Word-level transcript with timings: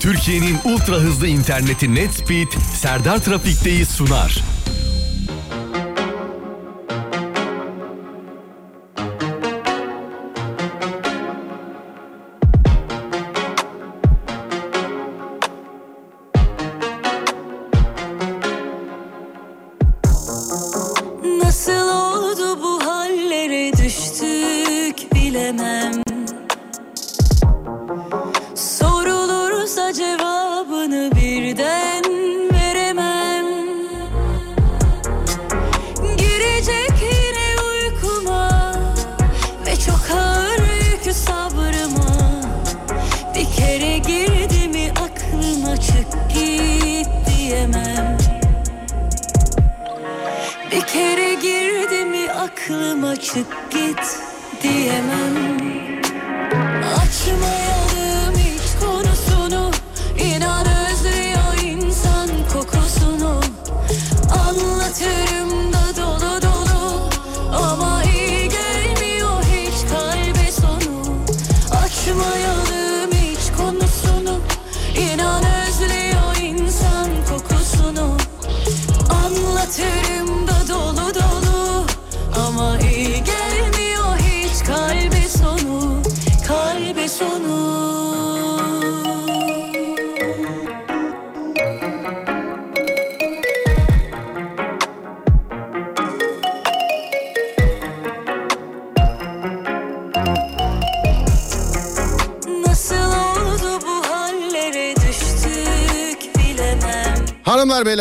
Türkiye'nin 0.00 0.58
ultra 0.64 0.96
hızlı 0.96 1.26
interneti 1.26 1.94
NetSpeed, 1.94 2.52
Serdar 2.74 3.18
Trafik'teyi 3.18 3.86
sunar. 3.86 4.42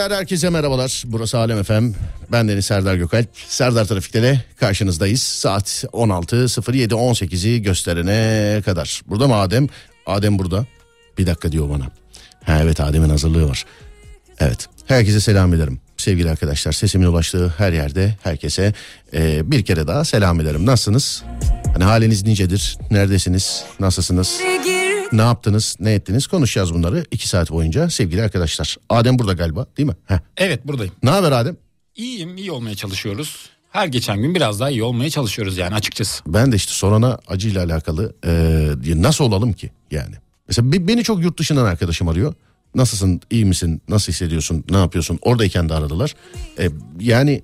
Beyler 0.08 0.20
herkese 0.20 0.50
merhabalar. 0.50 1.04
Burası 1.06 1.38
Alem 1.38 1.64
FM. 1.64 1.92
Ben 2.32 2.48
Deniz 2.48 2.66
Serdar 2.66 2.96
Gökalp. 2.96 3.30
Serdar 3.48 3.86
Trafik'te 3.86 4.22
de 4.22 4.42
karşınızdayız. 4.60 5.24
Saat 5.24 5.68
16.07 5.94 6.94
18'i 6.94 7.62
gösterene 7.62 8.62
kadar. 8.62 9.02
Burada 9.08 9.28
mı 9.28 9.36
Adem? 9.36 9.68
Adem 10.06 10.40
burada. 10.40 10.66
Bir 11.18 11.28
dakika 11.28 11.52
diyor 11.52 11.70
bana. 11.70 11.86
Ha 12.44 12.60
evet 12.64 12.80
Adem'in 12.82 13.10
hazırlığı 13.10 13.50
var. 13.50 13.66
Evet. 14.40 14.68
Herkese 14.86 15.20
selam 15.20 15.54
ederim. 15.54 15.80
Sevgili 15.98 16.30
arkadaşlar 16.30 16.72
sesimin 16.72 17.06
ulaştığı 17.06 17.54
her 17.58 17.74
yerde 17.74 18.16
herkese 18.24 18.74
e, 19.14 19.52
bir 19.52 19.66
kere 19.66 19.88
daha 19.88 20.06
selam 20.06 20.42
ederim. 20.42 20.66
Nasılsınız? 20.66 21.24
Hani 21.74 21.84
haliniz 21.84 22.24
nicedir? 22.24 22.78
Neredesiniz? 22.92 23.64
Nasılsınız? 23.80 24.40
Gir 24.64 24.77
Ne 25.12 25.22
yaptınız, 25.22 25.76
ne 25.80 25.92
ettiniz? 25.94 26.28
Konuşacağız 26.28 26.74
bunları 26.74 27.06
iki 27.12 27.28
saat 27.28 27.52
boyunca 27.52 27.90
sevgili 27.90 28.24
arkadaşlar. 28.24 28.78
Adem 28.90 29.20
burada 29.20 29.34
galiba 29.34 29.66
değil 29.78 29.88
mi? 29.88 29.96
Heh. 30.06 30.18
Evet 30.38 30.68
buradayım. 30.68 30.94
Ne 31.04 31.10
haber 31.10 31.32
Adem? 31.32 31.58
İyiyim, 31.96 32.38
iyi 32.38 32.52
olmaya 32.52 32.76
çalışıyoruz. 32.76 33.50
Her 33.72 33.88
geçen 33.88 34.22
gün 34.22 34.36
biraz 34.36 34.60
daha 34.60 34.70
iyi 34.70 34.84
olmaya 34.84 35.10
çalışıyoruz 35.10 35.58
yani 35.58 35.76
açıkçası. 35.76 36.24
Ben 36.28 36.52
de 36.52 36.56
işte 36.56 36.72
sorana 36.74 37.20
acıyla 37.28 37.64
alakalı 37.66 38.16
e, 38.26 39.02
nasıl 39.02 39.24
olalım 39.24 39.54
ki 39.54 39.72
yani? 39.92 40.16
Mesela 40.48 40.72
be- 40.72 40.88
beni 40.88 41.04
çok 41.04 41.22
yurt 41.24 41.40
dışından 41.40 41.66
arkadaşım 41.66 42.08
arıyor. 42.08 42.34
Nasılsın, 42.76 43.22
iyi 43.32 43.46
misin, 43.46 43.82
nasıl 43.90 44.12
hissediyorsun, 44.14 44.64
ne 44.70 44.78
yapıyorsun? 44.78 45.20
Oradayken 45.22 45.70
de 45.70 45.74
aradılar. 45.74 46.16
E, 46.60 46.70
yani 47.00 47.44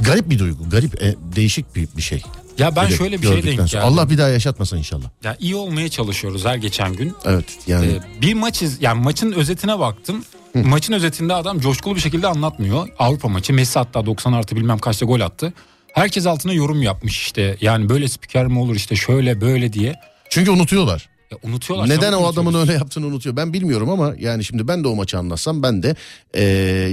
garip 0.00 0.30
bir 0.30 0.38
duygu, 0.38 0.70
garip, 0.70 1.02
e, 1.02 1.14
değişik 1.36 1.76
bir, 1.76 1.88
bir 1.96 2.02
şey. 2.02 2.22
Ya 2.58 2.76
ben 2.76 2.84
Böyle 2.84 2.96
şöyle 2.96 3.16
bir 3.18 3.26
şey 3.26 3.30
gördükten 3.36 3.58
denk 3.58 3.68
sonra. 3.68 3.82
geldim. 3.84 3.98
Allah 3.98 4.10
bir 4.10 4.18
daha 4.18 4.28
yaşatmasın 4.28 4.76
inşallah. 4.76 5.04
Ya 5.24 5.36
iyi 5.40 5.54
olmaya 5.54 5.88
çalışıyoruz 5.88 6.44
her 6.44 6.54
geçen 6.56 6.92
gün. 6.92 7.14
Evet 7.24 7.44
yani 7.66 7.86
Ee, 7.86 8.22
bir 8.22 8.34
maç 8.34 8.62
iz, 8.62 8.82
yani 8.82 9.02
maçın 9.02 9.32
özetine 9.32 9.78
baktım. 9.78 10.24
Maçın 10.54 10.92
özetinde 10.92 11.34
adam 11.34 11.60
coşkulu 11.60 11.94
bir 11.94 12.00
şekilde 12.00 12.26
anlatmıyor. 12.26 12.88
Avrupa 12.98 13.28
maçı 13.28 13.52
Messi 13.52 13.78
hatta 13.78 14.06
90 14.06 14.32
artı 14.32 14.56
bilmem 14.56 14.78
kaçta 14.78 15.06
gol 15.06 15.20
attı. 15.20 15.52
Herkes 15.92 16.26
altına 16.26 16.52
yorum 16.52 16.82
yapmış 16.82 17.20
işte. 17.20 17.56
Yani 17.60 17.88
böyle 17.88 18.08
spiker 18.08 18.46
mi 18.46 18.58
olur 18.58 18.74
işte 18.76 18.96
şöyle 18.96 19.40
böyle 19.40 19.72
diye. 19.72 19.94
çünkü 20.30 20.50
unutuyorlar. 20.50 21.08
Ya 21.30 21.38
unutuyorlar. 21.42 21.88
Neden 21.88 22.12
o 22.12 22.26
adamın 22.26 22.54
öyle 22.54 22.72
yaptığını 22.72 23.06
unutuyor 23.06 23.36
ben 23.36 23.52
bilmiyorum 23.52 23.90
ama 23.90 24.14
yani 24.18 24.44
şimdi 24.44 24.68
ben 24.68 24.84
de 24.84 24.88
o 24.88 24.94
maçı 24.94 25.18
anlatsam 25.18 25.62
ben 25.62 25.82
de 25.82 25.94
e, 26.34 26.42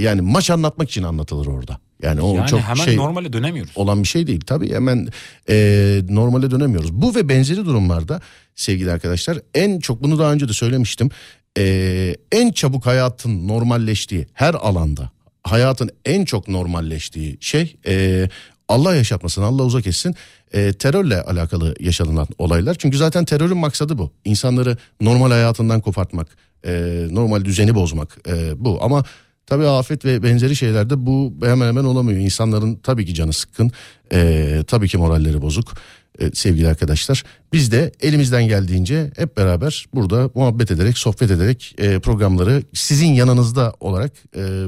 yani 0.00 0.20
maç 0.20 0.50
anlatmak 0.50 0.90
için 0.90 1.02
anlatılır 1.02 1.46
orada. 1.46 1.78
Yani 2.02 2.20
o 2.20 2.34
Yani 2.34 2.48
çok 2.48 2.60
hemen 2.60 2.84
şey 2.84 2.96
normale 2.96 3.32
dönemiyoruz. 3.32 3.72
olan 3.76 4.02
bir 4.02 4.08
şey 4.08 4.26
değil 4.26 4.40
tabii 4.46 4.72
hemen 4.74 5.08
e, 5.48 6.00
normale 6.08 6.50
dönemiyoruz. 6.50 6.92
Bu 6.92 7.14
ve 7.14 7.28
benzeri 7.28 7.64
durumlarda 7.66 8.20
sevgili 8.54 8.92
arkadaşlar 8.92 9.38
en 9.54 9.80
çok 9.80 10.02
bunu 10.02 10.18
daha 10.18 10.32
önce 10.32 10.48
de 10.48 10.52
söylemiştim. 10.52 11.10
E, 11.58 12.16
en 12.32 12.52
çabuk 12.52 12.86
hayatın 12.86 13.48
normalleştiği 13.48 14.26
her 14.32 14.54
alanda 14.54 15.10
hayatın 15.42 15.90
en 16.04 16.24
çok 16.24 16.48
normalleştiği 16.48 17.38
şey 17.40 17.76
e, 17.86 18.28
Allah 18.68 18.94
yaşatmasın 18.94 19.42
Allah 19.42 19.62
uzak 19.62 19.86
etsin 19.86 20.14
e, 20.52 20.72
terörle 20.72 21.22
alakalı 21.22 21.74
yaşanılan 21.80 22.26
olaylar. 22.38 22.74
Çünkü 22.74 22.96
zaten 22.96 23.24
terörün 23.24 23.56
maksadı 23.56 23.98
bu 23.98 24.12
insanları 24.24 24.76
normal 25.00 25.30
hayatından 25.30 25.80
kopartmak 25.80 26.28
e, 26.66 26.72
normal 27.10 27.44
düzeni 27.44 27.74
bozmak 27.74 28.18
e, 28.28 28.64
bu 28.64 28.78
ama 28.82 29.04
Tabii 29.46 29.66
afet 29.66 30.04
ve 30.04 30.22
benzeri 30.22 30.56
şeylerde 30.56 31.06
bu 31.06 31.34
hemen 31.44 31.68
hemen 31.68 31.84
olamıyor. 31.84 32.20
İnsanların 32.20 32.76
tabii 32.76 33.06
ki 33.06 33.14
canı 33.14 33.32
sıkkın, 33.32 33.70
e, 34.12 34.62
tabii 34.66 34.88
ki 34.88 34.98
moralleri 34.98 35.42
bozuk 35.42 35.74
e, 36.18 36.30
sevgili 36.34 36.68
arkadaşlar. 36.68 37.24
Biz 37.52 37.72
de 37.72 37.92
elimizden 38.00 38.48
geldiğince 38.48 39.10
hep 39.16 39.36
beraber 39.36 39.86
burada 39.94 40.30
muhabbet 40.34 40.70
ederek, 40.70 40.98
sohbet 40.98 41.30
ederek 41.30 41.74
e, 41.78 41.98
programları 41.98 42.62
sizin 42.74 43.12
yanınızda 43.12 43.72
olarak 43.80 44.12
e, 44.36 44.64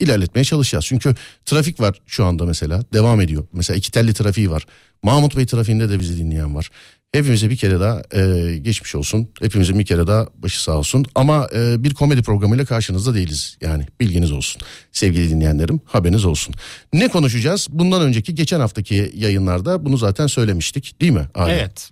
ilerletmeye 0.00 0.44
çalışacağız. 0.44 0.84
Çünkü 0.86 1.14
trafik 1.44 1.80
var 1.80 2.00
şu 2.06 2.24
anda 2.24 2.44
mesela 2.44 2.82
devam 2.92 3.20
ediyor. 3.20 3.46
Mesela 3.52 3.76
iki 3.76 3.90
telli 3.90 4.14
trafiği 4.14 4.50
var. 4.50 4.66
Mahmut 5.02 5.36
Bey 5.36 5.46
trafiğinde 5.46 5.90
de 5.90 6.00
bizi 6.00 6.18
dinleyen 6.18 6.54
var. 6.54 6.70
Hepimize 7.12 7.50
bir 7.50 7.56
kere 7.56 7.80
daha 7.80 8.02
e, 8.12 8.56
geçmiş 8.58 8.94
olsun. 8.94 9.28
Hepimizin 9.40 9.78
bir 9.78 9.86
kere 9.86 10.06
daha 10.06 10.26
başı 10.36 10.62
sağ 10.62 10.72
olsun. 10.72 11.04
Ama 11.14 11.48
e, 11.54 11.84
bir 11.84 11.94
komedi 11.94 12.22
programıyla 12.22 12.64
karşınızda 12.64 13.14
değiliz. 13.14 13.56
Yani 13.60 13.86
bilginiz 14.00 14.32
olsun. 14.32 14.62
Sevgili 14.92 15.30
dinleyenlerim 15.30 15.80
haberiniz 15.84 16.24
olsun. 16.24 16.54
Ne 16.92 17.08
konuşacağız? 17.08 17.66
Bundan 17.70 18.02
önceki 18.02 18.34
geçen 18.34 18.60
haftaki 18.60 19.12
yayınlarda 19.14 19.84
bunu 19.84 19.96
zaten 19.96 20.26
söylemiştik 20.26 21.00
değil 21.00 21.12
mi? 21.12 21.26
Adem? 21.34 21.54
Evet. 21.54 21.90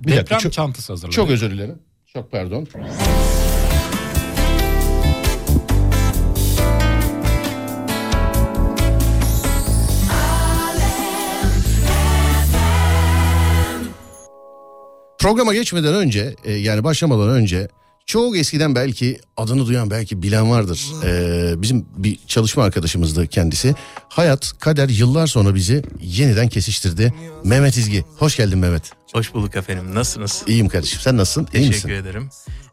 Bir 0.00 0.06
dakika, 0.06 0.24
Deprem 0.24 0.38
çok- 0.38 0.52
çantası 0.52 0.92
hazırladık. 0.92 1.16
Çok 1.16 1.30
özür 1.30 1.50
dilerim. 1.50 1.78
Çok 2.06 2.32
pardon. 2.32 2.66
Programa 15.24 15.54
geçmeden 15.54 15.94
önce 15.94 16.34
e, 16.44 16.52
yani 16.52 16.84
başlamadan 16.84 17.28
önce 17.28 17.68
çok 18.06 18.36
eskiden 18.36 18.74
belki 18.74 19.20
adını 19.36 19.66
duyan 19.66 19.90
belki 19.90 20.22
bilen 20.22 20.50
vardır. 20.50 20.86
E, 21.04 21.62
bizim 21.62 21.86
bir 21.96 22.18
çalışma 22.26 22.64
arkadaşımızdı 22.64 23.26
kendisi. 23.26 23.74
Hayat, 24.08 24.52
kader 24.58 24.88
yıllar 24.88 25.26
sonra 25.26 25.54
bizi 25.54 25.82
yeniden 26.00 26.48
kesiştirdi. 26.48 27.14
Mehmet 27.44 27.76
İzgi. 27.76 28.04
Hoş 28.18 28.36
geldin 28.36 28.58
Mehmet. 28.58 28.90
Hoş 29.12 29.34
bulduk 29.34 29.56
efendim. 29.56 29.94
Nasılsınız? 29.94 30.42
İyiyim 30.46 30.68
kardeşim. 30.68 31.00
Sen 31.00 31.16
nasılsın? 31.16 31.48
İyi 31.54 31.68
Teşekkür 31.68 31.72
misin? 31.74 31.88
ederim. 31.88 32.28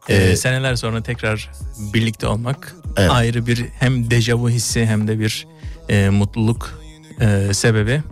Ee, 0.08 0.14
Ee, 0.16 0.36
seneler 0.36 0.76
sonra 0.76 1.02
tekrar 1.02 1.50
birlikte 1.94 2.26
olmak 2.26 2.76
Evet. 2.96 3.10
ayrı 3.10 3.46
bir 3.46 3.64
hem 3.80 4.10
dejavu 4.10 4.50
hissi 4.50 4.86
hem 4.86 5.08
de 5.08 5.18
bir 5.18 5.46
e, 5.88 6.08
mutluluk 6.08 6.82
e, 7.20 7.54
sebebi. 7.54 8.02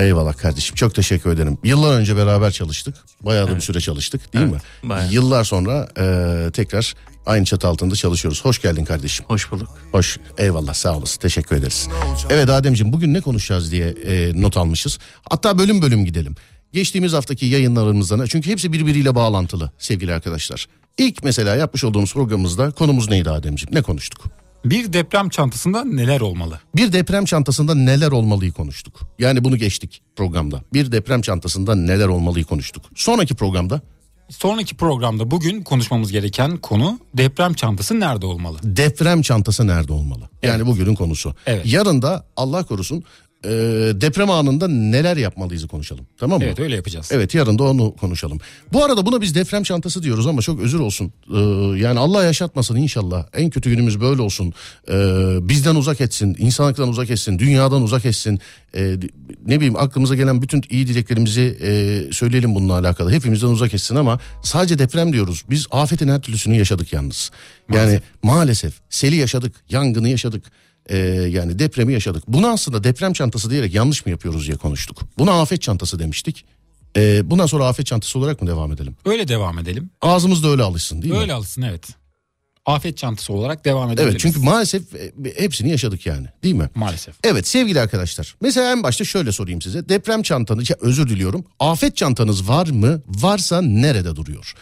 Eyvallah 0.00 0.36
kardeşim 0.36 0.74
çok 0.76 0.94
teşekkür 0.94 1.30
ederim. 1.30 1.58
Yıllar 1.64 1.98
önce 1.98 2.16
beraber 2.16 2.50
çalıştık. 2.50 2.94
Bayağı 3.20 3.48
da 3.48 3.56
bir 3.56 3.60
süre 3.60 3.80
çalıştık 3.80 4.32
değil 4.34 4.44
Evet, 4.44 4.54
mi? 4.82 4.88
bayağı. 4.90 5.12
Yıllar 5.12 5.44
sonra 5.44 5.88
e, 5.98 6.50
tekrar 6.50 6.94
aynı 7.26 7.44
çatı 7.44 7.68
altında 7.68 7.94
çalışıyoruz. 7.94 8.44
Hoş 8.44 8.62
geldin 8.62 8.84
kardeşim. 8.84 9.26
Hoş 9.28 9.52
bulduk. 9.52 9.68
Hoş 9.92 10.18
eyvallah 10.38 10.74
sağ 10.74 10.96
olasın 10.96 11.20
teşekkür 11.20 11.56
ederiz. 11.56 11.88
Evet 12.30 12.50
Ademciğim 12.50 12.92
bugün 12.92 13.14
ne 13.14 13.20
konuşacağız 13.20 13.72
diye 13.72 13.88
e, 13.88 14.42
not 14.42 14.56
almışız. 14.56 14.98
Hatta 15.30 15.58
bölüm 15.58 15.82
bölüm 15.82 16.04
gidelim. 16.04 16.34
Geçtiğimiz 16.72 17.12
haftaki 17.12 17.46
yayınlarımızdan 17.46 18.26
çünkü 18.26 18.50
hepsi 18.50 18.72
birbiriyle 18.72 19.14
bağlantılı 19.14 19.70
sevgili 19.78 20.14
arkadaşlar. 20.14 20.66
İlk 20.98 21.24
mesela 21.24 21.56
yapmış 21.56 21.84
olduğumuz 21.84 22.12
programımızda 22.14 22.70
konumuz 22.70 23.08
neydi 23.10 23.30
Ademciğim 23.30 23.74
ne 23.74 23.82
konuştuk? 23.82 24.24
Bir 24.64 24.92
deprem 24.92 25.28
çantasında 25.28 25.84
neler 25.84 26.20
olmalı? 26.20 26.60
Bir 26.76 26.92
deprem 26.92 27.24
çantasında 27.24 27.74
neler 27.74 28.12
olmalıyı 28.12 28.52
konuştuk. 28.52 29.00
Yani 29.18 29.44
bunu 29.44 29.56
geçtik 29.56 30.02
programda. 30.16 30.62
Bir 30.72 30.92
deprem 30.92 31.20
çantasında 31.22 31.74
neler 31.74 32.06
olmalıyı 32.06 32.44
konuştuk. 32.44 32.84
Sonraki 32.94 33.34
programda 33.34 33.80
Sonraki 34.30 34.76
programda 34.76 35.30
bugün 35.30 35.62
konuşmamız 35.62 36.12
gereken 36.12 36.56
konu 36.56 36.98
deprem 37.14 37.54
çantası 37.54 38.00
nerede 38.00 38.26
olmalı? 38.26 38.58
deprem 38.62 39.22
çantası 39.22 39.66
nerede 39.66 39.92
olmalı? 39.92 40.28
Yani 40.42 40.66
bugünün 40.66 40.94
konusu. 40.94 41.34
Evet. 41.46 41.66
Yarın 41.66 42.02
da 42.02 42.26
Allah 42.36 42.64
korusun 42.64 43.04
e, 43.44 43.50
deprem 44.00 44.30
anında 44.30 44.68
neler 44.68 45.16
yapmalıyızı 45.16 45.68
konuşalım. 45.68 46.06
Tamam 46.18 46.38
mı? 46.38 46.44
Evet 46.44 46.60
öyle 46.60 46.76
yapacağız. 46.76 47.08
Evet 47.12 47.34
yarın 47.34 47.58
da 47.58 47.64
onu 47.64 47.96
konuşalım. 47.96 48.38
Bu 48.72 48.84
arada 48.84 49.06
buna 49.06 49.20
biz 49.20 49.34
deprem 49.34 49.62
çantası 49.62 50.02
diyoruz 50.02 50.26
ama 50.26 50.42
çok 50.42 50.60
özür 50.60 50.80
olsun. 50.80 51.12
Ee, 51.34 51.38
yani 51.78 51.98
Allah 51.98 52.24
yaşatmasın 52.24 52.76
inşallah. 52.76 53.26
En 53.34 53.50
kötü 53.50 53.70
günümüz 53.70 54.00
böyle 54.00 54.22
olsun. 54.22 54.52
Ee, 54.88 54.92
bizden 55.48 55.74
uzak 55.74 56.00
etsin, 56.00 56.36
insanlıktan 56.38 56.88
uzak 56.88 57.10
etsin, 57.10 57.38
dünyadan 57.38 57.82
uzak 57.82 58.04
etsin. 58.06 58.40
Ee, 58.74 58.96
ne 59.46 59.56
bileyim 59.56 59.76
aklımıza 59.76 60.14
gelen 60.14 60.42
bütün 60.42 60.62
iyi 60.70 60.86
dileklerimizi 60.86 61.58
e, 61.62 62.02
söyleyelim 62.12 62.54
bununla 62.54 62.78
alakalı. 62.78 63.12
Hepimizden 63.12 63.48
uzak 63.48 63.74
etsin 63.74 63.96
ama 63.96 64.20
sadece 64.42 64.78
deprem 64.78 65.12
diyoruz. 65.12 65.44
Biz 65.50 65.66
afetin 65.70 66.08
her 66.08 66.20
türlüsünü 66.20 66.56
yaşadık 66.56 66.92
yalnız. 66.92 67.30
Yani 67.72 68.00
maalesef 68.22 68.74
seli 68.90 69.16
yaşadık, 69.16 69.54
yangını 69.68 70.08
yaşadık. 70.08 70.44
Ee, 70.90 70.98
yani 71.30 71.58
depremi 71.58 71.92
yaşadık. 71.92 72.24
Bunu 72.28 72.46
aslında 72.48 72.84
deprem 72.84 73.12
çantası 73.12 73.50
diyerek 73.50 73.74
yanlış 73.74 74.06
mı 74.06 74.12
yapıyoruz 74.12 74.46
diye 74.46 74.56
konuştuk. 74.56 74.98
Buna 75.18 75.40
afet 75.40 75.62
çantası 75.62 75.98
demiştik. 75.98 76.44
Ee, 76.96 77.30
bundan 77.30 77.46
sonra 77.46 77.66
afet 77.66 77.86
çantası 77.86 78.18
olarak 78.18 78.42
mı 78.42 78.48
devam 78.48 78.72
edelim? 78.72 78.96
Öyle 79.04 79.28
devam 79.28 79.58
edelim. 79.58 79.90
Ağzımız 80.00 80.44
da 80.44 80.48
öyle 80.48 80.62
alışsın 80.62 81.02
değil 81.02 81.14
mi? 81.14 81.20
Öyle 81.20 81.32
alsın 81.32 81.62
evet. 81.62 81.88
Afet 82.70 82.96
çantası 82.96 83.32
olarak 83.32 83.64
devam 83.64 83.90
edebiliriz. 83.90 84.10
Evet 84.10 84.20
çünkü 84.20 84.40
maalesef 84.40 84.82
e, 84.94 85.12
hepsini 85.36 85.70
yaşadık 85.70 86.06
yani 86.06 86.26
değil 86.42 86.54
mi? 86.54 86.70
Maalesef. 86.74 87.14
Evet 87.24 87.48
sevgili 87.48 87.80
arkadaşlar. 87.80 88.34
Mesela 88.40 88.72
en 88.72 88.82
başta 88.82 89.04
şöyle 89.04 89.32
sorayım 89.32 89.62
size. 89.62 89.88
Deprem 89.88 90.22
çantanız, 90.22 90.70
ya 90.70 90.76
özür 90.80 91.08
diliyorum. 91.08 91.44
Afet 91.60 91.96
çantanız 91.96 92.48
var 92.48 92.66
mı? 92.66 93.02
Varsa 93.08 93.62
nerede 93.62 94.16
duruyor? 94.16 94.54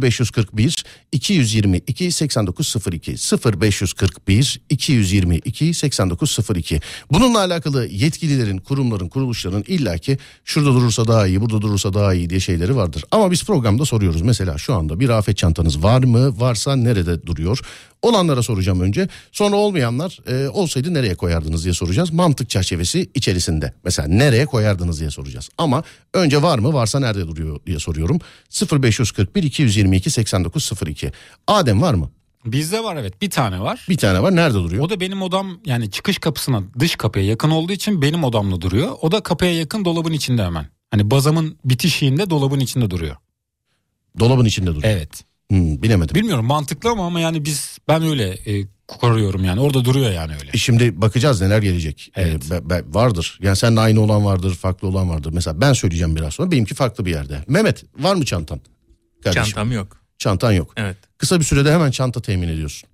0541 0.00 0.84
222 1.12 2.12
8902 2.12 3.16
0541 3.60 4.60
222 4.70 5.74
8902. 5.74 6.80
Bununla 7.12 7.38
alakalı 7.38 7.86
yetkililerin, 7.86 8.58
kurumların, 8.58 9.08
kuruluşların 9.08 9.64
illaki 9.66 10.18
şurada 10.44 10.74
durursa 10.74 11.08
daha 11.08 11.26
iyi, 11.26 11.40
burada 11.40 11.60
durursa 11.60 11.94
daha 11.94 12.14
iyi 12.14 12.30
diye 12.30 12.40
şeyleri 12.40 12.76
vardır. 12.76 13.04
Ama 13.10 13.30
biz 13.30 13.44
programda 13.44 13.84
soruyoruz. 13.84 14.22
Mesela 14.22 14.58
şu 14.58 14.74
anda 14.74 15.00
bir 15.00 15.08
afet 15.08 15.36
çantanız 15.36 15.82
var 15.82 16.04
mı? 16.04 16.40
Varsa 16.40 16.76
nerede 16.76 17.26
duruyor? 17.26 17.41
Olanlara 18.02 18.42
soracağım 18.42 18.80
önce. 18.80 19.08
Sonra 19.32 19.56
olmayanlar 19.56 20.18
e, 20.26 20.48
olsaydı 20.48 20.94
nereye 20.94 21.14
koyardınız 21.14 21.64
diye 21.64 21.74
soracağız. 21.74 22.12
Mantık 22.12 22.50
çerçevesi 22.50 23.10
içerisinde. 23.14 23.72
Mesela 23.84 24.08
nereye 24.08 24.46
koyardınız 24.46 25.00
diye 25.00 25.10
soracağız. 25.10 25.48
Ama 25.58 25.82
önce 26.14 26.42
var 26.42 26.58
mı 26.58 26.72
varsa 26.72 27.00
nerede 27.00 27.26
duruyor 27.26 27.60
diye 27.66 27.78
soruyorum. 27.78 28.18
0541 28.82 29.42
222 29.42 30.10
8902. 30.10 31.12
Adem 31.46 31.82
var 31.82 31.94
mı? 31.94 32.10
Bizde 32.44 32.84
var 32.84 32.96
evet 32.96 33.22
bir 33.22 33.30
tane 33.30 33.60
var. 33.60 33.86
Bir 33.88 33.96
tane 33.96 34.22
var. 34.22 34.36
Nerede 34.36 34.54
duruyor? 34.54 34.84
O 34.84 34.90
da 34.90 35.00
benim 35.00 35.22
odam 35.22 35.60
yani 35.66 35.90
çıkış 35.90 36.18
kapısına 36.18 36.62
dış 36.78 36.96
kapıya 36.96 37.24
yakın 37.26 37.50
olduğu 37.50 37.72
için 37.72 38.02
benim 38.02 38.24
odamda 38.24 38.60
duruyor. 38.60 38.90
O 39.00 39.12
da 39.12 39.22
kapıya 39.22 39.58
yakın 39.58 39.84
dolabın 39.84 40.12
içinde 40.12 40.44
hemen. 40.44 40.66
Hani 40.90 41.10
bazamın 41.10 41.58
bitişiğinde 41.64 42.30
dolabın 42.30 42.60
içinde 42.60 42.90
duruyor. 42.90 43.16
Dolabın 44.18 44.44
içinde 44.44 44.66
duruyor. 44.66 44.84
Evet. 44.84 45.24
Hmm, 45.52 45.82
bilemedim. 45.82 46.14
Bilmiyorum 46.14 46.44
mantıklı 46.46 46.90
ama 46.90 47.06
ama 47.06 47.20
yani 47.20 47.44
biz 47.44 47.78
ben 47.88 48.02
öyle 48.02 48.28
e, 48.30 48.66
koruyorum 48.88 49.44
yani 49.44 49.60
orada 49.60 49.84
duruyor 49.84 50.10
yani 50.10 50.32
öyle. 50.34 50.50
E 50.54 50.58
Şimdi 50.58 51.00
bakacağız 51.00 51.40
neler 51.40 51.62
gelecek. 51.62 52.12
Evet. 52.16 52.42
Ee, 52.46 52.50
be- 52.50 52.70
be- 52.70 52.84
vardır. 52.94 53.38
Yani 53.42 53.56
seninle 53.56 53.80
aynı 53.80 54.00
olan 54.00 54.24
vardır, 54.24 54.54
farklı 54.54 54.88
olan 54.88 55.10
vardır. 55.10 55.30
Mesela 55.34 55.60
ben 55.60 55.72
söyleyeceğim 55.72 56.16
biraz 56.16 56.34
sonra. 56.34 56.50
Benimki 56.50 56.74
farklı 56.74 57.04
bir 57.06 57.10
yerde. 57.10 57.44
Mehmet 57.48 57.84
var 57.98 58.14
mı 58.14 58.24
çantan? 58.24 58.60
Kardeşim. 59.24 59.44
Çantam 59.44 59.72
yok. 59.72 59.96
Çantan 60.18 60.52
yok. 60.52 60.72
Evet. 60.76 60.96
Kısa 61.18 61.40
bir 61.40 61.44
sürede 61.44 61.72
hemen 61.72 61.90
çanta 61.90 62.22
temin 62.22 62.48
ediyorsun. 62.48 62.88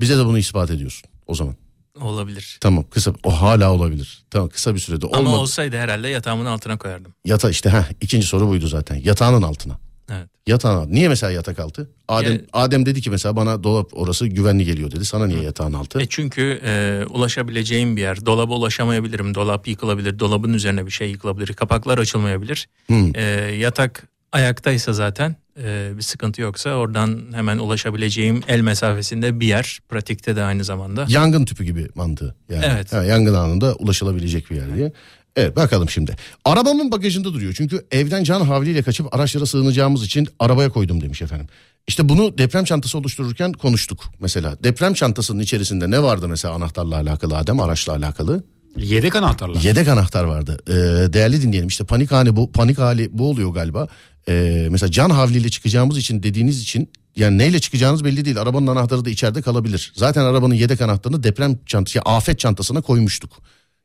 Bize 0.00 0.18
de 0.18 0.24
bunu 0.24 0.38
ispat 0.38 0.70
ediyorsun 0.70 1.10
o 1.26 1.34
zaman. 1.34 1.54
Olabilir. 2.00 2.58
Tamam 2.60 2.84
kısa 2.90 3.12
o 3.24 3.30
hala 3.42 3.72
olabilir. 3.72 4.24
Tamam 4.30 4.48
kısa 4.48 4.74
bir 4.74 4.80
sürede 4.80 5.06
Ama 5.06 5.18
olmadı. 5.18 5.36
olsaydı 5.36 5.76
herhalde 5.76 6.08
yatağımın 6.08 6.46
altına 6.46 6.78
koyardım. 6.78 7.12
Yata 7.24 7.50
işte 7.50 7.68
ha 7.70 7.86
ikinci 8.00 8.26
soru 8.26 8.48
buydu 8.48 8.66
zaten. 8.66 8.96
Yatağının 9.04 9.42
altına. 9.42 9.78
Evet. 10.10 10.28
Yatağın 10.46 10.76
altı. 10.76 10.90
Niye 10.94 11.08
mesela 11.08 11.32
yatak 11.32 11.58
altı? 11.58 11.90
Adem 12.08 12.32
Ya- 12.32 12.40
Adem 12.52 12.86
dedi 12.86 13.00
ki 13.00 13.10
mesela 13.10 13.36
bana 13.36 13.62
dolap 13.64 13.88
orası 13.92 14.26
güvenli 14.26 14.64
geliyor 14.64 14.90
dedi. 14.90 15.04
Sana 15.04 15.26
niye 15.26 15.42
yatağın 15.42 15.72
altı? 15.72 16.00
E 16.00 16.06
çünkü 16.06 16.60
e, 16.64 17.02
ulaşabileceğim 17.10 17.96
bir 17.96 18.00
yer. 18.02 18.26
Dolaba 18.26 18.54
ulaşamayabilirim. 18.54 19.34
Dolap 19.34 19.68
yıkılabilir. 19.68 20.18
Dolabın 20.18 20.52
üzerine 20.52 20.86
bir 20.86 20.90
şey 20.90 21.10
yıkılabilir. 21.10 21.52
Kapaklar 21.54 21.98
açılmayabilir. 21.98 22.68
Hmm. 22.86 23.16
E, 23.16 23.20
yatak 23.58 24.08
ayaktaysa 24.32 24.92
zaten 24.92 25.36
e, 25.62 25.90
bir 25.96 26.02
sıkıntı 26.02 26.40
yoksa 26.42 26.70
oradan 26.70 27.20
hemen 27.32 27.58
ulaşabileceğim 27.58 28.42
el 28.48 28.60
mesafesinde 28.60 29.40
bir 29.40 29.46
yer. 29.46 29.78
Pratikte 29.88 30.36
de 30.36 30.42
aynı 30.42 30.64
zamanda. 30.64 31.06
Yangın 31.08 31.44
tüpü 31.44 31.64
gibi 31.64 31.88
mantığı. 31.94 32.34
Yani. 32.50 32.64
Evet. 32.68 32.92
Ha, 32.92 33.04
yangın 33.04 33.34
anında 33.34 33.74
ulaşılabilecek 33.74 34.50
bir 34.50 34.56
yer 34.56 34.74
diye. 34.76 34.92
Evet 35.36 35.56
bakalım 35.56 35.90
şimdi. 35.90 36.16
Arabamın 36.44 36.92
bagajında 36.92 37.34
duruyor. 37.34 37.54
Çünkü 37.56 37.86
evden 37.90 38.24
can 38.24 38.40
havliyle 38.40 38.82
kaçıp 38.82 39.14
araçlara 39.14 39.46
sığınacağımız 39.46 40.04
için 40.04 40.28
arabaya 40.38 40.70
koydum 40.70 41.00
demiş 41.00 41.22
efendim. 41.22 41.46
İşte 41.86 42.08
bunu 42.08 42.38
deprem 42.38 42.64
çantası 42.64 42.98
oluştururken 42.98 43.52
konuştuk 43.52 44.04
mesela. 44.20 44.56
Deprem 44.64 44.94
çantasının 44.94 45.40
içerisinde 45.42 45.90
ne 45.90 46.02
vardı 46.02 46.28
mesela 46.28 46.54
anahtarla 46.54 46.96
alakalı 46.96 47.36
Adem 47.36 47.60
araçla 47.60 47.92
alakalı? 47.92 48.44
Yedek 48.76 49.16
anahtarlar. 49.16 49.60
Yedek 49.60 49.88
anahtar 49.88 50.24
vardı. 50.24 50.58
Ee, 50.68 50.72
değerli 51.12 51.42
dinleyelim 51.42 51.68
işte 51.68 51.84
panik 51.84 52.12
hali 52.12 52.36
bu 52.36 52.52
panik 52.52 52.78
hali 52.78 53.08
bu 53.18 53.30
oluyor 53.30 53.50
galiba. 53.50 53.88
Ee, 54.28 54.68
mesela 54.70 54.90
can 54.90 55.10
havliyle 55.10 55.48
çıkacağımız 55.48 55.98
için 55.98 56.22
dediğiniz 56.22 56.62
için 56.62 56.90
yani 57.16 57.38
neyle 57.38 57.60
çıkacağınız 57.60 58.04
belli 58.04 58.24
değil. 58.24 58.40
Arabanın 58.40 58.66
anahtarı 58.66 59.04
da 59.04 59.10
içeride 59.10 59.42
kalabilir. 59.42 59.92
Zaten 59.96 60.24
arabanın 60.24 60.54
yedek 60.54 60.80
anahtarını 60.80 61.22
deprem 61.22 61.58
çantası, 61.66 62.00
afet 62.00 62.38
çantasına 62.38 62.80
koymuştuk. 62.80 63.30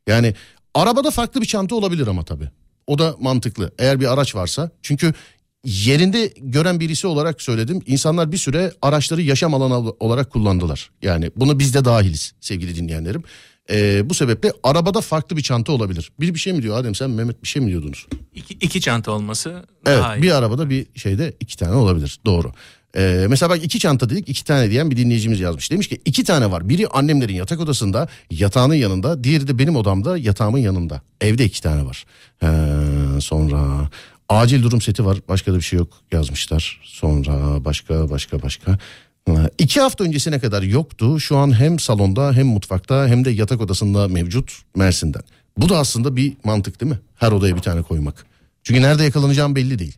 Yani 0.07 0.35
arabada 0.75 1.11
farklı 1.11 1.41
bir 1.41 1.45
çanta 1.45 1.75
olabilir 1.75 2.07
ama 2.07 2.23
tabii. 2.23 2.49
O 2.87 2.99
da 2.99 3.15
mantıklı. 3.19 3.71
Eğer 3.79 3.99
bir 3.99 4.13
araç 4.13 4.35
varsa. 4.35 4.71
Çünkü 4.81 5.13
yerinde 5.65 6.33
gören 6.37 6.79
birisi 6.79 7.07
olarak 7.07 7.41
söyledim. 7.41 7.81
İnsanlar 7.85 8.31
bir 8.31 8.37
süre 8.37 8.71
araçları 8.81 9.21
yaşam 9.21 9.53
alanı 9.53 9.75
olarak 9.99 10.29
kullandılar. 10.31 10.91
Yani 11.01 11.31
bunu 11.35 11.59
biz 11.59 11.73
de 11.73 11.85
dahiliz 11.85 12.33
sevgili 12.41 12.75
dinleyenlerim. 12.75 13.23
Ee, 13.71 14.09
bu 14.09 14.13
sebeple 14.13 14.53
arabada 14.63 15.01
farklı 15.01 15.37
bir 15.37 15.41
çanta 15.41 15.71
olabilir. 15.71 16.11
Bir 16.19 16.33
bir 16.33 16.39
şey 16.39 16.53
mi 16.53 16.61
diyor 16.63 16.77
Adem 16.77 16.95
sen 16.95 17.09
Mehmet 17.09 17.43
bir 17.43 17.47
şey 17.47 17.61
mi 17.61 17.67
diyordunuz? 17.69 18.07
İki, 18.33 18.53
iki 18.53 18.81
çanta 18.81 19.11
olması 19.11 19.65
Evet 19.85 19.99
daha 19.99 20.15
iyi. 20.15 20.21
bir 20.21 20.31
arabada 20.31 20.69
bir 20.69 20.87
şeyde 20.95 21.33
iki 21.39 21.57
tane 21.57 21.75
olabilir 21.75 22.19
doğru. 22.25 22.51
Ee, 22.97 23.25
mesela 23.29 23.49
bak 23.49 23.63
iki 23.63 23.79
çanta 23.79 24.09
dedik 24.09 24.29
iki 24.29 24.43
tane 24.43 24.69
diyen 24.71 24.91
bir 24.91 24.97
dinleyicimiz 24.97 25.39
yazmış. 25.39 25.71
Demiş 25.71 25.87
ki 25.87 26.01
iki 26.05 26.23
tane 26.23 26.51
var. 26.51 26.69
Biri 26.69 26.87
annemlerin 26.87 27.33
yatak 27.33 27.59
odasında 27.59 28.07
yatağının 28.31 28.73
yanında. 28.73 29.23
Diğeri 29.23 29.47
de 29.47 29.59
benim 29.59 29.75
odamda 29.75 30.17
yatağımın 30.17 30.57
yanında. 30.57 31.01
Evde 31.21 31.45
iki 31.45 31.61
tane 31.61 31.85
var. 31.85 32.05
Ee, 32.43 32.47
sonra 33.21 33.89
acil 34.29 34.63
durum 34.63 34.81
seti 34.81 35.05
var. 35.05 35.17
Başka 35.29 35.53
da 35.53 35.57
bir 35.57 35.61
şey 35.61 35.79
yok 35.79 35.89
yazmışlar. 36.11 36.81
Sonra 36.83 37.65
başka 37.65 38.09
başka 38.09 38.41
başka. 38.41 38.77
Ee, 39.29 39.31
İki 39.57 39.81
hafta 39.81 40.03
öncesine 40.03 40.39
kadar 40.39 40.61
yoktu. 40.61 41.19
Şu 41.19 41.37
an 41.37 41.59
hem 41.59 41.79
salonda 41.79 42.33
hem 42.33 42.47
mutfakta 42.47 43.07
hem 43.07 43.25
de 43.25 43.31
yatak 43.31 43.61
odasında 43.61 44.07
mevcut 44.07 44.51
Mersin'den. 44.75 45.21
Bu 45.57 45.69
da 45.69 45.77
aslında 45.77 46.15
bir 46.15 46.33
mantık 46.43 46.81
değil 46.81 46.91
mi? 46.91 46.99
Her 47.15 47.31
odaya 47.31 47.55
bir 47.55 47.61
tane 47.61 47.81
koymak. 47.81 48.25
Çünkü 48.63 48.81
nerede 48.81 49.03
yakalanacağım 49.03 49.55
belli 49.55 49.79
değil. 49.79 49.97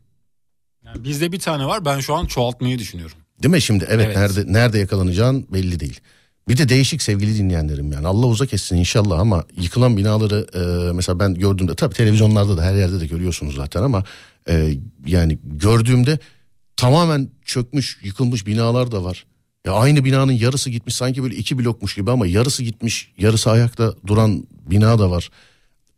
Yani 0.95 1.03
bizde 1.03 1.31
bir 1.31 1.39
tane 1.39 1.65
var 1.65 1.85
ben 1.85 1.99
şu 1.99 2.13
an 2.13 2.25
çoğaltmayı 2.25 2.79
düşünüyorum. 2.79 3.17
Değil 3.43 3.51
mi 3.53 3.61
şimdi? 3.61 3.85
Evet, 3.89 4.05
Evet. 4.05 4.17
nerede 4.17 4.53
nerede 4.53 4.79
yakalanacağın 4.79 5.47
belli 5.53 5.79
değil. 5.79 5.99
Bir 6.47 6.57
de 6.57 6.69
değişik 6.69 7.01
sevgili 7.01 7.37
dinleyenlerim 7.37 7.91
yani 7.91 8.07
Allah 8.07 8.27
uzak 8.27 8.53
etsin 8.53 8.75
inşallah 8.75 9.19
ama 9.19 9.43
yıkılan 9.57 9.97
binaları 9.97 10.47
e, 10.53 10.93
mesela 10.93 11.19
ben 11.19 11.33
gördüğümde 11.35 11.75
tabii 11.75 11.93
televizyonlarda 11.93 12.57
da 12.57 12.63
her 12.63 12.75
yerde 12.75 12.99
de 12.99 13.07
görüyorsunuz 13.07 13.55
zaten 13.55 13.83
ama 13.83 14.03
e, 14.49 14.73
yani 15.05 15.39
gördüğümde 15.43 16.19
tamamen 16.77 17.29
çökmüş 17.45 17.99
yıkılmış 18.03 18.47
binalar 18.47 18.91
da 18.91 19.03
var. 19.03 19.25
Ya 19.65 19.73
aynı 19.73 20.05
binanın 20.05 20.31
yarısı 20.31 20.69
gitmiş 20.69 20.95
sanki 20.95 21.23
böyle 21.23 21.35
iki 21.35 21.59
blokmuş 21.59 21.95
gibi 21.95 22.11
ama 22.11 22.27
yarısı 22.27 22.63
gitmiş 22.63 23.11
yarısı 23.17 23.51
ayakta 23.51 23.93
duran 24.07 24.47
bina 24.69 24.99
da 24.99 25.11
var. 25.11 25.29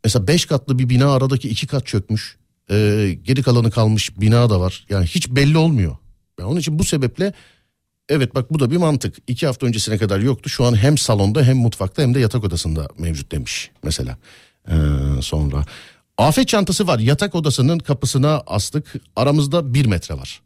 Mesela 0.04 0.28
5 0.28 0.46
katlı 0.46 0.80
bir 0.80 0.90
bina 0.90 1.14
aradaki 1.14 1.50
2 1.50 1.68
kat 1.68 1.86
çökmüş. 1.86 2.38
Ee, 2.72 3.18
geri 3.24 3.44
kalanı 3.44 3.72
kalmış 3.72 4.20
bina 4.20 4.50
da 4.50 4.60
var. 4.60 4.86
Yani 4.90 5.06
hiç 5.06 5.30
belli 5.30 5.58
olmuyor. 5.58 5.96
Yani 6.40 6.50
onun 6.50 6.60
için 6.60 6.80
bu 6.80 6.84
sebeple 6.84 7.34
evet 8.10 8.36
bak 8.36 8.54
bu 8.54 8.60
da 8.60 8.72
bir 8.72 8.78
mantık. 8.78 9.16
2 9.28 9.46
hafta 9.48 9.66
öncesine 9.68 9.98
kadar 9.98 10.20
yoktu. 10.20 10.50
Şu 10.50 10.66
an 10.66 10.76
hem 10.76 10.98
salonda 10.98 11.44
hem 11.44 11.58
mutfakta 11.58 12.02
hem 12.02 12.14
de 12.16 12.20
yatak 12.20 12.44
odasında 12.44 12.88
mevcut 12.98 13.32
demiş 13.32 13.72
mesela. 13.84 14.18
Ee, 14.70 14.74
sonra 15.22 15.66
afet 16.18 16.48
çantası 16.48 16.88
var. 16.88 17.00
Yatak 17.00 17.36
odasının 17.36 17.80
kapısına 17.80 18.44
astık. 18.48 18.94
Aramızda 19.16 19.74
bir 19.74 19.86
metre 19.86 20.16
var. 20.18 20.42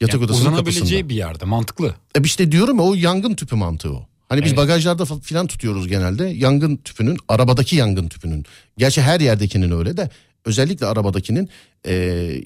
Yatak 0.00 0.14
Yani 0.14 0.24
odasının 0.24 0.46
uzanabileceği 0.52 0.82
kapısında. 0.82 1.08
bir 1.08 1.14
yerde 1.14 1.44
mantıklı. 1.44 1.94
E 2.18 2.22
işte 2.22 2.52
diyorum 2.52 2.76
ya 2.78 2.82
o 2.84 2.94
yangın 2.94 3.34
tüpü 3.34 3.56
mantığı 3.56 3.92
o. 3.92 4.06
Hani 4.28 4.42
biz 4.42 4.48
Evet. 4.52 4.58
bagajlarda 4.58 5.04
filan 5.04 5.46
tutuyoruz 5.46 5.88
genelde. 5.88 6.24
Yangın 6.28 6.76
tüpünün, 6.76 7.18
arabadaki 7.28 7.76
yangın 7.76 8.08
tüpünün. 8.08 8.44
Gerçi 8.78 9.02
her 9.02 9.20
yerdekinin 9.20 9.70
öyle 9.78 9.96
de 9.96 10.10
özellikle 10.44 10.86
arabadakinin 10.86 11.48
e, 11.84 11.94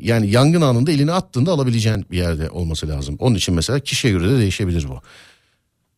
yani 0.01 0.31
yangın 0.31 0.61
anında 0.61 0.93
elini 0.93 1.13
attığında 1.13 1.53
alabileceğin 1.53 2.07
bir 2.11 2.17
yerde 2.17 2.51
olması 2.51 2.89
lazım. 2.89 3.17
Onun 3.19 3.35
için 3.35 3.55
mesela 3.55 3.81
kişiye 3.81 4.13
göre 4.13 4.31
de 4.31 4.39
değişebilir 4.39 4.89
bu. 4.89 5.01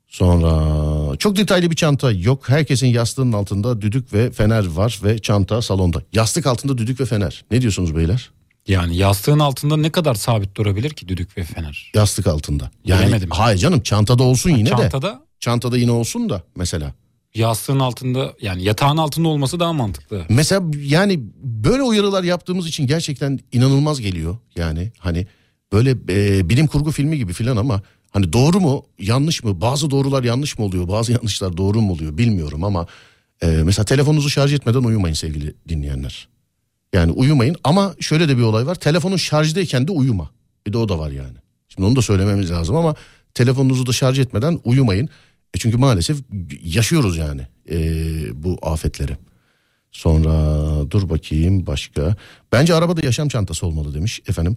Sonra 0.08 1.16
çok 1.16 1.36
detaylı 1.36 1.70
bir 1.70 1.76
çanta 1.76 2.12
yok. 2.12 2.48
Herkesin 2.48 2.86
yastığının 2.86 3.32
altında 3.32 3.80
düdük 3.80 4.12
ve 4.12 4.30
fener 4.30 4.66
var 4.66 5.00
ve 5.04 5.18
çanta 5.18 5.62
salonda. 5.62 6.02
Yastık 6.12 6.46
altında 6.46 6.78
düdük 6.78 7.00
ve 7.00 7.04
fener. 7.04 7.44
Ne 7.50 7.60
diyorsunuz 7.60 7.96
beyler? 7.96 8.30
Yani 8.68 8.96
yastığın 8.96 9.38
altında 9.38 9.76
ne 9.76 9.90
kadar 9.90 10.14
sabit 10.14 10.56
durabilir 10.56 10.90
ki 10.90 11.08
düdük 11.08 11.38
ve 11.38 11.44
fener? 11.44 11.92
Yastık 11.94 12.26
altında. 12.26 12.70
Yani 12.84 13.00
Bilemedim. 13.02 13.30
hayır 13.30 13.58
canım 13.58 13.80
çantada 13.80 14.22
olsun 14.22 14.50
yine 14.50 14.70
de. 14.70 14.76
Çantada 14.76 15.26
Çantada 15.40 15.78
yine 15.78 15.90
olsun 15.90 16.30
da 16.30 16.42
mesela. 16.56 16.92
Yastığın 17.38 17.80
altında 17.80 18.34
yani 18.40 18.62
yatağın 18.62 18.96
altında 18.96 19.28
olması 19.28 19.60
daha 19.60 19.72
mantıklı. 19.72 20.24
Mesela 20.28 20.62
yani 20.82 21.20
böyle 21.42 21.82
uyarılar 21.82 22.24
yaptığımız 22.24 22.68
için 22.68 22.86
gerçekten 22.86 23.40
inanılmaz 23.52 24.00
geliyor. 24.00 24.36
Yani 24.56 24.92
hani 24.98 25.26
böyle 25.72 25.90
e, 25.90 26.48
bilim 26.48 26.66
kurgu 26.66 26.90
filmi 26.90 27.18
gibi 27.18 27.32
filan 27.32 27.56
ama 27.56 27.82
hani 28.10 28.32
doğru 28.32 28.60
mu 28.60 28.84
yanlış 28.98 29.44
mı 29.44 29.60
bazı 29.60 29.90
doğrular 29.90 30.24
yanlış 30.24 30.58
mı 30.58 30.64
oluyor 30.64 30.88
bazı 30.88 31.12
yanlışlar 31.16 31.56
doğru 31.56 31.80
mu 31.80 31.92
oluyor 31.92 32.18
bilmiyorum 32.18 32.64
ama 32.64 32.86
e, 33.42 33.46
mesela 33.46 33.84
telefonunuzu 33.84 34.30
şarj 34.30 34.54
etmeden 34.54 34.82
uyumayın 34.82 35.14
sevgili 35.14 35.54
dinleyenler. 35.68 36.28
Yani 36.92 37.12
uyumayın 37.12 37.56
ama 37.64 37.94
şöyle 38.00 38.28
de 38.28 38.36
bir 38.38 38.42
olay 38.42 38.66
var 38.66 38.74
telefonun 38.74 39.16
şarjdayken 39.16 39.88
de 39.88 39.92
uyuma 39.92 40.30
bir 40.66 40.72
de 40.72 40.78
o 40.78 40.88
da 40.88 40.98
var 40.98 41.10
yani. 41.10 41.36
Şimdi 41.68 41.86
onu 41.88 41.96
da 41.96 42.02
söylememiz 42.02 42.50
lazım 42.50 42.76
ama 42.76 42.94
telefonunuzu 43.34 43.86
da 43.86 43.92
şarj 43.92 44.18
etmeden 44.18 44.60
uyumayın. 44.64 45.08
E 45.56 45.58
çünkü 45.58 45.76
maalesef 45.76 46.18
yaşıyoruz 46.62 47.16
yani 47.16 47.42
e, 47.70 47.78
bu 48.44 48.58
afetleri. 48.62 49.16
Sonra 49.92 50.30
dur 50.90 51.08
bakayım 51.08 51.66
başka. 51.66 52.16
Bence 52.52 52.74
arabada 52.74 53.06
yaşam 53.06 53.28
çantası 53.28 53.66
olmalı 53.66 53.94
demiş 53.94 54.20
efendim. 54.28 54.56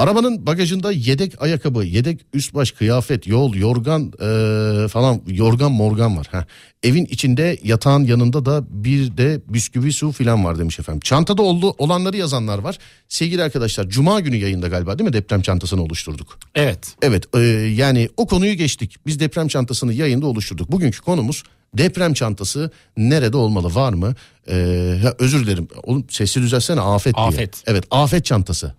Arabanın 0.00 0.46
bagajında 0.46 0.92
yedek 0.92 1.42
ayakkabı, 1.42 1.84
yedek 1.84 2.20
üst 2.34 2.54
baş 2.54 2.72
kıyafet, 2.72 3.26
yol, 3.26 3.54
yorgan 3.54 4.12
eee, 4.20 4.88
falan 4.88 5.20
yorgan 5.26 5.72
morgan 5.72 6.16
var. 6.16 6.26
Heh. 6.30 6.44
Evin 6.82 7.04
içinde 7.04 7.58
yatağın 7.62 8.04
yanında 8.04 8.44
da 8.44 8.64
bir 8.70 9.16
de 9.16 9.40
bisküvi 9.48 9.92
su 9.92 10.12
filan 10.12 10.44
var 10.44 10.58
demiş 10.58 10.78
efendim. 10.78 11.00
Çantada 11.00 11.42
oldu, 11.42 11.74
olanları 11.78 12.16
yazanlar 12.16 12.58
var. 12.58 12.78
Sevgili 13.08 13.42
arkadaşlar 13.42 13.88
cuma 13.88 14.20
günü 14.20 14.36
yayında 14.36 14.68
galiba 14.68 14.98
değil 14.98 15.08
mi 15.08 15.12
deprem 15.12 15.42
çantasını 15.42 15.82
oluşturduk. 15.82 16.38
Evet. 16.54 16.94
Evet 17.02 17.36
e, 17.36 17.38
yani 17.76 18.08
o 18.16 18.26
konuyu 18.26 18.54
geçtik. 18.54 18.96
Biz 19.06 19.20
deprem 19.20 19.48
çantasını 19.48 19.92
yayında 19.92 20.26
oluşturduk. 20.26 20.72
Bugünkü 20.72 21.00
konumuz 21.00 21.42
deprem 21.74 22.14
çantası 22.14 22.70
nerede 22.96 23.36
olmalı 23.36 23.74
var 23.74 23.92
mı? 23.92 24.14
E, 24.46 24.56
ya 25.04 25.14
özür 25.18 25.46
dilerim. 25.46 25.68
Oğlum 25.82 26.04
sesi 26.10 26.42
düzelsene 26.42 26.80
afet 26.80 27.16
diye. 27.16 27.26
Afet. 27.26 27.62
Evet 27.66 27.84
afet 27.90 28.24
çantası. 28.24 28.74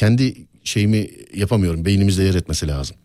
E, 0.00 0.06
Kendi 0.06 0.46
şeyimi 0.64 1.10
yapamıyorum. 1.34 1.84
Beynimizde 1.84 2.22
yer 2.22 2.34
etmesi 2.34 2.68
lazım. 2.68 2.96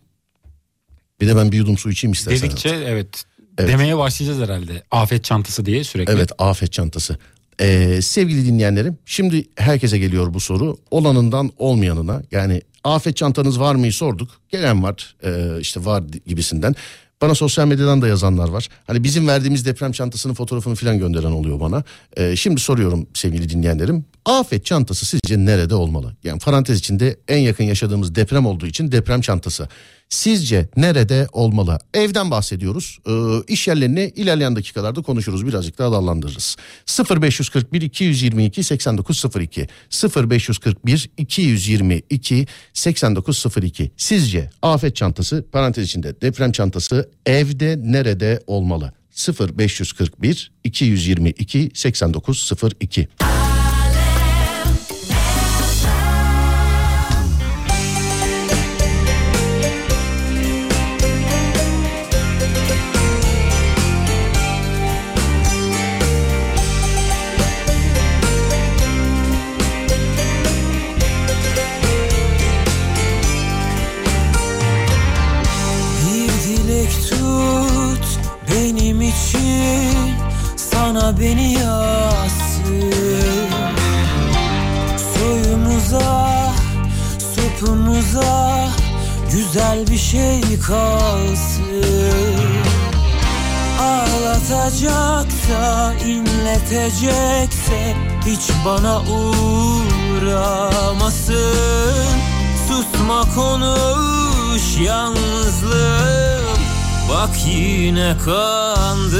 Bir 1.21 1.27
de 1.27 1.35
ben 1.35 1.51
bir 1.51 1.57
yudum 1.57 1.77
su 1.77 1.89
içeyim 1.89 2.13
istersen. 2.13 2.49
Dedikçe 2.49 2.69
evet, 2.69 3.23
Evet. 3.57 3.69
demeye 3.69 3.97
başlayacağız 3.97 4.39
herhalde. 4.39 4.83
Afet 4.91 5.23
çantası 5.23 5.65
diye 5.65 5.83
sürekli. 5.83 6.13
Evet 6.13 6.31
afet 6.37 6.71
çantası. 6.71 7.17
Ee, 7.61 8.01
sevgili 8.01 8.45
dinleyenlerim 8.45 8.97
şimdi 9.05 9.47
herkese 9.55 9.97
geliyor 9.97 10.33
bu 10.33 10.39
soru. 10.39 10.77
Olanından 10.91 11.51
olmayanına 11.57 12.23
yani 12.31 12.61
afet 12.83 13.17
çantanız 13.17 13.59
var 13.59 13.75
mı 13.75 13.91
sorduk. 13.91 14.29
Gelen 14.49 14.83
var 14.83 15.15
ee, 15.23 15.59
işte 15.59 15.85
var 15.85 16.03
gibisinden. 16.25 16.75
Bana 17.21 17.35
sosyal 17.35 17.67
medyadan 17.67 18.01
da 18.01 18.07
yazanlar 18.07 18.49
var. 18.49 18.69
Hani 18.87 19.03
bizim 19.03 19.27
verdiğimiz 19.27 19.65
deprem 19.65 19.91
çantasının 19.91 20.33
fotoğrafını 20.33 20.75
falan 20.75 20.99
gönderen 20.99 21.31
oluyor 21.31 21.59
bana. 21.59 21.83
Ee, 22.17 22.35
şimdi 22.35 22.61
soruyorum 22.61 23.07
sevgili 23.13 23.49
dinleyenlerim. 23.49 24.05
Afet 24.25 24.65
çantası 24.65 25.05
sizce 25.05 25.37
nerede 25.37 25.75
olmalı? 25.75 26.15
Yani 26.23 26.39
parantez 26.39 26.79
içinde 26.79 27.17
en 27.27 27.37
yakın 27.37 27.63
yaşadığımız 27.63 28.15
deprem 28.15 28.45
olduğu 28.45 28.67
için 28.67 28.91
deprem 28.91 29.21
çantası. 29.21 29.69
Sizce 30.09 30.69
nerede 30.77 31.27
olmalı? 31.31 31.79
Evden 31.93 32.31
bahsediyoruz. 32.31 32.97
Ee, 33.07 33.53
iş 33.53 33.67
yerlerini 33.67 34.13
ilerleyen 34.15 34.55
dakikalarda 34.55 35.01
konuşuruz. 35.01 35.47
Birazcık 35.47 35.77
daha 35.77 35.91
dallandırırız. 35.91 36.55
0541 37.21 37.81
222 37.81 38.63
8902 38.63 39.67
0541 40.15 41.09
222 41.17 42.47
8902 42.73 43.91
Sizce 43.97 44.49
afet 44.61 44.95
çantası 44.95 45.45
parantez 45.51 45.85
içinde 45.85 46.21
deprem 46.21 46.51
çantası 46.51 47.09
evde 47.25 47.79
nerede 47.83 48.43
olmalı? 48.47 48.93
0541 49.57 50.51
222 50.63 51.71
8902 51.73 53.07
güzel 89.55 89.87
bir 89.87 89.97
şey 89.97 90.41
kalsın. 90.67 91.83
Ağlatacaksa 93.81 95.23
inletecekse 96.05 97.95
hiç 98.25 98.49
bana 98.65 99.01
uğramasın. 100.21 100.55
Susma 102.67 103.25
konuş 103.35 104.77
yalnızlığım. 104.85 106.59
Bak 107.09 107.29
yine 107.47 108.15
kandırmasın. 108.25 109.15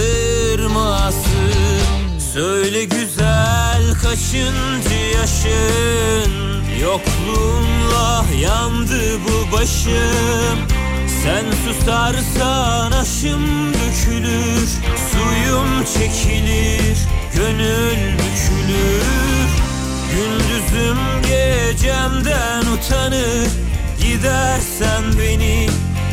Söyle 2.33 2.83
güzel 2.83 3.04
kaçıncı 4.15 5.17
yaşın 5.17 6.31
Yokluğunla 6.81 8.25
yandı 8.41 9.01
bu 9.25 9.57
başım. 9.57 10.59
Sen 11.23 11.45
susarsan 11.65 12.91
aşım 12.91 13.73
dökülür 13.73 14.69
Suyum 15.11 15.83
çekilir 15.93 16.97
Gönül 17.35 18.13
bükülür. 18.13 19.05
Gündüzüm 20.11 20.97
gecemden 21.21 22.61
utanır 22.61 23.47
Gidersen 24.01 25.03
beni 25.19 25.69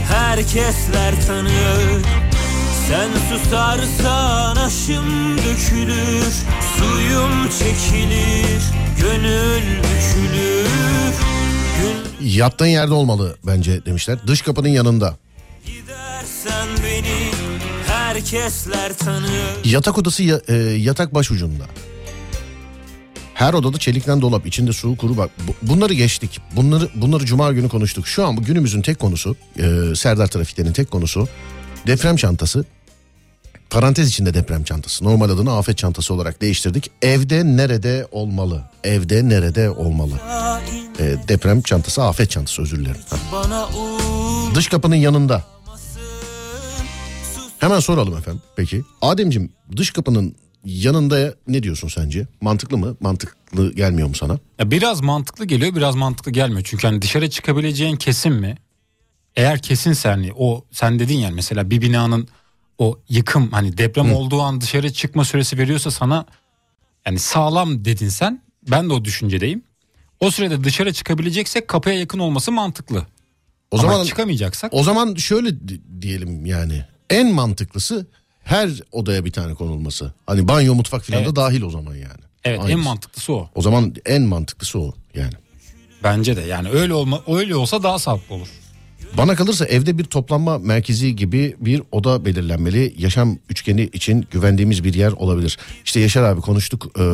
herkesler 0.09 1.27
tanır 1.27 2.03
Sen 2.89 3.11
susarsan 3.39 4.57
aşım 4.57 5.39
dökülür 5.39 6.33
Suyum 6.79 7.49
çekilir 7.59 8.63
Gönül 9.01 9.63
bükülür 9.79 10.67
Gün 11.81 12.27
Yattığın 12.29 12.67
yerde 12.67 12.95
olmalı 12.95 13.37
bence 13.47 13.85
demişler. 13.87 14.19
Dış 14.27 14.43
kapının 14.43 14.69
yanında. 14.69 15.17
gidersen 15.67 16.69
beni 16.85 17.31
herkesler 17.87 18.93
tanır 18.99 19.65
Yatak 19.65 19.99
odası 19.99 20.23
ya- 20.23 20.41
e, 20.49 20.55
yatak 20.57 21.15
baş 21.15 21.31
ucunda. 21.31 21.65
Her 23.35 23.55
odada 23.55 23.79
çelikten 23.79 24.21
dolap, 24.23 24.47
içinde 24.47 24.73
su, 24.73 24.97
kuru 24.97 25.17
bak. 25.17 25.31
Bu- 25.49 25.69
bunları 25.69 25.95
geçtik. 25.95 26.41
Bunları 26.57 26.89
bunları 26.95 27.25
cuma 27.27 27.53
günü 27.53 27.69
konuştuk. 27.69 28.07
Şu 28.07 28.27
an 28.27 28.37
bu 28.37 28.43
günümüzün 28.43 28.83
tek 28.83 28.99
konusu, 28.99 29.37
e, 29.59 29.95
Serdar 29.97 30.27
Trafikler'in 30.27 30.73
tek 30.73 30.91
konusu 30.91 31.29
deprem 31.87 32.17
çantası. 32.17 32.65
parantez 33.71 34.09
içinde 34.09 34.35
deprem 34.35 34.65
çantası. 34.65 35.05
Normal 35.05 35.31
adını 35.31 35.57
afet 35.57 35.79
çantası 35.79 36.15
olarak 36.15 36.41
değiştirdik. 36.43 36.91
Evde 37.03 37.45
nerede 37.45 38.07
olmalı? 38.11 38.65
Evde 38.85 39.29
nerede 39.29 39.71
olmalı? 39.71 40.15
E, 40.99 41.17
deprem 41.29 41.63
çantası 41.63 42.03
afet 42.03 42.31
çantası 42.31 42.63
özür 42.63 42.79
dilerim. 42.79 43.01
Ha. 43.11 43.69
Dış 44.55 44.69
kapının 44.69 44.97
yanında. 44.97 45.45
Hemen 47.59 47.81
soralım 47.81 48.17
efendim. 48.17 48.43
Peki. 48.57 48.83
Ademciğim 49.03 49.53
dış 49.77 49.91
kapının 49.91 50.35
yanında 50.65 51.35
ne 51.49 51.63
diyorsun 51.63 51.89
sence? 51.89 52.27
Mantıklı 52.41 52.79
mı? 52.79 52.97
Mantıklı 53.01 53.73
gelmiyor 53.75 54.09
mu 54.09 54.15
sana? 54.15 54.39
Ya 54.59 54.71
biraz 54.71 55.01
mantıklı 55.01 55.45
geliyor 55.45 55.75
biraz 55.77 55.95
mantıklı 55.95 56.31
gelmiyor. 56.33 56.63
Çünkü 56.65 56.87
hani 56.87 57.03
dışarı 57.03 57.31
çıkabileceğin 57.31 57.97
kesin 57.97 58.33
mi? 58.33 58.57
Eğer 59.37 59.63
kesinse 59.63 60.09
hani 60.09 60.33
o 60.37 60.65
sen 60.71 60.99
dedin 60.99 61.19
yani 61.19 61.35
mesela 61.35 61.71
bir 61.71 61.81
binanın 61.83 62.29
o 62.79 62.99
yıkım 63.09 63.51
hani 63.51 63.79
deprem 63.79 64.15
olduğu 64.15 64.43
an 64.43 64.61
dışarı 64.61 64.93
çıkma 64.93 65.25
süresi 65.25 65.59
veriyorsa 65.59 65.91
sana 65.91 66.27
yani 67.07 67.19
sağlam 67.19 67.85
dedin 67.85 68.09
sen 68.09 68.43
ben 68.71 68.89
de 68.91 68.93
o 68.93 69.05
düşüncedeyim. 69.05 69.63
O 70.21 70.31
sürede 70.31 70.65
dışarı 70.65 70.93
çıkabileceksek 70.93 71.69
kapıya 71.69 71.99
yakın 71.99 72.19
olması 72.19 72.53
mantıklı. 72.53 73.07
O 73.71 73.79
Ama 73.79 73.83
zaman 73.93 74.05
çıkamayacaksak 74.05 74.75
o 74.75 74.83
zaman 74.83 75.15
şöyle 75.15 75.69
di- 75.69 76.03
diyelim 76.03 76.47
yani 76.47 76.85
en 77.11 77.33
mantıklısı 77.35 78.07
her 78.45 78.71
odaya 78.93 79.25
bir 79.25 79.33
tane 79.33 79.55
konulması. 79.55 80.13
Hani 80.27 80.49
banyo 80.49 80.75
mutfak 80.75 81.05
filan 81.05 81.21
da 81.21 81.25
Evet. 81.27 81.37
dahil 81.37 81.63
o 81.63 81.71
zaman 81.71 81.95
yani. 81.95 82.21
evet 82.45 82.61
en 82.61 82.65
Aynısı. 82.65 82.85
mantıklısı 82.89 83.33
o. 83.33 83.51
O 83.55 83.63
zaman 83.63 83.95
en 84.07 84.23
mantıklısı 84.23 84.79
o 84.79 84.95
yani. 85.15 85.33
Bence 86.05 86.37
de 86.37 86.41
yani 86.41 86.69
öyle 86.69 86.95
olma 86.95 87.21
öyle 87.27 87.57
olsa 87.57 87.83
daha 87.83 87.99
sağlıklı 87.99 88.35
olur. 88.35 88.49
Bana 89.17 89.35
kalırsa 89.35 89.65
evde 89.65 89.99
bir 89.99 90.05
toplanma 90.05 90.59
merkezi 90.59 91.17
gibi 91.17 91.57
bir 91.61 91.83
oda 91.93 92.25
belirlenmeli. 92.25 92.95
Yaşam 92.99 93.39
üçgeni 93.49 93.83
için 93.83 94.27
güvendiğimiz 94.31 94.85
bir 94.85 94.95
yer 94.95 95.13
olabilir. 95.13 95.59
İşte 95.85 96.01
Yaşar 96.01 96.23
abi 96.23 96.41
konuştuk 96.41 96.87
eee, 96.99 97.05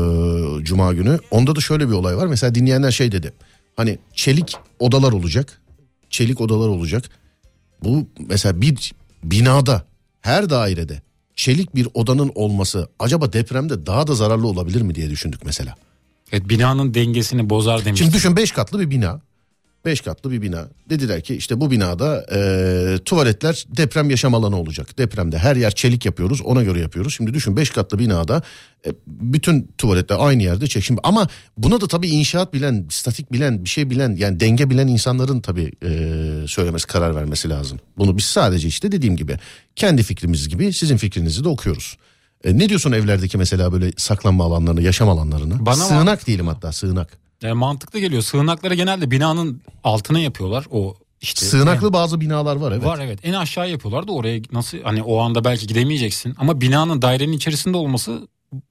cuma 0.65 0.93
günü. 0.93 1.19
Onda 1.31 1.57
da 1.57 1.61
şöyle 1.61 1.89
bir 1.89 1.93
olay 1.93 2.17
var. 2.17 2.27
Mesela 2.27 2.55
dinleyenler 2.55 2.91
şey 2.91 3.13
dedi. 3.13 3.33
Hani 3.77 3.99
çelik 4.15 4.55
odalar 4.79 5.13
olacak. 5.13 5.61
Çelik 6.11 6.41
odalar 6.41 6.69
olacak. 6.69 7.05
Bu 7.85 8.07
mesela 8.29 8.61
bir 8.61 8.93
binada 9.25 9.85
her 10.21 10.51
dairede 10.51 11.03
çelik 11.37 11.75
bir 11.75 11.89
odanın 11.95 12.33
olması 12.35 12.89
acaba 12.99 13.33
depremde 13.33 13.87
daha 13.87 14.07
da 14.07 14.15
zararlı 14.15 14.47
olabilir 14.47 14.83
mi 14.83 14.95
diye 14.95 15.11
düşündük 15.11 15.45
mesela. 15.45 15.75
Evet 16.33 16.49
binanın 16.49 16.95
dengesini 16.95 17.51
bozar 17.51 17.85
demiştim. 17.85 17.97
Şimdi 17.97 18.17
düşün 18.17 18.37
5 18.37 18.53
katlı 18.53 18.81
bir 18.81 18.91
bina. 18.91 19.21
5 19.85 20.01
katlı 20.01 20.31
bir 20.31 20.43
bina. 20.43 20.69
Dediler 20.91 21.21
ki 21.21 21.37
işte 21.37 21.61
bu 21.61 21.71
binada 21.71 22.27
e, 22.33 22.99
tuvaletler 23.05 23.67
deprem 23.77 24.11
yaşam 24.11 24.35
alanı 24.35 24.61
olacak. 24.61 24.99
Depremde 24.99 25.39
her 25.39 25.57
yer 25.57 25.71
çelik 25.71 26.07
yapıyoruz 26.07 26.41
ona 26.43 26.63
göre 26.63 26.81
yapıyoruz. 26.81 27.15
Şimdi 27.17 27.35
düşün 27.35 27.57
5 27.57 27.71
katlı 27.71 27.99
binada 27.99 28.43
e, 28.87 28.91
bütün 29.07 29.73
tuvaletler 29.79 30.17
aynı 30.21 30.43
yerde 30.43 30.67
çek. 30.67 30.85
Şimdi, 30.85 31.01
ama 31.05 31.29
buna 31.57 31.81
da 31.81 31.89
tabii 31.89 32.09
inşaat 32.09 32.55
bilen, 32.55 32.87
statik 32.91 33.33
bilen, 33.33 33.65
bir 33.65 33.69
şey 33.69 33.91
bilen 33.91 34.17
yani 34.17 34.41
denge 34.41 34.71
bilen 34.71 34.89
insanların 34.89 35.41
tabii 35.41 35.73
e, 35.85 35.91
söylemesi 36.47 36.87
karar 36.87 37.17
vermesi 37.17 37.49
lazım. 37.49 37.79
Bunu 37.99 38.19
biz 38.19 38.25
sadece 38.25 38.69
işte 38.69 38.93
dediğim 38.93 39.17
gibi 39.17 39.39
kendi 39.77 40.03
fikrimiz 40.03 40.49
gibi 40.49 40.73
sizin 40.73 40.97
fikrinizi 40.97 41.45
de 41.45 41.49
okuyoruz. 41.49 41.97
E, 42.45 42.59
ne 42.59 42.69
diyorsun 42.69 42.93
evlerdeki 42.93 43.39
mesela 43.39 43.73
böyle 43.73 43.93
saklanma 43.97 44.45
alanlarına, 44.45 44.81
yaşam 44.81 45.09
alanlarına? 45.09 45.67
Bana 45.67 45.75
sığınak 45.75 46.05
mantıklı. 46.05 46.27
diyelim 46.27 46.47
hatta 46.47 46.73
sığınak. 46.73 47.28
Yani 47.43 47.55
mantıklı 47.55 47.99
geliyor. 47.99 48.23
Sığınakları 48.23 48.75
genelde 48.75 49.11
binanın 49.11 49.63
altına 49.85 50.19
yapıyorlar. 50.19 50.67
O 50.71 50.97
işte 51.21 51.47
Sığınaklı 51.47 51.93
bazı 51.93 52.21
binalar 52.21 52.57
var 52.57 52.73
evet. 52.73 52.85
Var 52.85 52.99
evet. 53.03 53.19
En 53.23 53.33
aşağı 53.33 53.71
yapıyorlar 53.71 54.09
da 54.09 54.13
oraya 54.13 54.41
nasıl 54.53 54.79
hani 54.83 55.03
o 55.03 55.19
anda 55.21 55.45
belki 55.45 55.67
gidemeyeceksin 55.67 56.35
ama 56.39 56.61
binanın 56.61 57.03
dairenin 57.03 57.33
içerisinde 57.33 57.77
olması 57.77 58.29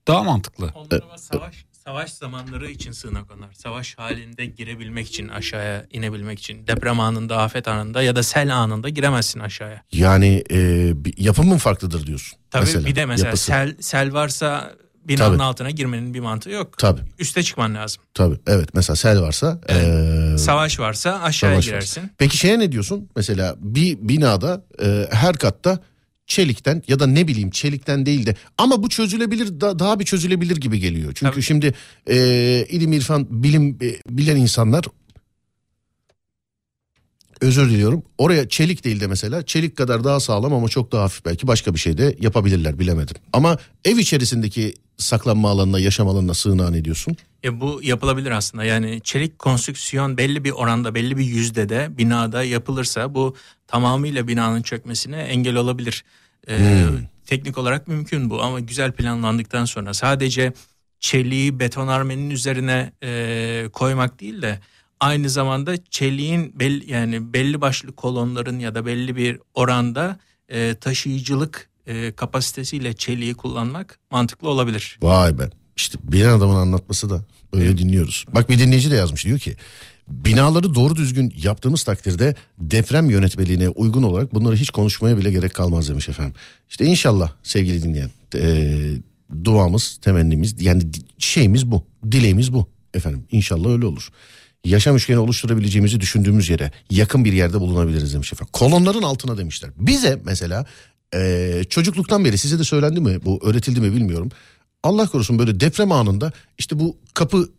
daha 0.08 0.24
mantıklı. 0.24 0.72
Onlar 0.76 1.02
ama 1.02 1.18
savaş 1.18 1.66
savaş 1.86 2.12
zamanları 2.12 2.72
için 2.72 2.92
sığınak 2.92 3.32
onlar. 3.38 3.54
Savaş 3.54 3.96
halinde 3.98 4.46
girebilmek 4.46 5.08
için 5.08 5.28
aşağıya 5.28 5.86
inebilmek 5.92 6.40
için 6.40 6.68
deprem 6.68 7.00
anında, 7.00 7.38
afet 7.42 7.68
anında 7.68 8.02
ya 8.04 8.16
da 8.16 8.24
sel 8.24 8.56
anında 8.58 8.90
giremezsin 8.90 9.40
aşağıya. 9.40 9.84
Yani 9.92 10.44
e, 10.52 10.92
bir- 11.06 11.18
yapımı 11.18 11.54
mı 11.54 11.58
farklıdır 11.58 12.08
diyorsun? 12.08 12.40
Tabii 12.52 12.66
mesela, 12.66 12.86
bir 12.88 12.96
de 12.96 13.06
mesela 13.06 13.26
yapısı. 13.28 13.46
sel 13.46 13.76
sel 13.80 14.14
varsa 14.14 14.74
binanın 15.08 15.34
Tabii. 15.34 15.44
altına 15.44 15.70
girmenin 15.70 16.14
bir 16.14 16.20
mantığı 16.20 16.50
yok. 16.50 16.78
Tabii 16.78 17.02
Üste 17.20 17.44
çıkman 17.44 17.76
lazım. 17.76 18.04
tabii 18.14 18.38
evet 18.48 18.70
mesela 18.74 18.96
sel 18.96 19.22
varsa. 19.22 19.60
e, 19.70 20.38
Savaş 20.38 20.80
varsa 20.80 21.22
aşağıya 21.22 21.56
savaş 21.56 21.66
girersin. 21.66 22.02
varsa. 22.02 22.14
Peki 22.18 22.38
şeye 22.38 22.60
ne 22.60 22.72
diyorsun? 22.72 23.10
Mesela 23.16 23.56
bir 23.60 23.98
binada 24.02 24.66
e, 24.84 25.08
her 25.12 25.36
katta 25.36 25.80
çelikten 26.28 26.84
ya 26.88 27.00
da 27.00 27.08
ne 27.08 27.28
bileyim 27.28 27.50
çelikten 27.50 28.06
değil 28.06 28.26
de 28.26 28.36
ama 28.58 28.84
bu 28.84 28.90
çözülebilir 28.90 29.62
da, 29.62 29.80
daha 29.80 30.00
bir 30.00 30.06
çözülebilir 30.06 30.58
gibi 30.58 30.80
geliyor. 30.80 31.12
Çünkü 31.16 31.32
Tabii. 31.32 31.44
şimdi 31.44 31.74
e, 32.10 32.16
ilim 32.70 32.94
irfan 32.94 33.28
bilim 33.44 33.78
e, 33.82 33.96
bilen 34.18 34.36
insanlar 34.36 34.86
özür 37.42 37.70
diliyorum. 37.70 38.04
Oraya 38.18 38.50
çelik 38.50 38.84
değil 38.84 39.00
de 39.00 39.08
mesela 39.08 39.46
çelik 39.46 39.78
kadar 39.78 40.04
daha 40.04 40.20
sağlam 40.20 40.54
ama 40.54 40.68
çok 40.68 40.92
daha 40.92 41.04
hafif 41.04 41.26
belki 41.26 41.48
başka 41.48 41.74
bir 41.74 41.80
şey 41.80 41.98
de 41.98 42.16
yapabilirler 42.20 42.80
bilemedim. 42.80 43.16
Ama 43.34 43.58
ev 43.86 43.98
içerisindeki 43.98 44.74
saklanma 44.98 45.50
alanına, 45.50 45.80
yaşam 45.80 46.08
alanına 46.08 46.34
sığınağı 46.34 46.74
ne 46.74 46.86
diyorsun? 46.86 47.18
Ya 47.44 47.62
bu 47.62 47.80
yapılabilir 47.84 48.32
aslında. 48.32 48.64
Yani 48.64 49.02
çelik 49.04 49.40
konstrüksiyon 49.40 50.18
belli 50.18 50.44
bir 50.44 50.52
oranda, 50.52 50.96
belli 50.96 51.18
bir 51.18 51.26
yüzdede 51.26 51.98
binada 51.98 52.44
yapılırsa 52.44 53.16
bu 53.16 53.36
tamamıyla 53.68 54.28
binanın 54.28 54.62
çökmesine 54.62 55.18
engel 55.18 55.56
olabilir. 55.56 56.04
Ee, 56.50 56.86
Teknik 57.26 57.58
olarak 57.58 57.88
mümkün 57.88 58.30
bu 58.30 58.42
ama 58.42 58.60
güzel 58.60 58.92
planlandıktan 58.92 59.66
sonra 59.66 59.94
sadece 59.94 60.54
çeliği 61.00 61.60
betonarmenin 61.60 62.30
üzerine 62.30 62.92
e, 63.04 63.70
koymak 63.74 64.20
değil 64.20 64.42
de 64.42 64.60
aynı 65.00 65.30
zamanda 65.30 65.84
çeliğin 65.90 66.60
belli, 66.60 66.92
yani 66.92 67.34
belli 67.34 67.62
başlı 67.62 67.96
kolonların 67.96 68.60
ya 68.60 68.76
da 68.76 68.86
belli 68.86 69.16
bir 69.16 69.40
oranda 69.54 70.20
e, 70.50 70.76
taşıyıcılık 70.76 71.70
e, 71.88 72.12
kapasitesiyle 72.12 72.94
çeliği 72.94 73.34
kullanmak 73.34 74.00
mantıklı 74.12 74.50
olabilir. 74.50 75.00
Vay 75.02 75.40
be. 75.40 75.50
İşte 75.76 75.98
bilen 76.04 76.30
adamın 76.30 76.56
anlatması 76.56 77.10
da 77.10 77.26
öyle 77.54 77.78
dinliyoruz. 77.78 78.26
Bak 78.36 78.50
bir 78.50 78.60
dinleyici 78.60 78.92
de 78.92 78.96
yazmış 78.96 79.26
diyor 79.26 79.40
ki 79.40 79.56
binaları 80.08 80.76
doğru 80.76 80.96
düzgün 80.96 81.34
yaptığımız 81.38 81.84
takdirde 81.84 82.36
deprem 82.58 83.10
yönetmeliğine 83.10 83.70
uygun 83.70 84.04
olarak 84.04 84.34
bunları 84.34 84.56
hiç 84.56 84.70
konuşmaya 84.70 85.18
bile 85.18 85.32
gerek 85.32 85.54
kalmaz 85.54 85.90
demiş 85.90 86.10
efendim. 86.10 86.34
İşte 86.70 86.86
inşallah 86.86 87.32
sevgili 87.44 87.84
dinleyen 87.84 88.10
eee, 88.34 89.02
duamız 89.44 89.98
temennimiz 90.02 90.62
yani 90.62 90.84
şeyimiz 91.18 91.72
bu 91.72 91.84
dileğimiz 92.12 92.54
bu 92.54 92.68
efendim 92.94 93.26
inşallah 93.32 93.70
öyle 93.70 93.86
olur. 93.86 94.10
Yaşam 94.68 94.96
üçgeni 94.96 95.20
oluşturabileceğimizi 95.20 96.02
düşündüğümüz 96.02 96.50
yere 96.50 96.72
yakın 96.90 97.26
bir 97.26 97.34
yerde 97.34 97.60
bulunabiliriz 97.60 98.14
demiş 98.14 98.34
efendim. 98.34 98.50
Kolonların 98.54 99.02
altına 99.02 99.38
demişler. 99.38 99.72
Bize 99.78 100.22
mesela 100.26 100.66
eee, 101.14 101.64
çocukluktan 101.70 102.26
beri 102.26 102.38
size 102.38 102.60
de 102.60 102.64
söylendi 102.64 103.00
mi 103.02 103.26
bu 103.26 103.40
öğretildi 103.44 103.82
mi 103.82 103.94
bilmiyorum. 103.94 104.30
Allah 104.84 105.08
korusun 105.08 105.40
böyle 105.40 105.60
deprem 105.60 105.92
anında 105.92 106.32
işte 106.58 106.80
bu 106.80 106.98
kapı 107.14 107.50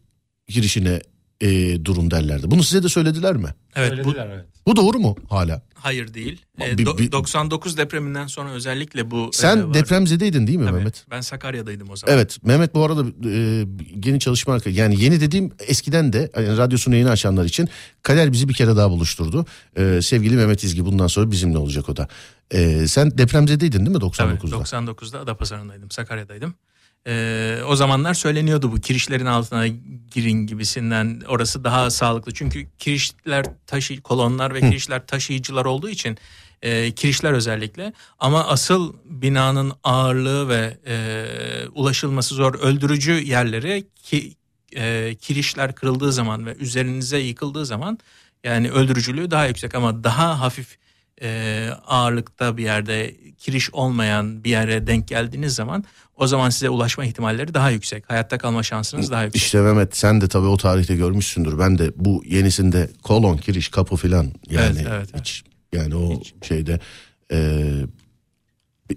girişine 0.48 1.00
e, 1.40 1.84
durun 1.84 2.10
derlerdi. 2.10 2.50
Bunu 2.50 2.62
size 2.62 2.82
de 2.82 2.88
söylediler 2.88 3.36
mi? 3.36 3.54
Evet 3.76 3.90
bu, 3.90 3.94
Söylediler, 3.96 4.26
evet. 4.34 4.44
Bu 4.66 4.76
doğru 4.76 4.98
mu 4.98 5.16
hala? 5.30 5.62
Hayır 5.74 6.14
değil. 6.14 6.42
Bir- 6.58 6.64
Ee, 6.64 6.72
do- 6.72 6.98
bir- 6.98 7.12
99 7.12 7.76
depreminden 7.76 8.26
sonra 8.26 8.50
özellikle 8.50 9.10
bu 9.10 9.30
Sen 9.32 9.56
e, 9.56 9.62
vardı. 9.62 9.74
depremzedeydin 9.74 10.46
değil 10.46 10.58
mi 10.58 10.64
Tabii, 10.64 10.76
Mehmet? 10.76 11.04
Ben 11.10 11.20
Sakarya'daydım 11.20 11.90
o 11.90 11.96
zaman. 11.96 12.14
Evet 12.14 12.38
Mehmet 12.44 12.74
bu 12.74 12.84
arada 12.84 13.04
e, 13.30 13.64
yeni 14.04 14.20
çalışma 14.20 14.54
arka- 14.56 14.70
yani 14.70 15.02
yeni 15.02 15.20
dediğim 15.20 15.50
eskiden 15.68 16.12
de 16.12 16.30
yani 16.36 16.56
radyosunu 16.56 16.96
yeni 16.96 17.10
açanlar 17.10 17.44
için 17.44 17.68
Kader 18.02 18.32
bizi 18.32 18.48
bir 18.48 18.54
kere 18.54 18.76
daha 18.76 18.90
buluşturdu. 18.90 19.46
E, 19.76 20.02
sevgili 20.02 20.36
Mehmet 20.36 20.64
İzgi 20.64 20.84
bundan 20.84 21.06
sonra 21.06 21.30
bizimle 21.30 21.58
olacak 21.58 21.88
o 21.88 21.96
da. 21.96 22.08
E, 22.50 22.86
sen 22.88 23.18
depremzedeydin 23.18 23.78
değil 23.78 23.96
mi 23.96 24.10
Tabii, 24.16 24.32
99'da? 24.34 24.56
99'da 24.56 25.20
Adapazarı'ndaydım, 25.20 25.90
Sakarya'daydım. 25.90 26.54
Ee, 27.08 27.58
o 27.66 27.76
zamanlar 27.76 28.14
söyleniyordu 28.14 28.72
bu 28.72 28.80
kirişlerin 28.80 29.26
altına 29.26 29.66
girin 30.10 30.46
gibisinden. 30.46 31.22
Orası 31.28 31.64
daha 31.64 31.90
sağlıklı. 31.90 32.34
Çünkü 32.34 32.66
kirişler 32.78 33.46
taşı 33.66 34.02
kolonlar 34.02 34.54
ve 34.54 34.60
kirişler 34.60 35.06
taşıyıcılar 35.06 35.64
olduğu 35.64 35.88
için 35.88 36.18
e, 36.62 36.92
kirişler 36.92 37.32
özellikle. 37.32 37.92
Ama 38.18 38.46
asıl 38.46 38.94
binanın 39.04 39.72
ağırlığı 39.84 40.48
ve 40.48 40.78
e, 40.86 40.96
ulaşılması 41.74 42.34
zor 42.34 42.54
öldürücü 42.54 43.12
yerleri 43.12 43.86
ki 44.02 44.34
e, 44.76 45.14
kirişler 45.20 45.74
kırıldığı 45.74 46.12
zaman 46.12 46.46
ve 46.46 46.54
üzerinize 46.54 47.18
yıkıldığı 47.18 47.66
zaman 47.66 47.98
yani 48.44 48.70
öldürücülüğü 48.70 49.30
daha 49.30 49.46
yüksek 49.46 49.74
ama 49.74 50.04
daha 50.04 50.40
hafif 50.40 50.78
e, 51.22 51.70
ağırlıkta 51.86 52.56
bir 52.56 52.62
yerde 52.62 53.14
kiriş 53.38 53.70
olmayan 53.70 54.44
bir 54.44 54.50
yere 54.50 54.86
denk 54.86 55.08
geldiğiniz 55.08 55.54
zaman 55.54 55.84
o 56.16 56.26
zaman 56.26 56.50
size 56.50 56.70
ulaşma 56.70 57.04
ihtimalleri 57.04 57.54
daha 57.54 57.70
yüksek. 57.70 58.10
Hayatta 58.10 58.38
kalma 58.38 58.62
şansınız 58.62 59.10
daha 59.10 59.24
yüksek. 59.24 59.42
İşte 59.42 59.60
Mehmet 59.60 59.96
sen 59.96 60.20
de 60.20 60.28
tabii 60.28 60.46
o 60.46 60.56
tarihte 60.56 60.96
görmüşsündür. 60.96 61.58
Ben 61.58 61.78
de 61.78 61.92
bu 61.96 62.22
yenisinde 62.26 62.90
kolon, 63.02 63.36
kiriş, 63.36 63.68
kapı 63.68 63.96
filan 63.96 64.32
yani 64.50 64.78
Evet, 64.78 64.86
evet, 64.90 65.08
evet. 65.14 65.20
hiç 65.20 65.44
yani 65.72 65.96
o 65.96 66.22
şeyde 66.42 66.80
e, 67.32 67.64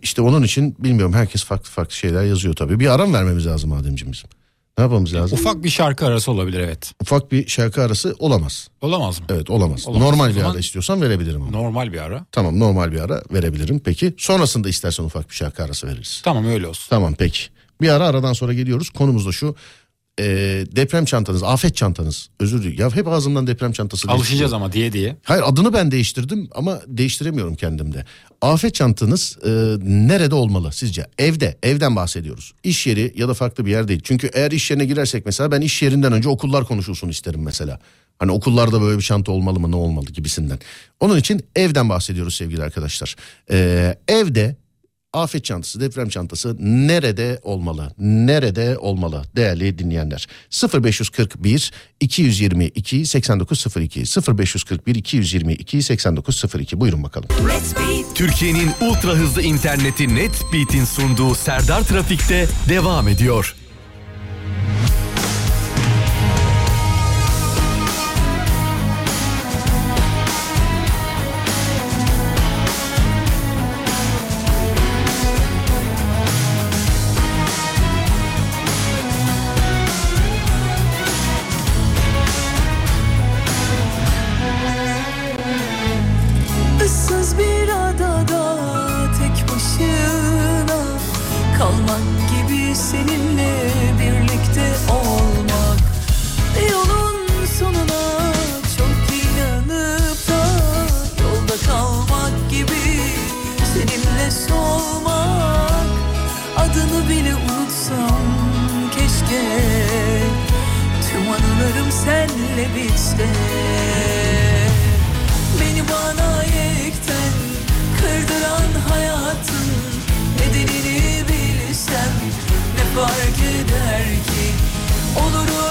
İşte 0.02 0.22
onun 0.22 0.44
için 0.44 0.76
bilmiyorum 0.80 1.14
herkes 1.14 1.44
farklı 1.44 1.70
farklı 1.70 1.96
şeyler 1.96 2.24
yazıyor 2.24 2.54
tabii. 2.56 2.80
Bir 2.80 2.88
aram 2.88 3.14
vermemiz 3.14 3.48
lazım 3.48 3.74
Ademciğim 3.74 4.14
bizim. 4.14 4.30
Ne 4.78 4.84
yapmamız 4.84 5.14
lazım? 5.14 5.40
Ufak, 5.40 5.52
Ufak 5.54 5.64
bir 5.64 5.70
şarkı 5.70 6.06
arası 6.06 6.32
olabilir 6.32 6.60
evet. 6.60 6.94
bir 7.32 7.48
şarkı 7.48 7.82
arası 7.82 8.16
olamaz. 8.20 8.68
Olamaz 8.82 9.20
mı? 9.20 9.26
Evet 9.30 9.50
olamaz. 9.50 9.88
Olamaz. 9.88 10.10
Normal 10.10 10.32
O 10.32 10.36
bir 10.36 10.44
ara 10.44 10.60
istiyorsan 10.60 11.02
verebilirim 11.02 11.42
ama. 11.42 11.52
Normal 11.52 11.94
bir 11.94 11.98
ara. 12.00 12.26
Tamam 12.32 12.60
normal 12.60 12.92
bir 12.92 13.00
ara 13.00 13.22
verebilirim. 13.34 13.80
Peki 13.80 14.14
sonrasında 14.18 14.70
istersen 14.70 15.04
ufak 15.04 15.30
bir 15.30 15.36
şarkı 15.36 15.64
arası 15.64 15.88
veririz. 15.88 16.22
Tamam 16.24 16.46
öyle 16.46 16.68
olsun. 16.68 16.90
Tamam 16.90 17.16
peki. 17.18 17.42
Bir 17.82 17.90
ara 17.90 18.08
aradan 18.08 18.34
sonra 18.34 18.54
geliyoruz. 18.54 18.90
Konumuz 18.90 19.28
da 19.28 19.32
şu. 19.32 19.56
Ee, 20.20 20.66
deprem 20.76 21.06
çantanız, 21.06 21.44
afet 21.44 21.76
çantanız. 21.76 22.30
Özür 22.40 22.64
dilerim. 22.64 22.80
Ya 22.80 22.96
hep 22.96 23.08
ağzımdan 23.08 23.48
deprem 23.48 23.72
çantası. 23.72 24.12
Alışacağız 24.12 24.54
ama 24.54 24.72
diye 24.74 24.94
diye. 24.94 25.18
Hayır 25.24 25.44
adını 25.46 25.74
ben 25.74 25.92
değiştirdim 25.92 26.50
ama 26.52 26.82
değiştiremiyorum 26.88 27.56
kendimde. 27.56 28.06
Afet 28.42 28.74
çantanız 28.74 29.38
e, 29.46 29.50
nerede 29.84 30.36
olmalı 30.36 30.72
sizce? 30.74 31.08
Evde, 31.18 31.58
evden 31.64 31.96
bahsediyoruz. 31.96 32.54
İş 32.64 32.88
yeri 32.88 33.14
ya 33.16 33.28
da 33.28 33.34
farklı 33.34 33.66
bir 33.66 33.72
yer 33.72 33.88
değil. 33.88 34.02
Çünkü 34.04 34.30
eğer 34.34 34.52
iş 34.52 34.72
yerine 34.72 34.86
girersek 34.86 35.26
mesela 35.26 35.52
ben 35.52 35.62
iş 35.62 35.82
yerinden 35.82 36.14
önce 36.14 36.30
okullar 36.30 36.66
konuşulsun 36.66 37.10
isterim 37.10 37.44
mesela. 37.44 37.80
Hani 38.20 38.32
okullarda 38.32 38.82
böyle 38.82 38.98
bir 38.98 39.04
çanta 39.04 39.32
olmalı 39.32 39.60
mı 39.60 39.72
ne 39.72 39.76
olmalı 39.76 40.06
gibisinden. 40.06 40.60
Onun 41.00 41.18
için 41.18 41.42
evden 41.56 41.90
bahsediyoruz 41.90 42.36
sevgili 42.36 42.64
arkadaşlar. 42.64 43.16
Ee, 43.52 43.98
evde 44.08 44.56
afet 45.14 45.46
çantası, 45.46 45.82
deprem 45.82 46.10
çantası 46.10 46.56
nerede 46.60 47.40
olmalı? 47.44 47.92
Nerede 48.00 48.78
olmalı 48.78 49.24
değerli 49.36 49.78
dinleyenler? 49.78 50.28
0541 50.84 51.72
222 52.00 53.06
8902 53.06 54.00
0541 54.38 54.96
222 54.96 55.82
8902 55.82 56.80
buyurun 56.80 57.04
bakalım. 57.04 57.30
Türkiye'nin 58.16 58.72
ultra 58.82 59.12
hızlı 59.12 59.42
interneti 59.42 60.16
NetSpeed'in 60.16 60.86
sunduğu 60.86 61.36
Serdar 61.36 61.82
Trafik'te 61.82 62.48
devam 62.70 63.08
ediyor. 63.08 63.56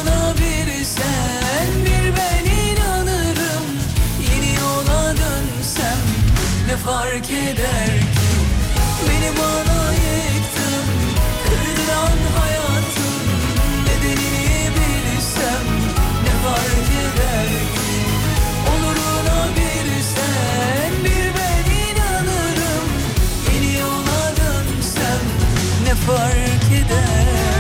Oluruna 0.01 0.35
bir 0.37 0.85
bir 1.85 2.17
ben 2.17 2.45
inanırım. 2.51 3.67
Yeni 4.31 4.55
yola 4.55 5.11
dönsem 5.17 5.99
ne 6.67 6.77
fark 6.77 7.31
eder 7.31 8.01
ki? 8.01 8.31
Beni 9.09 9.31
bana 9.39 9.93
yıktın 9.93 10.85
kırdıran 11.45 12.19
hayatın 12.39 13.23
Nedenini 13.87 14.71
bilsem 14.77 15.65
ne 16.25 16.33
fark 16.45 16.89
eder 17.05 17.49
ki? 17.75 17.93
Oluruna 18.71 19.49
bir 19.57 19.87
bir 21.05 21.35
ben 21.37 21.71
inanırım. 21.81 22.89
Yeni 23.55 23.79
yola 23.79 24.33
dönsem 24.37 25.21
ne 25.85 25.95
fark 25.95 26.73
eder 26.73 27.60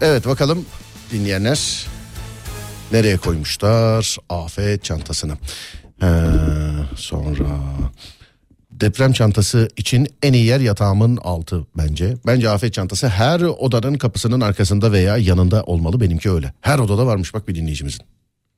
Evet 0.00 0.26
bakalım 0.26 0.64
dinleyenler 1.12 1.86
nereye 2.92 3.16
koymuşlar 3.16 4.16
afet 4.28 4.84
çantasını. 4.84 5.32
Ee, 6.02 6.06
sonra 6.96 7.60
deprem 8.70 9.12
çantası 9.12 9.68
için 9.76 10.08
en 10.22 10.32
iyi 10.32 10.44
yer 10.44 10.60
yatağımın 10.60 11.16
altı 11.16 11.66
bence. 11.76 12.14
Bence 12.26 12.50
afet 12.50 12.74
çantası 12.74 13.08
her 13.08 13.40
odanın 13.40 13.94
kapısının 13.94 14.40
arkasında 14.40 14.92
veya 14.92 15.16
yanında 15.16 15.62
olmalı 15.62 16.00
benimki 16.00 16.30
öyle. 16.30 16.52
Her 16.60 16.78
odada 16.78 17.06
varmış 17.06 17.34
bak 17.34 17.48
bir 17.48 17.54
dinleyicimizin. 17.54 18.02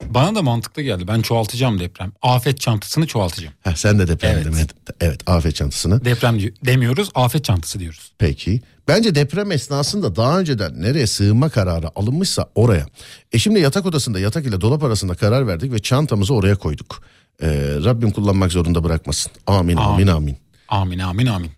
Bana 0.09 0.35
da 0.35 0.43
mantıklı 0.43 0.83
geldi. 0.83 1.09
Ben 1.09 1.21
çoğaltacağım 1.23 1.81
deprem. 1.81 2.13
Afet 2.23 2.61
çantasını 2.61 3.07
çoğaltacağım. 3.07 3.55
Heh, 3.61 3.75
sen 3.75 3.99
de 3.99 4.09
deprem 4.09 4.31
Evet. 4.35 4.47
evet. 4.57 4.71
evet 5.01 5.21
afet 5.29 5.55
çantasını. 5.55 6.05
Deprem 6.05 6.39
demiyoruz, 6.67 7.11
afet 7.15 7.45
çantası 7.45 7.79
diyoruz. 7.79 8.13
Peki. 8.19 8.61
Bence 8.89 9.15
deprem 9.15 9.53
esnasında 9.53 10.17
daha 10.17 10.41
önceden 10.41 10.83
nereye 10.83 11.07
sığınma 11.07 11.49
kararı 11.49 11.99
alınmışsa 11.99 12.49
oraya. 12.55 12.87
E 13.33 13.39
şimdi 13.39 13.61
yatak 13.61 13.87
odasında 13.87 14.21
yatak 14.21 14.47
ile 14.47 14.61
dolap 14.61 14.83
arasında 14.85 15.15
karar 15.15 15.47
verdik 15.47 15.73
ve 15.73 15.79
çantamızı 15.79 16.35
oraya 16.35 16.55
koyduk. 16.57 17.03
Ee, 17.43 17.49
Rabbim 17.85 18.11
kullanmak 18.11 18.53
zorunda 18.53 18.85
bırakmasın. 18.85 19.33
Amin 19.47 19.77
amin 19.77 20.07
Amin. 20.07 20.37
amin. 20.69 20.99
Amin 20.99 21.27
amin. 21.27 21.51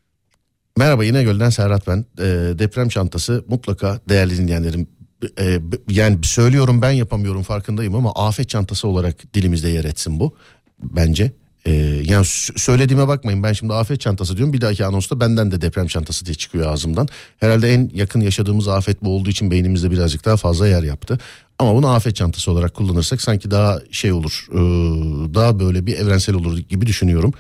Merhaba 0.77 1.05
İnegöl'den 1.05 1.51
Serhat 1.51 1.87
ben. 1.87 2.05
Ee, 2.19 2.25
deprem 2.59 2.89
çantası 2.89 3.45
mutlaka 3.49 4.01
değerli 4.09 4.39
dinleyenlerim. 4.39 4.87
E, 5.39 5.61
yani 5.89 6.19
söylüyorum 6.23 6.83
ben 6.83 6.91
yapamıyorum 6.91 7.43
farkındayım 7.43 7.95
ama 7.95 8.13
afet 8.13 8.49
çantası 8.49 8.89
olarak 8.89 9.35
dilimizde 9.35 9.69
yer 9.69 9.85
etsin 9.85 10.21
bu. 10.21 10.35
Bence. 10.83 11.33
Ee, 11.67 11.73
yani 12.05 12.25
söylediğime 12.57 13.09
bakmayın 13.09 13.43
ben 13.43 13.53
şimdi 13.53 13.75
afet 13.75 14.01
çantası 14.01 14.37
diyorum 14.37 14.53
bir 14.53 14.61
dahaki 14.61 14.85
anonsta 14.85 15.21
benden 15.21 15.51
de 15.51 15.61
deprem 15.61 15.87
çantası 15.87 16.27
diye 16.27 16.35
çıkıyor 16.35 16.73
ağzımdan. 16.73 17.09
Herhalde 17.39 17.75
en 17.75 17.91
yakın 17.95 18.21
yaşadığımız 18.21 18.69
afet 18.69 19.05
bu 19.05 19.17
olduğu 19.17 19.31
için 19.31 19.51
beynimizde 19.51 19.91
birazcık 19.91 20.25
daha 20.25 20.37
fazla 20.37 20.69
yer 20.69 20.83
yaptı. 20.83 21.19
Ama 21.59 21.75
bunu 21.75 21.89
afet 21.89 22.17
çantası 22.17 22.51
olarak 22.51 22.75
kullanırsak 22.75 23.21
sanki 23.21 23.51
daha 23.51 23.81
şey 23.91 24.13
olur 24.13 24.47
e, 24.53 24.59
daha 25.35 25.61
böyle 25.61 25.87
bir 25.87 25.99
evrensel 25.99 26.35
olur 26.35 26.59
gibi 26.59 26.87
düşünüyorum. 26.87 27.33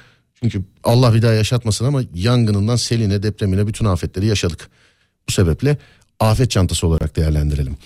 Çünkü 0.42 0.62
Allah 0.85 1.14
bir 1.14 1.23
daha 1.23 1.33
yaşatmasın 1.33 1.85
ama 1.85 2.03
yangınından 2.14 2.77
seline 2.77 3.23
depremine 3.23 3.66
bütün 3.66 3.85
afetleri 3.85 4.27
yaşadık. 4.27 4.71
Bu 5.29 5.33
sebeple 5.33 5.77
afet 6.22 6.50
çantası 6.50 6.87
olarak 6.87 7.16
değerlendirelim. 7.16 7.76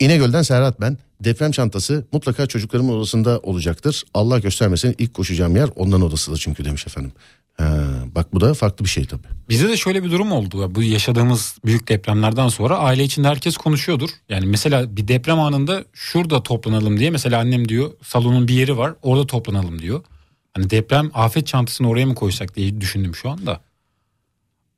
İnegöl'den 0.00 0.42
Serhat 0.42 0.80
ben. 0.80 0.98
Deprem 1.20 1.50
çantası 1.50 2.06
mutlaka 2.12 2.46
çocuklarımın 2.46 2.92
odasında 2.92 3.38
olacaktır. 3.38 4.04
Allah 4.14 4.38
göstermesin 4.38 4.94
ilk 4.98 5.14
koşacağım 5.14 5.56
yer 5.56 5.68
onların 5.76 6.02
odasıdır 6.02 6.38
çünkü 6.38 6.64
demiş 6.64 6.86
efendim. 6.86 7.12
Ha, 7.56 7.84
bak 8.14 8.34
bu 8.34 8.40
da 8.40 8.54
farklı 8.54 8.84
bir 8.84 8.90
şey 8.90 9.04
tabii. 9.04 9.22
Bizde 9.48 9.68
de 9.68 9.76
şöyle 9.76 10.04
bir 10.04 10.10
durum 10.10 10.32
oldu. 10.32 10.74
Bu 10.74 10.82
yaşadığımız 10.82 11.58
büyük 11.64 11.88
depremlerden 11.88 12.48
sonra 12.48 12.78
aile 12.78 13.04
içinde 13.04 13.28
herkes 13.28 13.56
konuşuyordur. 13.56 14.10
Yani 14.28 14.46
mesela 14.46 14.96
bir 14.96 15.08
deprem 15.08 15.40
anında 15.40 15.84
şurada 15.92 16.42
toplanalım 16.42 16.98
diye 16.98 17.10
mesela 17.10 17.40
annem 17.40 17.68
diyor 17.68 17.90
salonun 18.02 18.48
bir 18.48 18.54
yeri 18.54 18.76
var 18.76 18.94
orada 19.02 19.26
toplanalım 19.26 19.82
diyor. 19.82 20.04
Hani 20.54 20.70
deprem 20.70 21.10
afet 21.14 21.46
çantasını 21.46 21.88
oraya 21.88 22.06
mı 22.06 22.14
koysak 22.14 22.56
diye 22.56 22.80
düşündüm 22.80 23.14
şu 23.14 23.30
anda. 23.30 23.60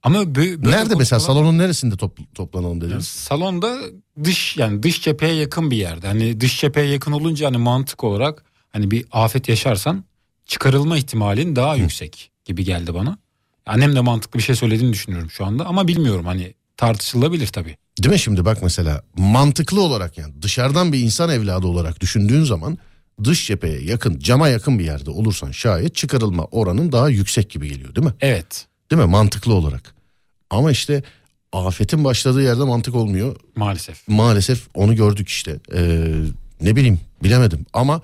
Ama 0.07 0.19
bö- 0.23 0.35
böyle 0.35 0.77
Nerede 0.77 0.95
mesela 0.95 1.19
konuşmalar- 1.19 1.21
salonun 1.21 1.59
neresinde 1.59 1.97
top- 1.97 2.35
toplanalım 2.35 2.81
dediniz? 2.81 3.05
Salonda 3.09 3.79
dış 4.25 4.57
yani 4.57 4.83
dış 4.83 5.03
cepheye 5.03 5.35
yakın 5.35 5.71
bir 5.71 5.77
yerde. 5.77 6.07
Hani 6.07 6.41
dış 6.41 6.61
cepheye 6.61 6.87
yakın 6.87 7.13
olunca 7.13 7.47
hani 7.47 7.57
mantık 7.57 8.05
olarak 8.05 8.45
hani 8.73 8.91
bir 8.91 9.05
afet 9.13 9.49
yaşarsan 9.49 10.05
çıkarılma 10.47 10.99
ihtimalin 10.99 11.57
daha 11.57 11.77
yüksek 11.77 12.31
gibi 12.45 12.65
geldi 12.65 12.95
bana. 12.95 13.19
Annem 13.67 13.95
de 13.97 14.01
mantıklı 14.01 14.39
bir 14.39 14.45
şey 14.45 14.55
söylediğini 14.55 14.93
düşünüyorum 14.93 15.31
şu 15.31 15.45
anda 15.47 15.67
ama 15.67 15.89
bilmiyorum 15.89 16.27
hani 16.27 16.55
tartışılabilir 16.77 17.47
tabii. 17.47 17.77
Değil 18.03 18.13
mi 18.13 18.19
şimdi 18.19 18.45
bak 18.45 18.59
mesela 18.63 19.03
mantıklı 19.17 19.81
olarak 19.81 20.19
yani 20.19 20.43
dışarıdan 20.43 20.93
bir 20.93 20.99
insan 20.99 21.31
evladı 21.31 21.67
olarak 21.67 22.01
düşündüğün 22.01 22.45
zaman 22.45 22.79
dış 23.25 23.47
cepheye 23.47 23.81
yakın 23.83 24.19
cama 24.19 24.49
yakın 24.49 24.79
bir 24.79 24.85
yerde 24.85 25.11
olursan 25.11 25.51
şayet 25.51 25.95
çıkarılma 25.95 26.45
oranın 26.45 26.93
daha 26.93 27.09
yüksek 27.09 27.51
gibi 27.51 27.69
geliyor 27.69 27.95
değil 27.95 28.07
mi? 28.07 28.15
Evet 28.21 28.67
Değil 28.91 29.03
mi 29.03 29.09
mantıklı 29.09 29.55
olarak. 29.55 29.96
Ama 30.51 30.71
işte 30.71 31.03
afetin 31.53 32.05
başladığı 32.05 32.43
yerde 32.43 32.65
mantık 32.65 32.95
olmuyor. 32.95 33.37
maalesef. 33.57 34.09
Maalesef 34.09 34.69
onu 34.75 34.97
gördük 34.97 35.29
işte. 35.29 35.61
Ee, 35.75 36.13
ne 36.61 36.77
bileyim 36.77 37.01
bilemedim 37.23 37.67
ama 37.73 38.03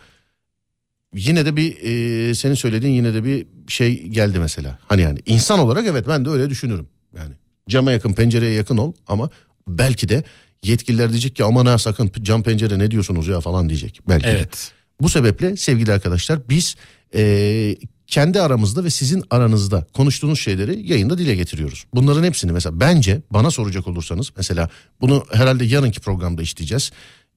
yine 1.15 1.47
de 1.47 1.57
bir 1.57 1.77
e, 1.83 2.35
senin 2.35 2.55
söylediğin 2.55 2.93
yine 2.95 3.15
de 3.15 3.25
bir 3.25 3.47
şey 3.69 4.03
geldi 4.07 4.39
mesela. 4.39 4.79
Hani 4.89 5.03
yani 5.03 5.19
insan 5.27 5.59
olarak 5.59 5.87
evet 5.87 6.09
ben 6.09 6.25
de 6.25 6.31
öyle 6.31 6.51
düşünürüm. 6.51 6.87
Yani 7.17 7.35
cama 7.69 7.93
yakın 7.93 8.13
pencereye 8.13 8.53
yakın 8.53 8.77
ol 8.77 8.93
ama 9.07 9.31
belki 9.69 10.09
de 10.09 10.25
yetkililer 10.63 11.11
diyecek 11.11 11.37
ki 11.37 11.45
aman 11.45 11.67
ha 11.67 11.79
sakın 11.79 12.13
cam 12.23 12.43
pencere 12.43 12.79
ne 12.79 12.91
diyorsunuz 12.91 13.29
ya 13.29 13.41
falan 13.41 13.69
diyecek. 13.69 14.01
Belki 14.09 14.27
de. 14.27 14.31
Evet. 14.31 14.73
Bu 15.01 15.09
sebeple 15.09 15.57
sevgili 15.57 15.93
arkadaşlar 15.93 16.49
biz 16.49 16.77
e, 17.15 17.77
kendi 18.13 18.41
aramızda 18.41 18.85
ve 18.85 18.91
sizin 18.91 19.25
aranızda 19.31 19.87
konuştuğunuz 19.95 20.41
şeyleri 20.41 20.93
yayında 20.93 21.19
dile 21.19 21.35
getiriyoruz. 21.35 21.85
Bunların 21.95 22.25
hepsini 22.25 22.53
mesela 22.53 22.81
bence 22.81 23.23
bana 23.31 23.51
soracak 23.51 23.89
olursanız 23.89 24.33
mesela 24.37 24.69
bunu 25.01 25.25
herhalde 25.33 25.65
yarınki 25.65 26.01
programda 26.01 26.43
işleyeceğiz. 26.43 26.91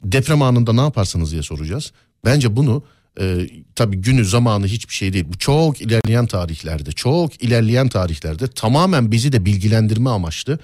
Deprem 0.03 0.41
anında 0.41 0.73
ne 0.73 0.81
yaparsınız 0.81 1.31
diye 1.31 1.43
soracağız. 1.43 1.91
Bence 2.25 2.55
bunu 2.55 2.83
e, 3.19 3.49
tabii 3.75 3.97
günü 3.97 4.25
zamanı 4.25 4.67
hiçbir 4.67 4.93
şey 4.93 5.13
değil. 5.13 5.25
Bu 5.33 5.37
çok 5.37 5.81
ilerleyen 5.81 6.27
tarihlerde 6.27 6.91
çok 6.91 7.43
ilerleyen 7.43 7.89
tarihlerde 7.89 8.47
tamamen 8.47 9.11
bizi 9.11 9.31
de 9.31 9.45
bilgilendirme 9.45 10.09
amaçlı 10.09 10.59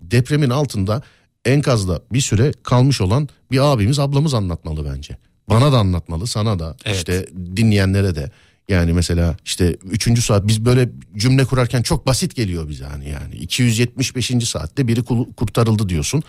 depremin 0.00 0.50
altında 0.50 1.02
enkazda 1.44 2.02
bir 2.12 2.20
süre 2.20 2.52
kalmış 2.62 3.00
olan 3.00 3.28
bir 3.50 3.72
abimiz 3.72 3.98
ablamız 3.98 4.34
anlatmalı 4.34 4.92
bence. 4.94 5.16
Bana 5.48 5.72
da 5.72 5.78
anlatmalı 5.78 6.26
sana 6.26 6.58
da 6.58 6.76
Evet. 6.84 6.96
işte 6.96 7.26
dinleyenlere 7.56 8.14
de. 8.14 8.30
Yani 8.70 8.92
mesela 8.92 9.36
işte 9.44 9.76
üçüncü 9.84 10.22
saat 10.22 10.46
biz 10.46 10.64
böyle 10.64 10.90
cümle 11.16 11.44
kurarken 11.44 11.82
çok 11.82 12.06
basit 12.06 12.34
geliyor 12.36 12.68
bize 12.68 12.84
hani 12.84 13.08
yani 13.08 13.34
275. 13.34 14.32
saatte 14.44 14.88
biri 14.88 15.02
kurtarıldı 15.36 15.88
diyorsun 15.88 16.22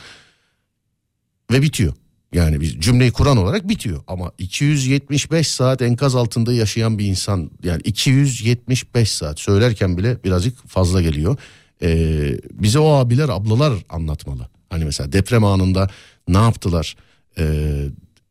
ve 1.51 1.61
bitiyor. 1.61 1.93
Yani 2.33 2.61
biz 2.61 2.79
cümleyi 2.79 3.11
kuran 3.11 3.37
olarak 3.37 3.69
bitiyor 3.69 4.03
ama 4.07 4.31
275 4.37 5.47
saat 5.47 5.81
enkaz 5.81 6.15
altında 6.15 6.53
yaşayan 6.53 6.97
bir 6.97 7.05
insan 7.05 7.51
yani 7.63 7.81
275 7.83 9.11
saat 9.11 9.39
söylerken 9.39 9.97
bile 9.97 10.23
birazcık 10.23 10.67
fazla 10.67 11.01
geliyor. 11.01 11.37
Ee, 11.83 12.37
bize 12.51 12.79
o 12.79 12.91
abiler 12.91 13.29
ablalar 13.29 13.73
anlatmalı. 13.89 14.49
Hani 14.69 14.85
mesela 14.85 15.11
deprem 15.11 15.43
anında 15.43 15.89
ne 16.27 16.37
yaptılar? 16.37 16.95
Ee, 17.37 17.85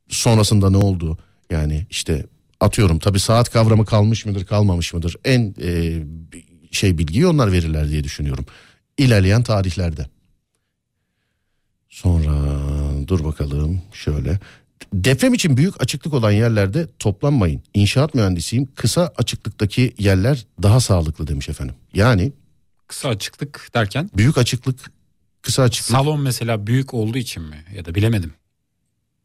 sonrasında 0.08 0.70
ne 0.70 0.76
oldu? 0.76 1.18
Yani 1.50 1.86
işte 1.90 2.26
atıyorum 2.60 2.98
tabii 2.98 3.20
saat 3.20 3.50
kavramı 3.50 3.86
kalmış 3.86 4.26
mıdır 4.26 4.44
kalmamış 4.44 4.94
mıdır? 4.94 5.16
En 5.24 5.54
e, 5.62 6.02
şey 6.70 6.98
bilgiyi 6.98 7.26
onlar 7.26 7.52
verirler 7.52 7.88
diye 7.88 8.04
düşünüyorum. 8.04 8.46
İlerleyen 8.98 9.42
tarihlerde. 9.42 10.06
Sonra 11.88 12.58
dur 13.08 13.24
bakalım 13.24 13.82
şöyle. 13.92 14.40
Deprem 14.92 15.34
için 15.34 15.56
büyük 15.56 15.82
açıklık 15.82 16.14
olan 16.14 16.30
yerlerde 16.30 16.88
toplanmayın. 16.98 17.62
İnşaat 17.74 18.14
mühendisiyim. 18.14 18.68
Kısa 18.74 19.12
açıklıktaki 19.16 19.94
yerler 19.98 20.46
daha 20.62 20.80
sağlıklı 20.80 21.26
demiş 21.26 21.48
efendim. 21.48 21.74
Yani 21.94 22.32
Kısa 22.86 23.08
açıklık 23.08 23.70
derken 23.74 24.10
büyük 24.16 24.38
açıklık, 24.38 24.92
kısa 25.42 25.62
açıklık, 25.62 25.96
salon 25.96 26.20
mesela 26.20 26.66
büyük 26.66 26.94
olduğu 26.94 27.18
için 27.18 27.42
mi 27.42 27.64
ya 27.76 27.84
da 27.84 27.94
bilemedim. 27.94 28.34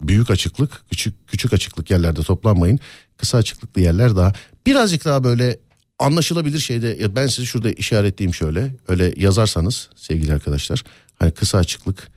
Büyük 0.01 0.29
açıklık, 0.29 0.83
küçük 0.89 1.27
küçük 1.27 1.53
açıklık 1.53 1.91
yerlerde 1.91 2.23
toplanmayın. 2.23 2.79
Kısa 3.17 3.37
açıklıklı 3.37 3.81
yerler 3.81 4.15
daha 4.15 4.33
birazcık 4.65 5.05
daha 5.05 5.23
böyle 5.23 5.59
anlaşılabilir 5.99 6.59
şeyde 6.59 7.15
ben 7.15 7.27
size 7.27 7.45
şurada 7.45 7.71
işaretleyeyim 7.71 8.33
şöyle. 8.33 8.75
Öyle 8.87 9.13
yazarsanız 9.17 9.89
sevgili 9.95 10.33
arkadaşlar. 10.33 10.83
Hani 11.19 11.31
kısa 11.31 11.57
açıklık. 11.57 12.11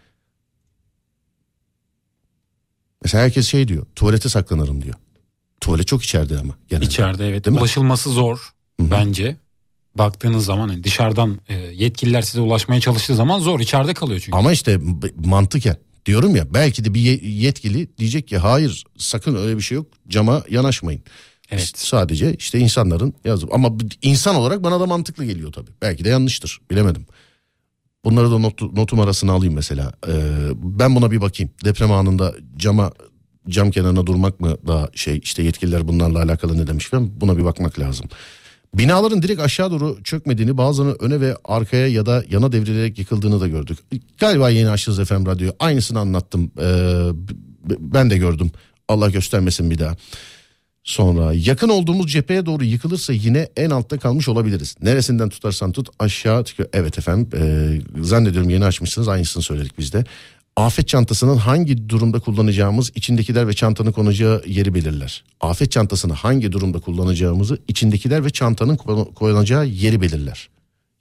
Mesela 3.02 3.24
herkes 3.24 3.48
şey 3.48 3.68
diyor. 3.68 3.86
Tuvalete 3.96 4.28
saklanırım 4.28 4.82
diyor. 4.82 4.94
Tuvalet 5.60 5.86
çok 5.86 6.04
içeride 6.04 6.38
ama. 6.38 6.54
Genelde. 6.68 6.84
İçeride 6.86 7.28
evet 7.28 7.44
Değil 7.44 7.54
mi? 7.54 7.60
ulaşılması 7.60 8.10
zor 8.10 8.52
Hı 8.80 8.86
hı. 8.86 8.90
bence. 8.90 9.36
Baktığınız 9.94 10.44
zaman 10.44 10.68
hani 10.68 10.84
dışarıdan 10.84 11.40
e, 11.48 11.54
yetkililer 11.54 12.22
size 12.22 12.40
ulaşmaya 12.40 12.80
çalıştığı 12.80 13.14
zaman 13.16 13.38
zor 13.38 13.60
içeride 13.60 13.94
kalıyor 13.94 14.20
çünkü. 14.20 14.38
Ama 14.38 14.52
işte 14.52 14.80
mantıken 15.24 15.76
diyorum 16.08 16.36
ya 16.36 16.54
belki 16.54 16.84
de 16.84 16.94
bir 16.94 17.00
ye- 17.00 17.20
yetkili 17.22 17.88
diyecek 17.98 18.28
ki 18.28 18.38
hayır 18.38 18.84
sakın 18.98 19.36
öyle 19.36 19.56
bir 19.56 19.62
şey 19.62 19.76
yok 19.76 19.86
cama 20.08 20.42
yanaşmayın. 20.50 21.02
Evet. 21.50 21.62
İşte 21.64 21.78
sadece 21.80 22.34
işte 22.34 22.58
insanların 22.58 23.14
yazıp 23.24 23.54
ama 23.54 23.68
insan 24.02 24.34
olarak 24.34 24.62
bana 24.64 24.80
da 24.80 24.86
mantıklı 24.86 25.24
geliyor 25.24 25.52
tabii. 25.52 25.70
Belki 25.82 26.04
de 26.04 26.08
yanlıştır 26.08 26.60
bilemedim. 26.70 27.06
Bunları 28.04 28.30
da 28.30 28.38
not, 28.38 28.62
notum 28.62 29.00
arasına 29.00 29.32
alayım 29.32 29.54
mesela. 29.54 29.92
Ee, 30.08 30.12
ben 30.54 30.94
buna 30.96 31.10
bir 31.10 31.20
bakayım. 31.20 31.52
Deprem 31.64 31.92
anında 31.92 32.34
cama 32.56 32.92
cam 33.48 33.70
kenarına 33.70 34.06
durmak 34.06 34.40
mı 34.40 34.56
daha 34.66 34.88
şey 34.94 35.20
işte 35.22 35.42
yetkililer 35.42 35.88
bunlarla 35.88 36.22
alakalı 36.22 36.58
ne 36.58 36.66
demiş 36.66 36.92
ben 36.92 37.20
buna 37.20 37.36
bir 37.38 37.44
bakmak 37.44 37.78
lazım. 37.78 38.06
Binaların 38.74 39.22
direkt 39.22 39.40
aşağı 39.40 39.70
doğru 39.70 40.02
çökmediğini 40.04 40.56
bazılarının 40.56 40.96
öne 41.00 41.20
ve 41.20 41.36
arkaya 41.44 41.88
ya 41.88 42.06
da 42.06 42.24
yana 42.30 42.52
devrilerek 42.52 42.98
yıkıldığını 42.98 43.40
da 43.40 43.48
gördük. 43.48 43.78
Galiba 44.18 44.50
yeni 44.50 44.70
açtınız 44.70 44.98
efendim 44.98 45.26
radyoyu 45.26 45.52
aynısını 45.58 45.98
anlattım. 45.98 46.50
Ee, 46.60 47.08
ben 47.78 48.10
de 48.10 48.18
gördüm 48.18 48.50
Allah 48.88 49.10
göstermesin 49.10 49.70
bir 49.70 49.78
daha. 49.78 49.96
Sonra 50.84 51.32
yakın 51.34 51.68
olduğumuz 51.68 52.12
cepheye 52.12 52.46
doğru 52.46 52.64
yıkılırsa 52.64 53.12
yine 53.12 53.48
en 53.56 53.70
altta 53.70 53.98
kalmış 53.98 54.28
olabiliriz. 54.28 54.76
Neresinden 54.82 55.28
tutarsan 55.28 55.72
tut 55.72 55.88
aşağı. 55.98 56.44
Evet 56.72 56.98
efendim 56.98 57.28
e, 57.40 58.02
zannediyorum 58.04 58.50
yeni 58.50 58.64
açmışsınız 58.64 59.08
aynısını 59.08 59.42
söyledik 59.42 59.78
biz 59.78 59.92
de. 59.92 60.04
Afet 60.58 60.88
çantasının 60.88 61.36
hangi 61.36 61.88
durumda 61.88 62.20
kullanacağımız 62.20 62.92
içindekiler 62.94 63.48
ve 63.48 63.52
çantanın 63.52 63.92
konacağı 63.92 64.42
yeri 64.46 64.74
belirler. 64.74 65.24
Afet 65.40 65.72
çantasını 65.72 66.12
hangi 66.12 66.52
durumda 66.52 66.80
kullanacağımızı 66.80 67.58
içindekiler 67.68 68.24
ve 68.24 68.30
çantanın 68.30 68.76
konacağı 69.14 69.66
yeri 69.66 70.00
belirler. 70.00 70.48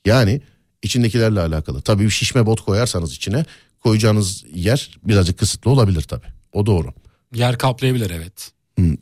Yani 0.05 0.41
içindekilerle 0.83 1.39
alakalı. 1.39 1.81
Tabii 1.81 2.03
bir 2.03 2.09
şişme 2.09 2.45
bot 2.45 2.61
koyarsanız 2.61 3.13
içine 3.13 3.45
koyacağınız 3.79 4.45
yer 4.53 4.97
birazcık 5.03 5.39
kısıtlı 5.39 5.71
olabilir 5.71 6.01
tabii. 6.01 6.27
O 6.53 6.65
doğru. 6.65 6.93
Yer 7.35 7.57
kaplayabilir 7.57 8.09
evet. 8.09 8.51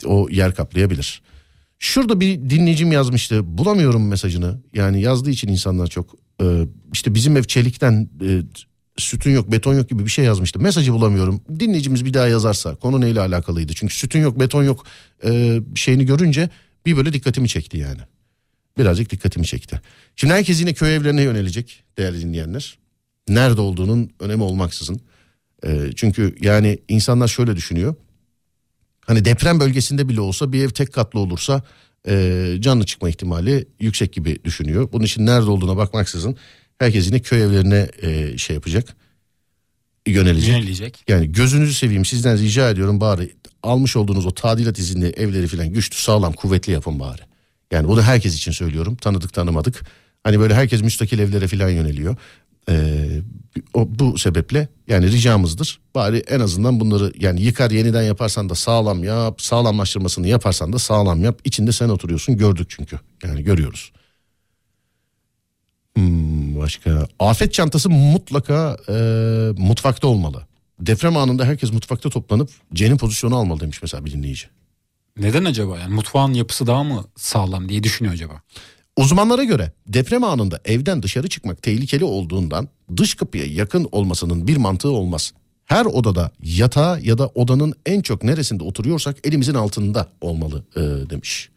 O 0.05 0.27
yer 0.29 0.55
kaplayabilir. 0.55 1.21
Şurada 1.79 2.19
bir 2.19 2.49
dinleyicim 2.49 2.91
yazmıştı. 2.91 3.57
Bulamıyorum 3.57 4.07
mesajını. 4.07 4.59
Yani 4.73 5.01
yazdığı 5.01 5.29
için 5.29 5.47
insanlar 5.47 5.87
çok 5.87 6.25
Ee, 6.41 6.67
işte 6.93 7.15
bizim 7.15 7.37
ev 7.37 7.43
çelikten 7.43 8.09
e, 8.21 8.41
sütun 8.97 9.31
yok 9.31 9.51
beton 9.51 9.73
yok 9.73 9.89
gibi 9.89 10.05
bir 10.05 10.09
şey 10.09 10.25
yazmıştı. 10.25 10.59
Mesajı 10.59 10.93
bulamıyorum. 10.93 11.41
Dinleyicimiz 11.59 12.05
bir 12.05 12.13
daha 12.13 12.27
yazarsa 12.27 12.75
konu 12.75 13.01
neyle 13.01 13.19
alakalıydı. 13.19 13.73
Çünkü 13.73 13.95
sütun 13.95 14.19
yok 14.19 14.39
beton 14.39 14.63
yok 14.63 14.85
e, 15.25 15.59
şeyini 15.75 16.05
görünce 16.05 16.49
bir 16.85 16.97
böyle 16.97 17.13
dikkatimi 17.13 17.47
çekti 17.47 17.77
yani. 17.77 17.99
Birazcık 18.77 19.09
dikkatimi 19.11 19.45
çekti. 19.45 19.81
Şimdi 20.15 20.33
herkes 20.33 20.59
yine 20.59 20.73
köy 20.73 20.95
evlerine 20.95 21.21
yönelecek 21.21 21.83
değerli 21.97 22.21
dinleyenler. 22.21 22.77
Nerede 23.27 23.61
olduğunun 23.61 24.11
önemi 24.19 24.43
olmaksızın. 24.43 25.01
E, 25.65 25.89
çünkü 25.95 26.35
yani 26.41 26.77
insanlar 26.87 27.27
şöyle 27.27 27.55
düşünüyor. 27.55 27.95
Hani 29.05 29.25
deprem 29.25 29.59
bölgesinde 29.59 30.09
bile 30.09 30.21
olsa 30.21 30.51
bir 30.51 30.63
ev 30.63 30.69
tek 30.69 30.93
katlı 30.93 31.19
olursa 31.19 31.63
e, 32.07 32.55
canlı 32.59 32.85
çıkma 32.85 33.09
ihtimali 33.09 33.67
yüksek 33.79 34.13
gibi 34.13 34.43
düşünüyor. 34.43 34.89
Bunun 34.91 35.03
için 35.03 35.25
nerede 35.25 35.49
olduğuna 35.49 35.77
bakmaksızın 35.77 36.37
herkes 36.79 37.07
yine 37.07 37.19
köy 37.19 37.43
evlerine 37.43 37.89
e, 38.01 38.37
şey 38.37 38.53
yapacak. 38.53 38.95
Yönelecek. 40.07 40.49
Yönelecek. 40.49 41.03
Yani 41.07 41.31
gözünüzü 41.31 41.73
seveyim 41.73 42.05
sizden 42.05 42.37
rica 42.37 42.69
ediyorum 42.69 43.01
bari 43.01 43.35
almış 43.63 43.95
olduğunuz 43.95 44.25
o 44.25 44.33
tadilat 44.33 44.79
izinli 44.79 45.07
evleri 45.07 45.47
falan 45.47 45.73
güçlü 45.73 45.95
sağlam 45.95 46.33
kuvvetli 46.33 46.73
yapın 46.73 46.99
bari. 46.99 47.21
Yani 47.71 47.87
bunu 47.87 48.01
herkes 48.01 48.35
için 48.35 48.51
söylüyorum 48.51 48.95
tanıdık 48.95 49.33
tanımadık. 49.33 49.83
Hani 50.23 50.39
böyle 50.39 50.53
herkes 50.53 50.81
müstakil 50.81 51.19
evlere 51.19 51.47
falan 51.47 51.69
yöneliyor. 51.69 52.15
Ee, 52.69 53.21
o, 53.73 53.87
bu 53.99 54.17
sebeple 54.17 54.67
yani 54.87 55.11
ricamızdır. 55.11 55.79
Bari 55.95 56.17
en 56.17 56.39
azından 56.39 56.79
bunları 56.79 57.13
yani 57.19 57.41
yıkar 57.41 57.71
yeniden 57.71 58.03
yaparsan 58.03 58.49
da 58.49 58.55
sağlam 58.55 59.03
yap. 59.03 59.41
Sağlamlaştırmasını 59.41 60.27
yaparsan 60.27 60.73
da 60.73 60.79
sağlam 60.79 61.23
yap. 61.23 61.39
İçinde 61.43 61.71
sen 61.71 61.89
oturuyorsun 61.89 62.37
gördük 62.37 62.67
çünkü. 62.69 62.99
Yani 63.23 63.43
görüyoruz. 63.43 63.91
Hmm, 65.97 66.59
başka 66.59 67.07
afet 67.19 67.53
çantası 67.53 67.89
mutlaka 67.89 68.77
e, 68.89 68.93
mutfakta 69.57 70.07
olmalı. 70.07 70.47
Deprem 70.79 71.17
anında 71.17 71.45
herkes 71.45 71.71
mutfakta 71.73 72.09
toplanıp 72.09 72.49
cenin 72.73 72.97
pozisyonu 72.97 73.35
almalı 73.35 73.59
demiş 73.59 73.81
mesela 73.81 74.05
bir 74.05 74.11
dinleyici. 74.11 74.47
Neden 75.17 75.45
acaba? 75.45 75.79
Yani 75.79 75.93
mutfağın 75.93 76.33
yapısı 76.33 76.67
daha 76.67 76.83
mı 76.83 77.05
sağlam 77.15 77.69
diye 77.69 77.83
düşünüyor 77.83 78.13
acaba? 78.13 78.41
Uzmanlara 78.97 79.43
göre 79.43 79.71
deprem 79.87 80.23
anında 80.23 80.59
evden 80.65 81.03
dışarı 81.03 81.27
çıkmak 81.27 81.61
tehlikeli 81.61 82.03
olduğundan 82.03 82.69
dış 82.97 83.15
kapıya 83.15 83.45
yakın 83.45 83.89
olmasının 83.91 84.47
bir 84.47 84.57
mantığı 84.57 84.89
olmaz. 84.91 85.33
Her 85.65 85.85
odada 85.85 86.31
yatağa 86.43 86.99
ya 87.01 87.17
da 87.17 87.27
odanın 87.27 87.73
en 87.85 88.01
çok 88.01 88.23
neresinde 88.23 88.63
oturuyorsak 88.63 89.27
elimizin 89.27 89.53
altında 89.53 90.09
olmalı 90.21 90.63
e, 90.75 90.81
demiş. 90.81 91.49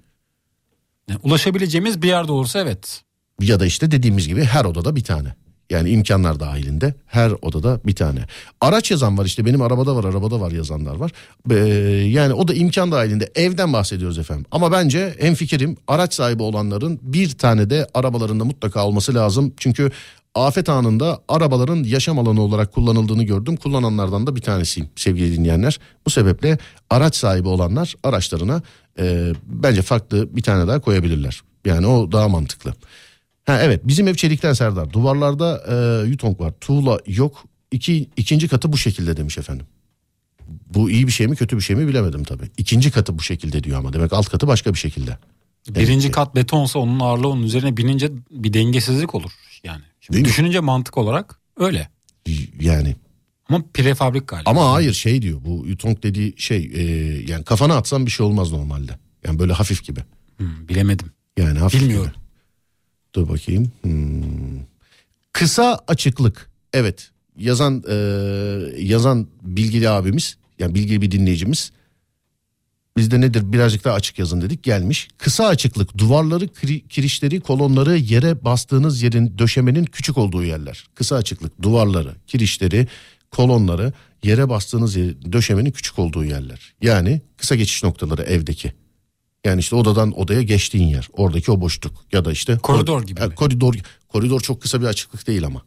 Yani 1.09 1.20
ulaşabileceğimiz 1.22 2.03
bir 2.03 2.09
yerde 2.09 2.33
olursa 2.33 2.61
evet. 2.61 3.03
Ya 3.40 3.61
da 3.61 3.66
işte 3.66 3.90
dediğimiz 3.90 4.29
gibi 4.29 4.44
her 4.44 4.64
odada 4.64 4.96
bir 4.96 5.05
tane. 5.05 5.35
Yani 5.70 5.90
imkanlar 5.90 6.40
dahilinde 6.40 6.94
her 7.07 7.33
odada 7.42 7.81
bir 7.87 7.94
tane. 7.94 8.20
Araç 8.61 8.90
yazan 8.90 9.18
var 9.18 9.24
işte 9.24 9.44
benim 9.44 9.62
arabada 9.62 9.96
var 9.96 10.05
arabada 10.05 10.40
var 10.40 10.51
yazanlar 10.51 10.96
var. 10.96 11.12
Ee, 11.51 11.55
yani 12.09 12.35
o 12.35 12.48
da 12.48 12.55
imkan 12.55 12.92
dahilinde 12.92 13.33
evden 13.35 13.72
bahsediyoruz 13.72 14.18
efendim. 14.18 14.46
Ama 14.51 14.72
bence 14.72 15.14
en 15.18 15.35
fikrim 15.35 15.77
araç 15.88 16.14
sahibi 16.14 16.42
olanların 16.42 16.98
bir 17.03 17.31
tane 17.31 17.70
de 17.70 17.87
arabalarında 17.94 18.44
mutlaka 18.44 18.87
olması 18.87 19.14
lazım. 19.14 19.55
Çünkü 19.57 19.90
afet 20.35 20.68
anında 20.68 21.20
arabaların 21.29 21.85
yaşam 21.85 22.18
alanı 22.18 22.40
olarak 22.40 22.72
kullanıldığını 22.72 23.22
gördüm. 23.22 23.57
Kullananlardan 23.57 24.27
da 24.27 24.37
bir 24.37 24.40
tanesiyim 24.40 24.88
sevgili 24.96 25.37
dinleyenler. 25.37 25.79
Bu 26.07 26.11
sebeple 26.11 26.59
araç 26.90 27.16
sahibi 27.16 27.48
olanlar 27.48 27.94
araçlarına 28.03 28.62
e, 28.98 29.33
bence 29.46 29.83
farklı 29.83 30.37
bir 30.37 30.42
tane 30.42 30.68
daha 30.68 30.81
koyabilirler. 30.81 31.42
Yani 31.64 31.87
o 31.87 32.12
daha 32.12 32.29
mantıklı. 32.29 32.74
Ha 33.48 33.61
evet 33.62 33.80
bizim 33.84 34.08
ev 34.08 34.14
çelikten 34.14 34.52
Serdar. 34.52 34.92
Duvarlarda 34.92 35.62
e, 35.68 36.08
yutong 36.08 36.40
var. 36.40 36.52
Tuğla 36.61 36.98
yok. 37.06 37.44
İki, 37.72 38.08
ikinci 38.16 38.48
katı 38.48 38.72
bu 38.72 38.78
şekilde 38.78 39.16
demiş 39.16 39.38
efendim. 39.38 39.66
Bu 40.74 40.90
iyi 40.90 41.06
bir 41.06 41.12
şey 41.12 41.26
mi 41.26 41.37
kötü 41.37 41.56
bir 41.56 41.62
şey 41.62 41.76
mi 41.76 41.88
bilemedim 41.88 42.24
tabii. 42.24 42.50
İkinci 42.58 42.90
katı 42.90 43.18
bu 43.18 43.22
şekilde 43.22 43.64
diyor 43.64 43.78
ama 43.78 43.92
demek 43.92 44.12
alt 44.12 44.28
katı 44.28 44.46
başka 44.46 44.74
bir 44.74 44.78
şekilde. 44.78 45.18
Birinci 45.68 46.06
Evet. 46.06 46.14
kat 46.14 46.34
betonsa 46.34 46.78
onun 46.78 47.00
ağırlığı 47.00 47.28
onun 47.28 47.42
üzerine 47.42 47.76
binince 47.76 48.11
bir 48.30 48.52
dengesizlik 48.52 49.14
olur 49.14 49.30
yani. 49.64 49.82
Şimdi 50.00 50.14
Değil 50.16 50.26
mi? 50.26 50.28
düşününce 50.28 50.61
mantık 50.61 50.98
olarak 50.98 51.40
öyle. 51.56 51.88
Yani 52.61 52.96
Ama 53.48 53.64
prefabrik 53.74 54.28
galiba. 54.28 54.50
ama 54.50 54.72
hayır 54.72 54.92
şey 54.92 55.22
diyor 55.22 55.40
bu 55.44 55.64
yutong 55.66 56.02
dediği 56.02 56.34
şey 56.37 56.70
e, 56.74 56.82
yani 57.28 57.44
kafana 57.44 57.76
atsan 57.76 58.06
bir 58.06 58.11
şey 58.11 58.26
olmaz 58.26 58.52
normalde. 58.52 58.92
Yani 59.26 59.38
böyle 59.38 59.52
hafif 59.52 59.84
gibi. 59.84 60.00
Hmm, 60.37 60.68
bilemedim. 60.68 61.12
Yani 61.38 61.58
hafif 61.58 61.80
Bilmiyorum. 61.82 62.11
gibi. 62.11 62.28
Dur 63.18 63.28
bakayım. 63.28 63.72
Hmm. 63.83 64.61
Kısa 65.33 65.81
açıklık. 65.88 66.50
Evet. 66.72 67.11
Yazan 67.38 67.85
e, 67.88 67.94
yazan 68.78 69.26
bilgili 69.42 69.88
abimiz, 69.88 70.37
yani 70.59 70.74
bilgili 70.74 71.02
bir 71.02 71.11
dinleyicimiz. 71.11 71.72
Biz 72.96 73.11
de 73.11 73.20
nedir 73.20 73.52
birazcık 73.52 73.85
daha 73.85 73.94
açık 73.94 74.18
yazın 74.18 74.40
dedik 74.40 74.62
gelmiş. 74.62 75.09
Kısa 75.18 75.46
açıklık 75.46 75.98
duvarları, 75.98 76.44
kiri- 76.44 76.88
kirişleri, 76.88 77.40
kolonları 77.40 77.96
yere 77.96 78.44
bastığınız 78.44 79.02
yerin 79.02 79.38
döşemenin 79.38 79.85
küçük 79.85 80.18
olduğu 80.18 80.44
yerler. 80.44 80.87
Kısa 80.94 81.16
açıklık 81.16 81.62
duvarları, 81.62 82.14
kirişleri, 82.26 82.88
kolonları 83.31 83.92
yere 84.22 84.48
bastığınız 84.48 84.96
yerin 84.96 85.33
döşemenin 85.33 85.70
küçük 85.70 85.98
olduğu 85.98 86.24
yerler. 86.24 86.74
Yani 86.83 87.20
kısa 87.37 87.54
geçiş 87.54 87.83
noktaları 87.83 88.22
evdeki. 88.22 88.72
Yani 89.44 89.61
işte 89.61 89.77
odadan 89.77 90.20
odaya 90.20 90.42
geçtiğin 90.42 90.88
yer. 90.88 91.09
Oradaki 91.12 91.53
o 91.53 91.61
boşluk 91.61 91.92
ya 92.12 92.24
da 92.24 92.33
işte 92.33 92.59
Koridor 92.59 93.03
gibi 93.03 93.20
Ha, 93.20 93.27
mi? 93.27 93.35
koridor 93.35 93.74
koridor 94.09 94.40
çok 94.40 94.62
kısa 94.62 94.81
bir 94.81 94.87
açıklık 94.87 95.27
değil 95.27 95.46
ama. 95.46 95.62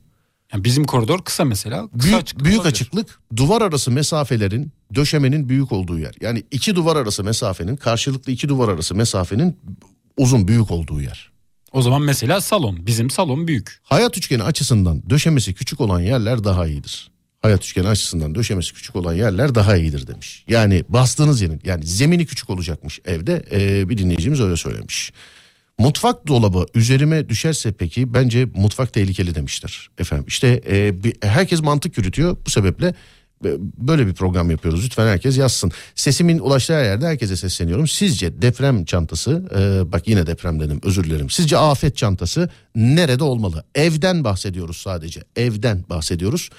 Yani 0.53 0.63
bizim 0.63 0.83
koridor 0.85 1.23
kısa 1.23 1.45
mesela. 1.45 1.87
Kısa 1.87 2.03
Büyük, 2.03 2.21
açıklık 2.21 2.45
büyük 2.45 2.57
olabilir. 2.59 2.71
açıklık 2.71 3.19
duvar 3.35 3.61
arası 3.61 3.91
mesafelerin 3.91 4.71
döşemenin 4.95 5.49
büyük 5.49 5.71
olduğu 5.71 5.99
yer. 5.99 6.13
Yani 6.21 6.43
iki 6.51 6.75
duvar 6.75 6.95
arası 6.95 7.23
mesafenin 7.23 7.75
karşılıklı 7.75 8.31
iki 8.31 8.49
duvar 8.49 8.69
arası 8.69 8.95
mesafenin 8.95 9.57
uzun 10.17 10.47
büyük 10.47 10.71
olduğu 10.71 11.01
yer. 11.01 11.31
O 11.71 11.81
zaman 11.81 12.01
mesela 12.01 12.41
salon. 12.41 12.85
Bizim 12.87 13.09
salon 13.09 13.47
büyük. 13.47 13.79
Hayat 13.83 14.17
üçgeni 14.17 14.43
açısından 14.43 15.09
döşemesi 15.09 15.53
küçük 15.53 15.81
olan 15.81 15.99
yerler 15.99 16.43
daha 16.43 16.67
iyidir. 16.67 17.11
Hayat 17.41 17.63
üçgeni 17.65 17.87
açısından 17.87 18.35
döşemesi 18.35 18.73
küçük 18.73 18.95
olan 18.95 19.13
yerler 19.13 19.55
daha 19.55 19.77
iyidir 19.77 20.07
demiş. 20.07 20.43
Yani 20.47 20.83
bastığınız 20.89 21.41
yerin 21.41 21.61
yani 21.65 21.85
zemini 21.85 22.25
küçük 22.25 22.49
olacakmış 22.49 22.99
evde 23.05 23.43
Ee, 23.51 23.89
bir 23.89 23.97
dinleyicimiz 23.97 24.41
öyle 24.41 24.57
söylemiş. 24.57 25.13
Mutfak 25.77 26.27
dolabı 26.27 26.65
üzerime 26.75 27.29
düşerse 27.29 27.71
peki 27.71 28.13
bence 28.13 28.45
mutfak 28.55 28.93
tehlikeli 28.93 29.35
demişler 29.35 29.89
efendim. 29.99 30.25
İşte 30.27 30.61
e, 30.69 31.03
bir- 31.03 31.15
herkes 31.21 31.61
mantık 31.61 31.97
yürütüyor 31.97 32.37
bu 32.45 32.49
sebeple 32.49 32.87
e, 33.45 33.49
böyle 33.77 34.07
bir 34.07 34.13
program 34.13 34.51
yapıyoruz. 34.51 34.85
Lütfen 34.85 35.07
herkes 35.07 35.37
yazsın. 35.37 35.71
Sesimin 35.95 36.39
ulaştığı 36.39 36.73
yerde 36.73 37.07
herkese 37.07 37.37
sesleniyorum. 37.37 37.87
Sizce 37.87 38.41
deprem 38.41 38.85
çantası 38.85 39.43
e, 39.55 39.91
bak 39.91 40.07
yine 40.07 40.27
deprem 40.27 40.59
dedim 40.59 40.79
özür 40.83 41.03
dilerim. 41.03 41.29
Sizce 41.29 41.57
afet 41.57 41.97
çantası 41.97 42.49
nerede 42.75 43.23
olmalı? 43.23 43.63
Evden 43.75 44.23
bahsediyoruz 44.23 44.77
sadece. 44.77 45.21
Evden 45.35 45.83
bahsediyoruz. 45.89 46.49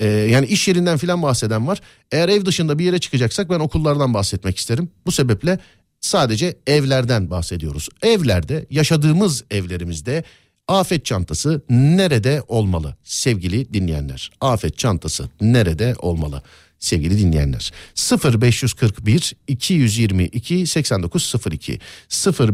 E, 0.00 0.06
yani 0.06 0.46
iş 0.46 0.68
yerinden 0.68 0.98
filan 0.98 1.22
bahseden 1.22 1.66
var. 1.66 1.80
Eğer 2.12 2.28
ev 2.28 2.44
dışında 2.44 2.78
bir 2.78 2.84
yere 2.84 2.98
çıkacaksak 2.98 3.50
ben 3.50 3.60
okullardan 3.60 4.14
bahsetmek 4.14 4.56
isterim. 4.56 4.90
Bu 5.06 5.12
sebeple 5.12 5.58
sadece 6.00 6.58
evlerden 6.66 7.30
bahsediyoruz. 7.30 7.88
Evlerde 8.02 8.66
yaşadığımız 8.70 9.44
evlerimizde 9.50 10.24
afet 10.68 11.04
çantası 11.04 11.62
nerede 11.70 12.42
olmalı 12.48 12.96
sevgili 13.04 13.74
dinleyenler? 13.74 14.30
Afet 14.40 14.78
çantası 14.78 15.28
nerede 15.40 15.94
olmalı? 15.98 16.42
Sevgili 16.78 17.18
dinleyenler 17.18 17.72
0541 18.40 19.32
222 19.48 20.66
8902 20.66 21.78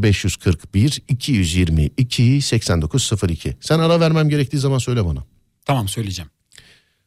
0541 0.02 1.02
222 1.08 2.42
8902 2.42 3.56
Sen 3.60 3.78
ara 3.78 4.00
vermem 4.00 4.28
gerektiği 4.28 4.58
zaman 4.58 4.78
söyle 4.78 5.04
bana. 5.04 5.24
Tamam 5.64 5.88
söyleyeceğim. 5.88 6.30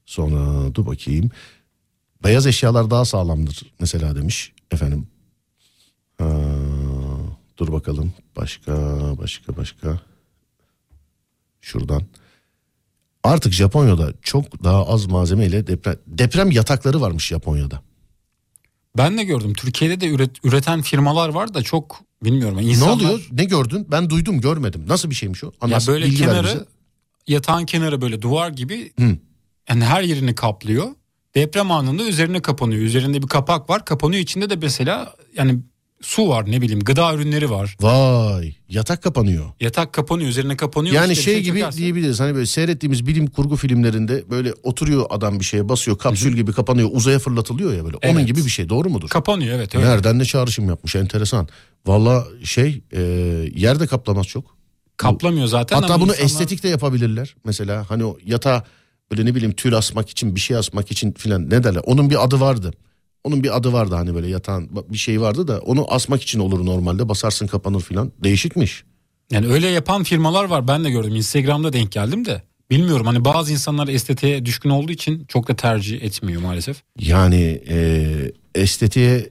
Sonra 0.10 0.76
dur 0.76 0.86
bakayım. 0.86 1.30
Beyaz 2.24 2.48
eşyalar 2.48 2.92
daha 2.92 3.06
sağlamdır 3.06 3.62
mesela 3.80 4.16
demiş 4.16 4.54
efendim. 4.72 5.08
Ha, 6.18 6.30
dur 7.58 7.72
bakalım. 7.72 8.14
Başka 8.36 8.74
başka 9.18 9.58
başka. 9.58 10.00
Şuradan. 11.62 12.02
Artık 13.24 13.54
Japonya'da 13.54 14.14
çok 14.22 14.64
daha 14.64 14.88
az 14.88 15.06
malzemeyle 15.06 15.68
deprem, 15.68 15.96
deprem 16.08 16.52
yatakları 16.52 17.02
varmış 17.02 17.28
Japonya'da. 17.28 17.82
Ben 18.98 19.18
de 19.18 19.24
gördüm. 19.24 19.54
Türkiye'de 19.54 20.02
de 20.02 20.08
üret, 20.10 20.46
üreten 20.46 20.82
firmalar 20.82 21.30
var 21.30 21.54
da 21.54 21.64
çok 21.64 22.02
bilmiyorum. 22.24 22.58
Ne 22.58 22.64
İnsanlar, 22.64 22.94
oluyor? 22.94 23.28
Ne 23.32 23.44
gördün? 23.44 23.88
Ben 23.92 24.10
duydum 24.10 24.42
görmedim. 24.42 24.84
Nasıl 24.88 25.10
bir 25.10 25.16
şeymiş 25.16 25.44
o? 25.44 25.48
Ya 25.48 25.54
Anlat, 25.62 25.88
böyle 25.88 26.10
kenarı 26.10 26.48
bize. 26.48 26.66
yatağın 27.28 27.66
kenarı 27.66 28.02
böyle 28.02 28.22
duvar 28.22 28.50
gibi 28.50 28.94
Hı. 29.00 29.18
Yani 29.70 29.84
her 29.86 30.02
yerini 30.04 30.36
kaplıyor. 30.36 30.88
Deprem 31.36 31.72
anında 31.72 32.04
üzerine 32.04 32.42
kapanıyor. 32.42 32.82
Üzerinde 32.82 33.22
bir 33.22 33.28
kapak 33.28 33.70
var. 33.70 33.86
Kapanıyor 33.86 34.22
içinde 34.24 34.50
de 34.50 34.56
mesela 34.56 35.14
yani 35.38 35.60
su 36.02 36.28
var 36.30 36.52
ne 36.52 36.62
bileyim 36.62 36.80
gıda 36.80 37.14
ürünleri 37.14 37.50
var. 37.50 37.78
Vay 37.82 38.56
yatak 38.70 39.04
kapanıyor. 39.04 39.46
Yatak 39.60 39.94
kapanıyor 39.94 40.30
üzerine 40.30 40.58
kapanıyor. 40.58 40.96
Yani 40.96 41.14
İşte 41.14 41.22
bir 41.32 41.34
şey 41.36 41.44
gibi 41.44 41.60
çökerse- 41.60 41.78
diyebiliriz 41.78 42.20
hani 42.20 42.36
böyle 42.36 42.46
seyrettiğimiz 42.46 43.08
bilim 43.08 43.28
kurgu 43.28 43.56
filmlerinde 43.56 44.24
böyle 44.30 44.54
oturuyor 44.64 45.06
adam 45.10 45.40
bir 45.40 45.46
şeye 45.46 45.70
basıyor 45.70 45.98
kapsül 45.98 46.36
gibi 46.36 46.52
kapanıyor 46.54 46.90
uzaya 46.92 47.20
fırlatılıyor 47.20 47.74
ya 47.74 47.86
böyle. 47.86 47.98
Onun 48.04 48.14
Evet. 48.18 48.28
gibi 48.28 48.46
bir 48.46 48.50
şey 48.50 48.70
doğru 48.70 48.90
mudur? 48.90 49.10
Kapanıyor 49.10 49.56
evet 49.56 49.76
öyle. 49.76 49.86
Nereden 49.86 50.20
ne 50.20 50.26
çağrışım 50.26 50.68
yapmış 50.70 50.96
enteresan. 50.96 51.48
Valla 51.86 52.26
şey 52.44 52.82
e, 52.92 53.02
yerde 53.56 53.88
kaplamaz 53.88 54.28
çok. 54.28 54.58
Kaplamıyor 54.98 55.48
zaten 55.48 55.82
Hatta 55.82 55.96
bunu 56.02 56.12
insanlar- 56.12 56.26
estetik 56.26 56.64
de 56.64 56.70
yapabilirler. 56.70 57.36
Mesela 57.46 57.86
hani 57.90 58.06
o 58.06 58.18
yatağa 58.26 58.64
böyle 59.12 59.26
ne 59.26 59.36
bileyim 59.36 59.54
tül 59.54 59.78
asmak 59.78 60.10
için 60.10 60.36
bir 60.36 60.40
şey 60.40 60.58
asmak 60.58 60.92
için 60.92 61.12
filan 61.12 61.50
ne 61.50 61.64
derler. 61.64 61.82
Onun 61.86 62.10
bir 62.10 62.24
adı 62.24 62.40
vardı. 62.40 62.74
Onun 63.24 63.44
bir 63.44 63.58
adı 63.58 63.74
vardı 63.74 63.96
hani 63.96 64.16
böyle 64.16 64.28
yatağın 64.28 64.70
bir 64.90 64.98
şey 64.98 65.22
vardı 65.22 65.48
da 65.48 65.60
onu 65.60 65.94
asmak 65.94 66.22
için 66.22 66.40
olur 66.40 66.66
normalde 66.66 67.10
basarsın 67.10 67.48
kapanır 67.48 67.82
filan. 67.82 68.12
Değişikmiş. 68.24 68.84
Yani 69.32 69.48
öyle 69.48 69.68
yapan 69.68 70.04
firmalar 70.04 70.44
var 70.44 70.68
ben 70.68 70.84
de 70.84 70.90
gördüm 70.90 71.16
Instagram'da 71.16 71.74
denk 71.74 71.92
geldim 71.92 72.26
de. 72.26 72.44
Bilmiyorum 72.70 73.06
hani 73.06 73.26
bazı 73.26 73.52
insanlar 73.52 73.88
estetiğe 73.88 74.46
düşkün 74.46 74.70
olduğu 74.70 74.92
için 74.92 75.26
çok 75.26 75.48
da 75.48 75.56
tercih 75.56 76.02
etmiyor 76.02 76.42
maalesef. 76.42 76.84
Yani 77.00 77.62
e, 77.70 78.32
estetiğe 78.56 79.30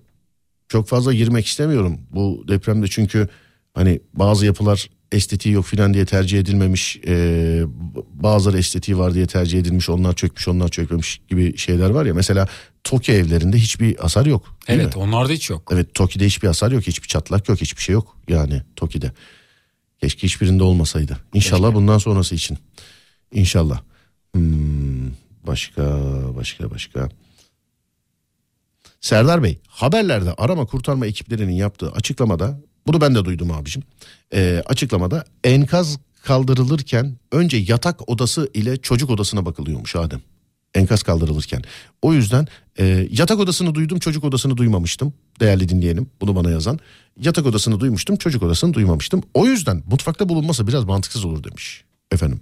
çok 0.68 0.88
fazla 0.88 1.12
girmek 1.12 1.46
istemiyorum 1.46 2.00
bu 2.10 2.44
depremde 2.48 2.86
çünkü 2.88 3.28
hani 3.74 4.00
bazı 4.14 4.46
yapılar 4.46 4.90
estetiği 5.12 5.54
yok 5.54 5.64
filan 5.64 5.94
diye 5.94 6.06
tercih 6.06 6.38
edilmemiş 6.38 6.96
e, 7.06 7.62
bazıları 8.14 8.58
estetiği 8.58 8.98
var 8.98 9.14
diye 9.14 9.26
tercih 9.26 9.58
edilmiş 9.58 9.88
onlar 9.88 10.14
çökmüş 10.14 10.48
onlar 10.48 10.68
çökmemiş 10.68 11.20
gibi 11.28 11.56
şeyler 11.56 11.90
var 11.90 12.06
ya 12.06 12.14
mesela 12.14 12.48
Tokyo 12.84 13.14
evlerinde 13.14 13.56
hiçbir 13.56 13.96
hasar 13.96 14.26
yok. 14.26 14.56
Evet 14.68 14.96
mi? 14.96 15.02
onlarda 15.02 15.32
hiç 15.32 15.50
yok. 15.50 15.70
Evet 15.74 15.94
Toki'de 15.94 16.26
hiçbir 16.26 16.46
hasar 16.46 16.72
yok 16.72 16.86
hiçbir 16.86 17.08
çatlak 17.08 17.48
yok 17.48 17.60
hiçbir 17.60 17.82
şey 17.82 17.92
yok 17.92 18.16
yani 18.28 18.62
Toki'de. 18.76 19.12
Keşke 20.00 20.22
hiçbirinde 20.22 20.62
olmasaydı. 20.62 21.18
İnşallah 21.34 21.74
bundan 21.74 21.98
sonrası 21.98 22.34
için. 22.34 22.58
İnşallah. 23.32 23.80
Hmm, 24.34 25.10
başka 25.46 26.00
başka 26.36 26.70
başka. 26.70 27.08
Serdar 29.00 29.42
Bey 29.42 29.58
haberlerde 29.68 30.34
arama 30.34 30.66
kurtarma 30.66 31.06
ekiplerinin 31.06 31.52
yaptığı 31.52 31.92
açıklamada 31.92 32.60
bunu 32.88 33.00
ben 33.00 33.14
de 33.14 33.24
duydum 33.24 33.50
abicim. 33.50 33.82
Ee, 34.34 34.62
açıklamada 34.66 35.24
enkaz 35.44 35.98
kaldırılırken 36.24 37.16
önce 37.32 37.56
yatak 37.56 38.10
odası 38.10 38.50
ile 38.54 38.76
çocuk 38.76 39.10
odasına 39.10 39.46
bakılıyormuş 39.46 39.96
Adem. 39.96 40.20
Enkaz 40.74 41.02
kaldırılırken. 41.02 41.62
O 42.02 42.12
yüzden 42.12 42.46
e, 42.78 43.08
yatak 43.10 43.38
odasını 43.38 43.74
duydum 43.74 43.98
çocuk 43.98 44.24
odasını 44.24 44.56
duymamıştım. 44.56 45.12
Değerli 45.40 45.68
dinleyenim 45.68 46.10
bunu 46.20 46.36
bana 46.36 46.50
yazan. 46.50 46.78
Yatak 47.20 47.46
odasını 47.46 47.80
duymuştum 47.80 48.16
çocuk 48.16 48.42
odasını 48.42 48.74
duymamıştım. 48.74 49.22
O 49.34 49.46
yüzden 49.46 49.82
mutfakta 49.90 50.28
bulunması 50.28 50.66
biraz 50.66 50.84
mantıksız 50.84 51.24
olur 51.24 51.44
demiş 51.44 51.84
efendim. 52.12 52.40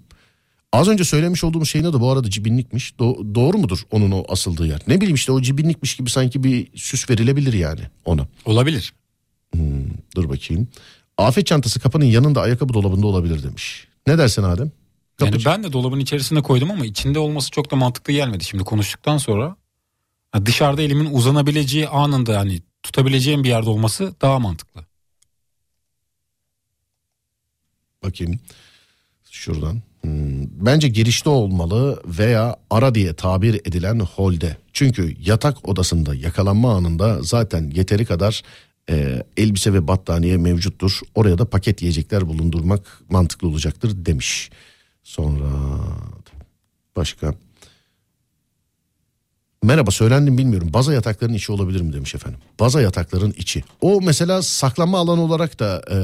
Az 0.72 0.88
önce 0.88 1.04
söylemiş 1.04 1.44
olduğumuz 1.44 1.70
şeyin 1.70 1.84
adı 1.84 2.00
bu 2.00 2.10
arada 2.10 2.30
cibinlikmiş. 2.30 2.92
Do- 3.00 3.34
doğru 3.34 3.58
mudur 3.58 3.82
onun 3.90 4.10
o 4.10 4.24
asıldığı 4.28 4.66
yer? 4.66 4.80
Ne 4.86 4.96
bileyim 4.96 5.14
işte 5.14 5.32
o 5.32 5.42
cibinlikmiş 5.42 5.96
gibi 5.96 6.10
sanki 6.10 6.44
bir 6.44 6.68
süs 6.74 7.10
verilebilir 7.10 7.52
yani 7.52 7.80
ona. 8.04 8.26
Olabilir. 8.44 8.92
Dur 10.16 10.28
bakayım. 10.28 10.68
Afet 11.18 11.46
çantası 11.46 11.80
kapının 11.80 12.04
yanında 12.04 12.40
ayakkabı 12.40 12.74
dolabında 12.74 13.06
olabilir 13.06 13.42
demiş. 13.42 13.88
Ne 14.06 14.18
dersin 14.18 14.42
Adem? 14.42 14.70
Kapı- 15.16 15.32
Yani 15.32 15.44
ben 15.44 15.62
de 15.64 15.72
dolabın 15.72 16.00
içerisine 16.00 16.42
koydum 16.42 16.70
ama 16.70 16.86
içinde 16.86 17.18
olması 17.18 17.50
çok 17.50 17.70
da 17.70 17.76
mantıklı 17.76 18.12
gelmedi 18.12 18.44
şimdi 18.44 18.64
konuştuktan 18.64 19.18
sonra. 19.18 19.56
Dışarıda 20.44 20.82
elimin 20.82 21.14
uzanabileceği 21.14 21.88
anında 21.88 22.38
hani 22.38 22.62
tutabileceğim 22.82 23.44
bir 23.44 23.48
yerde 23.48 23.70
olması 23.70 24.14
daha 24.22 24.38
mantıklı. 24.38 24.84
Bakayım. 28.02 28.38
Şuradan. 29.30 29.82
Hmm, 30.00 30.46
Bence 30.66 30.88
girişte 30.88 31.30
olmalı 31.30 32.02
veya 32.06 32.56
ara 32.70 32.94
diye 32.94 33.14
tabir 33.14 33.54
edilen 33.54 33.98
holde. 34.00 34.56
Çünkü 34.72 35.16
yatak 35.20 35.68
odasında 35.68 36.14
yakalanma 36.14 36.74
anında 36.76 37.22
zaten 37.22 37.70
yeteri 37.74 38.04
kadar 38.04 38.42
e, 38.90 39.22
elbise 39.36 39.72
ve 39.72 39.88
battaniye 39.88 40.36
mevcuttur. 40.36 41.00
Oraya 41.14 41.38
da 41.38 41.50
paket 41.50 41.82
yiyecekler 41.82 42.28
bulundurmak 42.28 43.00
mantıklı 43.10 43.48
olacaktır 43.48 43.92
demiş. 44.06 44.50
Sonra 45.04 45.50
başka. 46.96 47.34
Merhaba 49.62 49.90
söylendim 49.90 50.38
bilmiyorum. 50.38 50.68
Baza 50.72 50.94
yatakların 50.94 51.34
içi 51.34 51.52
olabilir 51.52 51.80
mi 51.80 51.92
demiş 51.92 52.14
efendim. 52.14 52.40
Baza 52.60 52.80
yatakların 52.80 53.34
içi. 53.36 53.64
O 53.80 54.00
mesela 54.00 54.42
saklanma 54.42 54.98
alanı 54.98 55.20
olarak 55.20 55.60
da 55.60 55.82
e, 55.90 55.96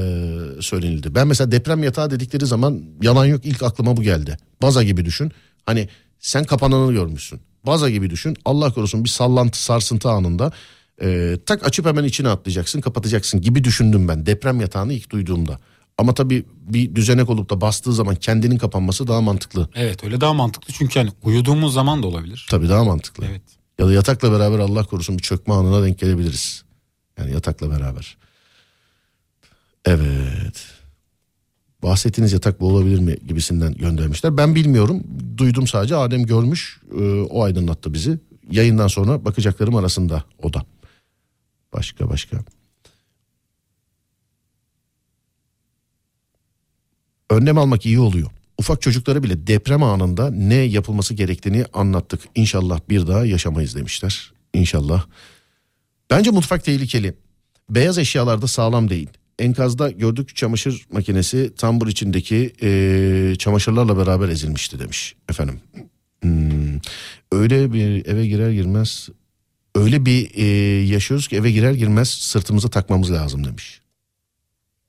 söylenildi. 0.61 1.15
Ben 1.15 1.27
mesela 1.27 1.51
deprem 1.51 1.83
yatağı 1.83 2.11
dedikleri 2.11 2.45
zaman 2.45 2.83
yalan 3.01 3.25
yok 3.25 3.45
ilk 3.45 3.63
aklıma 3.63 3.97
bu 3.97 4.01
geldi. 4.01 4.37
Baza 4.61 4.83
gibi 4.83 5.05
düşün. 5.05 5.31
Hani 5.65 5.89
sen 6.19 6.43
kapananı 6.43 6.93
görmüşsün. 6.93 7.41
Baza 7.65 7.89
gibi 7.89 8.09
düşün. 8.09 8.37
Allah 8.45 8.73
korusun 8.73 9.03
bir 9.03 9.09
sallantı 9.09 9.63
sarsıntı 9.63 10.09
anında 10.09 10.51
e, 11.01 11.37
tak 11.45 11.67
açıp 11.67 11.85
hemen 11.85 12.03
içine 12.03 12.29
atlayacaksın 12.29 12.81
kapatacaksın 12.81 13.41
gibi 13.41 13.63
düşündüm 13.63 14.07
ben 14.07 14.25
deprem 14.25 14.61
yatağını 14.61 14.93
ilk 14.93 15.09
duyduğumda. 15.09 15.59
Ama 15.97 16.13
tabii 16.13 16.45
bir 16.55 16.95
düzenek 16.95 17.29
olup 17.29 17.49
da 17.49 17.61
bastığı 17.61 17.93
zaman 17.93 18.15
kendinin 18.15 18.57
kapanması 18.57 19.07
daha 19.07 19.21
mantıklı. 19.21 19.69
Evet 19.75 20.03
öyle 20.03 20.21
daha 20.21 20.33
mantıklı 20.33 20.73
çünkü 20.73 20.99
hani 20.99 21.11
uyuduğumuz 21.23 21.73
zaman 21.73 22.03
da 22.03 22.07
olabilir. 22.07 22.47
Tabii 22.49 22.69
daha 22.69 22.83
mantıklı. 22.83 23.25
Evet. 23.29 23.41
Ya 23.79 23.87
da 23.87 23.93
yatakla 23.93 24.31
beraber 24.31 24.59
Allah 24.59 24.83
korusun 24.83 25.17
bir 25.17 25.23
çökme 25.23 25.53
anına 25.53 25.83
denk 25.85 25.99
gelebiliriz. 25.99 26.63
Yani 27.17 27.33
yatakla 27.33 27.69
beraber. 27.71 28.17
Evet. 29.85 30.65
Bahsettiğiniz 31.83 32.33
yatak 32.33 32.59
bu 32.59 32.67
olabilir 32.67 32.99
mi 32.99 33.17
gibisinden 33.27 33.73
göndermişler. 33.73 34.37
Ben 34.37 34.55
bilmiyorum. 34.55 35.03
Duydum 35.37 35.67
sadece. 35.67 35.95
Adem 35.95 36.25
görmüş. 36.25 36.81
e, 36.99 37.21
o 37.21 37.43
aydınlattı 37.43 37.93
bizi. 37.93 38.19
Yayından 38.51 38.87
sonra 38.87 39.25
bakacaklarım 39.25 39.75
arasında 39.75 40.23
o 40.41 40.53
da. 40.53 40.65
Başka 41.73 42.09
başka. 42.09 42.37
Önlem 47.29 47.57
almak 47.57 47.85
iyi 47.85 47.99
oluyor. 47.99 48.29
Ufak 48.57 48.81
çocuklara 48.81 49.23
bile 49.23 49.47
deprem 49.47 49.83
anında 49.83 50.31
ne 50.31 50.55
yapılması 50.55 51.13
gerektiğini 51.13 51.65
anlattık. 51.73 52.21
İnşallah 52.35 52.79
bir 52.89 53.07
daha 53.07 53.25
yaşamayız 53.25 53.75
demişler. 53.75 54.33
İnşallah. 54.53 55.05
Bence 56.09 56.31
mutfak 56.31 56.63
tehlikeli. 56.63 57.13
Beyaz 57.69 57.97
eşyalarda 57.97 58.47
sağlam 58.47 58.89
değil. 58.89 59.09
Enkazda 59.39 59.89
gördük 59.89 60.35
çamaşır 60.35 60.85
makinesi 60.91 61.53
tambur 61.57 61.87
içindeki 61.87 62.53
eee, 62.61 63.35
çamaşırlarla 63.35 63.97
beraber 63.97 64.29
ezilmişti 64.29 64.79
demiş 64.79 65.15
efendim. 65.29 65.61
Hmm, 66.21 66.79
öyle 67.31 67.73
bir 67.73 68.05
eve 68.05 68.27
girer 68.27 68.51
girmez 68.51 69.09
öyle 69.75 70.05
bir 70.05 70.29
eee, 70.29 70.85
yaşıyoruz 70.93 71.27
ki 71.27 71.35
eve 71.35 71.51
girer 71.51 71.71
girmez 71.73 72.09
sırtımıza 72.09 72.69
takmamız 72.69 73.11
lazım 73.11 73.43
demiş. 73.45 73.79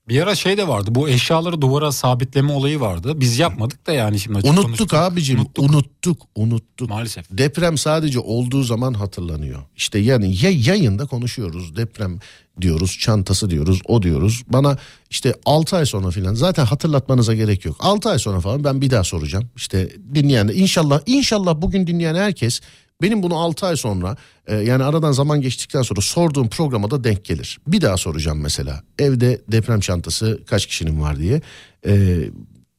Bir 0.08 0.22
ara 0.22 0.34
şey 0.34 0.56
de 0.56 0.68
vardı 0.68 0.94
bu 0.94 1.08
eşyaları 1.08 1.60
duvara 1.60 1.92
sabitleme 1.92 2.52
olayı 2.52 2.80
vardı. 2.80 3.20
Biz 3.20 3.38
yapmadık 3.38 3.86
da 3.86 3.92
yani 3.92 4.20
şimdi 4.20 4.38
açık 4.38 4.50
Unuttuk 4.50 4.64
konuştuk. 4.66 4.94
abicim 4.94 5.38
Unuttuk. 5.40 5.64
unuttuk 5.64 6.22
unuttuk. 6.34 6.88
Maalesef. 6.88 7.26
Deprem 7.30 7.78
sadece 7.78 8.18
olduğu 8.18 8.62
zaman 8.62 8.94
hatırlanıyor. 8.94 9.62
İşte 9.76 9.98
yani 9.98 10.36
ya 10.44 10.50
yayında 10.50 11.06
konuşuyoruz 11.06 11.76
deprem 11.76 12.18
diyoruz 12.60 12.98
çantası 13.00 13.50
diyoruz 13.50 13.80
o 13.84 14.02
diyoruz. 14.02 14.42
Bana 14.48 14.78
işte 15.10 15.34
6 15.44 15.76
ay 15.76 15.86
sonra 15.86 16.10
filan 16.10 16.34
zaten 16.34 16.64
hatırlatmanıza 16.64 17.34
gerek 17.34 17.64
yok. 17.64 17.76
6 17.80 18.08
ay 18.10 18.18
sonra 18.18 18.40
falan 18.40 18.64
ben 18.64 18.80
bir 18.80 18.90
daha 18.90 19.04
soracağım. 19.04 19.50
İşte 19.56 19.92
dinleyen 20.14 20.48
inşallah 20.54 21.00
inşallah 21.06 21.62
bugün 21.62 21.86
dinleyen 21.86 22.14
herkes 22.14 22.60
benim 23.02 23.22
bunu 23.22 23.38
6 23.38 23.66
ay 23.66 23.76
sonra 23.76 24.16
e, 24.46 24.54
yani 24.54 24.84
aradan 24.84 25.12
zaman 25.12 25.40
geçtikten 25.40 25.82
sonra 25.82 26.00
sorduğum 26.00 26.48
programa 26.48 26.90
da 26.90 27.04
denk 27.04 27.24
gelir. 27.24 27.58
Bir 27.66 27.80
daha 27.80 27.96
soracağım 27.96 28.40
mesela 28.40 28.82
evde 28.98 29.42
deprem 29.48 29.80
çantası 29.80 30.40
kaç 30.46 30.66
kişinin 30.66 31.00
var 31.00 31.18
diye. 31.18 31.40
E, 31.86 32.24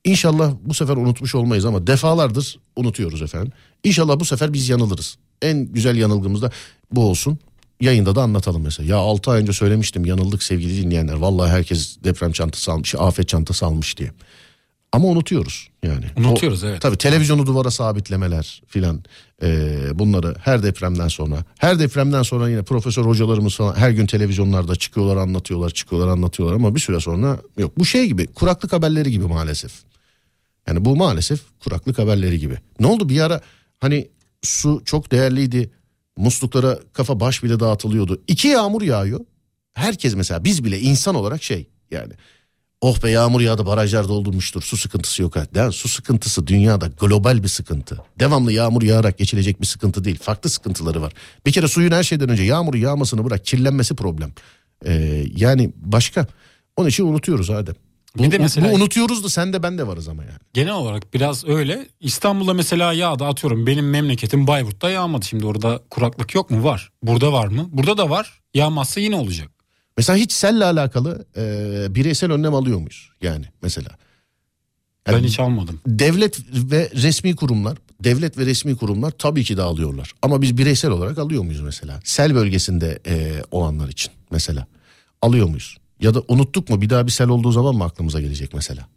İnşallah 0.06 0.54
bu 0.66 0.74
sefer 0.74 0.98
unutmuş 0.98 1.36
olmayız 1.36 1.66
ama 1.66 1.88
defalardır 1.88 2.60
unutuyoruz 2.76 3.22
efendim. 3.22 3.52
İnşallah 3.84 4.20
bu 4.20 4.26
sefer 4.26 4.54
biz 4.54 4.70
yanılırız. 4.70 5.18
En 5.42 5.66
güzel 5.66 5.98
yanılgımız 5.98 6.42
da 6.42 6.52
bu 6.92 7.10
olsun. 7.10 7.40
Yayında 7.82 8.16
da 8.16 8.24
anlatalım 8.24 8.62
mesela. 8.64 8.90
Ya 8.90 8.98
6 8.98 9.32
ay 9.32 9.42
önce 9.42 9.54
söylemiştim 9.54 10.06
yanıldık 10.06 10.44
sevgili 10.44 10.82
dinleyenler. 10.84 11.14
Vallahi 11.14 11.52
herkes 11.52 11.98
deprem 12.04 12.32
çantası 12.32 12.72
almış, 12.72 12.96
afet 12.96 13.28
çantası 13.28 13.66
almış 13.66 13.98
diye. 13.98 14.12
Ama 14.96 15.08
unutuyoruz 15.08 15.70
yani. 15.84 16.06
Unutuyoruz, 16.18 16.64
evet. 16.64 16.82
Tabii 16.82 16.98
televizyonu 16.98 17.46
duvara 17.46 17.72
sabitlemeler 17.72 18.62
filan 18.68 19.04
eee, 19.42 19.78
bunları 19.94 20.36
her 20.42 20.64
depremden 20.64 21.08
sonra. 21.08 21.44
Her 21.60 21.80
depremden 21.80 22.24
sonra 22.24 22.50
yine 22.50 22.64
profesör 22.64 23.06
hocalarımız 23.06 23.56
falan 23.56 23.76
her 23.76 23.90
gün 23.90 24.06
televizyonlarda 24.06 24.76
çıkıyorlar 24.76 25.18
anlatıyorlar 25.18 25.70
çıkıyorlar 25.70 26.08
anlatıyorlar 26.08 26.56
ama 26.56 26.76
bir 26.76 26.80
süre 26.80 27.00
sonra 27.00 27.40
yok. 27.58 27.80
Bu 27.80 27.86
şey 27.86 28.08
gibi 28.08 28.28
kuraklık 28.28 28.74
haberleri 28.74 29.12
gibi 29.12 29.26
maalesef. 29.26 29.72
Yani 30.68 30.86
bu 30.86 30.96
maalesef 30.96 31.40
kuraklık 31.60 32.00
haberleri 32.00 32.40
gibi. 32.40 32.58
Ne 32.80 32.88
oldu 32.88 33.10
bir 33.10 33.20
ara 33.20 33.42
hani 33.80 34.08
su 34.42 34.82
çok 34.86 35.12
değerliydi. 35.12 35.72
Musluklara 36.18 36.80
kafa 36.94 37.20
baş 37.20 37.44
bile 37.44 37.60
dağıtılıyordu. 37.60 38.22
İki 38.28 38.48
yağmur 38.48 38.82
yağıyor. 38.82 39.20
herkes 39.74 40.16
mesela 40.16 40.44
biz 40.44 40.64
bile 40.64 40.80
insan 40.80 41.16
olarak 41.16 41.44
şey 41.44 41.68
yani 41.92 42.14
oh 42.86 43.04
be 43.04 43.12
yağmur 43.12 43.42
yağdı 43.42 43.66
barajlar 43.66 44.08
doldurmuştur 44.08 44.62
su 44.62 44.78
sıkıntısı 44.78 45.22
yok. 45.22 45.36
ha. 45.36 45.48
Ya, 45.56 45.72
su 45.72 45.90
sıkıntısı 45.90 46.48
dünyada 46.48 46.88
global 47.00 47.44
bir 47.44 47.48
sıkıntı. 47.48 47.98
Devamlı 48.20 48.52
yağmur 48.52 48.82
yağarak 48.82 49.18
geçilecek 49.18 49.62
bir 49.62 49.66
sıkıntı 49.66 50.04
değil. 50.04 50.20
Farklı 50.22 50.50
sıkıntıları 50.50 51.02
var. 51.02 51.14
Bir 51.46 51.52
kere 51.52 51.68
suyun 51.68 51.92
her 51.92 52.04
şeyden 52.04 52.30
önce 52.30 52.44
yağmuru 52.44 52.78
yağmasını 52.78 53.26
bırak 53.26 53.46
kirlenmesi 53.46 53.96
problem. 53.96 54.32
Ee, 54.86 55.24
yani 55.36 55.72
başka. 55.76 56.28
Onun 56.78 56.90
için 56.90 57.06
unutuyoruz 57.08 57.50
Adem. 57.50 57.76
Bu, 58.18 58.24
Bir 58.24 58.32
de 58.32 58.38
mesela- 58.38 58.72
bu 58.72 58.76
unutuyoruz 58.76 59.24
da 59.24 59.30
sen 59.30 59.54
de 59.54 59.64
ben 59.64 59.78
de 59.78 59.88
varız 59.88 60.08
ama 60.08 60.24
yani. 60.24 60.38
Genel 60.54 60.74
olarak 60.74 61.14
biraz 61.14 61.46
öyle. 61.48 61.88
İstanbul'da 62.00 62.54
mesela 62.54 62.94
yağdı 62.94 63.26
atıyorum. 63.26 63.68
Benim 63.68 63.90
memleketim 63.90 64.48
Bayburt'ta 64.48 64.90
yağmadı. 64.90 65.26
Şimdi 65.26 65.46
orada 65.46 65.80
kuraklık 65.90 66.36
yok 66.36 66.52
mu? 66.52 66.64
Var. 66.64 66.92
Burada 67.04 67.34
var 67.34 67.48
mı? 67.48 67.70
Burada 67.72 67.98
da 67.98 68.10
var. 68.10 68.42
Yağmazsa 68.54 69.00
yine 69.00 69.16
olacak. 69.16 69.55
Mesela 69.98 70.18
hiç 70.18 70.32
selle 70.32 70.66
alakalı 70.66 71.26
e, 71.38 71.96
bireysel 71.96 72.32
önlem 72.32 72.54
alıyor 72.56 72.78
muyuz? 72.78 73.10
Yani 73.22 73.46
mesela. 73.62 73.90
Yani 75.08 75.18
Ben 75.18 75.24
hiç 75.28 75.40
almadım. 75.40 75.80
devlet 75.88 76.40
ve 76.54 76.92
resmi 76.96 77.36
kurumlar, 77.36 77.78
devlet 78.04 78.38
ve 78.38 78.46
resmi 78.46 78.76
kurumlar 78.78 79.12
tabii 79.12 79.44
ki 79.44 79.58
de 79.58 79.62
alıyorlar. 79.62 80.12
Ama 80.22 80.42
biz 80.42 80.58
bireysel 80.58 80.92
olarak 80.92 81.18
alıyor 81.18 81.44
muyuz 81.44 81.62
mesela? 81.62 82.00
Sel 82.04 82.36
bölgesinde 82.36 83.00
e, 83.08 83.44
olanlar 83.52 83.90
için 83.90 84.12
mesela. 84.32 84.68
Alıyor 85.22 85.48
muyuz? 85.48 85.78
Ya 86.02 86.14
da 86.14 86.24
unuttuk 86.28 86.70
mu 86.70 86.82
bir 86.82 86.90
daha 86.90 87.06
bir 87.06 87.12
sel 87.12 87.28
olduğu 87.30 87.52
zaman 87.52 87.76
mı 87.76 87.84
aklımıza 87.84 88.22
gelecek 88.22 88.54
mesela? 88.54 88.88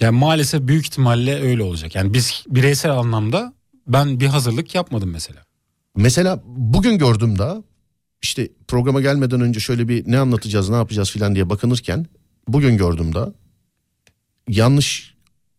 Yani 0.00 0.18
maalesef 0.18 0.62
büyük 0.66 0.86
ihtimalle 0.86 1.40
öyle 1.42 1.62
olacak. 1.62 1.94
Yani 1.94 2.14
biz 2.14 2.44
bireysel 2.48 2.92
anlamda 2.92 3.52
ben 3.86 4.20
bir 4.20 4.26
hazırlık 4.26 4.74
yapmadım 4.74 5.10
mesela. 5.10 5.40
Mesela 5.96 6.42
bugün 6.46 6.98
gördüm 6.98 7.38
daha 7.38 7.62
işte 8.22 8.48
programa 8.68 9.00
gelmeden 9.00 9.40
önce 9.40 9.60
şöyle 9.60 9.88
bir 9.88 10.04
ne 10.06 10.18
anlatacağız 10.18 10.68
ne 10.68 10.76
yapacağız 10.76 11.10
filan 11.10 11.34
diye 11.34 11.50
bakınırken 11.50 12.06
bugün 12.48 12.76
gördüm 12.76 13.14
daha 13.14 13.32
yanlış 14.48 15.14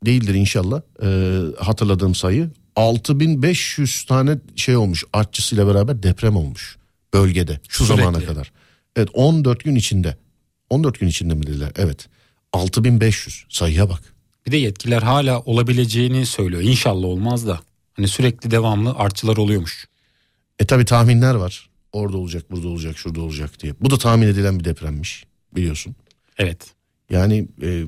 değildir 0.06 0.34
inşallah 0.34 0.82
e, 1.04 1.40
hatırladığım 1.58 2.16
sayı 2.16 2.50
6500 2.76 4.06
tane 4.06 4.38
şey 4.56 4.78
olmuş 4.78 5.04
artçısıyla 5.14 5.68
beraber 5.68 6.04
deprem 6.04 6.36
olmuş 6.36 6.78
bölgede 7.14 7.60
şu 7.70 7.86
Sürekli. 7.86 8.04
zamana 8.04 8.26
kadar. 8.26 8.52
Evet 8.96 9.10
14 9.14 9.64
gün 9.64 9.76
içinde 9.76 10.18
14 10.70 11.00
gün 11.00 11.08
içinde 11.08 11.34
mi 11.34 11.48
dediler 11.48 11.72
evet 11.76 12.08
6500 12.54 13.46
sayıya 13.50 13.90
bak. 13.90 14.14
Bir 14.46 14.52
de 14.52 14.58
yetkililer 14.58 15.02
hala 15.02 15.40
olabileceğini 15.40 16.26
söylüyor. 16.26 16.62
İnşallah 16.62 17.08
olmaz 17.08 17.48
da. 17.48 17.60
Hani 17.94 18.08
sürekli 18.08 18.52
devamlı 18.52 18.94
artçılar 18.94 19.38
oluyormuş. 19.38 19.88
E 20.60 20.66
tabi 20.66 20.86
tahminler 20.86 21.36
var 21.36 21.69
orada 21.94 22.18
olacak 22.18 22.52
burada 22.52 22.68
olacak 22.68 22.98
şurada 22.98 23.22
olacak 23.22 23.60
diye. 23.60 23.74
Bu 23.82 23.90
da 23.90 23.98
tahmin 23.98 24.28
edilen 24.28 24.60
bir 24.60 24.66
depremmiş 24.66 25.26
biliyorsun. 25.56 25.96
Evet. 26.38 26.74
Yani 27.10 27.48
e, 27.62 27.84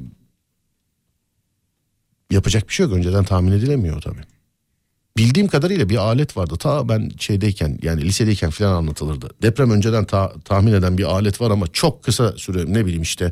yapacak 2.32 2.68
bir 2.70 2.74
şey 2.74 2.86
yok. 2.86 2.96
Önceden 2.96 3.24
tahmin 3.24 3.52
edilemiyor 3.52 4.02
tabii. 4.02 4.22
Bildiğim 5.18 5.48
kadarıyla 5.48 5.90
bir 5.90 5.98
alet 5.98 6.38
vardı. 6.38 6.56
Ta 6.60 6.90
ben 6.90 7.12
şeydeyken 7.20 7.80
yani 7.82 8.02
lisedeyken 8.02 8.50
falan 8.50 8.74
anlatılırdı. 8.74 9.30
Deprem 9.42 9.72
önceden 9.72 10.06
ta- 10.06 10.34
tahmin 10.46 10.74
eden 10.74 10.98
bir 10.98 11.04
alet 11.04 11.42
var 11.42 11.52
ama 11.52 11.68
çok 11.68 12.04
kısa 12.04 12.32
süre 12.32 12.74
ne 12.74 12.86
bileyim 12.86 13.02
işte 13.02 13.32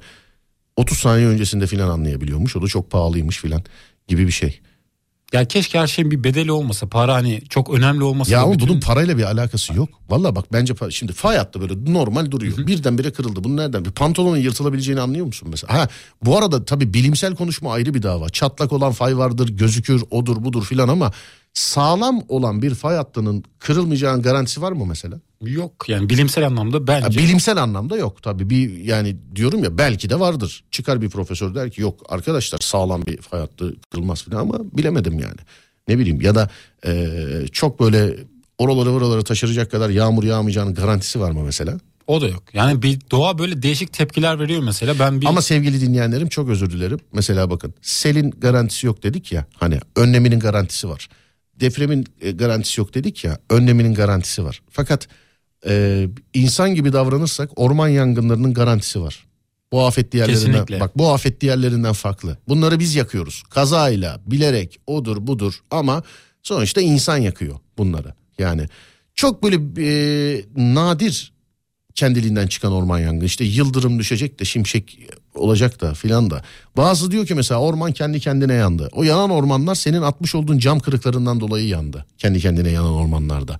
30 0.75 0.97
saniye 0.97 1.27
öncesinde 1.27 1.67
falan 1.67 1.89
anlayabiliyormuş. 1.89 2.55
O 2.55 2.61
da 2.61 2.67
çok 2.67 2.91
pahalıymış 2.91 3.37
falan 3.41 3.63
gibi 4.07 4.27
bir 4.27 4.31
şey. 4.31 4.59
Ya 5.33 5.45
keşke 5.45 5.79
her 5.79 5.87
şeyin 5.87 6.11
bir 6.11 6.23
bedeli 6.23 6.51
olmasa. 6.51 6.87
Para 6.87 7.13
hani 7.13 7.41
çok 7.49 7.69
önemli 7.73 8.03
olmasa. 8.03 8.31
Ya 8.31 8.41
ama 8.41 8.53
bütün- 8.53 8.67
bunun 8.67 8.79
parayla 8.79 9.17
bir 9.17 9.23
alakası 9.23 9.73
yok. 9.73 9.89
Valla 10.09 10.35
bak 10.35 10.45
bence 10.53 10.73
pa- 10.73 10.91
şimdi 10.91 11.13
fay 11.13 11.37
hattı 11.37 11.61
böyle 11.61 11.93
normal 11.93 12.31
duruyor. 12.31 12.57
Birdenbire 12.67 13.11
kırıldı. 13.11 13.43
Bunu 13.43 13.57
nereden? 13.57 13.85
Bir 13.85 13.91
pantolonun 13.91 14.37
yırtılabileceğini 14.37 15.01
anlıyor 15.01 15.25
musun 15.25 15.47
mesela? 15.51 15.73
Ha 15.73 15.87
bu 16.25 16.37
arada 16.37 16.65
tabii 16.65 16.93
bilimsel 16.93 17.35
konuşma 17.35 17.73
ayrı 17.73 17.93
bir 17.93 18.03
dava. 18.03 18.29
Çatlak 18.29 18.73
olan 18.73 18.91
fay 18.91 19.17
vardır, 19.17 19.49
gözükür, 19.49 20.03
odur 20.11 20.43
budur 20.43 20.63
filan 20.65 20.87
ama 20.87 21.11
sağlam 21.53 22.21
olan 22.27 22.61
bir 22.61 22.75
fay 22.75 22.95
hattının 22.95 23.43
kırılmayacağının 23.59 24.21
garantisi 24.21 24.61
var 24.61 24.71
mı 24.71 24.85
mesela? 24.85 25.15
Yok 25.45 25.89
yani 25.89 26.09
bilimsel 26.09 26.45
anlamda 26.45 26.87
bence. 26.87 27.19
bilimsel 27.19 27.57
anlamda 27.57 27.97
yok 27.97 28.23
tabii. 28.23 28.49
Bir 28.49 28.77
yani 28.77 29.17
diyorum 29.35 29.63
ya 29.63 29.77
belki 29.77 30.09
de 30.09 30.19
vardır. 30.19 30.63
Çıkar 30.71 31.01
bir 31.01 31.09
profesör 31.09 31.55
der 31.55 31.71
ki 31.71 31.81
yok 31.81 31.99
arkadaşlar 32.09 32.59
sağlam 32.59 33.05
bir 33.05 33.17
fay 33.17 33.39
hattı 33.39 33.75
kırılmaz 33.91 34.23
filan 34.23 34.39
ama 34.39 34.59
bilemedim 34.73 35.19
yani. 35.19 35.37
Ne 35.87 35.99
bileyim 35.99 36.21
ya 36.21 36.35
da 36.35 36.49
e, 36.85 37.05
çok 37.51 37.79
böyle 37.79 38.15
oraları 38.57 38.91
oraları 38.91 39.23
taşıracak 39.23 39.71
kadar 39.71 39.89
yağmur 39.89 40.23
yağmayacağının 40.23 40.73
garantisi 40.73 41.19
var 41.19 41.31
mı 41.31 41.43
mesela? 41.43 41.79
O 42.07 42.21
da 42.21 42.27
yok. 42.27 42.43
Yani 42.53 42.81
bir 42.81 42.99
doğa 43.11 43.39
böyle 43.39 43.61
değişik 43.61 43.93
tepkiler 43.93 44.39
veriyor 44.39 44.63
mesela. 44.63 44.99
Ben 44.99 45.21
bir 45.21 45.25
Ama 45.27 45.41
sevgili 45.41 45.81
dinleyenlerim 45.81 46.29
çok 46.29 46.49
özür 46.49 46.69
dilerim. 46.69 46.99
Mesela 47.13 47.49
bakın 47.49 47.73
selin 47.81 48.31
garantisi 48.31 48.87
yok 48.87 49.03
dedik 49.03 49.31
ya 49.31 49.45
hani 49.55 49.79
önleminin 49.95 50.39
garantisi 50.39 50.89
var. 50.89 51.09
Depremin 51.59 52.05
e, 52.21 52.31
garantisi 52.31 52.81
yok 52.81 52.93
dedik 52.93 53.23
ya 53.23 53.39
önleminin 53.49 53.93
garantisi 53.93 54.43
var. 54.43 54.61
Fakat 54.69 55.07
e, 55.67 56.07
insan 56.33 56.75
gibi 56.75 56.93
davranırsak 56.93 57.49
orman 57.55 57.87
yangınlarının 57.87 58.53
garantisi 58.53 59.01
var. 59.01 59.25
Bu 59.71 59.85
afet 59.85 60.11
diğerlerinden 60.11 60.51
Kesinlikle. 60.51 60.79
bak 60.79 60.97
bu 60.97 61.09
afet 61.09 61.41
diğerlerinden 61.41 61.93
farklı. 61.93 62.37
Bunları 62.47 62.79
biz 62.79 62.95
yakıyoruz. 62.95 63.43
Kazayla, 63.49 64.21
bilerek, 64.25 64.79
odur 64.87 65.27
budur 65.27 65.59
ama 65.71 66.03
sonuçta 66.43 66.81
insan 66.81 67.17
yakıyor 67.17 67.55
bunları. 67.77 68.13
Yani 68.39 68.65
çok 69.15 69.43
böyle 69.43 69.55
e, 69.77 70.45
nadir 70.55 71.33
kendiliğinden 71.95 72.47
çıkan 72.47 72.71
orman 72.71 72.99
yangını. 72.99 73.25
İşte 73.25 73.43
yıldırım 73.43 73.99
düşecek 73.99 74.39
de 74.39 74.45
şimşek 74.45 74.99
olacak 75.35 75.81
da 75.81 75.93
filan 75.93 76.29
da. 76.29 76.43
Bazı 76.77 77.11
diyor 77.11 77.25
ki 77.25 77.35
mesela 77.35 77.59
orman 77.59 77.91
kendi 77.91 78.19
kendine 78.19 78.53
yandı. 78.53 78.89
O 78.91 79.03
yanan 79.03 79.29
ormanlar 79.29 79.75
senin 79.75 80.01
atmış 80.01 80.35
olduğun 80.35 80.57
cam 80.57 80.79
kırıklarından 80.79 81.39
dolayı 81.39 81.67
yandı. 81.67 82.05
Kendi 82.17 82.39
kendine 82.39 82.69
yanan 82.69 82.93
ormanlarda. 82.93 83.59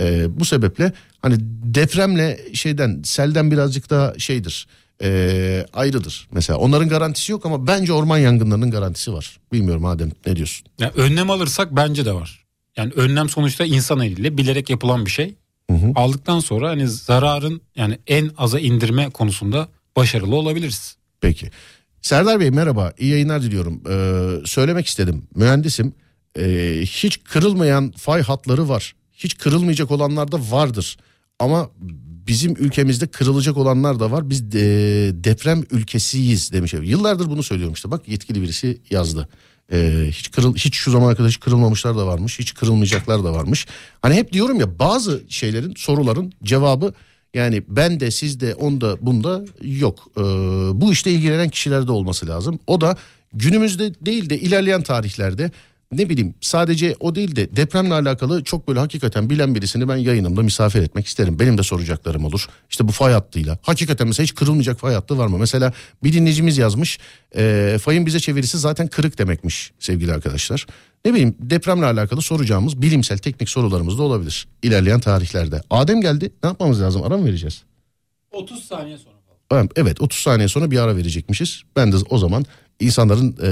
Ee, 0.00 0.40
bu 0.40 0.44
sebeple 0.44 0.92
hani 1.22 1.36
depremle 1.62 2.40
şeyden 2.54 3.02
selden 3.04 3.50
birazcık 3.50 3.90
daha 3.90 4.18
şeydir. 4.18 4.66
ee, 5.02 5.66
ayrıdır. 5.72 6.28
Mesela 6.32 6.58
onların 6.58 6.88
garantisi 6.88 7.32
yok 7.32 7.46
ama 7.46 7.66
bence 7.66 7.92
orman 7.92 8.18
yangınlarının 8.18 8.70
garantisi 8.70 9.12
var. 9.12 9.38
Bilmiyorum 9.52 9.84
Adem 9.84 10.12
ne 10.26 10.36
diyorsun? 10.36 10.66
Yani 10.78 10.92
önlem 10.96 11.30
alırsak 11.30 11.76
bence 11.76 12.04
de 12.04 12.12
var. 12.12 12.44
Yani 12.76 12.92
önlem 12.92 13.28
sonuçta 13.28 13.64
insan 13.64 14.00
eliyle 14.00 14.38
bilerek 14.38 14.70
yapılan 14.70 15.06
bir 15.06 15.10
şey. 15.10 15.34
Aldıktan 15.94 16.40
sonra 16.40 16.68
hani 16.70 16.88
zararın 16.88 17.60
yani 17.76 17.98
en 18.06 18.30
aza 18.36 18.60
indirme 18.60 19.10
konusunda 19.10 19.68
başarılı 19.96 20.36
olabiliriz. 20.36 20.96
Peki. 21.20 21.50
Serdar 22.02 22.40
Bey 22.40 22.50
merhaba. 22.50 22.92
İyi 22.98 23.10
yayınlar 23.10 23.42
diliyorum. 23.42 23.82
Ee, 23.90 24.46
söylemek 24.46 24.86
istedim. 24.86 25.22
Mühendisim. 25.34 25.94
Ee, 26.38 26.80
hiç 26.82 27.20
kırılmayan 27.24 27.90
fay 27.96 28.22
hatları 28.22 28.68
var. 28.68 28.94
Hiç 29.16 29.38
kırılmayacak 29.38 29.90
olanlar 29.90 30.32
da 30.32 30.38
vardır. 30.50 30.96
Ama 31.38 31.70
bizim 32.26 32.56
ülkemizde 32.56 33.06
kırılacak 33.06 33.56
olanlar 33.56 34.00
da 34.00 34.10
var. 34.10 34.30
Biz 34.30 34.52
de, 34.52 34.58
deprem 35.24 35.64
ülkesiyiz 35.70 36.52
demiş. 36.52 36.74
Yıllardır 36.82 37.26
bunu 37.26 37.42
söylüyorum 37.42 37.74
işte. 37.74 37.90
Bak 37.90 38.08
yetkili 38.08 38.42
birisi 38.42 38.80
yazdı. 38.90 39.28
Ee, 39.72 40.06
hiç 40.10 40.30
kırıl 40.30 40.54
hiç 40.54 40.76
şu 40.76 40.90
zamana 40.90 41.14
kadar 41.14 41.28
hiç 41.28 41.40
kırılmamışlar 41.40 41.96
da 41.96 42.06
varmış. 42.06 42.38
Hiç 42.38 42.54
kırılmayacaklar 42.54 43.24
da 43.24 43.32
varmış. 43.32 43.66
Hani 44.02 44.14
hep 44.14 44.32
diyorum 44.32 44.60
ya 44.60 44.78
bazı 44.78 45.24
şeylerin 45.28 45.74
soruların 45.76 46.32
cevabı 46.44 46.94
yani 47.34 47.62
ben 47.68 48.00
de 48.00 48.10
siz 48.10 48.40
de 48.40 48.54
onda 48.54 49.06
bunda 49.06 49.44
yok. 49.62 50.08
Ee, 50.16 50.20
bu 50.80 50.92
işte 50.92 51.10
ilgilenen 51.10 51.48
kişilerde 51.48 51.92
olması 51.92 52.26
lazım. 52.26 52.58
O 52.66 52.80
da 52.80 52.96
günümüzde 53.32 53.94
değil 53.94 54.30
de 54.30 54.38
ilerleyen 54.38 54.82
tarihlerde 54.82 55.50
ne 55.92 56.08
bileyim 56.08 56.34
sadece 56.40 56.96
o 57.00 57.14
değil 57.14 57.36
de 57.36 57.56
depremle 57.56 57.94
alakalı 57.94 58.44
çok 58.44 58.68
böyle 58.68 58.80
hakikaten 58.80 59.30
bilen 59.30 59.54
birisini 59.54 59.88
ben 59.88 59.96
yayınımda 59.96 60.42
misafir 60.42 60.82
etmek 60.82 61.06
isterim. 61.06 61.38
Benim 61.38 61.58
de 61.58 61.62
soracaklarım 61.62 62.24
olur. 62.24 62.48
İşte 62.70 62.88
bu 62.88 62.92
fay 62.92 63.12
hattıyla. 63.12 63.58
Hakikaten 63.62 64.06
mesela 64.06 64.24
hiç 64.24 64.34
kırılmayacak 64.34 64.78
fay 64.78 64.94
hattı 64.94 65.18
var 65.18 65.26
mı? 65.26 65.38
Mesela 65.38 65.72
bir 66.02 66.12
dinleyicimiz 66.12 66.58
yazmış. 66.58 66.98
E, 67.36 67.76
fayın 67.82 68.06
bize 68.06 68.20
çevirisi 68.20 68.58
zaten 68.58 68.86
kırık 68.86 69.18
demekmiş 69.18 69.72
sevgili 69.78 70.12
arkadaşlar. 70.12 70.66
Ne 71.04 71.12
bileyim 71.12 71.34
depremle 71.40 71.86
alakalı 71.86 72.22
soracağımız 72.22 72.82
bilimsel 72.82 73.18
teknik 73.18 73.48
sorularımız 73.48 73.98
da 73.98 74.02
olabilir 74.02 74.48
ilerleyen 74.62 75.00
tarihlerde. 75.00 75.60
Adem 75.70 76.00
geldi 76.00 76.32
ne 76.42 76.48
yapmamız 76.48 76.80
lazım 76.80 77.02
ara 77.02 77.16
mı 77.16 77.26
vereceğiz? 77.26 77.62
30 78.32 78.64
saniye 78.64 78.98
sonra. 78.98 79.16
Evet, 79.52 79.70
Evet 79.76 80.00
30 80.00 80.18
saniye 80.18 80.48
sonra 80.48 80.70
bir 80.70 80.78
ara 80.78 80.96
verecekmişiz. 80.96 81.62
Ben 81.76 81.92
de 81.92 81.96
o 82.10 82.18
zaman 82.18 82.44
insanların 82.80 83.36
e, 83.42 83.48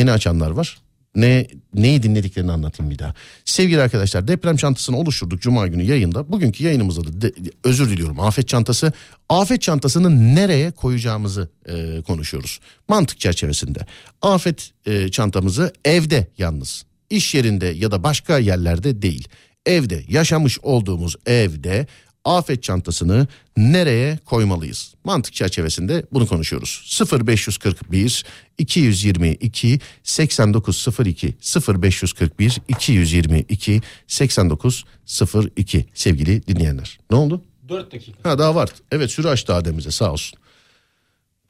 yeni 0.00 0.12
açanlar 0.12 0.50
var. 0.50 0.78
Ne 1.16 1.46
neyi 1.74 2.02
dinlediklerini 2.02 2.52
anlatayım 2.52 2.90
bir 2.90 2.98
daha. 2.98 3.14
Sevgili 3.44 3.80
arkadaşlar 3.80 4.28
deprem 4.28 4.56
çantasını 4.56 4.98
oluşturduk 4.98 5.42
Cuma 5.42 5.66
günü 5.66 5.82
yayında. 5.82 6.32
Bugünkü 6.32 6.64
yayınımızda 6.64 7.04
da 7.04 7.20
de- 7.20 7.32
özür 7.64 7.90
diliyorum 7.90 8.20
afet 8.20 8.48
çantası. 8.48 8.92
Afet 9.28 9.62
çantasını 9.62 10.34
nereye 10.34 10.70
koyacağımızı 10.70 11.48
e, 11.68 12.02
konuşuyoruz. 12.02 12.60
Mantık 12.88 13.20
çerçevesinde. 13.20 13.78
Afet 14.22 14.70
e, 14.86 15.08
çantamızı 15.08 15.72
evde 15.84 16.26
yalnız. 16.38 16.84
İş 17.10 17.34
yerinde 17.34 17.66
ya 17.66 17.90
da 17.90 18.02
başka 18.02 18.38
yerlerde 18.38 19.02
değil. 19.02 19.28
Evde 19.66 20.04
yaşamış 20.08 20.58
olduğumuz 20.62 21.16
evde 21.26 21.86
afet 22.26 22.62
çantasını 22.62 23.26
nereye 23.56 24.18
koymalıyız? 24.24 24.94
Mantık 25.04 25.34
çerçevesinde 25.34 26.06
bunu 26.12 26.26
konuşuyoruz. 26.26 27.00
0541 27.28 28.24
222 28.58 29.80
8902 30.02 31.34
0541 31.68 32.60
222 32.68 33.80
8902 34.06 35.86
sevgili 35.94 36.46
dinleyenler. 36.46 36.98
Ne 37.10 37.16
oldu? 37.16 37.42
4 37.68 37.92
dakika. 37.92 38.30
Ha 38.30 38.38
daha 38.38 38.54
var. 38.54 38.70
Evet 38.92 39.10
sürü 39.10 39.28
açtı 39.28 39.54
Adem'imize 39.54 39.90
sağ 39.90 40.12
olsun. 40.12 40.38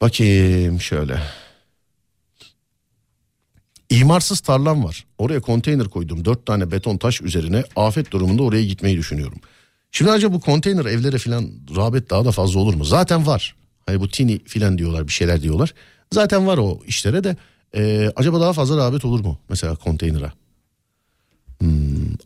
Bakayım 0.01 0.81
şöyle. 0.81 1.21
İmarsız 3.89 4.39
tarlam 4.39 4.83
var. 4.83 5.05
Oraya 5.17 5.41
konteyner 5.41 5.87
koydum. 5.87 6.25
Dört 6.25 6.45
tane 6.45 6.71
beton 6.71 6.97
taş 6.97 7.21
üzerine 7.21 7.63
afet 7.75 8.11
durumunda 8.11 8.43
oraya 8.43 8.65
gitmeyi 8.65 8.97
düşünüyorum. 8.97 9.39
Şimdi 9.91 10.11
acaba 10.11 10.33
bu 10.33 10.39
konteyner 10.39 10.85
evlere 10.85 11.17
falan 11.17 11.49
rağbet 11.75 12.09
daha 12.09 12.25
da 12.25 12.31
fazla 12.31 12.59
olur 12.59 12.73
mu? 12.73 12.85
Zaten 12.85 13.27
var. 13.27 13.55
Hani 13.85 13.99
bu 13.99 14.09
tini 14.09 14.43
filan 14.43 14.77
diyorlar 14.77 15.07
bir 15.07 15.11
şeyler 15.11 15.41
diyorlar. 15.41 15.73
Zaten 16.13 16.47
var 16.47 16.57
o 16.57 16.79
işlere 16.87 17.23
de. 17.23 17.37
Ee, 17.75 18.11
acaba 18.15 18.39
daha 18.41 18.53
fazla 18.53 18.77
rağbet 18.77 19.05
olur 19.05 19.19
mu? 19.19 19.39
Mesela 19.49 19.75
konteynera. 19.75 20.33
Hmm, 21.59 21.69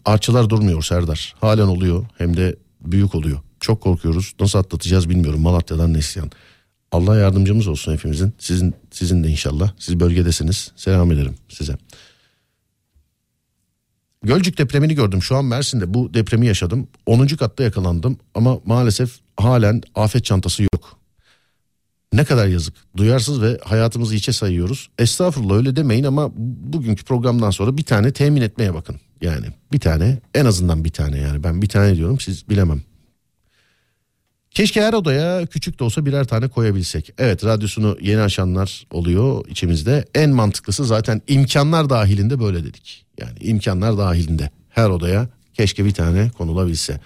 artçılar 0.06 0.50
durmuyor 0.50 0.84
Serdar. 0.84 1.36
Halen 1.42 1.68
oluyor 1.68 2.06
hem 2.18 2.38
de 2.38 2.56
büyük 2.82 3.16
oluyor. 3.16 3.40
Çok 3.60 3.82
korkuyoruz. 3.82 4.34
Nasıl 4.40 4.60
atlatacağız 4.60 5.10
bilmiyorum. 5.10 5.42
Malatya'dan 5.42 5.94
Neslihan. 5.94 6.32
Allah 6.92 7.18
yardımcımız 7.18 7.68
olsun 7.68 7.94
hepimizin. 7.94 8.34
Sizin 8.40 8.74
sizin 8.92 9.24
de 9.24 9.30
inşallah. 9.30 9.72
Siz 9.80 10.00
bölgedesiniz. 10.00 10.72
Selam 10.76 11.12
ederim 11.12 11.36
size. 11.50 11.78
Gölcük 14.24 14.58
depremini 14.58 14.96
gördüm. 14.96 15.24
Şu 15.24 15.36
an 15.38 15.46
Mersin'de 15.46 15.94
bu 15.94 16.14
depremi 16.14 16.48
yaşadım. 16.48 16.88
10. 17.06 17.28
katta 17.28 17.64
yakalandım 17.64 18.18
ama 18.36 18.60
maalesef 18.66 19.20
halen 19.38 19.82
afet 19.96 20.26
çantası 20.26 20.64
yok. 20.64 21.00
Ne 22.14 22.24
kadar 22.24 22.48
yazık. 22.48 22.74
Duyarsız 22.98 23.42
ve 23.42 23.60
hayatımızı 23.64 24.16
içe 24.16 24.34
sayıyoruz. 24.34 24.90
Estağfurullah 25.00 25.56
öyle 25.56 25.76
demeyin 25.76 26.04
ama 26.04 26.32
bugünkü 26.36 27.06
programdan 27.06 27.52
sonra 27.52 27.78
bir 27.78 27.84
tane 27.84 28.12
temin 28.12 28.42
etmeye 28.42 28.74
bakın. 28.74 28.96
Yani 29.22 29.46
bir 29.72 29.80
tane 29.80 30.20
en 30.36 30.46
azından 30.46 30.84
bir 30.86 30.90
tane 30.90 31.18
yani 31.18 31.44
ben 31.44 31.62
bir 31.62 31.70
tane 31.70 31.96
diyorum 31.96 32.20
siz 32.20 32.50
bilemem. 32.50 32.82
Keşke 34.52 34.82
her 34.82 34.94
odaya 34.94 35.46
küçük 35.46 35.80
de 35.80 35.84
olsa 35.84 36.06
birer 36.06 36.28
tane 36.28 36.48
koyabilsek. 36.48 37.14
Evet 37.18 37.46
radyosunu 37.46 37.98
yeni 38.02 38.22
açanlar 38.22 38.88
oluyor 38.92 39.48
içimizde. 39.48 40.06
En 40.16 40.30
mantıklısı 40.30 40.86
zaten 40.86 41.22
imkanlar 41.28 41.90
dahilinde 41.90 42.40
böyle 42.40 42.64
dedik. 42.64 43.06
Yani 43.22 43.40
imkanlar 43.42 43.98
dahilinde 43.98 44.50
her 44.70 44.90
odaya 44.90 45.28
keşke 45.54 45.86
bir 45.86 45.92
tane 45.94 46.30
konulabilse. 46.38 47.00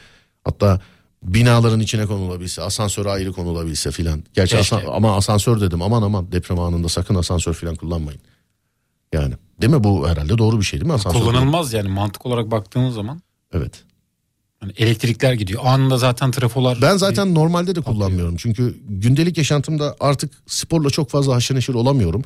Hatta 0.44 0.80
binaların 1.24 1.80
içine 1.80 2.06
konulabilse, 2.06 2.62
asansöre 2.62 3.10
ayrı 3.10 3.32
konulabilse 3.34 3.92
filan. 3.92 4.24
Gerçi 4.34 4.58
Keşke. 4.58 4.76
asa- 4.76 4.92
ama 4.92 5.16
asansör 5.16 5.62
dedim 5.62 5.82
aman 5.82 6.02
aman 6.02 6.32
deprem 6.32 6.60
anında 6.60 6.90
sakın 6.90 7.16
asansör 7.16 7.54
filan 7.54 7.76
kullanmayın. 7.76 8.22
Yani 9.14 9.34
değil 9.62 9.74
mi 9.74 9.84
bu 9.84 10.08
herhalde 10.10 10.38
doğru 10.38 10.60
bir 10.60 10.66
şey 10.66 10.80
değil 10.80 10.88
mi 10.88 10.94
asansör? 10.94 11.20
Kullanılmaz 11.20 11.74
yani 11.74 11.90
mantık 11.90 12.26
olarak 12.26 12.52
baktığımız 12.52 12.96
zaman. 12.96 13.22
Evet. 13.54 13.84
Hani 14.60 14.74
elektrikler 14.78 15.34
gidiyor. 15.34 15.62
Anında 15.66 15.98
zaten 15.98 16.32
trafolar. 16.32 16.78
Ben 16.82 16.98
zaten 16.98 17.36
normalde 17.36 17.76
de 17.76 17.82
kullanmıyorum. 17.82 18.36
Çünkü 18.36 18.78
gündelik 18.90 19.38
yaşantımda 19.38 19.96
artık 20.00 20.32
sporla 20.48 20.90
çok 20.90 21.10
fazla 21.10 21.36
haşır 21.36 21.56
neşir 21.56 21.74
olamıyorum. 21.74 22.24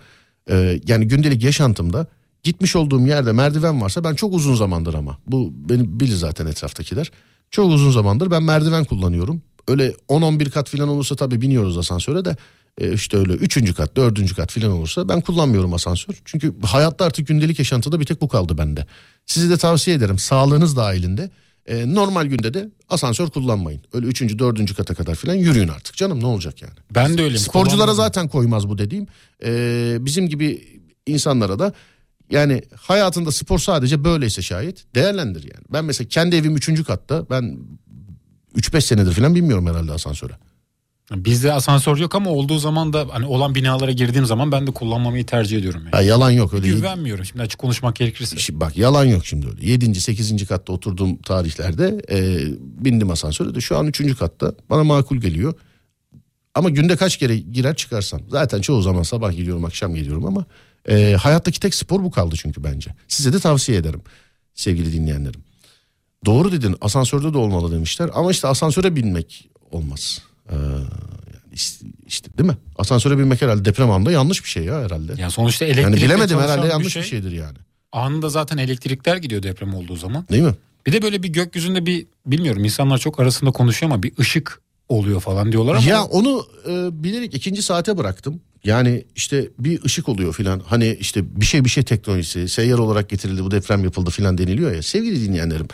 Ee, 0.49 0.79
yani 0.87 1.07
gündelik 1.07 1.43
yaşantımda 1.43 2.07
gitmiş 2.43 2.75
olduğum 2.75 3.07
yerde 3.07 3.31
merdiven 3.31 3.81
varsa 3.81 4.03
ben 4.03 4.15
çok 4.15 4.33
uzun 4.33 4.55
zamandır 4.55 4.93
ama 4.93 5.17
bu 5.27 5.53
beni 5.53 5.99
bilir 5.99 6.15
zaten 6.15 6.45
etraftakiler. 6.45 7.11
Çok 7.51 7.71
uzun 7.71 7.91
zamandır 7.91 8.31
ben 8.31 8.43
merdiven 8.43 8.85
kullanıyorum. 8.85 9.41
Öyle 9.67 9.95
10-11 10.09 10.49
kat 10.49 10.69
falan 10.69 10.89
olursa 10.89 11.15
tabii 11.15 11.41
biniyoruz 11.41 11.77
asansöre 11.77 12.25
de 12.25 12.37
e, 12.77 12.93
işte 12.93 13.17
öyle 13.17 13.33
3. 13.33 13.73
kat 13.75 13.95
4. 13.95 14.35
kat 14.35 14.51
falan 14.51 14.71
olursa 14.71 15.09
ben 15.09 15.21
kullanmıyorum 15.21 15.73
asansör. 15.73 16.13
Çünkü 16.25 16.53
hayatta 16.61 17.05
artık 17.05 17.27
gündelik 17.27 17.59
yaşantıda 17.59 17.99
bir 17.99 18.05
tek 18.05 18.21
bu 18.21 18.27
kaldı 18.27 18.57
bende. 18.57 18.85
Sizi 19.25 19.49
de 19.49 19.57
tavsiye 19.57 19.95
ederim 19.95 20.19
sağlığınız 20.19 20.75
dahilinde 20.75 21.29
e, 21.65 21.93
normal 21.93 22.25
günde 22.25 22.53
de 22.53 22.69
asansör 22.89 23.29
kullanmayın. 23.29 23.81
Öyle 23.93 24.07
3. 24.07 24.21
4. 24.39 24.75
kata 24.75 24.95
kadar 24.95 25.15
falan 25.15 25.33
yürüyün 25.33 25.67
artık 25.67 25.95
canım 25.95 26.19
ne 26.19 26.25
olacak 26.25 26.61
yani. 26.61 26.73
Ben 26.95 27.17
de 27.17 27.21
öyleyim. 27.21 27.39
Sporculara 27.39 27.93
zaten 27.93 28.27
koymaz 28.27 28.69
bu 28.69 28.77
dediğim. 28.77 29.07
Ee, 29.43 29.97
bizim 29.99 30.29
gibi 30.29 30.63
insanlara 31.05 31.59
da 31.59 31.73
yani 32.31 32.61
hayatında 32.75 33.31
spor 33.31 33.59
sadece 33.59 34.03
böyleyse 34.03 34.41
şayet 34.41 34.95
değerlendir 34.95 35.43
yani. 35.43 35.65
Ben 35.73 35.85
mesela 35.85 36.07
kendi 36.07 36.35
evim 36.35 36.55
3. 36.55 36.83
katta 36.83 37.29
ben 37.29 37.59
3-5 38.55 38.81
senedir 38.81 39.11
falan 39.11 39.35
bilmiyorum 39.35 39.67
herhalde 39.67 39.91
asansöre. 39.91 40.33
Bizde 41.15 41.53
asansör 41.53 41.97
yok 41.97 42.15
ama 42.15 42.29
olduğu 42.29 42.59
zaman 42.59 42.93
da 42.93 43.07
hani 43.11 43.25
olan 43.25 43.55
binalara 43.55 43.91
girdiğim 43.91 44.25
zaman 44.25 44.51
ben 44.51 44.67
de 44.67 44.71
kullanmamayı 44.71 45.25
tercih 45.25 45.57
ediyorum. 45.57 45.81
Yani. 45.83 45.91
Ha, 45.91 46.01
yalan 46.01 46.31
yok 46.31 46.53
öyle. 46.53 46.67
Güvenmiyorum 46.67 47.25
şimdi 47.25 47.41
açık 47.41 47.59
konuşmak 47.59 47.95
gerekirse. 47.95 48.37
Şimdi 48.37 48.59
bak 48.59 48.77
yalan 48.77 49.05
yok 49.05 49.25
şimdi 49.25 49.47
öyle. 49.47 49.69
7. 49.69 50.01
8. 50.01 50.47
katta 50.47 50.73
oturduğum 50.73 51.17
tarihlerde 51.17 52.01
e, 52.11 52.39
bindim 52.85 53.11
asansöre 53.11 53.55
de 53.55 53.61
şu 53.61 53.77
an 53.77 53.87
3. 53.87 54.17
katta 54.17 54.53
bana 54.69 54.83
makul 54.83 55.17
geliyor. 55.17 55.53
Ama 56.55 56.69
günde 56.69 56.95
kaç 56.95 57.17
kere 57.17 57.37
girer 57.37 57.75
çıkarsam. 57.75 58.21
Zaten 58.29 58.61
çoğu 58.61 58.81
zaman 58.81 59.03
sabah 59.03 59.31
gidiyorum 59.31 59.65
akşam 59.65 59.95
geliyorum 59.95 60.25
ama 60.25 60.45
e, 60.87 61.13
hayattaki 61.13 61.59
tek 61.59 61.75
spor 61.75 62.03
bu 62.03 62.11
kaldı 62.11 62.35
çünkü 62.37 62.63
bence. 62.63 62.91
Size 63.07 63.33
de 63.33 63.39
tavsiye 63.39 63.77
ederim 63.77 64.01
sevgili 64.55 64.93
dinleyenlerim. 64.93 65.41
Doğru 66.25 66.51
dedin 66.51 66.75
asansörde 66.81 67.33
de 67.33 67.37
olmalı 67.37 67.71
demişler 67.75 68.09
ama 68.13 68.31
işte 68.31 68.47
asansöre 68.47 68.95
binmek 68.95 69.49
olmaz. 69.71 70.21
Ee, 70.49 70.55
yani 70.55 71.53
is- 71.55 71.81
işte 72.07 72.37
değil 72.37 72.49
mi? 72.49 72.57
Asansöre 72.77 73.17
binmek 73.17 73.41
herhalde 73.41 73.65
deprem 73.65 73.91
anında 73.91 74.11
yanlış 74.11 74.43
bir 74.43 74.49
şey 74.49 74.63
ya 74.63 74.81
herhalde. 74.81 75.13
Yani 75.17 75.31
sonuçta 75.31 75.65
Yani 75.65 75.79
elektrikle 75.79 76.05
bilemedim 76.05 76.39
herhalde 76.39 76.63
bir 76.63 76.69
yanlış 76.69 76.93
şey. 76.93 77.01
bir 77.01 77.07
şeydir 77.07 77.31
yani. 77.31 77.57
Anında 77.91 78.29
zaten 78.29 78.57
elektrikler 78.57 79.17
gidiyor 79.17 79.43
deprem 79.43 79.73
olduğu 79.73 79.95
zaman. 79.95 80.25
Değil 80.31 80.43
mi? 80.43 80.55
Bir 80.87 80.91
de 80.93 81.01
böyle 81.01 81.23
bir 81.23 81.27
gökyüzünde 81.29 81.85
bir 81.85 82.07
bilmiyorum 82.25 82.65
insanlar 82.65 82.97
çok 82.97 83.19
arasında 83.19 83.51
konuşuyor 83.51 83.91
ama 83.91 84.03
bir 84.03 84.11
ışık 84.19 84.61
oluyor 84.89 85.19
falan 85.19 85.51
diyorlar 85.51 85.75
ama 85.75 85.85
Ya 85.89 86.03
onu 86.03 86.45
e, 86.67 87.03
bilerek 87.03 87.33
ikinci 87.33 87.61
saate 87.61 87.97
bıraktım. 87.97 88.41
Yani 88.63 89.05
işte 89.15 89.49
bir 89.59 89.83
ışık 89.83 90.09
oluyor 90.09 90.33
filan. 90.33 90.59
Hani 90.65 90.97
işte 90.99 91.41
bir 91.41 91.45
şey 91.45 91.65
bir 91.65 91.69
şey 91.69 91.83
teknolojisi 91.83 92.49
seyyar 92.49 92.77
olarak 92.77 93.09
getirildi 93.09 93.43
bu 93.43 93.51
deprem 93.51 93.83
yapıldı 93.83 94.09
filan 94.09 94.37
deniliyor 94.37 94.71
ya. 94.71 94.83
Sevgili 94.83 95.27
dinleyenlerim. 95.27 95.67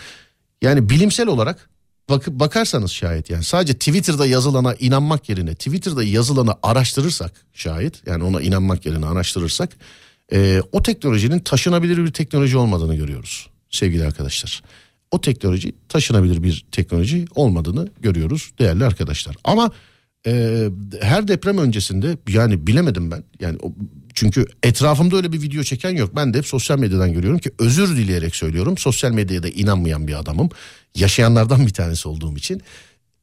Yani 0.62 0.90
bilimsel 0.90 1.28
olarak 1.28 1.70
bakıp 2.10 2.40
bakarsanız 2.40 2.92
şayet 2.92 3.30
yani 3.30 3.44
sadece 3.44 3.74
Twitter'da 3.74 4.26
yazılana 4.26 4.74
inanmak 4.74 5.30
yerine 5.30 5.56
Twitter'da 5.56 6.04
yazılanı 6.04 6.56
araştırırsak 6.64 7.32
şayet 7.54 8.08
yani 8.08 8.24
ona 8.24 8.42
inanmak 8.42 8.86
yerine 8.86 9.06
araştırırsak 9.06 9.70
e, 10.34 10.62
o 10.72 10.84
teknolojinin 10.84 11.40
taşınabilir 11.40 11.98
bir 11.98 12.12
teknoloji 12.12 12.58
olmadığını 12.58 12.96
görüyoruz 12.96 13.50
sevgili 13.70 14.06
arkadaşlar. 14.06 14.62
O 15.12 15.22
teknoloji 15.22 15.76
taşınabilir 15.90 16.44
bir 16.44 16.66
teknoloji 16.72 17.26
olmadığını 17.36 17.90
görüyoruz 18.02 18.52
değerli 18.60 18.86
arkadaşlar. 18.86 19.36
Ama 19.44 19.72
e, 20.28 20.64
her 21.02 21.28
deprem 21.28 21.58
öncesinde 21.58 22.18
yani 22.28 22.68
bilemedim 22.68 23.12
ben 23.12 23.24
yani 23.40 23.58
o, 23.62 23.74
çünkü 24.14 24.46
etrafımda 24.64 25.16
öyle 25.16 25.32
bir 25.32 25.42
video 25.42 25.64
çeken 25.64 25.96
yok. 25.96 26.16
Ben 26.16 26.34
de 26.34 26.38
hep 26.38 26.48
sosyal 26.48 26.80
medyadan 26.80 27.14
görüyorum 27.14 27.40
ki 27.40 27.52
özür 27.60 27.98
dileyerek 27.98 28.36
söylüyorum. 28.36 28.78
Sosyal 28.78 29.12
medyaya 29.12 29.44
da 29.44 29.50
inanmayan 29.50 30.08
bir 30.08 30.20
adamım. 30.20 30.50
Yaşayanlardan 30.96 31.68
bir 31.68 31.74
tanesi 31.74 32.08
olduğum 32.08 32.38
için. 32.38 32.62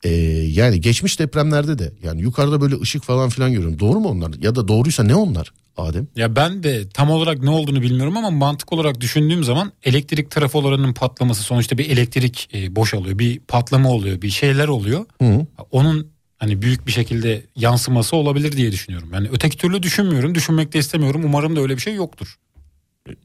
E, 0.03 0.11
yani 0.49 0.81
geçmiş 0.81 1.19
depremlerde 1.19 1.79
de 1.79 1.93
yani 2.03 2.21
yukarıda 2.21 2.61
böyle 2.61 2.81
ışık 2.81 3.05
falan 3.05 3.29
filan 3.29 3.53
görüyorum. 3.53 3.79
Doğru 3.79 4.01
mu 4.01 4.09
onlar? 4.09 4.31
Ya 4.41 4.55
da 4.55 4.69
doğruysa 4.69 5.03
ne 5.03 5.15
onlar 5.15 5.53
Adem? 5.77 6.07
ya 6.17 6.37
ben 6.37 6.63
de 6.63 6.89
tam 6.89 7.11
olarak 7.11 7.43
ne 7.43 7.51
olduğunu 7.51 7.83
bilmiyorum 7.83 8.17
ama 8.17 8.31
mantık 8.31 8.73
olarak 8.73 9.01
düşündüğüm 9.01 9.45
zaman 9.45 9.73
elektrik 9.83 10.31
trafolarının 10.31 10.93
patlaması 10.93 11.43
sonuçta 11.43 11.79
bir 11.79 11.91
elektrik 11.91 12.49
e, 12.55 12.77
boşalıyor. 12.77 13.19
Bir 13.19 13.41
patlama 13.41 13.91
oluyor, 13.91 14.23
bir 14.23 14.31
şeyler 14.31 14.69
oluyor. 14.69 15.05
Hı. 15.23 15.47
Onun 15.71 16.13
hani 16.43 16.63
büyük 16.63 16.87
bir 16.87 16.93
şekilde 16.93 17.47
yansıması 17.57 18.17
olabilir 18.17 18.53
diye 18.53 18.73
düşünüyorum. 18.73 19.09
Yani 19.13 19.29
öteki 19.33 19.57
türlü 19.57 19.83
düşünmüyorum, 19.83 20.35
düşünmek 20.35 20.73
de 20.73 20.79
istemiyorum. 20.79 21.23
Umarım 21.25 21.57
da 21.57 21.61
öyle 21.61 21.77
bir 21.77 21.81
şey 21.81 21.95
yoktur. 21.95 22.39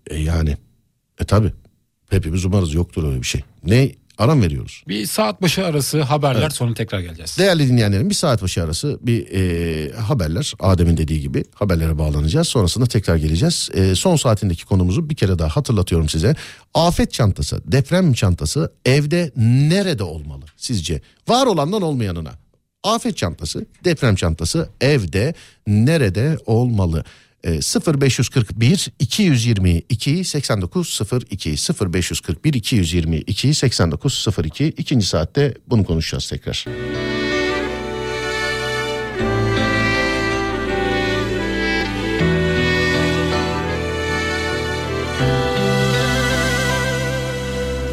E, 0.10 0.16
yani 0.16 0.58
e 1.22 1.26
tabi 1.26 1.54
hepimiz 2.10 2.46
umarız 2.46 2.74
yoktur 2.74 3.08
öyle 3.08 3.22
bir 3.22 3.28
şey. 3.28 3.42
Ne 3.64 3.92
aram 4.18 4.42
veriyoruz. 4.42 4.84
Bir 4.88 5.06
saat 5.06 5.42
başı 5.42 5.66
arası 5.66 6.02
haberler 6.02 6.42
Evet. 6.42 6.54
sonra 6.54 6.74
tekrar 6.74 7.00
geleceğiz. 7.00 7.38
Değerli 7.38 7.68
dinleyenlerim 7.68 8.10
bir 8.10 8.16
saat 8.16 8.42
başı 8.42 8.64
arası 8.64 9.00
bir 9.02 9.28
e, 9.32 9.92
haberler 9.92 10.54
Adem'in 10.60 10.98
dediği 10.98 11.22
gibi 11.22 11.44
haberlere 11.54 11.98
bağlanacağız. 11.98 12.48
Sonrasında 12.48 12.86
tekrar 12.86 13.16
geleceğiz. 13.16 13.70
E, 13.74 13.96
son 13.96 14.16
saatindeki 14.16 14.66
konumuzu 14.66 15.10
bir 15.10 15.16
kere 15.16 15.40
daha 15.40 15.50
hatırlatıyorum 15.50 16.10
size. 16.10 16.36
Afet 16.74 17.14
çantası, 17.14 17.62
deprem 17.66 18.14
çantası 18.14 18.74
evde 18.86 19.32
nerede 19.70 20.04
olmalı 20.04 20.46
sizce? 20.58 21.02
Var 21.28 21.46
olandan 21.46 21.82
olmayanına. 21.82 22.47
Afet 22.88 23.18
çantası, 23.18 23.66
deprem 23.84 24.16
çantası 24.16 24.70
evde 24.82 25.34
nerede 25.68 26.38
olmalı? 26.46 27.04
E, 27.44 27.52
0541 28.02 28.88
222 29.00 30.24
8902 30.24 31.56
0541 31.94 32.54
222 32.54 33.54
8902 33.54 34.66
ikinci 34.66 35.06
saatte 35.06 35.54
bunu 35.68 35.86
konuşacağız 35.86 36.30
tekrar. 36.30 36.66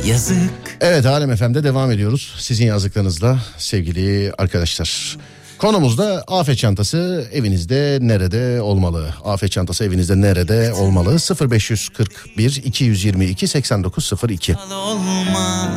Yazık 0.07 0.64
Evet 0.81 1.07
Alem 1.07 1.37
FM'de 1.37 1.65
devam 1.65 1.91
ediyoruz. 1.91 2.35
Sizin 2.39 2.67
yazdıklarınızla 2.67 3.39
sevgili 3.59 4.33
arkadaşlar. 4.39 5.17
Konumuz 5.59 5.99
da 5.99 6.25
afet 6.29 6.59
çantası 6.59 7.29
evinizde 7.33 7.99
nerede 8.01 8.61
olmalı? 8.61 9.15
Afet 9.25 9.53
çantası 9.53 9.85
evinizde 9.85 10.21
nerede 10.21 10.73
olmalı? 10.73 11.17
0541 11.51 12.63
222 12.65 13.49
8902. 13.49 14.57
Al 14.57 14.71
olma 14.71 15.71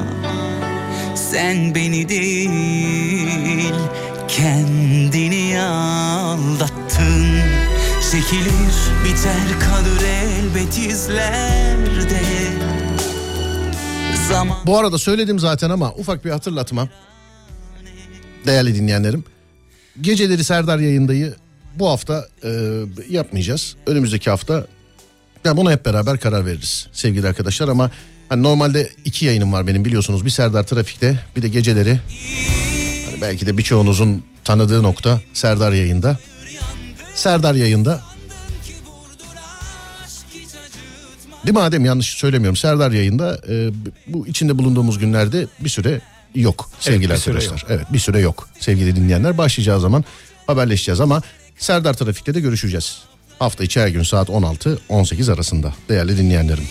Sen 1.32 1.76
beni 1.76 2.10
değil 2.10 3.74
Kendini 4.28 5.62
aldattın 5.62 7.38
Çekilir 8.12 8.76
biter 9.06 9.60
kalır 9.60 10.02
elbet 10.08 10.78
izlerde 10.78 12.22
Zaman 14.30 14.58
Bu 14.66 14.78
arada 14.78 14.98
söyledim 14.98 15.40
zaten 15.40 15.70
ama 15.70 15.94
ufak 15.94 16.26
bir 16.26 16.30
hatırlatma. 16.30 16.90
Değerli 18.46 18.76
dinleyenlerim. 18.76 19.24
Geceleri 20.02 20.44
Serdar 20.44 20.80
yayındayı 20.80 21.36
bu 21.76 21.90
hafta 21.90 22.28
e, 22.44 22.50
yapmayacağız. 23.10 23.76
Önümüzdeki 23.88 24.30
hafta 24.30 24.68
ya 25.46 25.58
buna 25.58 25.72
hep 25.72 25.86
beraber 25.86 26.20
karar 26.20 26.46
veririz 26.46 26.88
sevgili 26.94 27.28
arkadaşlar 27.28 27.68
ama 27.68 27.92
hani 28.30 28.44
normalde 28.44 28.90
iki 29.06 29.26
yayınım 29.26 29.54
var 29.54 29.68
benim 29.68 29.86
biliyorsunuz. 29.86 30.26
Bir 30.26 30.30
Serdar 30.30 30.64
Trafik'te 30.64 31.20
bir 31.36 31.42
de 31.42 31.48
geceleri. 31.48 32.00
Hani 33.06 33.22
belki 33.22 33.46
de 33.46 33.58
birçoğunuzun 33.58 34.24
tanıdığı 34.44 34.84
nokta 34.84 35.22
Serdar 35.34 35.72
yayında. 35.72 36.18
Serdar 37.16 37.56
yayında 37.56 38.02
Değil 41.48 41.58
mi 41.58 41.64
Adem 41.64 41.86
yanlış 41.86 42.08
söylemiyorum. 42.08 42.56
Serdar 42.56 42.92
yayında 42.92 43.42
e, 43.50 43.70
bu 44.08 44.28
içinde 44.28 44.58
bulunduğumuz 44.58 45.00
günlerde 45.00 45.48
bir 45.60 45.70
süre 45.70 46.02
yok 46.36 46.70
sevgili 46.80 47.18
süre 47.18 47.38
arkadaşlar. 47.38 47.66
Evet 47.70 47.94
bir 47.94 48.00
süre 48.00 48.20
yok 48.20 48.50
sevgili 48.60 48.96
dinleyenler. 48.96 49.38
Başlayacağı 49.38 49.80
zaman 49.80 50.06
haberleşeceğiz 50.48 51.00
ama 51.02 51.22
Serdar 51.58 51.94
Trafik'te 51.94 52.34
de 52.34 52.40
görüşeceğiz. 52.40 53.02
Hafta 53.40 53.64
içi 53.64 53.80
her 53.80 53.88
gün 53.88 54.04
saat 54.04 54.30
16-18 54.30 55.34
arasında 55.34 55.74
değerli 55.90 56.18
dinleyenlerim. 56.18 56.64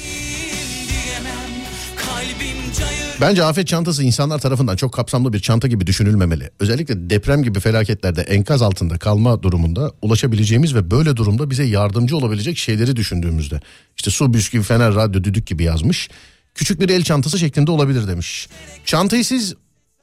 Bence 3.20 3.44
afet 3.44 3.66
çantası 3.66 4.02
insanlar 4.02 4.38
tarafından 4.38 4.76
çok 4.76 4.92
kapsamlı 4.92 5.32
bir 5.32 5.40
çanta 5.40 5.68
gibi 5.68 5.86
düşünülmemeli. 5.86 6.50
Özellikle 6.60 7.10
deprem 7.10 7.42
gibi 7.42 7.60
felaketlerde 7.60 8.22
enkaz 8.22 8.62
altında 8.62 8.98
kalma 8.98 9.42
durumunda 9.42 9.92
ulaşabileceğimiz 10.02 10.74
ve 10.74 10.90
böyle 10.90 11.16
durumda 11.16 11.50
bize 11.50 11.64
yardımcı 11.64 12.16
olabilecek 12.16 12.58
şeyleri 12.58 12.96
düşündüğümüzde. 12.96 13.60
İşte 13.96 14.10
su, 14.10 14.34
bisküvi, 14.34 14.62
fener, 14.62 14.94
radyo, 14.94 15.24
düdük 15.24 15.46
gibi 15.46 15.62
yazmış. 15.62 16.08
Küçük 16.54 16.80
bir 16.80 16.88
el 16.88 17.02
çantası 17.02 17.38
şeklinde 17.38 17.70
olabilir 17.70 18.08
demiş. 18.08 18.48
Çantayı 18.84 19.24
siz 19.24 19.54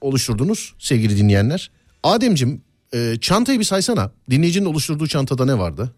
oluşturdunuz 0.02 0.74
sevgili 0.80 1.18
dinleyenler. 1.18 1.72
Ademcim 2.04 2.62
e, 2.94 3.18
çantayı 3.22 3.60
bir 3.60 3.66
saysana. 3.66 4.12
Dinleyicinin 4.30 4.66
oluşturduğu 4.66 5.08
çantada 5.08 5.46
ne 5.46 5.58
vardı? 5.58 5.94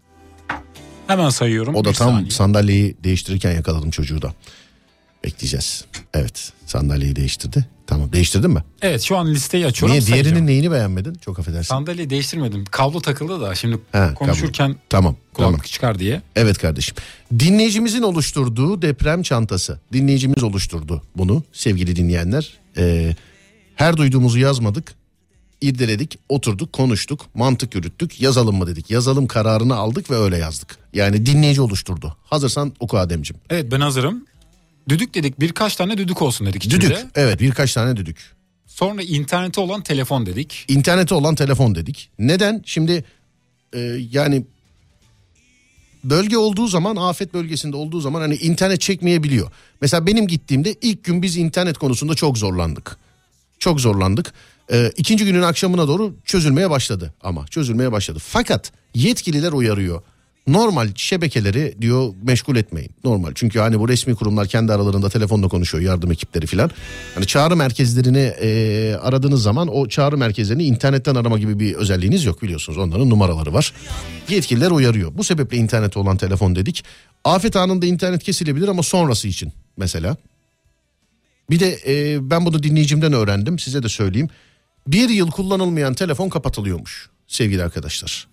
Hemen 1.07 1.30
sayıyorum. 1.30 1.76
O 1.76 1.86
da 1.86 1.91
tam 1.93 2.11
saniye. 2.13 2.32
sandalyeyi 2.32 2.97
değiştirirken 3.03 3.51
yakaladım 3.51 3.91
çocuğu 3.91 4.22
da. 4.22 4.34
Bekleyeceğiz. 5.26 5.86
Evet 6.13 6.51
sandalyeyi 6.65 7.15
değiştirdi. 7.15 7.65
Tamam 7.88 8.11
değiştirdin 8.13 8.51
mi? 8.51 8.63
Evet 8.82 9.01
şu 9.01 9.17
an 9.17 9.28
listeyi 9.34 9.65
açıyorum. 9.65 9.91
Niye 9.93 10.01
sayacağım. 10.01 10.26
diğerinin 10.26 10.47
neyini 10.47 10.71
beğenmedin? 10.71 11.13
Çok 11.15 11.39
affedersin. 11.39 11.67
Sandalyeyi 11.69 12.09
değiştirmedim. 12.09 12.65
Kablo 12.65 12.99
takıldı 13.01 13.41
da 13.41 13.55
şimdi 13.55 13.80
Ha, 13.91 14.13
konuşurken 14.13 14.67
kablo. 14.71 14.80
Tamam 14.89 15.15
kulaklık 15.34 15.57
tamam. 15.57 15.65
çıkar 15.71 15.99
diye. 15.99 16.21
Evet 16.36 16.57
kardeşim. 16.57 16.95
Dinleyicimizin 17.39 18.01
oluşturduğu 18.01 18.82
deprem 18.82 19.21
çantası. 19.23 19.80
Dinleyicimiz 19.93 20.43
oluşturdu 20.43 21.01
bunu 21.17 21.43
sevgili 21.53 21.95
dinleyenler. 21.95 22.53
Ee, 22.78 23.15
her 23.76 23.97
duyduğumuzu 23.97 24.39
yazmadık. 24.39 24.93
irdeledik, 25.61 26.19
oturduk, 26.30 26.73
konuştuk, 26.73 27.26
mantık 27.34 27.76
yürüttük. 27.76 28.21
Yazalım 28.21 28.55
mı 28.57 28.67
dedik. 28.67 28.91
Yazalım 28.91 29.28
kararını 29.28 29.76
aldık 29.76 30.11
ve 30.11 30.15
öyle 30.15 30.38
yazdık. 30.38 30.78
Yani 30.93 31.26
dinleyici 31.26 31.61
oluşturdu. 31.61 32.15
Hazırsan 32.26 32.73
oku 32.80 32.97
Ademciğim. 32.97 33.41
Evet 33.49 33.71
ben 33.71 33.80
hazırım. 33.82 34.26
Düdük 34.89 35.13
dedik 35.15 35.39
birkaç 35.39 35.75
tane 35.75 35.97
düdük 35.97 36.21
olsun 36.21 36.47
dedik 36.47 36.65
içinde. 36.65 36.81
Düdük. 36.81 36.97
Evet 37.15 37.39
birkaç 37.39 37.73
tane 37.73 37.97
düdük. 37.97 38.17
Sonra 38.65 39.01
internete 39.01 39.61
olan 39.61 39.81
telefon 39.81 40.25
dedik. 40.25 40.65
İnternete 40.67 41.15
olan 41.15 41.36
telefon 41.36 41.75
dedik. 41.75 42.09
Neden? 42.19 42.61
Şimdi 42.65 43.03
e, 43.73 43.79
yani 44.11 44.43
bölge 46.03 46.38
olduğu 46.38 46.67
zaman 46.67 46.95
afet 46.95 47.33
bölgesinde 47.33 47.75
olduğu 47.75 48.01
zaman 48.01 48.21
hani 48.21 48.36
internet 48.36 48.81
çekmeyebiliyor. 48.81 49.51
Mesela 49.81 50.05
benim 50.05 50.27
gittiğimde 50.27 50.75
ilk 50.81 51.03
gün 51.03 51.21
biz 51.21 51.38
internet 51.38 51.77
konusunda 51.77 52.15
çok 52.15 52.38
zorlandık. 52.38 52.97
Çok 53.59 53.81
zorlandık. 53.81 54.33
E, 54.71 54.91
ikinci 54.97 55.25
günün 55.25 55.41
akşamına 55.41 55.88
doğru 55.88 56.15
çözülmeye 56.25 56.69
başladı 56.69 57.13
ama 57.21 57.47
çözülmeye 57.47 57.91
başladı. 57.91 58.19
Fakat 58.21 58.71
yetkililer 58.93 59.51
uyarıyor. 59.51 60.01
Normal 60.47 60.89
şebekeleri 60.95 61.75
diyor 61.81 62.13
meşgul 62.23 62.55
etmeyin. 62.55 62.91
Normal 63.03 63.31
çünkü 63.35 63.59
hani 63.59 63.79
bu 63.79 63.89
resmi 63.89 64.15
kurumlar 64.15 64.47
kendi 64.47 64.73
aralarında 64.73 65.09
telefonla 65.09 65.47
konuşuyor 65.47 65.83
yardım 65.83 66.11
ekipleri 66.11 66.47
filan. 66.47 66.71
Hani 67.15 67.25
çağrı 67.25 67.55
merkezlerini 67.55 68.33
e, 68.41 68.95
aradığınız 69.01 69.43
zaman 69.43 69.67
o 69.67 69.87
çağrı 69.87 70.17
merkezlerini 70.17 70.63
internetten 70.63 71.15
arama 71.15 71.39
gibi 71.39 71.59
bir 71.59 71.73
özelliğiniz 71.73 72.25
yok 72.25 72.41
biliyorsunuz. 72.41 72.77
Onların 72.77 73.09
numaraları 73.09 73.53
var. 73.53 73.73
Yetkililer 74.29 74.71
uyarıyor. 74.71 75.17
Bu 75.17 75.23
sebeple 75.23 75.57
internete 75.57 75.99
olan 75.99 76.17
telefon 76.17 76.55
dedik. 76.55 76.83
Afet 77.23 77.55
anında 77.55 77.85
internet 77.85 78.23
kesilebilir 78.23 78.67
ama 78.67 78.83
sonrası 78.83 79.27
için 79.27 79.53
mesela. 79.77 80.17
Bir 81.49 81.59
de 81.59 81.79
e, 81.87 82.17
ben 82.29 82.45
bunu 82.45 82.63
dinleyicimden 82.63 83.13
öğrendim 83.13 83.59
size 83.59 83.83
de 83.83 83.89
söyleyeyim. 83.89 84.29
Bir 84.87 85.09
yıl 85.09 85.31
kullanılmayan 85.31 85.93
telefon 85.93 86.29
kapatılıyormuş 86.29 87.09
sevgili 87.27 87.63
arkadaşlar. 87.63 88.27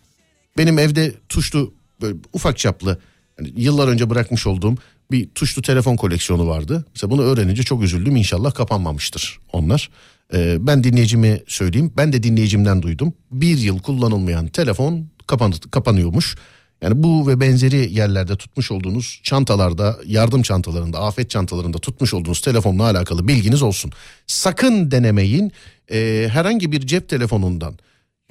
Benim 0.58 0.78
evde 0.78 1.14
tuşlu 1.28 1.74
böyle 2.02 2.16
ufak 2.32 2.58
çaplı 2.58 2.98
hani 3.36 3.52
yıllar 3.56 3.88
önce 3.88 4.10
bırakmış 4.10 4.46
olduğum 4.46 4.74
bir 5.10 5.28
tuşlu 5.28 5.62
telefon 5.62 5.96
koleksiyonu 5.96 6.48
vardı. 6.48 6.84
Mesela 6.94 7.10
bunu 7.10 7.22
öğrenince 7.22 7.62
çok 7.62 7.82
üzüldüm 7.82 8.16
inşallah 8.16 8.54
kapanmamıştır 8.54 9.40
onlar. 9.52 9.90
Ee, 10.34 10.56
ben 10.66 10.84
dinleyicime 10.84 11.40
söyleyeyim 11.46 11.92
ben 11.96 12.12
de 12.12 12.22
dinleyicimden 12.22 12.82
duydum. 12.82 13.14
Bir 13.30 13.58
yıl 13.58 13.78
kullanılmayan 13.78 14.46
telefon 14.46 15.06
kapan 15.26 15.52
kapanıyormuş. 15.70 16.36
Yani 16.82 17.02
bu 17.02 17.28
ve 17.28 17.40
benzeri 17.40 17.92
yerlerde 17.92 18.36
tutmuş 18.36 18.70
olduğunuz 18.70 19.20
çantalarda, 19.22 19.98
yardım 20.06 20.42
çantalarında, 20.42 21.00
afet 21.00 21.30
çantalarında 21.30 21.78
tutmuş 21.78 22.14
olduğunuz 22.14 22.40
telefonla 22.40 22.82
alakalı 22.84 23.28
bilginiz 23.28 23.62
olsun. 23.62 23.92
Sakın 24.26 24.90
denemeyin 24.90 25.52
e, 25.92 26.28
herhangi 26.32 26.72
bir 26.72 26.80
cep 26.80 27.08
telefonundan 27.08 27.78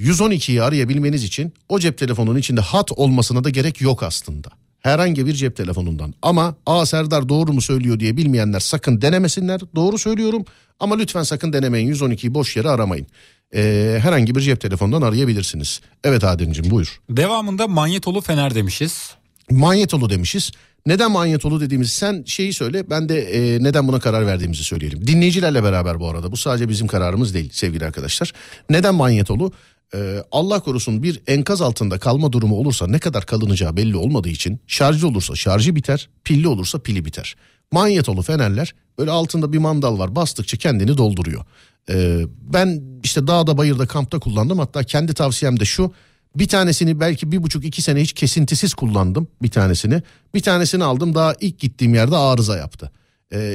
112'yi 0.02 0.62
arayabilmeniz 0.62 1.24
için 1.24 1.54
o 1.70 1.80
cep 1.80 1.98
telefonunun 1.98 2.40
içinde 2.40 2.62
hat 2.62 2.92
olmasına 2.92 3.44
da 3.44 3.50
gerek 3.50 3.82
yok 3.82 4.04
aslında. 4.04 4.50
Herhangi 4.80 5.26
bir 5.26 5.34
cep 5.34 5.56
telefonundan. 5.56 6.14
Ama 6.22 6.56
A 6.66 6.86
Serdar 6.86 7.30
doğru 7.30 7.54
mu 7.54 7.62
söylüyor 7.62 8.00
diye 8.00 8.18
bilmeyenler 8.18 8.60
sakın 8.60 9.02
denemesinler. 9.02 9.62
Doğru 9.76 9.98
söylüyorum 9.98 10.46
ama 10.80 10.98
lütfen 10.98 11.24
sakın 11.24 11.54
denemeyin. 11.54 11.94
112'yi 11.94 12.34
boş 12.34 12.58
yere 12.58 12.70
aramayın. 12.70 13.08
Ee, 13.56 13.98
herhangi 14.02 14.36
bir 14.36 14.42
cep 14.42 14.62
telefonundan 14.62 15.02
arayabilirsiniz. 15.02 15.82
Evet 16.04 16.24
Ademciğim 16.24 16.72
buyur. 16.72 17.02
Devamında 17.10 17.68
manyetolu 17.68 18.22
fener 18.22 18.56
demişiz. 18.56 19.12
Manyetolu 19.50 20.10
demişiz. 20.10 20.52
Neden 20.86 21.12
manyetolu 21.12 21.62
dediğimiz 21.62 21.94
sen 21.94 22.24
şeyi 22.26 22.54
söyle 22.54 22.90
ben 22.90 23.10
de 23.10 23.22
e, 23.22 23.64
neden 23.64 23.88
buna 23.88 24.00
karar 24.00 24.28
verdiğimizi 24.28 24.64
söyleyelim. 24.64 25.08
Dinleyicilerle 25.08 25.64
beraber 25.64 26.00
bu 26.00 26.10
arada 26.10 26.32
bu 26.32 26.38
sadece 26.38 26.70
bizim 26.70 26.88
kararımız 26.88 27.34
değil 27.34 27.50
sevgili 27.54 27.86
arkadaşlar. 27.86 28.34
Neden 28.70 28.96
manyetolu? 28.96 29.52
Ee, 29.96 30.24
Allah 30.32 30.60
korusun 30.60 31.04
bir 31.04 31.22
enkaz 31.28 31.62
altında 31.62 32.00
kalma 32.00 32.32
durumu 32.32 32.56
olursa 32.56 32.88
ne 32.88 33.00
kadar 33.00 33.26
kalınacağı 33.26 33.78
belli 33.78 33.98
olmadığı 33.98 34.30
için 34.30 34.60
şarjlı 34.68 35.08
olursa 35.08 35.36
şarjı 35.36 35.76
biter 35.76 36.10
pilli 36.24 36.48
olursa 36.48 36.80
pili 36.80 37.06
biter. 37.06 37.36
Manyetolu 37.72 38.22
fenerler 38.22 38.76
böyle 38.98 39.12
altında 39.12 39.54
bir 39.54 39.58
mandal 39.58 40.00
var 40.00 40.16
bastıkça 40.16 40.58
kendini 40.58 40.98
dolduruyor. 40.98 41.46
Ee, 41.90 42.22
ben 42.42 42.82
işte 43.04 43.28
dağda 43.28 43.58
bayırda 43.58 43.86
kampta 43.86 44.20
kullandım 44.20 44.60
hatta 44.60 44.84
kendi 44.84 45.14
tavsiyem 45.14 45.60
de 45.60 45.66
şu 45.66 45.94
bir 46.36 46.48
tanesini 46.48 47.00
belki 47.00 47.32
bir 47.32 47.44
buçuk 47.44 47.66
iki 47.66 47.82
sene 47.82 48.02
hiç 48.02 48.14
kesintisiz 48.14 48.74
kullandım 48.74 49.28
bir 49.42 49.52
tanesini. 49.52 50.02
Bir 50.34 50.40
tanesini 50.42 50.84
aldım 50.84 51.16
daha 51.16 51.36
ilk 51.42 51.60
gittiğim 51.60 51.94
yerde 51.94 52.16
arıza 52.16 52.58
yaptı. 52.58 52.92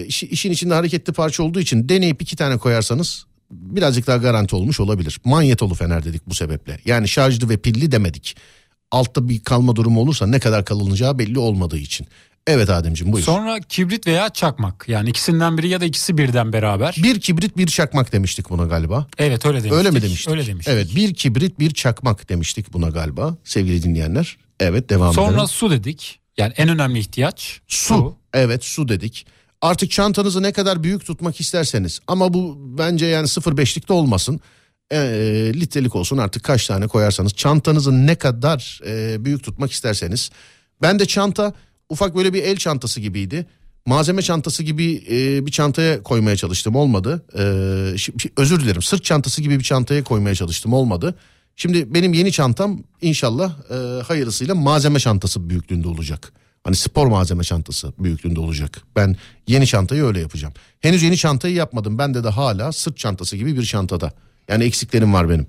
İşi- 0.07 0.27
işin 0.27 0.51
içinde 0.51 0.75
hareketli 0.75 1.13
parça 1.13 1.43
olduğu 1.43 1.61
için 1.61 1.89
deneyip 1.89 2.23
iki 2.23 2.37
tane 2.37 2.57
koyarsanız 2.59 3.27
birazcık 3.51 4.07
daha 4.07 4.17
garanti 4.17 4.57
olmuş 4.57 4.81
olabilir. 4.81 5.21
Manyetolu 5.25 5.75
fener 5.75 6.05
dedik 6.05 6.27
bu 6.27 6.35
sebeple. 6.35 6.79
Yani 6.85 7.09
şarjlı 7.09 7.49
ve 7.49 7.57
pilli 7.57 7.93
demedik. 7.93 8.37
Altta 8.91 9.29
bir 9.29 9.41
kalma 9.41 9.77
durumu 9.77 10.01
olursa 10.01 10.27
ne 10.27 10.39
kadar 10.39 10.65
kalınacağı 10.65 11.19
belli 11.19 11.39
olmadığı 11.39 11.79
için. 11.79 12.07
Evet 12.47 12.71
Ademciğim 12.71 13.13
buyur. 13.13 13.25
Sonra 13.25 13.61
kibrit 13.61 14.07
veya 14.07 14.29
çakmak. 14.29 14.85
Yani 14.89 15.11
ikisinden 15.11 15.59
biri 15.59 15.69
ya 15.69 15.81
da 15.81 15.85
ikisi 15.85 16.19
birden 16.19 16.53
beraber. 16.53 16.97
Bir 17.03 17.21
kibrit 17.21 17.57
bir 17.57 17.67
çakmak 17.67 18.13
demiştik 18.13 18.51
buna 18.51 18.65
galiba. 18.65 19.07
Evet 19.19 19.47
öyle 19.47 19.59
demiştik. 19.59 19.79
Öyle 19.79 19.91
mi 19.91 20.03
demiştik? 20.03 20.29
Öyle 20.31 20.47
demiştik. 20.47 20.75
Evet 20.75 20.97
bir 20.97 21.15
kibrit 21.15 21.59
bir 21.59 21.71
çakmak 21.71 22.29
demiştik 22.29 22.73
buna 22.73 22.89
galiba 22.89 23.37
sevgili 23.45 23.83
dinleyenler. 23.83 24.37
Evet 24.61 24.91
devam 24.91 25.15
Sonra 25.15 25.33
edelim. 25.33 25.47
su 25.47 25.71
dedik. 25.71 26.21
Yani 26.39 26.53
en 26.57 26.69
önemli 26.69 26.99
ihtiyaç 26.99 27.61
Su. 27.69 28.17
Evet 28.33 28.65
su 28.65 28.89
dedik. 28.89 29.27
Artık 29.63 29.91
çantanızı 29.91 30.43
ne 30.43 30.53
kadar 30.53 30.83
büyük 30.83 31.07
tutmak 31.07 31.41
isterseniz 31.41 32.01
ama 32.07 32.35
bu 32.35 32.57
bence 32.79 33.07
yani 33.07 33.27
0.5'lik 33.27 33.89
de 33.89 33.93
olmasın. 33.93 34.41
E, 34.93 34.99
litrelik 35.55 35.97
olsun 35.97 36.19
artık 36.19 36.45
kaç 36.45 36.67
tane 36.67 36.87
koyarsanız 36.87 37.33
çantanızı 37.35 38.07
ne 38.07 38.15
kadar 38.15 38.81
e, 38.87 39.25
büyük 39.25 39.45
tutmak 39.45 39.73
isterseniz. 39.73 40.31
Ben 40.83 40.99
de 40.99 41.07
çanta 41.07 41.53
ufak 41.89 42.17
böyle 42.17 42.33
bir 42.35 42.43
el 42.43 42.57
çantası 42.57 43.01
gibiydi. 43.01 43.47
Malzeme 43.87 44.23
çantası 44.23 44.63
gibi 44.63 45.05
e, 45.11 45.47
bir 45.47 45.51
çantaya 45.51 46.03
koymaya 46.03 46.37
çalıştım 46.37 46.77
olmadı. 46.77 47.25
E, 47.35 47.39
şi- 47.97 48.17
şi- 48.17 48.31
özür 48.37 48.61
dilerim 48.61 48.83
sırt 48.83 49.05
çantası 49.05 49.43
gibi 49.43 49.59
bir 49.59 49.65
çantaya 49.65 50.05
koymaya 50.05 50.35
çalıştım 50.35 50.73
olmadı. 50.73 51.15
Şimdi 51.57 51.95
benim 51.95 52.13
yeni 52.13 52.33
çantam 52.33 52.83
inşallah 53.01 53.53
e, 53.71 54.03
hayırlısıyla 54.03 54.55
malzeme 54.55 54.99
çantası 54.99 55.51
büyüklüğünde 55.51 55.89
olacak. 55.89 56.33
Hani 56.67 56.77
spor 56.77 57.07
malzeme 57.07 57.45
çantası 57.45 57.93
büyüklüğünde 57.99 58.41
olacak. 58.41 58.83
Ben 58.97 59.17
yeni 59.49 59.67
çantayı 59.67 60.03
öyle 60.03 60.21
yapacağım. 60.21 60.55
Henüz 60.81 61.03
yeni 61.03 61.17
çantayı 61.17 61.55
yapmadım. 61.55 61.99
Bende 61.99 62.25
de 62.25 62.29
hala 62.29 62.73
sırt 62.73 62.97
çantası 62.97 63.37
gibi 63.37 63.57
bir 63.57 63.65
çantada. 63.65 64.13
Yani 64.49 64.65
eksiklerim 64.65 65.15
var 65.15 65.29
benim. 65.29 65.47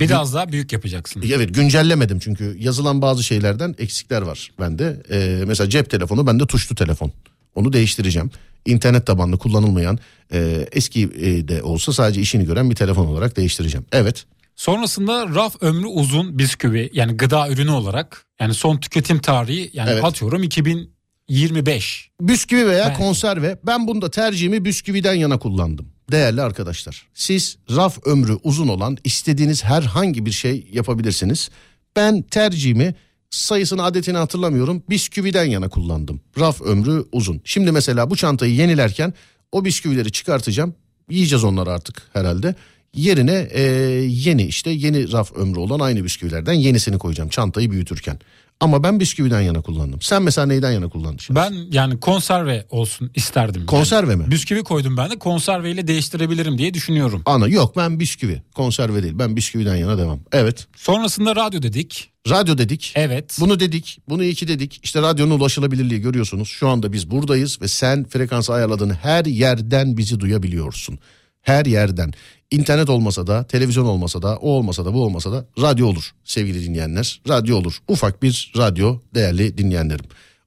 Biraz 0.00 0.34
daha 0.34 0.52
büyük 0.52 0.72
yapacaksın. 0.72 1.24
Evet 1.32 1.54
güncellemedim 1.54 2.18
çünkü 2.18 2.56
yazılan 2.58 3.02
bazı 3.02 3.22
şeylerden 3.22 3.74
eksikler 3.78 4.22
var 4.22 4.50
bende. 4.60 5.02
Ee, 5.10 5.44
mesela 5.46 5.70
cep 5.70 5.90
telefonu 5.90 6.26
bende 6.26 6.46
tuşlu 6.46 6.76
telefon. 6.76 7.12
Onu 7.54 7.72
değiştireceğim. 7.72 8.30
İnternet 8.66 9.06
tabanlı 9.06 9.38
kullanılmayan 9.38 9.98
e, 10.32 10.68
eski 10.72 11.02
e, 11.02 11.48
de 11.48 11.62
olsa 11.62 11.92
sadece 11.92 12.20
işini 12.20 12.44
gören 12.44 12.70
bir 12.70 12.76
telefon 12.76 13.06
olarak 13.06 13.36
değiştireceğim. 13.36 13.86
Evet. 13.92 14.24
Sonrasında 14.58 15.28
raf 15.34 15.62
ömrü 15.62 15.86
uzun 15.86 16.38
bisküvi 16.38 16.90
yani 16.92 17.16
gıda 17.16 17.48
ürünü 17.48 17.70
olarak 17.70 18.26
yani 18.40 18.54
son 18.54 18.76
tüketim 18.76 19.18
tarihi 19.18 19.70
yani 19.72 19.90
Evet. 19.90 20.04
atıyorum 20.04 20.42
2025. 20.42 22.10
Bisküvi 22.20 22.66
veya 22.66 22.86
Ben- 22.88 22.94
konserve 22.94 23.58
ben 23.66 23.86
bunda 23.86 24.10
tercihimi 24.10 24.64
bisküviden 24.64 25.14
yana 25.14 25.38
kullandım. 25.38 25.88
Değerli 26.10 26.42
arkadaşlar 26.42 27.06
siz 27.14 27.58
raf 27.76 28.06
ömrü 28.06 28.38
uzun 28.42 28.68
olan 28.68 28.96
istediğiniz 29.04 29.64
herhangi 29.64 30.26
bir 30.26 30.32
şey 30.32 30.68
yapabilirsiniz. 30.72 31.50
Ben 31.96 32.22
tercihimi 32.22 32.94
sayısını 33.30 33.84
adetini 33.84 34.16
hatırlamıyorum 34.16 34.82
bisküviden 34.90 35.44
yana 35.44 35.68
kullandım. 35.68 36.20
Raf 36.38 36.60
ömrü 36.62 37.04
uzun. 37.12 37.40
Şimdi 37.44 37.72
mesela 37.72 38.10
bu 38.10 38.16
çantayı 38.16 38.54
yenilerken 38.54 39.14
o 39.52 39.64
bisküvileri 39.64 40.12
çıkartacağım. 40.12 40.74
Yiyeceğiz 41.10 41.44
onları 41.44 41.70
artık 41.70 42.02
herhalde. 42.12 42.54
Yerine 42.94 43.48
e, 43.50 43.62
yeni 44.08 44.42
işte 44.42 44.70
yeni 44.70 45.12
raf 45.12 45.32
ömrü 45.32 45.58
olan 45.58 45.80
aynı 45.80 46.04
bisküvilerden 46.04 46.52
yenisini 46.52 46.98
koyacağım 46.98 47.28
çantayı 47.30 47.70
büyütürken. 47.70 48.18
Ama 48.60 48.82
ben 48.82 49.00
bisküviden 49.00 49.40
yana 49.40 49.60
kullandım. 49.60 50.02
Sen 50.02 50.22
mesela 50.22 50.46
neyden 50.46 50.72
yana 50.72 50.88
kullandın? 50.88 51.18
şimdi? 51.18 51.40
Ben 51.40 51.54
yani 51.72 52.00
konserve 52.00 52.66
olsun 52.70 53.10
isterdim. 53.14 53.66
Konserve 53.66 54.10
Yani 54.10 54.22
mi? 54.24 54.30
Bisküvi 54.30 54.62
koydum 54.62 54.96
ben 54.96 55.10
de 55.10 55.18
konserveyle 55.18 55.86
değiştirebilirim 55.88 56.58
diye 56.58 56.74
düşünüyorum. 56.74 57.22
Ana 57.26 57.46
yok 57.48 57.76
ben 57.76 58.00
bisküvi 58.00 58.42
konserve 58.54 59.02
değil 59.02 59.14
ben 59.18 59.36
bisküviden 59.36 59.76
yana 59.76 59.98
devam. 59.98 60.20
Evet 60.32 60.66
Sonrasında 60.76 61.36
radyo 61.36 61.62
dedik. 61.62 62.10
radyo 62.28 62.58
dedik. 62.58 62.92
Evet. 62.96 63.36
Bunu 63.40 63.60
dedik 63.60 63.98
bunu 64.08 64.24
iyi 64.24 64.34
ki 64.34 64.48
dedik 64.48 64.80
işte 64.82 65.02
radyonun 65.02 65.38
ulaşılabilirliği 65.40 66.00
görüyorsunuz. 66.00 66.48
Şu 66.48 66.68
anda 66.68 66.92
biz 66.92 67.10
buradayız 67.10 67.62
ve 67.62 67.68
sen 67.68 68.04
frekansı 68.04 68.52
ayarladığın 68.52 68.90
her 68.90 69.24
yerden 69.24 69.96
bizi 69.96 70.20
duyabiliyorsun. 70.20 70.98
Her 71.42 71.66
yerden. 71.66 72.12
İnternet 72.50 72.90
olmasa 72.90 73.26
da 73.26 73.44
televizyon 73.44 73.84
olmasa 73.84 74.22
da 74.22 74.36
o 74.36 74.50
olmasa 74.50 74.84
da 74.84 74.94
bu 74.94 75.04
olmasa 75.04 75.32
da 75.32 75.46
radyo 75.60 75.86
olur 75.86 76.10
sevgili 76.24 76.64
dinleyenler. 76.64 77.20
Radyo 77.28 77.56
olur 77.56 77.78
ufak 77.88 78.22
bir 78.22 78.52
radyo 78.56 78.98
değerli 79.14 79.58
dinleyenlerim. 79.58 80.04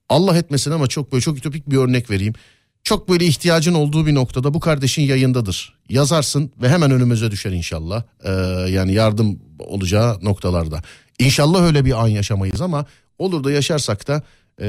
Allah 0.10 0.38
etmesin 0.38 0.72
ama 0.72 0.88
çok 0.88 1.12
böyle 1.12 1.22
çok 1.22 1.38
ütopik 1.38 1.70
bir 1.70 1.78
örnek 1.78 2.10
vereyim. 2.10 2.34
Çok 2.84 3.10
böyle 3.10 3.26
ihtiyacın 3.26 3.74
olduğu 3.74 4.06
bir 4.06 4.16
noktada 4.16 4.54
bu 4.54 4.60
kardeşin 4.60 5.02
yayındadır. 5.02 5.74
Yazarsın 5.90 6.52
ve 6.62 6.70
hemen 6.70 6.92
önümüze 6.92 7.32
düşer 7.32 7.52
inşallah. 7.52 8.04
Ee, 8.24 8.32
yani 8.72 8.94
yardım 8.94 9.40
olacağı 9.60 10.26
noktalarda. 10.26 10.82
İnşallah 11.20 11.62
öyle 11.62 11.86
bir 11.86 12.04
an 12.04 12.08
yaşamayız 12.08 12.62
ama 12.62 12.86
olur 13.20 13.44
da 13.44 13.52
yaşarsak 13.52 14.08
da 14.08 14.24
e, 14.62 14.68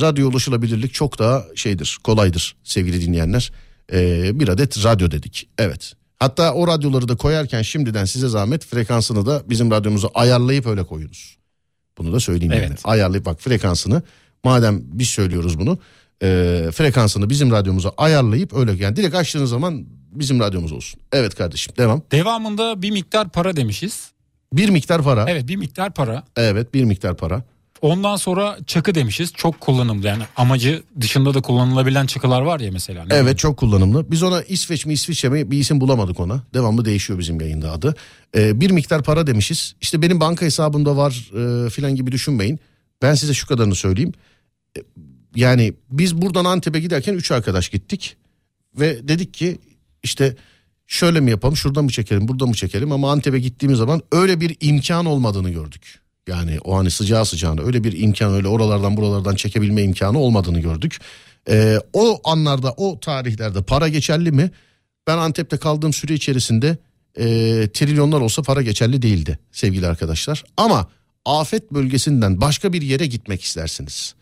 radyo 0.00 0.28
ulaşılabilirlik 0.28 0.94
çok 0.94 1.18
daha 1.18 1.44
şeydir, 1.54 1.98
kolaydır 2.04 2.56
sevgili 2.64 3.00
dinleyenler. 3.00 3.52
Ee, 3.92 4.40
bir 4.40 4.48
adet 4.48 4.84
radyo 4.84 5.10
dedik. 5.10 5.48
Evet. 5.58 5.92
Hatta 6.18 6.54
o 6.54 6.66
radyoları 6.66 7.08
da 7.08 7.16
koyarken 7.16 7.62
şimdiden 7.62 8.04
size 8.04 8.28
zahmet 8.28 8.64
frekansını 8.64 9.26
da 9.26 9.42
bizim 9.46 9.70
radyomuza 9.70 10.08
ayarlayıp 10.14 10.66
öyle 10.66 10.84
koyunuz. 10.84 11.36
Bunu 11.98 12.12
da 12.12 12.20
söyleyeyim 12.20 12.52
yani. 12.52 12.64
Evet. 12.68 12.80
Ayarlayıp 12.84 13.26
bak 13.26 13.40
frekansını 13.40 14.02
madem 14.44 14.80
biz 14.84 15.08
söylüyoruz 15.08 15.58
bunu 15.58 15.78
e, 16.22 16.26
frekansını 16.74 17.30
bizim 17.30 17.50
radyomuza 17.50 17.92
ayarlayıp 17.96 18.52
öyle 18.54 18.72
yani 18.72 18.96
direkt 18.96 19.14
açtığınız 19.14 19.50
zaman 19.50 19.86
bizim 20.12 20.40
radyomuz 20.40 20.72
olsun. 20.72 21.00
Evet 21.12 21.34
kardeşim 21.34 21.74
devam. 21.78 22.02
Devamında 22.12 22.82
bir 22.82 22.90
miktar 22.90 23.28
para 23.28 23.56
demişiz. 23.56 24.10
Bir 24.52 24.68
miktar 24.68 25.02
para. 25.02 25.22
Evet, 25.22 25.30
Evet 25.30 25.48
bir 25.48 25.56
miktar 25.56 25.94
para. 25.94 26.24
bir 26.74 26.84
miktar 26.84 27.16
para. 27.16 27.42
Ondan 27.82 28.16
sonra 28.16 28.58
çakı 28.66 28.94
demişiz. 28.94 29.32
Çok 29.32 29.60
kullanımlı 29.60 30.06
yani 30.06 30.22
amacı 30.36 30.82
dışında 31.00 31.34
da 31.34 31.40
kullanılabilen 31.40 32.06
çakılar 32.06 32.42
var 32.42 32.60
ya 32.60 32.72
mesela. 32.72 33.04
Ne 33.04 33.14
Evet 33.14 33.38
çok 33.38 33.56
kullanımlı. 33.56 34.10
Biz 34.10 34.22
ona 34.22 34.42
İsveç 34.42 34.86
mi 34.86 34.92
İsviçre 34.92 35.28
mi 35.28 35.50
bir 35.50 35.58
isim 35.58 35.80
bulamadık 35.80 36.20
ona. 36.20 36.42
Devamlı 36.54 36.84
değişiyor 36.84 37.18
bizim 37.18 37.40
yayında 37.40 37.72
adı. 37.72 37.94
E, 38.36 38.60
bir 38.60 38.70
miktar 38.70 39.02
para 39.02 39.26
demişiz. 39.26 39.74
İşte 39.80 40.02
benim 40.02 40.20
banka 40.20 40.46
hesabımda 40.46 40.96
var 40.96 41.30
e, 41.66 41.70
filan 41.70 41.94
gibi 41.94 42.12
düşünmeyin. 42.12 42.60
Ben 43.02 43.14
size 43.14 43.34
şu 43.34 43.46
kadarını 43.46 43.74
söyleyeyim. 43.74 44.12
E, 44.78 44.80
yani 45.34 45.74
biz 45.90 46.22
buradan 46.22 46.44
Antep'e 46.44 46.80
giderken 46.80 47.14
üç 47.14 47.30
arkadaş 47.32 47.68
gittik. 47.68 48.16
Ve 48.80 49.08
dedik 49.08 49.34
ki 49.34 49.58
işte 50.02 50.36
şöyle 50.86 51.20
mi 51.20 51.30
yapalım 51.30 51.56
şuradan 51.56 51.84
mı 51.84 51.90
çekelim 51.90 52.28
buradan 52.28 52.48
mı 52.48 52.54
çekelim 52.54 52.92
ama 52.92 53.12
Antep'e 53.12 53.38
gittiğimiz 53.38 53.78
zaman 53.78 54.02
öyle 54.12 54.40
bir 54.40 54.56
imkan 54.60 55.06
olmadığını 55.06 55.50
gördük. 55.50 56.00
Yani 56.30 56.58
o 56.64 56.76
hani 56.78 56.90
sıcağı 56.90 57.26
sıcağına 57.26 57.62
öyle 57.62 57.84
bir 57.84 58.00
imkan 58.00 58.32
öyle 58.34 58.48
oralardan 58.48 58.96
buralardan 58.96 59.34
çekebilme 59.34 59.82
imkanı 59.82 60.18
olmadığını 60.18 60.60
gördük. 60.60 60.98
Ee, 61.48 61.78
o 61.92 62.20
anlarda 62.24 62.72
o 62.72 63.00
tarihlerde 63.00 63.62
para 63.62 63.88
geçerli 63.88 64.32
mi? 64.32 64.50
Ben 65.06 65.18
Antep'te 65.18 65.56
kaldığım 65.56 65.92
süre 65.92 66.14
içerisinde 66.14 66.78
e, 67.16 67.24
trilyonlar 67.74 68.20
olsa 68.20 68.42
para 68.42 68.62
geçerli 68.62 69.02
değildi 69.02 69.38
sevgili 69.52 69.86
arkadaşlar. 69.86 70.44
Ama 70.56 70.88
afet 71.24 71.72
bölgesinden 71.72 72.40
başka 72.40 72.72
bir 72.72 72.82
yere 72.82 73.06
gitmek 73.06 73.42
istersiniz. 73.42 74.14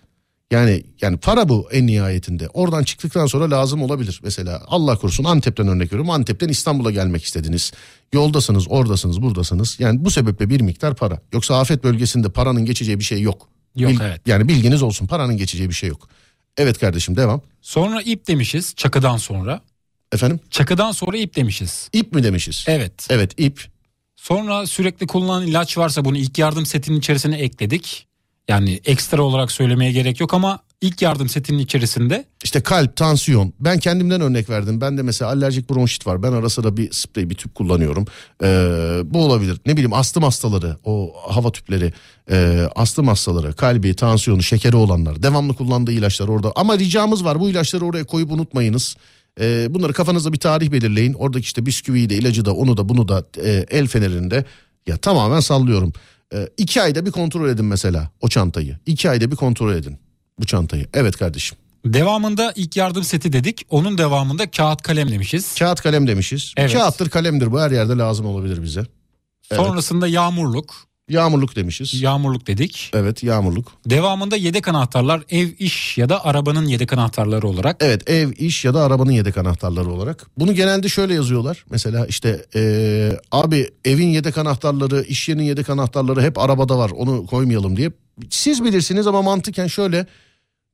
Yani 0.51 0.83
yani 1.01 1.17
para 1.17 1.49
bu 1.49 1.69
en 1.73 1.87
nihayetinde. 1.87 2.49
Oradan 2.49 2.85
çıktıktan 2.85 3.27
sonra 3.27 3.51
lazım 3.51 3.83
olabilir. 3.83 4.21
Mesela 4.23 4.63
Allah 4.67 4.97
korusun 4.97 5.25
Antep'ten 5.25 5.69
örnek 5.69 5.93
veriyorum. 5.93 6.11
Antep'ten 6.11 6.49
İstanbul'a 6.49 6.91
gelmek 6.91 7.25
istediniz. 7.25 7.73
Yoldasınız, 8.13 8.67
oradasınız, 8.69 9.23
buradasınız. 9.23 9.81
Yani 9.81 10.05
bu 10.05 10.11
sebeple 10.11 10.51
bir 10.51 10.61
miktar 10.61 10.95
para. 10.95 11.21
Yoksa 11.33 11.61
afet 11.61 11.85
bölgesinde 11.85 12.29
paranın 12.29 12.65
geçeceği 12.65 12.99
bir 12.99 13.05
şey 13.05 13.21
yok. 13.23 13.49
Yok, 13.77 13.93
evet. 14.03 14.21
Yani 14.27 14.49
bilginiz 14.49 14.83
olsun 14.83 15.07
paranın 15.07 15.37
geçeceği 15.37 15.69
bir 15.69 15.75
şey 15.75 15.89
yok. 15.89 16.09
Evet 16.57 16.79
kardeşim 16.79 17.17
devam. 17.17 17.43
Sonra 17.63 18.03
ip 18.03 18.29
demişiz 18.29 18.75
çakıdan 18.77 19.17
sonra. 19.17 19.61
Efendim 20.13 20.41
Çakıdan 20.51 20.93
sonra 20.93 21.17
ip 21.17 21.37
demişiz. 21.37 21.89
ip 21.93 22.13
mi 22.13 22.23
demişiz? 22.23 22.65
Evet. 22.69 23.07
Evet 23.11 23.41
ip. 23.41 23.67
Sonra 24.17 24.67
sürekli 24.67 25.07
kullanılan 25.07 25.47
ilaç 25.47 25.79
varsa 25.79 26.05
bunu 26.05 26.17
ilk 26.17 26.39
yardım 26.39 26.67
setinin 26.67 26.99
içerisine 26.99 27.39
ekledik. 27.39 28.08
Yani 28.49 28.81
ekstra 28.85 29.23
olarak 29.23 29.53
söylemeye 29.53 29.93
gerek 29.93 30.21
yok 30.21 30.35
ama 30.35 30.59
ilk 30.81 31.03
yardım 31.03 31.29
setinin 31.29 31.59
içerisinde 31.59 32.25
İşte 32.45 32.61
kalp, 32.61 32.97
tansiyon. 32.97 33.53
Ben 33.61 33.79
kendimden 33.79 34.21
örnek 34.21 34.51
verdim. 34.51 34.81
Ben 34.81 34.99
de 34.99 35.03
mesela 35.03 35.31
alerjik 35.31 35.71
bronşit 35.71 36.07
var. 36.07 36.23
Ben 36.23 36.33
ara 36.33 36.49
sıra 36.49 36.77
bir 36.77 36.93
sprey, 36.93 37.31
bir 37.31 37.35
tüp 37.35 37.55
kullanıyorum. 37.55 38.07
Ee, 38.43 38.47
bu 39.05 39.25
olabilir. 39.25 39.61
Ne 39.67 39.73
bileyim 39.73 39.93
astım 39.93 40.23
hastaları, 40.23 40.77
o 40.85 41.15
hava 41.29 41.53
tüpleri, 41.53 41.93
e, 42.31 42.69
astım 42.77 43.09
hastaları, 43.09 43.53
kalbi, 43.53 43.95
tansiyonu, 43.95 44.43
şekeri 44.43 44.77
olanlar. 44.77 45.23
Devamlı 45.23 45.55
kullandığı 45.55 45.93
ilaçlar 45.93 46.29
orada. 46.29 46.53
Ama 46.57 46.79
ricamız 46.79 47.25
var 47.25 47.41
bu 47.41 47.51
ilaçları 47.51 47.85
oraya 47.85 48.05
koyup 48.05 48.33
unutmayınız. 48.33 48.97
Ee, 49.41 49.67
bunları 49.71 49.93
kafanızda 49.93 50.33
bir 50.33 50.39
tarih 50.39 50.73
belirleyin. 50.73 51.13
Oradaki 51.13 51.45
işte 51.45 51.67
bisküviyi 51.67 52.11
de, 52.11 52.15
ilacı 52.15 52.45
da, 52.45 52.55
onu 52.55 52.77
da, 52.77 52.89
bunu 52.89 53.09
da, 53.09 53.25
e, 53.45 53.67
el 53.71 53.87
fenerinde. 53.87 54.45
Ya 54.87 54.97
tamamen 54.97 55.41
sallıyorum. 55.41 55.93
Ee, 56.35 56.49
iki 56.57 56.83
ayda 56.83 57.07
bir 57.07 57.11
kontrol 57.11 57.49
edin 57.49 57.65
mesela 57.65 58.11
o 58.21 58.29
çantayı. 58.29 58.79
İki 58.87 59.11
ayda 59.11 59.31
bir 59.31 59.37
kontrol 59.37 59.75
edin 59.75 59.99
bu 60.41 60.47
çantayı. 60.47 60.87
Evet 60.95 61.17
kardeşim. 61.17 61.59
devamında 61.85 62.53
ilk 62.57 62.77
yardım 62.77 63.05
seti 63.05 63.33
dedik. 63.33 63.67
Onun 63.71 63.99
devamında 63.99 64.51
kağıt 64.51 64.83
kalem 64.83 65.11
demişiz. 65.11 65.55
Kağıt 65.55 65.81
kalem 65.81 66.07
demişiz. 66.07 66.53
Evet. 66.57 66.73
Kağıttır 66.73 67.11
kalemdir 67.11 67.53
bu 67.53 67.61
her 67.61 67.71
yerde 67.71 67.93
lazım 67.93 68.27
olabilir 68.27 68.63
bize. 68.63 68.81
Evet. 69.51 69.63
Sonrasında 69.63 70.09
yağmurluk. 70.09 70.88
Yağmurluk 71.09 71.57
demişiz. 71.57 72.03
Yağmurluk 72.03 72.47
dedik. 72.47 72.91
Evet 72.95 73.23
yağmurluk. 73.23 73.73
Devamında 73.87 74.37
yedek 74.37 74.69
anahtarlar 74.69 75.23
ev, 75.31 75.49
iş 75.59 75.99
ya 75.99 76.09
da 76.09 76.25
arabanın 76.25 76.67
yedek 76.67 76.93
anahtarları 76.93 77.49
olarak. 77.49 77.77
Evet 77.81 78.11
ev, 78.11 78.33
iş 78.39 78.65
ya 78.65 78.75
da 78.75 78.83
arabanın 78.83 79.11
yedek 79.11 79.39
anahtarları 79.39 79.91
olarak. 79.91 80.27
Bunu 80.39 80.55
genelde 80.55 80.89
şöyle 80.89 81.15
yazıyorlar. 81.15 81.65
Mesela 81.71 82.07
işte 82.07 82.45
eee, 82.55 83.21
abi 83.33 83.69
evin 83.85 84.09
yedek 84.09 84.39
anahtarları, 84.39 85.03
iş 85.03 85.29
yerinin 85.29 85.45
yedek 85.45 85.71
anahtarları 85.71 86.23
hep 86.23 86.39
arabada 86.39 86.79
var. 86.79 86.91
Onu 86.91 87.27
koymayalım 87.27 87.77
diye. 87.77 87.93
Siz 88.31 88.65
bilirsiniz 88.65 89.07
ama 89.07 89.23
mantıken 89.23 89.67
şöyle 89.67 90.07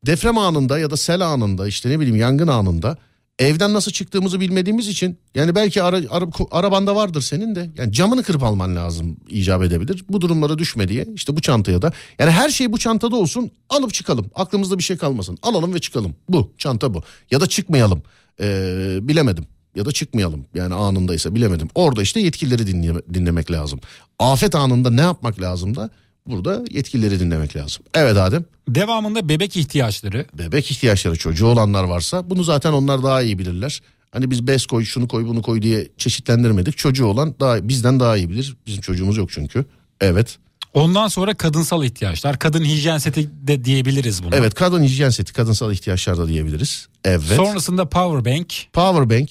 deprem 0.07 0.39
anında 0.39 0.79
ya 0.79 0.91
da 0.91 0.97
sel 0.97 1.21
anında 1.21 1.69
işte 1.69 1.91
ne 1.91 2.01
bileyim 2.01 2.17
yangın 2.17 2.49
anında 2.49 2.99
evden 3.39 3.75
nasıl 3.75 3.93
çıktığımızı 3.93 4.41
bilmediğimiz 4.41 4.89
için 4.89 5.19
yani 5.35 5.55
belki 5.55 5.83
ara, 5.83 5.97
ara- 6.11 6.29
arabanda 6.51 6.97
vardır 6.97 7.21
senin 7.23 7.55
de 7.55 7.71
yani 7.77 7.93
camını 7.93 8.23
kırıp 8.23 8.43
alman 8.43 8.77
lazım 8.77 9.17
icap 9.29 9.63
edebilir. 9.63 10.05
Bu 10.09 10.21
durumlara 10.21 10.59
düşme 10.59 10.89
diye 10.89 11.07
işte 11.15 11.37
bu 11.37 11.41
çantaya 11.41 11.83
da. 11.83 11.93
Yani 12.19 12.31
her 12.31 12.49
şey 12.49 12.73
bu 12.73 12.79
çantada 12.79 13.17
olsun 13.17 13.51
alıp 13.71 13.95
çıkalım. 13.95 14.31
Aklımızda 14.35 14.79
bir 14.79 14.83
şey 14.83 14.97
kalmasın. 14.97 15.39
Alalım 15.43 15.75
ve 15.75 15.79
çıkalım. 15.79 16.15
Bu 16.29 16.53
çanta 16.59 16.95
bu. 16.95 17.03
Ya 17.31 17.41
da 17.41 17.47
çıkmayalım. 17.47 18.03
Ee, 18.41 18.99
bilemedim. 19.03 19.47
Ya 19.77 19.85
da 19.85 19.93
çıkmayalım. 19.93 20.47
Yani 20.55 20.75
anındaysa 20.75 21.35
bilemedim. 21.35 21.69
Orada 21.75 22.03
işte 22.03 22.21
yetkilileri 22.21 22.63
dinleme- 22.67 23.15
dinlemek 23.15 23.51
lazım. 23.51 23.81
Afet 24.19 24.55
anında 24.55 24.91
ne 24.91 25.01
yapmak 25.01 25.41
lazım 25.41 25.77
da 25.77 25.91
burada 26.27 26.65
yetkilileri 26.71 27.21
dinlemek 27.21 27.57
lazım 27.57 27.85
evet 27.95 28.17
Adem 28.17 28.45
Devamında 28.69 29.29
bebek 29.29 29.57
ihtiyaçları. 29.57 30.27
bebek 30.39 30.71
ihtiyaçları 30.71 31.17
çocuğu 31.17 31.47
olanlar 31.47 31.85
varsa 31.85 32.31
bunu 32.31 32.45
zaten 32.45 32.73
onlar 32.73 33.03
daha 33.03 33.23
iyi 33.23 33.39
bilirler. 33.39 33.81
Hani 34.11 34.31
biz 34.31 34.47
bez 34.47 34.67
koy 34.67 34.85
şunu 34.85 35.09
koy 35.09 35.27
bunu 35.27 35.43
koy 35.43 35.63
diye 35.63 35.89
çeşitlendirmedik. 35.97 36.79
Çocuğu 36.79 37.07
olan 37.07 37.35
daha 37.41 37.69
bizden 37.69 38.01
daha 38.01 38.17
iyi 38.17 38.31
bilir. 38.31 38.57
Bizim 38.67 38.81
çocuğumuz 38.81 39.17
yok 39.17 39.31
çünkü. 39.33 39.65
Evet. 40.01 40.39
Ondan 40.75 41.09
sonra 41.09 41.35
kadınsal 41.35 41.85
ihtiyaçlar. 41.85 42.39
Kadın 42.39 42.65
hijyen 42.65 42.99
seti 42.99 43.31
de 43.47 43.65
diyebiliriz 43.65 44.25
buna. 44.25 44.37
Evet 44.37 44.55
kadın 44.55 44.83
hijyen 44.83 45.11
seti 45.11 45.33
kadınsal 45.33 45.73
ihtiyaçlar 45.73 46.19
da 46.19 46.29
diyebiliriz. 46.29 46.89
Evet. 47.05 47.37
Sonrasında 47.37 47.89
power 47.89 48.35
bank. 48.35 48.55
Power 48.73 49.11
bank. 49.11 49.31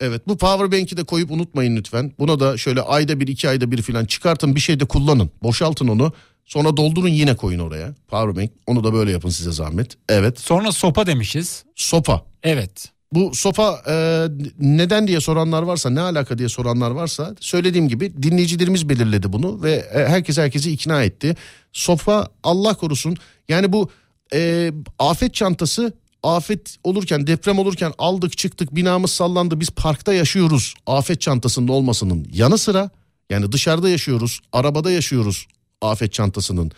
Evet 0.00 0.28
bu 0.28 0.38
power 0.38 0.72
bank'i 0.72 0.96
de 0.96 1.04
koyup 1.04 1.30
unutmayın 1.30 1.76
lütfen. 1.76 2.12
Buna 2.18 2.40
da 2.40 2.56
şöyle 2.56 2.80
ayda 2.80 3.20
bir 3.20 3.28
iki 3.28 3.48
ayda 3.48 3.70
bir 3.70 3.82
falan 3.82 4.04
çıkartın 4.04 4.54
bir 4.54 4.60
şeyde 4.60 4.84
kullanın. 4.84 5.30
Boşaltın 5.42 5.88
onu. 5.88 6.12
Sonra 6.48 6.76
doldurun 6.76 7.08
yine 7.08 7.36
koyun 7.36 7.58
oraya. 7.58 7.94
Power 8.08 8.36
bank. 8.36 8.50
Onu 8.66 8.84
da 8.84 8.92
böyle 8.92 9.10
yapın 9.10 9.28
size 9.28 9.52
zahmet. 9.52 9.96
Evet. 10.08 10.40
Sonra 10.40 10.72
sopa 10.72 11.06
demişiz. 11.06 11.64
Sopa. 11.76 12.22
Evet. 12.42 12.88
Bu 13.12 13.34
sopa 13.34 13.82
e, 13.88 14.26
neden 14.58 15.08
diye 15.08 15.20
soranlar 15.20 15.62
varsa 15.62 15.90
ne 15.90 16.00
alaka 16.00 16.38
diye 16.38 16.48
soranlar 16.48 16.90
varsa 16.90 17.34
söylediğim 17.40 17.88
gibi 17.88 18.22
dinleyicilerimiz 18.22 18.88
belirledi 18.88 19.32
bunu 19.32 19.62
ve 19.62 19.72
e, 19.72 20.08
herkes 20.08 20.38
herkesi 20.38 20.72
ikna 20.72 21.02
etti. 21.02 21.36
Sopa 21.72 22.28
Allah 22.42 22.74
korusun 22.74 23.16
yani 23.48 23.72
bu 23.72 23.90
e, 24.34 24.72
afet 24.98 25.34
çantası 25.34 25.92
afet 26.22 26.76
olurken 26.84 27.26
deprem 27.26 27.58
olurken 27.58 27.92
aldık 27.98 28.38
çıktık 28.38 28.74
binamız 28.74 29.10
sallandı 29.10 29.60
biz 29.60 29.70
parkta 29.70 30.12
yaşıyoruz 30.12 30.74
afet 30.86 31.20
çantasının 31.20 31.68
olmasının 31.68 32.26
yanı 32.32 32.58
sıra 32.58 32.90
yani 33.30 33.52
dışarıda 33.52 33.88
yaşıyoruz 33.88 34.40
arabada 34.52 34.90
yaşıyoruz 34.90 35.46
afet 35.82 36.12
çantasının 36.12 36.70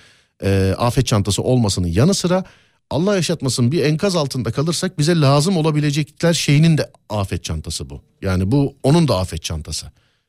e, 0.43 0.75
afet 0.79 1.07
çantası 1.07 1.43
olmasının 1.43 1.89
yanı 1.89 2.15
sıra 2.15 2.45
Allah 2.91 3.17
yaşatmasın 3.17 3.73
bir 3.73 3.85
enkaz 3.85 4.17
altında 4.17 4.53
kalırsak 4.53 4.99
bize 4.99 5.21
lazım 5.21 5.57
olabilecekler 5.57 6.35
şeyinin 6.35 6.79
de 6.79 6.91
afet 7.09 7.45
çantası 7.45 7.91
bu. 7.91 8.03
Yani 8.23 8.51
bu 8.51 8.75
onun 8.83 9.09
da 9.09 9.19
afet 9.19 9.43
çantası. 9.43 9.87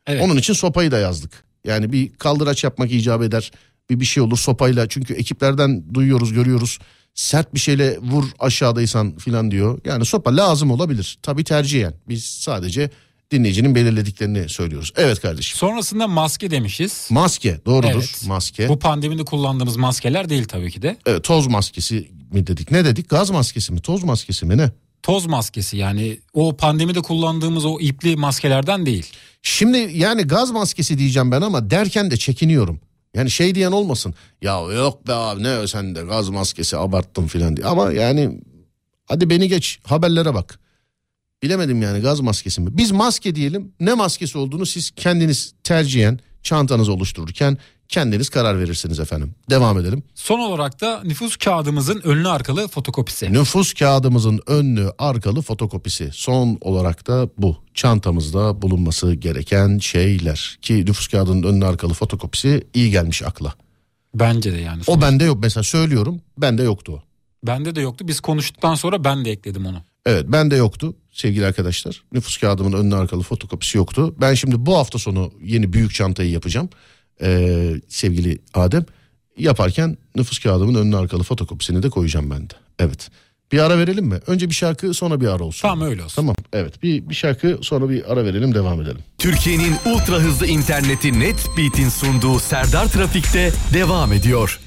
Evet. 0.07 0.23
Onun 0.23 0.37
için 0.37 0.53
sopayı 0.53 0.91
da 0.91 0.99
yazdık. 0.99 1.43
Yani 1.65 1.91
bir 1.91 2.13
kaldıraç 2.13 2.63
yapmak 2.63 2.91
icap 2.91 3.21
eder. 3.21 3.51
Bir 3.89 3.99
bir 3.99 4.05
şey 4.05 4.23
olur 4.23 4.37
sopayla 4.37 4.89
çünkü 4.89 5.13
ekiplerden 5.13 5.93
duyuyoruz 5.93 6.33
görüyoruz. 6.33 6.79
Sert 7.13 7.53
bir 7.53 7.59
şeyle 7.59 7.97
vur 7.97 8.25
aşağıdaysan 8.39 9.17
filan 9.17 9.51
diyor. 9.51 9.79
Yani 9.85 10.05
sopa 10.05 10.37
lazım 10.37 10.71
olabilir. 10.71 11.17
Tabii 11.21 11.43
tercihen. 11.43 11.93
Biz 12.09 12.25
sadece 12.25 12.89
dinleyicinin 13.31 13.75
belirlediklerini 13.75 14.49
söylüyoruz. 14.49 14.93
Evet 14.97 15.19
kardeşim. 15.21 15.57
Sonrasında 15.57 16.07
maske 16.07 16.51
demişiz. 16.51 17.07
Maske 17.09 17.65
doğrudur. 17.65 17.89
Evet. 17.93 18.23
Maske. 18.27 18.69
Bu 18.69 18.79
pandemide 18.79 19.25
kullandığımız 19.25 19.77
maskeler 19.77 20.29
değil 20.29 20.45
tabii 20.45 20.71
ki 20.71 20.81
de. 20.81 20.97
Evet, 21.05 21.23
toz 21.23 21.47
maskesi 21.47 22.11
mi 22.31 22.47
dedik? 22.47 22.71
Ne 22.71 22.85
dedik? 22.85 23.09
Gaz 23.09 23.29
maskesi 23.29 23.73
mi? 23.73 23.81
Toz 23.81 24.03
maskesi 24.03 24.45
mi 24.45 24.57
ne? 24.57 24.69
Toz 25.03 25.25
maskesi 25.25 25.77
yani 25.77 26.19
o 26.33 26.57
pandemide 26.57 27.01
kullandığımız 27.01 27.65
o 27.65 27.79
ipli 27.79 28.15
maskelerden 28.15 28.85
değil. 28.85 29.11
Şimdi 29.41 29.91
yani 29.93 30.21
gaz 30.21 30.51
maskesi 30.51 30.97
diyeceğim 30.97 31.31
ben 31.31 31.41
ama 31.41 31.69
derken 31.69 32.11
de 32.11 32.17
çekiniyorum. 32.17 32.79
Yani 33.15 33.31
şey 33.31 33.55
diyen 33.55 33.71
olmasın. 33.71 34.13
Ya 34.41 34.59
yok 34.59 35.07
be 35.07 35.13
abi 35.13 35.43
ne 35.43 35.67
sen 35.67 35.95
de 35.95 36.01
gaz 36.01 36.29
maskesi 36.29 36.77
abarttın 36.77 37.27
filan 37.27 37.57
diye. 37.57 37.67
Ama 37.67 37.91
yani 37.91 38.41
hadi 39.05 39.29
beni 39.29 39.47
geç 39.47 39.79
haberlere 39.83 40.33
bak. 40.33 40.59
Bilemedim 41.43 41.81
yani 41.81 41.99
gaz 41.99 42.19
maskesi 42.19 42.61
mi? 42.61 42.69
Biz 42.77 42.91
maske 42.91 43.35
diyelim. 43.35 43.73
Ne 43.79 43.93
maskesi 43.93 44.37
olduğunu 44.37 44.65
siz 44.65 44.91
kendiniz 44.91 45.53
tercihen 45.63 46.19
çantanızı 46.43 46.93
oluştururken 46.93 47.57
kendiniz 47.89 48.29
karar 48.29 48.59
verirsiniz 48.59 48.99
efendim. 48.99 49.35
Devam 49.49 49.79
edelim. 49.79 50.03
Son 50.15 50.39
olarak 50.39 50.81
da 50.81 51.01
nüfus 51.03 51.37
kağıdımızın 51.37 52.01
önlü 52.03 52.27
arkalı 52.27 52.67
fotokopisi. 52.67 53.33
Nüfus 53.33 53.73
kağıdımızın 53.73 54.39
önlü 54.47 54.91
arkalı 54.97 55.41
fotokopisi. 55.41 56.09
Son 56.13 56.57
olarak 56.61 57.07
da 57.07 57.29
bu. 57.37 57.57
Çantamızda 57.73 58.61
bulunması 58.61 59.13
gereken 59.13 59.77
şeyler. 59.77 60.57
Ki 60.61 60.85
nüfus 60.85 61.07
kağıdının 61.07 61.43
önlü 61.43 61.65
arkalı 61.65 61.93
fotokopisi 61.93 62.67
iyi 62.73 62.91
gelmiş 62.91 63.23
akla. 63.23 63.53
Bence 64.15 64.53
de 64.53 64.57
yani. 64.57 64.81
O 64.87 65.01
bende 65.01 65.23
yok 65.23 65.37
mesela 65.41 65.63
söylüyorum 65.63 66.21
bende 66.37 66.63
yoktu 66.63 66.91
o. 66.95 67.03
Bende 67.47 67.75
de 67.75 67.81
yoktu. 67.81 68.07
Biz 68.07 68.19
konuştuktan 68.19 68.75
sonra 68.75 69.03
ben 69.03 69.25
de 69.25 69.31
ekledim 69.31 69.65
onu. 69.65 69.83
Evet 70.05 70.25
bende 70.27 70.55
yoktu 70.55 70.95
sevgili 71.11 71.45
arkadaşlar. 71.45 72.03
Nüfus 72.13 72.37
kağıdımın 72.37 72.73
önlü 72.73 72.95
arkalı 72.95 73.21
fotokopisi 73.21 73.77
yoktu. 73.77 74.15
Ben 74.21 74.33
şimdi 74.33 74.65
bu 74.65 74.77
hafta 74.77 74.99
sonu 74.99 75.31
yeni 75.43 75.73
büyük 75.73 75.93
çantayı 75.93 76.31
yapacağım. 76.31 76.69
Ee, 77.21 77.73
sevgili 77.87 78.39
Adem 78.53 78.85
yaparken 79.37 79.97
nüfus 80.15 80.39
kağıdımın 80.39 80.75
önlü 80.75 80.97
arkalı 80.97 81.23
fotokopisini 81.23 81.83
de 81.83 81.89
koyacağım 81.89 82.29
ben 82.29 82.49
de. 82.49 82.53
Evet. 82.79 83.09
Bir 83.51 83.59
ara 83.59 83.77
verelim 83.77 84.05
mi? 84.05 84.19
Önce 84.27 84.49
bir 84.49 84.55
şarkı 84.55 84.93
sonra 84.93 85.21
bir 85.21 85.27
ara 85.27 85.43
olsun. 85.43 85.61
Tamam 85.61 85.87
öyle 85.89 86.03
olsun. 86.03 86.15
Tamam 86.15 86.35
evet 86.53 86.83
bir, 86.83 87.09
bir 87.09 87.15
şarkı 87.15 87.59
sonra 87.61 87.89
bir 87.89 88.11
ara 88.11 88.25
verelim 88.25 88.55
devam 88.55 88.81
edelim. 88.81 89.01
Türkiye'nin 89.17 89.75
ultra 89.85 90.15
hızlı 90.15 90.47
interneti 90.47 91.19
Netbeat'in 91.19 91.89
sunduğu 91.89 92.39
Serdar 92.39 92.87
Trafik'te 92.87 93.51
devam 93.73 94.13
ediyor. 94.13 94.59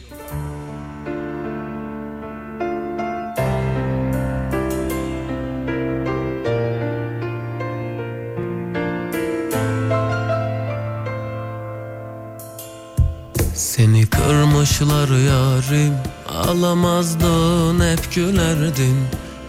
Kırmışlar 14.78 15.08
yarim 15.18 15.94
Alamazdın 16.28 17.80
hep 17.80 18.14
gülerdin. 18.14 18.96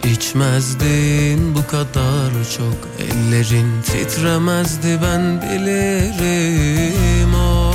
İçmezdin 0.04 1.54
bu 1.54 1.66
kadar 1.66 2.30
çok 2.56 2.88
Ellerin 2.98 3.82
titremezdi 3.82 4.98
ben 5.02 5.42
bilirim. 5.42 7.34
O 7.34 7.72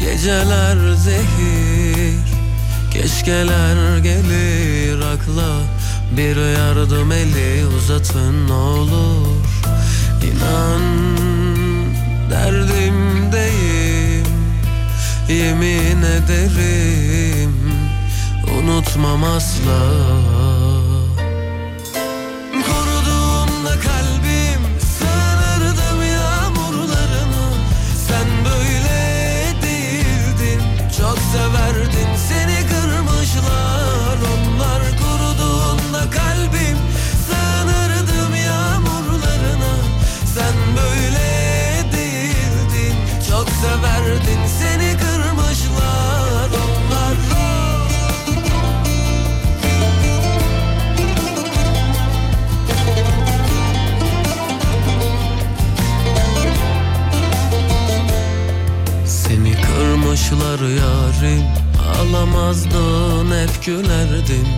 Geceler 0.00 0.94
zehir 0.94 2.14
Keşkeler 2.92 3.98
gelir. 3.98 5.00
Akla 5.00 5.52
Bir 6.16 6.56
yardım 6.56 7.12
eli 7.12 7.66
uzatın 7.66 8.48
olur. 8.48 9.36
İnan 10.22 10.80
derdimdeyim 12.30 13.19
Yemin 15.30 16.02
ederim 16.02 17.54
unutmam 18.58 19.24
asla 19.24 19.80
yarim 60.60 61.44
Ağlamazdın 61.90 63.30
hep 63.40 63.64
gülerdin. 63.64 64.48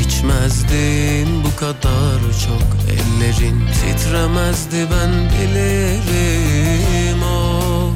İçmezdin 0.00 1.44
bu 1.44 1.56
kadar 1.56 2.20
çok 2.46 2.68
Ellerin 2.90 3.60
titremezdi 3.66 4.76
ben 4.76 5.12
bilirim. 5.30 7.22
Of 7.22 7.92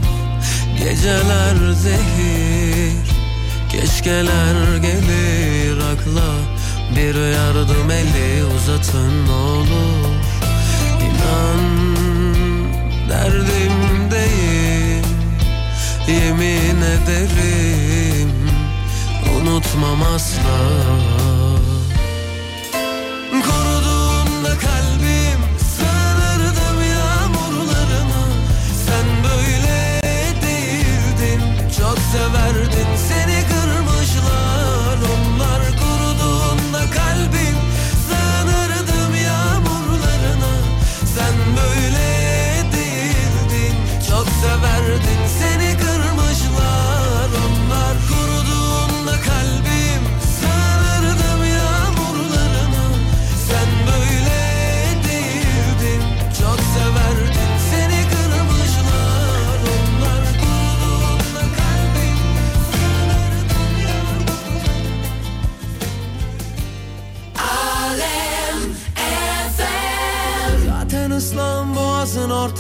geceler 0.78 1.72
zehir 1.72 2.92
Keşkeler 3.72 4.76
gelir. 4.76 5.78
Akla 5.78 6.30
Bir 6.96 7.14
yardım 7.32 7.90
eli 7.90 8.44
uzatın 8.44 9.28
olur. 9.28 10.14
İnan 11.00 11.60
derdimdeyim 13.08 13.83
Yemin 16.08 16.82
ederim 16.82 18.32
unutmam 19.36 20.02
asla. 20.02 20.58
Kuruduğunda 23.30 24.58
kalbim 24.58 25.40
sığınırdım 25.76 26.78
yağmurlarına. 26.90 28.24
Sen 28.86 29.06
böyle 29.24 30.00
değildin 30.42 31.42
çok 31.78 31.98
severdin 32.12 32.96
seni 33.08 33.23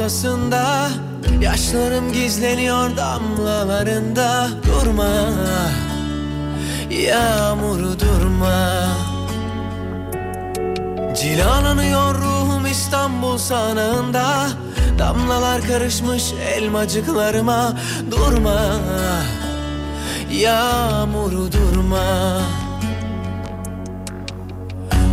ortasında 0.04 0.90
Yaşlarım 1.40 2.12
gizleniyor 2.12 2.96
damlalarında. 2.96 4.48
Durma 4.66 5.10
Yağmuru 6.90 8.00
durma. 8.00 8.88
Cilalanıyor 11.16 12.14
ruhum 12.14 12.66
İstanbul 12.66 13.38
sanığında 13.38 14.48
Damlalar 14.98 15.62
karışmış 15.62 16.32
elmacıklarıma. 16.32 17.78
Durma 18.10 18.76
Yağmuru 20.32 21.52
durma. 21.52 22.40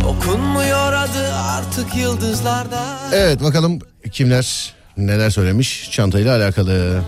Okunmuyor 0.08 0.92
adı 0.92 1.34
artık 1.34 1.96
yıldızlarda. 1.96 2.80
Evet 3.12 3.42
bakalım 3.42 3.78
kimler 4.12 4.81
neler 4.96 5.30
söylemiş 5.30 5.90
çantayla 5.90 6.36
alakalı. 6.36 7.02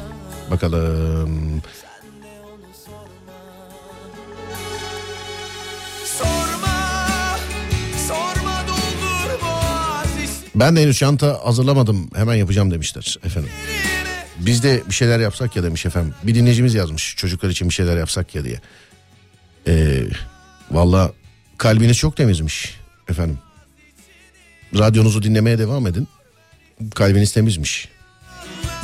Bakalım. 0.50 1.62
Ben 10.54 10.76
de 10.76 10.82
henüz 10.82 10.98
çanta 10.98 11.40
hazırlamadım 11.44 12.10
hemen 12.14 12.34
yapacağım 12.34 12.70
demişler 12.70 13.16
efendim. 13.24 13.50
Biz 14.38 14.62
de 14.62 14.82
bir 14.88 14.94
şeyler 14.94 15.20
yapsak 15.20 15.56
ya 15.56 15.62
demiş 15.62 15.86
efendim. 15.86 16.14
Bir 16.22 16.34
dinleyicimiz 16.34 16.74
yazmış 16.74 17.16
çocuklar 17.16 17.48
için 17.50 17.68
bir 17.68 17.74
şeyler 17.74 17.96
yapsak 17.96 18.34
ya 18.34 18.44
diye. 18.44 18.60
Ee, 19.66 20.04
Valla 20.70 21.12
kalbiniz 21.58 21.96
çok 21.96 22.16
temizmiş 22.16 22.76
efendim. 23.08 23.38
Radyonuzu 24.78 25.22
dinlemeye 25.22 25.58
devam 25.58 25.86
edin. 25.86 26.08
Kalbiniz 26.94 27.32
temizmiş. 27.32 27.88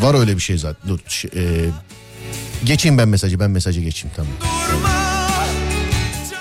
Var 0.01 0.15
öyle 0.21 0.37
bir 0.37 0.41
şey 0.41 0.59
zaten. 0.59 0.89
Dur, 0.91 0.99
ş- 1.09 1.29
e, 1.37 1.43
geçeyim 2.65 2.99
ben 2.99 3.09
mesajı 3.09 3.41
ben 3.41 3.51
mesajı 3.51 3.81
geçeyim 3.81 4.15
tamam. 4.17 4.33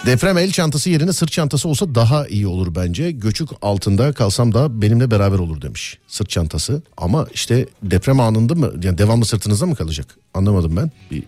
Deprem 0.05 0.37
el 0.37 0.51
çantası 0.51 0.89
yerine 0.89 1.13
sırt 1.13 1.31
çantası 1.31 1.69
olsa 1.69 1.95
daha 1.95 2.27
iyi 2.27 2.47
olur 2.47 2.75
bence. 2.75 3.11
Göçük 3.11 3.49
altında 3.61 4.13
kalsam 4.13 4.53
da 4.53 4.81
benimle 4.81 5.11
beraber 5.11 5.39
olur 5.39 5.61
demiş. 5.61 5.97
Sırt 6.07 6.29
çantası 6.29 6.81
ama 6.97 7.27
işte 7.33 7.65
deprem 7.83 8.19
anında 8.19 8.55
mı 8.55 8.71
yani 8.83 8.97
devamlı 8.97 9.25
sırtınızda 9.25 9.65
mı 9.65 9.75
kalacak? 9.75 10.17
Anlamadım 10.33 10.75
ben. 10.77 10.91
Bir... 11.11 11.23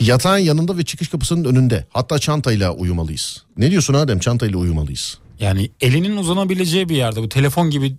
Yatağın 0.00 0.38
yanında 0.38 0.78
ve 0.78 0.84
çıkış 0.84 1.08
kapısının 1.08 1.44
önünde. 1.44 1.86
Hatta 1.90 2.18
çantayla 2.18 2.72
uyumalıyız. 2.72 3.42
Ne 3.56 3.70
diyorsun 3.70 3.94
Adem? 3.94 4.18
Çantayla 4.18 4.58
uyumalıyız. 4.58 5.18
Yani 5.40 5.70
elinin 5.80 6.16
uzanabileceği 6.16 6.88
bir 6.88 6.96
yerde 6.96 7.22
bu 7.22 7.28
telefon 7.28 7.70
gibi 7.70 7.96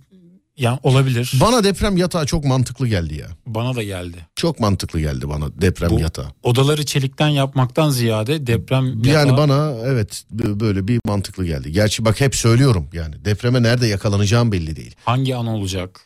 yani 0.58 0.78
olabilir. 0.82 1.32
Bana 1.40 1.64
deprem 1.64 1.96
yatağı 1.96 2.26
çok 2.26 2.44
mantıklı 2.44 2.88
geldi 2.88 3.14
ya. 3.14 3.26
Bana 3.46 3.76
da 3.76 3.82
geldi. 3.82 4.16
Çok 4.36 4.60
mantıklı 4.60 5.00
geldi 5.00 5.28
bana 5.28 5.60
deprem 5.60 5.90
Bu 5.90 6.00
yatağı. 6.00 6.26
odaları 6.42 6.86
çelikten 6.86 7.28
yapmaktan 7.28 7.90
ziyade 7.90 8.46
deprem 8.46 8.84
Yani 8.86 9.06
yatağı- 9.06 9.36
bana 9.38 9.72
evet 9.84 10.24
böyle 10.34 10.88
bir 10.88 11.00
mantıklı 11.06 11.46
geldi. 11.46 11.72
Gerçi 11.72 12.04
bak 12.04 12.20
hep 12.20 12.34
söylüyorum 12.36 12.88
yani 12.92 13.24
depreme 13.24 13.62
nerede 13.62 13.86
yakalanacağım 13.86 14.52
belli 14.52 14.76
değil. 14.76 14.94
hangi 15.04 15.36
an 15.36 15.46
olacak? 15.46 16.00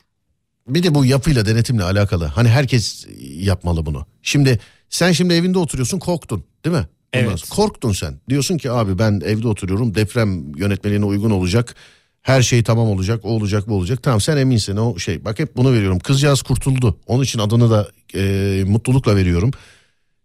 Bir 0.68 0.82
de 0.82 0.94
bu 0.94 1.05
yapıyla 1.05 1.46
denetimle 1.46 1.82
alakalı. 1.84 2.24
Hani 2.24 2.48
herkes 2.48 3.07
yapmalı 3.34 3.86
bunu. 3.86 4.07
Şimdi 4.22 4.61
sen 4.90 5.12
şimdi 5.12 5.34
evinde 5.34 5.59
oturuyorsun 5.59 5.98
korktun 5.98 6.44
değil 6.64 6.76
mi? 6.76 6.86
Ondan 7.16 7.28
Evet. 7.28 7.48
Korktun 7.48 7.92
sen. 7.92 8.20
Diyorsun 8.28 8.59
ki 8.59 8.70
abi 8.70 8.98
ben 8.98 9.20
evde 9.24 9.48
oturuyorum 9.48 9.94
deprem 9.94 10.57
yönetmeliğine 10.57 11.05
uygun 11.05 11.30
olacak. 11.30 11.74
Her 12.23 12.43
şey 12.43 12.62
tamam 12.62 12.89
olacak 12.89 13.25
o 13.25 13.29
olacak 13.29 13.68
bu 13.68 13.75
olacak. 13.75 14.03
Tamam 14.03 14.20
sen 14.20 14.37
eminsin 14.37 14.77
o 14.77 14.99
şey. 14.99 15.25
Bak 15.25 15.39
hep 15.39 15.57
bunu 15.57 15.73
veriyorum. 15.73 15.99
Kızcağız 15.99 16.43
kurtuldu. 16.43 16.99
Onun 17.07 17.23
için 17.25 17.39
adını 17.39 17.70
da 17.70 17.89
e, 18.14 18.64
mutlulukla 18.66 19.16
veriyorum. 19.16 19.51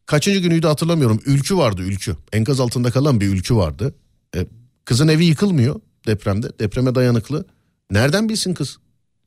Kaçıncı 0.05 0.39
günüydü 0.39 0.67
hatırlamıyorum. 0.67 1.21
Ülkü 1.25 1.57
vardı 1.57 1.81
ülkü. 1.81 2.15
Enkaz 2.33 2.59
altında 2.59 2.91
kalan 2.91 3.21
bir 3.21 3.27
ülkü 3.27 3.55
vardı. 3.55 3.95
E, 4.35 4.45
kızın 4.85 5.07
evi 5.07 5.25
yıkılmıyor 5.25 5.81
depremde. 6.07 6.59
Depreme 6.59 6.95
dayanıklı. 6.95 7.45
Nereden 7.91 8.29
bilsin 8.29 8.53
kız? 8.53 8.77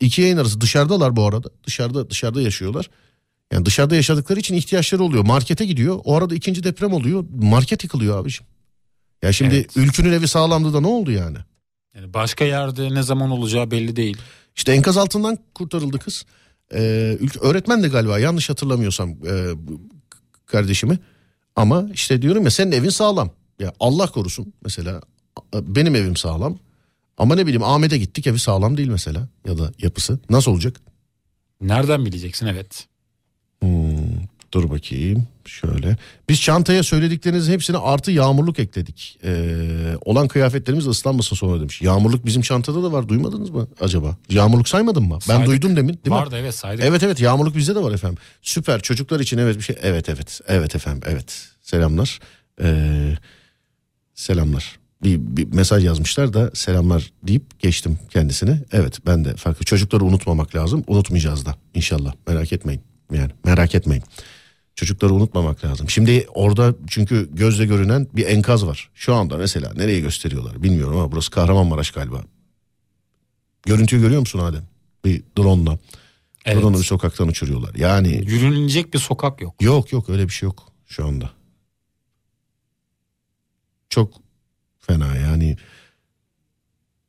İki 0.00 0.22
yayın 0.22 0.36
arası 0.36 0.60
dışarıdalar 0.60 1.16
bu 1.16 1.26
arada. 1.26 1.48
Dışarıda 1.66 2.10
dışarıda 2.10 2.42
yaşıyorlar. 2.42 2.90
Yani 3.52 3.66
dışarıda 3.66 3.96
yaşadıkları 3.96 4.40
için 4.40 4.54
ihtiyaçları 4.54 5.02
oluyor. 5.02 5.24
Markete 5.24 5.66
gidiyor. 5.66 6.00
O 6.04 6.16
arada 6.16 6.34
ikinci 6.34 6.64
deprem 6.64 6.92
oluyor. 6.92 7.24
Market 7.42 7.84
yıkılıyor 7.84 8.18
abiciğim. 8.18 8.50
Ya 9.22 9.32
şimdi 9.32 9.54
Evet. 9.54 9.76
ülkünün 9.76 10.12
evi 10.12 10.28
sağlamdı 10.28 10.72
da 10.74 10.80
ne 10.80 10.86
oldu 10.86 11.10
yani? 11.10 11.36
Yani 11.94 12.14
başka 12.14 12.44
yerde 12.44 12.94
ne 12.94 13.02
zaman 13.02 13.30
olacağı 13.30 13.70
belli 13.70 13.96
değil. 13.96 14.18
İşte 14.56 14.72
enkaz 14.72 14.96
altından 14.96 15.38
kurtarıldı 15.54 15.98
kız. 15.98 16.24
Ee, 16.74 17.18
öğretmen 17.40 17.82
de 17.82 17.88
galiba 17.88 18.18
yanlış 18.18 18.50
hatırlamıyorsam 18.50 19.10
e, 19.10 19.54
kardeşimi. 20.46 20.98
Ama 21.56 21.88
işte 21.92 22.22
diyorum 22.22 22.44
ya 22.44 22.50
senin 22.50 22.72
evin 22.72 22.88
sağlam. 22.88 23.30
Ya 23.58 23.72
Allah 23.80 24.06
korusun 24.06 24.52
mesela 24.64 25.00
benim 25.54 25.94
evim 25.94 26.16
sağlam. 26.16 26.58
Ama 27.18 27.34
ne 27.34 27.46
bileyim 27.46 27.62
Ahmet'e 27.62 27.98
gittik 27.98 28.26
evi 28.26 28.38
sağlam 28.38 28.76
değil 28.76 28.88
mesela 28.88 29.28
ya 29.46 29.58
da 29.58 29.72
yapısı. 29.78 30.18
Nasıl 30.30 30.52
olacak? 30.52 30.80
Nereden 31.60 32.06
bileceksin 32.06 32.46
evet. 32.46 32.86
Dur 34.54 34.70
bakayım 34.70 35.26
şöyle. 35.44 35.96
Biz 36.28 36.40
çantaya 36.40 36.82
söylediklerinizin 36.82 37.52
hepsine 37.52 37.76
artı 37.76 38.10
yağmurluk 38.10 38.58
ekledik. 38.58 39.18
Ee, 39.24 39.56
olan 40.04 40.28
kıyafetlerimiz 40.28 40.86
ıslanmasın 40.86 41.36
sonra 41.36 41.60
demiş. 41.60 41.82
Yağmurluk 41.82 42.26
bizim 42.26 42.42
çantada 42.42 42.82
da 42.82 42.92
var 42.92 43.08
duymadınız 43.08 43.50
mı 43.50 43.68
acaba? 43.80 44.16
Yağmurluk 44.30 44.68
saymadın 44.68 45.02
mı? 45.02 45.14
Ben 45.14 45.18
Saydık. 45.18 45.46
duydum 45.46 45.76
demin 45.76 45.92
değil 45.92 46.00
mi? 46.06 46.10
Vardı 46.10 46.36
evet 46.38 46.54
saydık. 46.54 46.84
Evet 46.84 47.02
evet 47.02 47.20
yağmurluk 47.20 47.56
bizde 47.56 47.74
de 47.74 47.82
var 47.82 47.92
efendim. 47.92 48.18
Süper 48.42 48.80
çocuklar 48.80 49.20
için 49.20 49.38
evet 49.38 49.56
bir 49.56 49.62
şey. 49.62 49.76
Evet 49.82 50.08
evet 50.08 50.40
evet 50.46 50.74
efendim 50.76 51.02
evet. 51.06 51.48
Selamlar. 51.62 52.18
Ee, 52.62 53.16
selamlar. 54.14 54.78
Bir, 55.02 55.18
bir 55.20 55.52
mesaj 55.52 55.84
yazmışlar 55.84 56.32
da 56.32 56.50
selamlar 56.54 57.12
deyip 57.22 57.60
geçtim 57.60 57.98
kendisine. 58.10 58.58
Evet 58.72 59.06
ben 59.06 59.24
de 59.24 59.36
farklı. 59.36 59.64
Çocukları 59.64 60.04
unutmamak 60.04 60.54
lazım. 60.54 60.84
Unutmayacağız 60.86 61.46
da 61.46 61.54
inşallah 61.74 62.12
merak 62.26 62.52
etmeyin. 62.52 62.82
Yani 63.12 63.30
merak 63.44 63.74
etmeyin. 63.74 64.02
Çocukları 64.80 65.14
unutmamak 65.14 65.64
lazım. 65.64 65.90
Şimdi 65.90 66.26
orada 66.34 66.74
çünkü 66.88 67.28
gözle 67.32 67.66
görünen 67.66 68.06
bir 68.12 68.26
enkaz 68.26 68.66
var. 68.66 68.90
Şu 68.94 69.14
anda 69.14 69.36
mesela 69.36 69.72
nereye 69.76 70.00
gösteriyorlar 70.00 70.62
bilmiyorum 70.62 70.96
ama 70.96 71.12
burası 71.12 71.30
Kahramanmaraş 71.30 71.90
galiba. 71.90 72.24
Görüntüyü 73.62 74.02
görüyor 74.02 74.20
musun 74.20 74.38
Adem? 74.38 74.62
Bir 75.04 75.22
drone'la. 75.38 75.78
Evet. 76.44 76.62
Drone'u 76.62 76.78
bir 76.78 76.84
sokaktan 76.84 77.28
uçuruyorlar. 77.28 77.74
Yani 77.74 78.08
Yürünecek 78.26 78.94
bir 78.94 78.98
sokak 78.98 79.40
yok. 79.40 79.62
yok 79.62 79.92
yok 79.92 80.08
öyle 80.10 80.24
bir 80.28 80.32
şey 80.32 80.46
yok. 80.46 80.72
şu 80.86 81.06
anda. 81.06 81.30
Çok 83.90 84.14
fena 84.80 85.16
yani. 85.16 85.56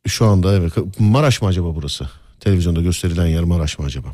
Şu 0.08 0.26
anda 0.26 0.56
evet 0.56 0.74
Maraş 1.00 1.42
mı 1.42 1.48
acaba 1.48 1.76
burası? 1.76 2.10
Televizyonda 2.40 2.82
gösterilen 2.82 3.28
yer 3.28 3.44
Maraş 3.44 3.80
mı 3.80 3.86
acaba? 3.86 4.14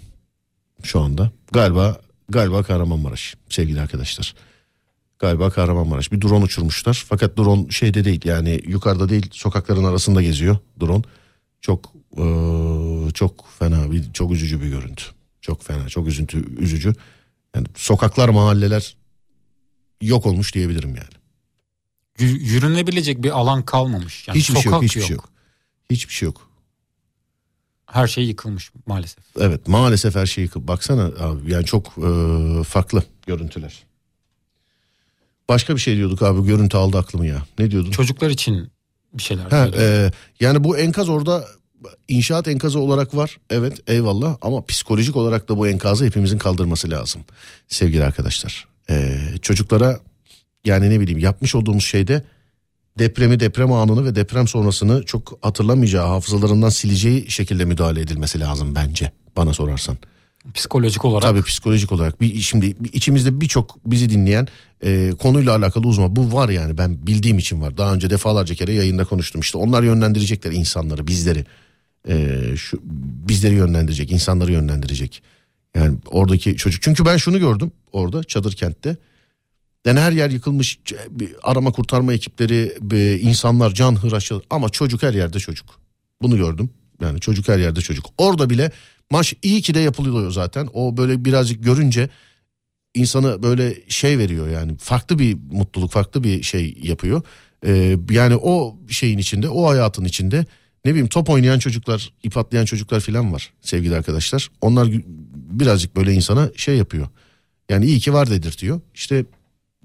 Şu 0.84 1.00
anda 1.02 1.32
galiba 1.52 2.02
galiba 2.30 2.64
Kahramanmaraş 2.64 3.36
sevgili 3.50 3.82
arkadaşlar. 3.82 4.34
Galiba 5.20 5.50
Kahramanmaraş. 5.50 6.12
Bir 6.12 6.22
drone 6.22 6.44
uçurmuşlar. 6.44 7.06
Fakat 7.10 7.38
drone 7.38 7.70
şeyde 7.72 8.06
değil 8.06 8.22
yani 8.26 8.62
yukarıda 8.68 9.10
değil 9.10 9.30
sokakların 9.32 9.84
arasında 9.84 10.22
geziyor 10.22 10.58
drone. 10.80 11.04
Çok 11.62 11.94
eee, 12.18 13.12
çok 13.14 13.46
fena 13.60 13.92
bir 13.92 14.14
çok 14.14 14.32
üzücü 14.32 14.62
bir 14.62 14.68
görüntü. 14.70 15.04
Çok 15.42 15.64
fena 15.64 15.90
çok 15.90 16.08
üzüntü 16.08 16.58
üzücü. 16.64 16.94
Yani 17.56 17.68
sokaklar 17.76 18.30
mahalleler 18.30 18.96
yok 20.02 20.26
olmuş 20.26 20.54
diyebilirim 20.56 20.90
yani. 20.96 21.08
Yü- 22.20 22.40
Yürünebilecek 22.44 23.24
bir 23.24 23.30
alan 23.40 23.66
kalmamış. 23.66 24.28
Yani 24.28 24.40
hiçbir 24.40 24.56
şey 24.60 24.72
yok 24.72 24.84
hiçbir 24.84 25.02
şey 25.02 25.16
yok. 25.16 25.30
Hiçbir 25.92 26.14
şey 26.14 26.26
yok. 26.26 26.47
Her 27.88 28.08
şey 28.08 28.24
yıkılmış 28.26 28.72
maalesef. 28.86 29.24
Evet 29.40 29.68
maalesef 29.68 30.16
her 30.16 30.26
şey 30.26 30.44
yıkıldı. 30.44 30.68
Baksana 30.68 31.04
abi 31.04 31.52
yani 31.52 31.66
çok 31.66 31.94
eee, 31.98 32.64
farklı 32.64 33.04
görüntüler. 33.28 33.84
Başka 35.50 35.76
bir 35.76 35.80
şey 35.82 35.96
diyorduk 35.98 36.22
abi 36.22 36.48
görüntü 36.48 36.78
aldı 36.78 36.98
aklımı 36.98 37.28
ya. 37.28 37.42
Ne 37.60 37.72
diyordun? 37.72 37.92
Çocuklar 37.92 38.30
için 38.30 38.72
bir 39.14 39.24
şeyler. 39.24 39.44
Ha, 39.44 39.70
e, 39.78 40.12
yani 40.40 40.64
bu 40.64 40.78
enkaz 40.78 41.10
orada 41.10 41.46
inşaat 42.08 42.48
enkazı 42.48 42.80
olarak 42.80 43.16
var. 43.16 43.38
Evet 43.50 43.80
eyvallah 43.88 44.38
ama 44.42 44.66
psikolojik 44.66 45.16
olarak 45.16 45.50
da 45.50 45.58
bu 45.58 45.68
enkazı 45.68 46.06
hepimizin 46.06 46.38
kaldırması 46.38 46.90
lazım. 46.90 47.22
Sevgili 47.68 48.04
arkadaşlar. 48.04 48.68
E, 48.90 49.20
çocuklara 49.42 50.00
yani 50.66 50.90
ne 50.90 51.00
bileyim 51.00 51.20
yapmış 51.20 51.56
olduğumuz 51.56 51.86
şeyde 51.86 52.24
depremi 53.00 53.40
deprem 53.40 53.72
anını 53.72 54.06
ve 54.06 54.16
deprem 54.16 54.48
sonrasını 54.48 55.04
çok 55.06 55.40
hatırlamayacağı 55.42 56.08
hafızalarından 56.08 56.70
sileceği 56.70 57.32
şekilde 57.32 57.66
müdahale 57.66 58.02
edilmesi 58.02 58.40
lazım 58.40 58.76
bence 58.76 59.12
bana 59.38 59.54
sorarsan. 59.54 59.98
Psikolojik 60.54 61.06
olarak. 61.06 61.22
Tabii 61.22 61.42
psikolojik 61.42 61.92
olarak 61.92 62.22
bir 62.22 62.40
şimdi 62.40 62.76
içimizde 62.94 63.42
birçok 63.42 63.78
bizi 63.86 64.10
dinleyen 64.10 64.48
e, 64.84 65.12
konuyla 65.20 65.56
alakalı 65.56 65.88
uzman 65.88 66.16
bu 66.16 66.34
var 66.34 66.50
yani 66.50 66.78
ben 66.78 67.08
bildiğim 67.08 67.38
için 67.38 67.62
var. 67.62 67.78
Daha 67.78 67.94
önce 67.94 68.10
defalarca 68.10 68.56
kere 68.56 68.74
yayında 68.74 69.06
konuştum 69.06 69.42
işte 69.42 69.58
onlar 69.58 69.84
yönlendirecekler 69.84 70.52
insanları 70.52 71.08
bizleri 71.08 71.46
E, 72.10 72.42
şu 72.56 72.80
bizleri 73.30 73.56
yönlendirecek 73.56 74.12
insanları 74.12 74.52
yönlendirecek. 74.52 75.24
Yani 75.76 75.98
oradaki 76.12 76.56
çocuk 76.56 76.82
çünkü 76.82 77.06
ben 77.06 77.18
şunu 77.18 77.40
gördüm 77.40 77.72
orada 77.92 78.24
çadır 78.24 78.54
kentte. 78.54 78.98
Yani 79.88 80.00
her 80.00 80.12
yer 80.12 80.30
yıkılmış 80.30 80.80
arama 81.44 81.72
kurtarma 81.72 82.14
ekipleri 82.14 82.78
insanlar 83.22 83.74
can 83.74 83.96
hıraşı 83.96 84.42
ama 84.50 84.70
çocuk 84.70 85.04
her 85.04 85.14
yerde 85.14 85.40
çocuk. 85.40 85.66
Bunu 86.22 86.38
gördüm. 86.38 86.70
Yani 87.02 87.20
çocuk 87.20 87.48
her 87.48 87.60
yerde 87.60 87.82
çocuk. 87.82 88.06
Orada 88.18 88.50
bile 88.50 88.72
maç 89.12 89.34
iyi 89.42 89.62
ki 89.62 89.74
de 89.74 89.80
yapılıyor 89.80 90.32
zaten. 90.32 90.70
O 90.74 90.98
böyle 90.98 91.26
birazcık 91.26 91.64
görünce 91.64 92.10
insanı 92.96 93.44
böyle 93.44 93.90
şey 93.90 94.18
veriyor 94.18 94.50
yani 94.50 94.78
farklı 94.78 95.20
bir 95.20 95.38
mutluluk 95.52 95.92
farklı 95.92 96.24
bir 96.24 96.44
şey 96.44 96.78
yapıyor. 96.84 97.22
Ee, 97.66 97.98
yani 98.10 98.36
o 98.36 98.78
şeyin 98.90 99.18
içinde 99.18 99.50
o 99.50 99.70
hayatın 99.70 100.06
içinde 100.06 100.46
ne 100.86 100.92
bileyim 100.92 101.08
top 101.08 101.30
oynayan 101.30 101.60
çocuklar 101.60 102.14
ip 102.24 102.38
atlayan 102.38 102.66
çocuklar 102.66 103.00
falan 103.00 103.34
var 103.34 103.54
sevgili 103.62 103.96
arkadaşlar. 103.96 104.52
Onlar 104.62 104.88
birazcık 105.36 105.96
böyle 105.96 106.14
insana 106.14 106.50
şey 106.56 106.78
yapıyor. 106.78 107.08
Yani 107.70 107.86
iyi 107.86 108.00
ki 108.00 108.14
var 108.14 108.30
dedirtiyor. 108.30 108.82
İşte 108.94 109.26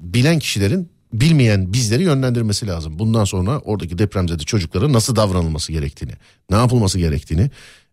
bilen 0.02 0.38
kişilerin 0.38 0.90
bilmeyen 1.12 1.72
bizleri 1.72 2.02
yönlendirmesi 2.02 2.66
lazım. 2.66 2.98
Bundan 2.98 3.24
sonra 3.24 3.58
oradaki 3.58 3.98
depremzede 3.98 4.42
çocuklara 4.42 4.92
nasıl 4.92 5.16
davranılması 5.16 5.72
gerektiğini, 5.72 6.12
ne 6.50 6.56
yapılması 6.56 6.98
gerektiğini 6.98 7.50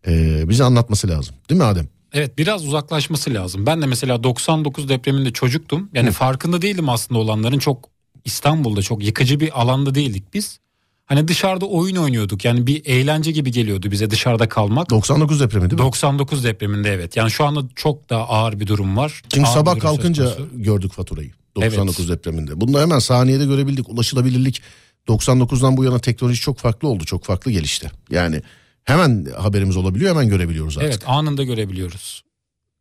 e, 0.08 0.44
bize 0.50 0.64
anlatması 0.64 1.08
lazım. 1.08 1.36
Değil 1.50 1.62
mi 1.62 1.66
Adem? 1.66 1.88
Evet 2.14 2.38
biraz 2.38 2.66
uzaklaşması 2.66 3.34
lazım. 3.34 3.66
Ben 3.66 3.82
de 3.82 3.86
mesela 3.86 4.24
99 4.24 4.90
depreminde 4.90 5.34
çocuktum. 5.34 5.90
Yani 5.94 6.12
farkında 6.12 6.62
değildim 6.62 6.90
aslında 6.90 7.20
olanların. 7.20 7.60
Çok 7.60 7.90
İstanbul'da 8.26 8.82
çok 8.82 9.04
yıkıcı 9.04 9.40
bir 9.40 9.62
alanda 9.62 9.96
değildik 9.96 10.34
biz. 10.34 10.60
Hani 11.06 11.28
dışarıda 11.28 11.66
oyun 11.66 11.96
oynuyorduk. 11.96 12.46
Yani 12.46 12.68
bir 12.68 12.86
eğlence 12.86 13.32
gibi 13.32 13.52
geliyordu 13.52 13.92
bize 13.92 14.10
dışarıda 14.10 14.50
kalmak. 14.50 14.90
99 14.90 15.40
depremi 15.40 15.70
değil 15.70 15.82
mi? 15.82 15.86
99 15.86 16.44
depreminde 16.44 16.94
evet. 16.94 17.18
Yani 17.18 17.32
şu 17.32 17.46
anda 17.46 17.62
çok 17.76 18.10
daha 18.10 18.28
ağır 18.28 18.60
bir 18.60 18.68
durum 18.68 18.98
var. 18.98 19.22
Çünkü 19.30 19.48
Ağır 19.48 19.54
sabah 19.54 19.80
kalkınca 19.80 20.38
gördük 20.54 20.92
faturayı. 20.94 21.32
99 21.56 22.10
depreminde. 22.10 22.62
Bunu 22.62 22.74
da 22.74 22.82
hemen 22.82 23.00
saniyede 23.00 23.46
görebildik. 23.46 23.90
Ulaşılabilirlik 23.90 24.62
99'dan 25.08 25.78
bu 25.78 25.84
yana 25.84 26.00
teknoloji 26.00 26.42
çok 26.42 26.58
farklı 26.58 26.88
oldu. 26.88 27.06
Çok 27.06 27.24
farklı 27.24 27.52
gelişti. 27.52 27.92
Yani 28.12 28.42
hemen 28.84 29.28
haberimiz 29.38 29.78
olabiliyor 29.78 30.12
hemen 30.12 30.30
görebiliyoruz 30.30 30.78
artık. 30.78 30.90
Evet 30.90 31.04
anında 31.08 31.44
görebiliyoruz. 31.44 32.24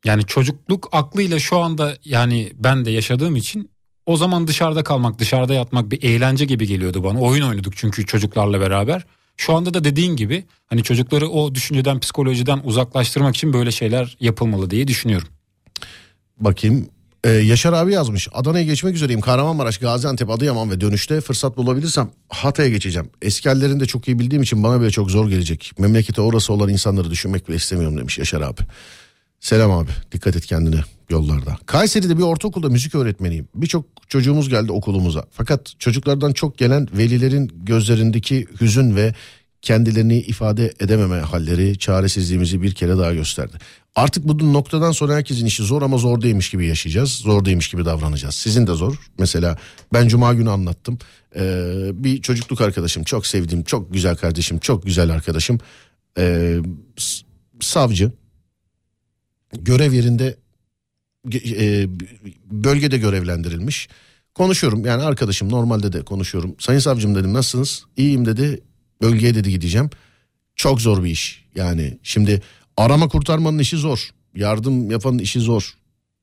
Yani 0.05 0.27
çocukluk 0.27 0.89
aklıyla 0.93 1.39
şu 1.39 1.59
anda 1.59 1.97
yani 2.05 2.53
ben 2.55 2.85
de 2.85 2.91
yaşadığım 2.91 3.37
için 3.37 3.71
o 4.07 4.17
zaman 4.17 4.47
dışarıda 4.47 4.85
kalmak, 4.85 5.19
dışarıda 5.19 5.55
yatmak 5.55 5.91
bir 5.91 6.03
eğlence 6.03 6.45
gibi 6.45 6.67
geliyordu 6.67 7.05
bana. 7.05 7.21
Oyun 7.21 7.43
oynadık 7.43 7.77
çünkü 7.77 8.07
çocuklarla 8.07 8.61
beraber. 8.61 9.05
Şu 9.37 9.55
anda 9.55 9.75
da 9.75 9.85
dediğin 9.85 10.17
gibi 10.17 10.45
hani 10.67 10.83
çocukları 10.83 11.29
o 11.29 11.55
düşünceden, 11.55 12.01
psikolojiden 12.01 12.61
uzaklaştırmak 12.65 13.37
için 13.37 13.53
böyle 13.53 13.71
şeyler 13.71 14.17
yapılmalı 14.21 14.71
diye 14.71 14.89
düşünüyorum. 14.89 15.29
Bakayım. 16.41 16.89
Ee, 17.25 17.31
Yaşar 17.31 17.73
abi 17.73 17.93
yazmış. 17.93 18.29
Adana'ya 18.33 18.65
geçmek 18.65 18.95
üzereyim. 18.95 19.21
Kahramanmaraş, 19.21 19.79
Gaziantep, 19.79 20.31
Adıyaman 20.31 20.71
ve 20.71 20.81
dönüşte 20.81 21.21
fırsat 21.21 21.57
bulabilirsem 21.57 22.11
Hatay'a 22.29 22.69
geçeceğim. 22.69 23.11
Eski 23.23 23.49
de 23.49 23.87
çok 23.87 24.09
iyi 24.09 24.19
bildiğim 24.19 24.43
için 24.43 24.63
bana 24.63 24.81
bile 24.81 24.91
çok 24.91 25.11
zor 25.11 25.29
gelecek. 25.29 25.73
Memlekete 25.79 26.21
orası 26.21 26.53
olan 26.53 26.69
insanları 26.69 27.11
düşünmek 27.11 27.49
bile 27.49 27.57
istemiyorum 27.57 27.99
demiş 27.99 28.19
Yaşar 28.19 28.41
abi. 28.41 28.61
Selam 29.41 29.71
abi. 29.71 29.91
Dikkat 30.13 30.37
et 30.37 30.47
kendine 30.47 30.81
yollarda. 31.11 31.57
Kayseri'de 31.67 32.19
bir 32.19 32.23
ortaokulda 32.23 32.69
müzik 32.69 32.95
öğretmeniyim. 32.95 33.49
Birçok 33.55 33.85
çocuğumuz 34.09 34.49
geldi 34.49 34.73
okulumuza. 34.73 35.25
Fakat 35.31 35.75
çocuklardan 35.79 36.33
çok 36.33 36.59
gelen 36.59 36.89
velilerin 36.93 37.53
gözlerindeki 37.55 38.47
hüzün 38.61 38.97
ve 38.97 39.15
kendilerini 39.63 40.19
ifade 40.19 40.75
edememe 40.81 41.17
halleri 41.17 41.79
çaresizliğimizi 41.79 42.63
bir 42.63 42.75
kere 42.75 42.99
daha 42.99 43.15
gösterdi. 43.15 43.59
Artık 43.95 44.25
bu 44.25 44.53
noktadan 44.53 44.93
sonra 44.93 45.15
herkesin 45.15 45.47
işi 45.47 45.63
zor 45.63 45.83
ama 45.83 45.99
zor 45.99 46.23
değilmiş 46.23 46.51
gibi 46.51 46.67
yaşayacağız. 46.67 47.13
Zor 47.13 47.45
değilmiş 47.45 47.69
gibi 47.69 47.85
davranacağız. 47.85 48.35
Sizin 48.35 48.67
de 48.67 48.73
zor. 48.73 49.11
Mesela 49.19 49.59
ben 49.93 50.09
cuma 50.09 50.35
günü 50.35 50.51
anlattım. 50.51 50.99
Ee, 51.37 51.91
bir 51.93 52.23
çocukluk 52.23 52.61
arkadaşım 52.61 53.05
çok 53.05 53.27
sevdiğim 53.27 53.65
çok 53.65 53.93
güzel 53.93 54.17
kardeşim 54.17 54.59
çok 54.59 54.85
güzel 54.87 55.11
arkadaşım. 55.11 55.59
Ee, 56.19 56.59
savcı 57.61 58.13
görev 59.53 59.93
yerinde 59.93 60.37
e, 61.35 61.87
bölgede 62.51 62.99
görevlendirilmiş. 62.99 63.89
Konuşuyorum 64.35 64.85
yani 64.85 65.03
arkadaşım 65.03 65.51
normalde 65.51 65.93
de 65.93 66.03
konuşuyorum. 66.03 66.55
Sayın 66.59 66.81
savcım 66.81 67.15
dedim 67.15 67.35
nasılsınız? 67.35 67.85
İyiyim 67.97 68.27
dedi. 68.27 68.63
Bölgeye 69.03 69.35
dedi 69.35 69.51
gideceğim. 69.51 69.91
Çok 70.57 70.81
zor 70.81 71.05
bir 71.05 71.11
iş. 71.11 71.45
Yani 71.55 71.99
şimdi 72.03 72.43
arama 72.77 73.09
kurtarmanın 73.09 73.59
işi 73.59 73.77
zor. 73.77 74.11
Yardım 74.35 74.91
yapanın 74.91 75.19
işi 75.19 75.41
zor. 75.41 75.75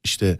İşte 0.03 0.39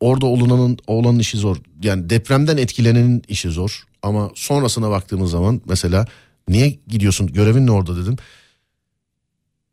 orada 0.00 0.26
olunanın 0.26 0.78
oğlanın 0.86 1.18
işi 1.18 1.38
zor. 1.38 1.56
Yani 1.82 2.10
depremden 2.10 2.56
etkilenenin 2.56 3.22
işi 3.28 3.50
zor. 3.50 3.84
Ama 4.02 4.30
sonrasına 4.34 4.90
baktığımız 4.90 5.30
zaman 5.30 5.60
mesela 5.68 6.06
niye 6.48 6.78
gidiyorsun? 6.88 7.26
Görevin 7.26 7.66
ne 7.66 7.70
orada 7.70 7.96
dedim. 7.96 8.16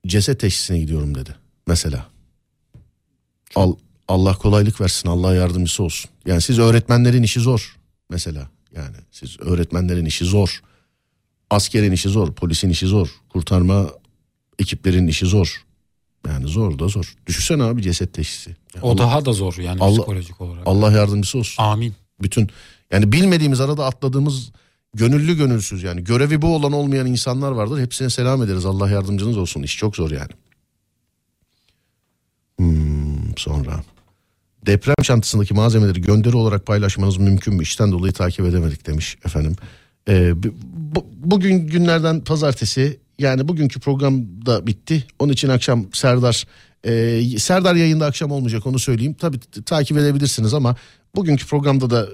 Ceset 0.08 0.40
teşhisine 0.40 0.80
gidiyorum 0.80 1.16
dedi. 1.16 1.36
Mesela. 1.68 2.10
Al, 3.56 3.76
Allah 4.08 4.34
kolaylık 4.34 4.82
versin. 4.82 5.10
Allah 5.10 5.36
yardımcısı 5.36 5.84
olsun. 5.84 6.12
Yani 6.26 6.42
siz 6.42 6.60
öğretmenlerin 6.60 7.24
işi 7.24 7.40
zor. 7.40 7.76
Mesela 8.10 8.50
yani 8.76 8.96
siz 9.12 9.40
öğretmenlerin 9.40 10.06
işi 10.06 10.26
zor. 10.26 10.62
Askerin 11.50 11.92
işi 11.92 12.10
zor, 12.10 12.34
polisin 12.34 12.70
işi 12.70 12.88
zor, 12.88 13.10
kurtarma 13.30 13.90
ekiplerin 14.60 15.08
işi 15.08 15.26
zor. 15.26 15.64
Yani 16.28 16.48
zor 16.48 16.80
da 16.80 16.88
zor. 16.88 17.16
Düşünsene 17.28 17.64
abi 17.64 17.82
ceset 17.82 18.14
teşhisi. 18.14 18.56
Yani 18.76 18.86
O 18.86 18.90
Allah, 18.90 18.98
daha 18.98 19.26
da 19.26 19.34
zor 19.34 19.56
yani 19.58 19.82
Allah- 19.82 19.98
psikolojik 19.98 20.42
olarak. 20.42 20.64
Allah 20.66 20.92
yardımcısı 20.92 21.38
olsun. 21.38 21.64
Amin. 21.64 21.94
Bütün 22.22 22.50
yani 22.92 23.12
bilmediğimiz 23.12 23.62
arada 23.62 23.86
atladığımız 23.86 24.52
gönüllü 24.94 25.38
gönülsüz 25.38 25.84
yani 25.84 26.04
görevi 26.04 26.42
bu 26.42 26.56
olan 26.56 26.72
olmayan 26.72 27.06
insanlar 27.08 27.52
vardır. 27.52 27.80
Hepsine 27.80 28.10
selam 28.10 28.44
ederiz. 28.44 28.66
Allah 28.66 28.90
yardımcınız 28.90 29.38
olsun. 29.38 29.64
İş 29.64 29.78
çok 29.78 29.96
zor 29.96 30.12
yani. 30.12 30.32
Hmm, 32.60 33.38
sonra 33.38 33.84
deprem 34.66 34.96
çantasındaki 35.04 35.54
malzemeleri 35.54 36.02
gönderi 36.02 36.36
olarak 36.36 36.66
paylaşmanız 36.66 37.18
mümkün 37.18 37.54
mü? 37.54 37.64
İşten 37.64 37.92
dolayı 37.92 38.14
takip 38.14 38.46
edemedik 38.46 38.88
demiş 38.88 39.18
efendim. 39.26 39.56
Ee, 40.10 40.44
bu- 40.44 40.56
bu- 40.96 41.06
bugün 41.24 41.68
günlerden 41.68 42.20
pazartesi 42.24 43.00
yani 43.20 43.48
bugünkü 43.48 43.80
program 43.80 44.46
da 44.46 44.68
bitti. 44.68 45.04
Onun 45.20 45.34
için 45.34 45.50
akşam 45.50 45.86
Serdar 45.94 46.44
e, 46.84 47.22
Serdar 47.40 47.76
yayında 47.76 48.06
akşam 48.06 48.32
olmayacak 48.32 48.68
onu 48.68 48.80
söyleyeyim. 48.80 49.16
Tabii 49.20 49.40
t- 49.40 49.62
takip 49.62 49.98
edebilirsiniz 49.98 50.54
ama 50.54 50.76
Bugünkü 51.16 51.48
programda 51.48 51.90
da 51.90 52.08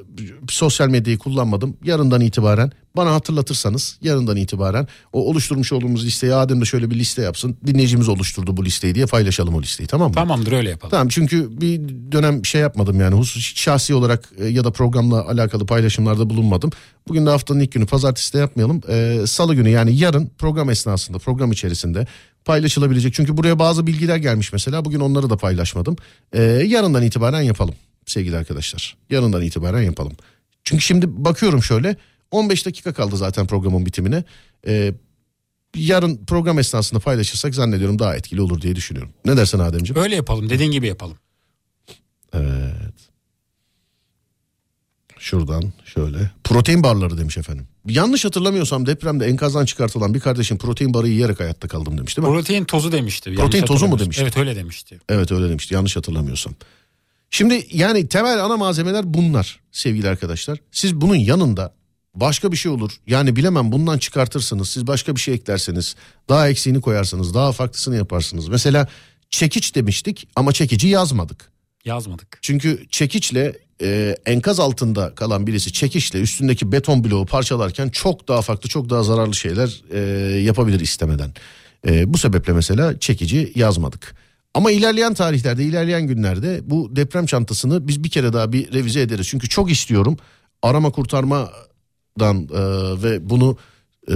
sosyal 0.49 0.89
medyayı 0.89 1.17
kullanmadım. 1.17 1.77
Yarından 1.84 2.21
itibaren 2.21 2.71
bana 2.95 3.13
hatırlatırsanız 3.13 3.97
yarından 4.01 4.38
itibaren 4.38 4.88
o 5.13 5.30
oluşturmuş 5.30 5.71
olduğumuz 5.73 6.05
listeyi 6.05 6.34
Adem 6.34 6.61
de 6.61 6.65
şöyle 6.65 6.89
bir 6.89 6.95
liste 6.95 7.21
yapsın. 7.21 7.57
Dinleyicimiz 7.67 8.09
oluşturdu 8.09 8.57
bu 8.57 8.65
listeyi 8.65 8.95
diye 8.95 9.05
paylaşalım 9.05 9.55
o 9.55 9.61
listeyi 9.61 9.88
tamam 9.88 10.07
mı? 10.09 10.15
Tamamdır 10.15 10.51
öyle 10.51 10.69
yapalım. 10.69 10.91
Tamam 10.91 11.07
çünkü 11.07 11.61
bir 11.61 11.81
dönem 12.11 12.45
şey 12.45 12.61
yapmadım 12.61 12.99
yani 12.99 13.15
husus 13.15 13.55
şahsi 13.55 13.93
olarak 13.93 14.30
e, 14.38 14.45
ya 14.47 14.63
da 14.63 14.71
programla 14.71 15.27
alakalı 15.27 15.65
paylaşımlarda 15.65 16.30
bulunmadım. 16.30 16.71
Bugün 17.07 17.26
de 17.26 17.30
haftanın 17.30 17.59
ilk 17.59 17.71
günü 17.71 17.85
pazartesi 17.85 18.34
de 18.34 18.38
yapmayalım. 18.38 18.81
Ee, 18.89 19.21
Salı 19.27 19.55
günü 19.55 19.69
yani 19.69 19.97
yarın 19.97 20.31
program 20.38 20.69
esnasında 20.69 21.17
program 21.17 21.51
içerisinde 21.51 22.07
paylaşılabilecek. 22.45 23.13
Çünkü 23.13 23.38
buraya 23.38 23.59
bazı 23.59 23.88
bilgiler 23.88 24.17
gelmiş 24.17 24.53
mesela 24.53 24.85
bugün 24.85 24.99
onları 24.99 25.30
da 25.30 25.38
paylaşmadım. 25.38 25.95
Ee, 26.34 26.41
yarından 26.43 27.03
itibaren 27.03 27.41
yapalım 27.41 27.76
sevgili 28.11 28.38
arkadaşlar. 28.38 28.98
Yarından 29.10 29.41
itibaren 29.41 29.81
yapalım. 29.81 30.14
Çünkü 30.64 30.84
şimdi 30.84 31.26
bakıyorum 31.26 31.64
şöyle 31.64 31.95
15 32.31 32.65
dakika 32.65 32.94
kaldı 32.94 33.18
zaten 33.18 33.48
programın 33.48 33.86
bitimine. 33.86 34.23
Ee, 34.68 34.94
yarın 35.76 36.26
program 36.26 36.60
esnasında 36.60 36.99
paylaşırsak 36.99 37.56
zannediyorum 37.56 37.99
daha 37.99 38.15
etkili 38.15 38.41
olur 38.41 38.61
diye 38.61 38.76
düşünüyorum. 38.76 39.14
Ne 39.26 39.38
dersin 39.38 39.60
Ademciğim? 39.60 40.02
Öyle 40.02 40.15
yapalım 40.15 40.49
dediğin 40.49 40.72
gibi 40.72 40.88
yapalım. 40.88 41.18
Evet. 42.34 43.10
Şuradan 45.19 45.73
şöyle. 45.86 46.31
Protein 46.44 46.84
barları 46.84 47.18
demiş 47.18 47.38
efendim. 47.38 47.68
Yanlış 47.86 48.26
hatırlamıyorsam 48.26 48.86
depremde 48.86 49.26
enkazdan 49.26 49.65
çıkartılan 49.65 50.14
bir 50.14 50.19
kardeşim 50.19 50.57
protein 50.57 50.94
barı 50.94 51.07
yiyerek 51.07 51.40
hayatta 51.40 51.68
kaldım 51.68 51.98
demiş 51.98 52.18
değil 52.18 52.27
mi? 52.27 52.34
Protein 52.34 52.65
tozu 52.65 52.91
demişti. 52.91 53.36
Protein 53.36 53.65
tozu 53.65 53.88
mu 53.88 53.99
demişti? 53.99 54.23
Evet 54.23 54.38
öyle 54.38 54.56
demişti. 54.56 54.99
Evet 55.10 55.31
öyle 55.31 55.49
demişti 55.49 55.73
yanlış 55.73 55.95
hatırlamıyorsam. 55.95 56.53
Şimdi 57.30 57.68
yani 57.72 58.07
temel 58.07 58.45
ana 58.45 58.57
malzemeler 58.57 59.14
bunlar 59.14 59.60
sevgili 59.72 60.10
arkadaşlar. 60.10 60.60
Siz 60.72 60.95
bunun 60.95 61.15
yanında 61.15 61.73
başka 62.15 62.51
bir 62.51 62.57
şey 62.57 62.72
olur. 62.72 62.91
Yani 63.07 63.35
bilemem 63.35 63.72
bundan 63.72 63.97
çıkartırsınız. 63.97 64.69
Siz 64.69 64.88
başka 64.88 65.15
bir 65.15 65.22
şey 65.22 65.34
eklerseniz 65.34 65.95
daha 66.30 66.49
eksiğini 66.49 66.81
koyarsınız. 66.81 67.34
Daha 67.34 67.51
farklısını 67.51 67.95
yaparsınız. 67.95 68.47
Mesela 68.47 68.88
çekiç 69.30 69.76
demiştik 69.76 70.27
ama 70.35 70.51
çekici 70.51 70.88
yazmadık. 70.88 71.51
Yazmadık. 71.85 72.39
Çünkü 72.41 72.85
çekiçle 72.89 73.57
e, 73.81 74.18
enkaz 74.26 74.60
altında 74.60 75.15
kalan 75.15 75.47
birisi 75.47 75.73
çekiçle 75.73 76.22
üstündeki 76.22 76.72
beton 76.72 77.03
bloğu 77.03 77.26
parçalarken 77.26 77.89
çok 77.89 78.27
daha 78.27 78.41
farklı 78.41 78.69
çok 78.69 78.89
daha 78.89 79.03
zararlı 79.03 79.35
şeyler 79.35 79.81
e, 79.91 79.99
yapabilir 80.39 80.80
istemeden. 80.80 81.34
E, 81.88 82.14
bu 82.14 82.18
sebeple 82.18 82.53
mesela 82.53 82.99
çekici 82.99 83.51
yazmadık. 83.56 84.15
Ama 84.53 84.71
ilerleyen 84.71 85.13
tarihlerde 85.13 85.63
ilerleyen 85.63 86.07
günlerde 86.07 86.59
bu 86.63 86.95
deprem 86.95 87.26
çantasını 87.26 87.88
biz 87.88 88.03
bir 88.03 88.09
kere 88.09 88.34
daha 88.34 88.51
bir 88.51 88.73
revize 88.73 89.01
ederiz. 89.01 89.27
Çünkü 89.27 89.49
çok 89.49 89.71
istiyorum 89.71 90.17
arama 90.61 90.91
kurtarmadan 90.91 92.49
e, 92.53 92.61
ve 93.03 93.30
bunu 93.30 93.57
e, 94.11 94.15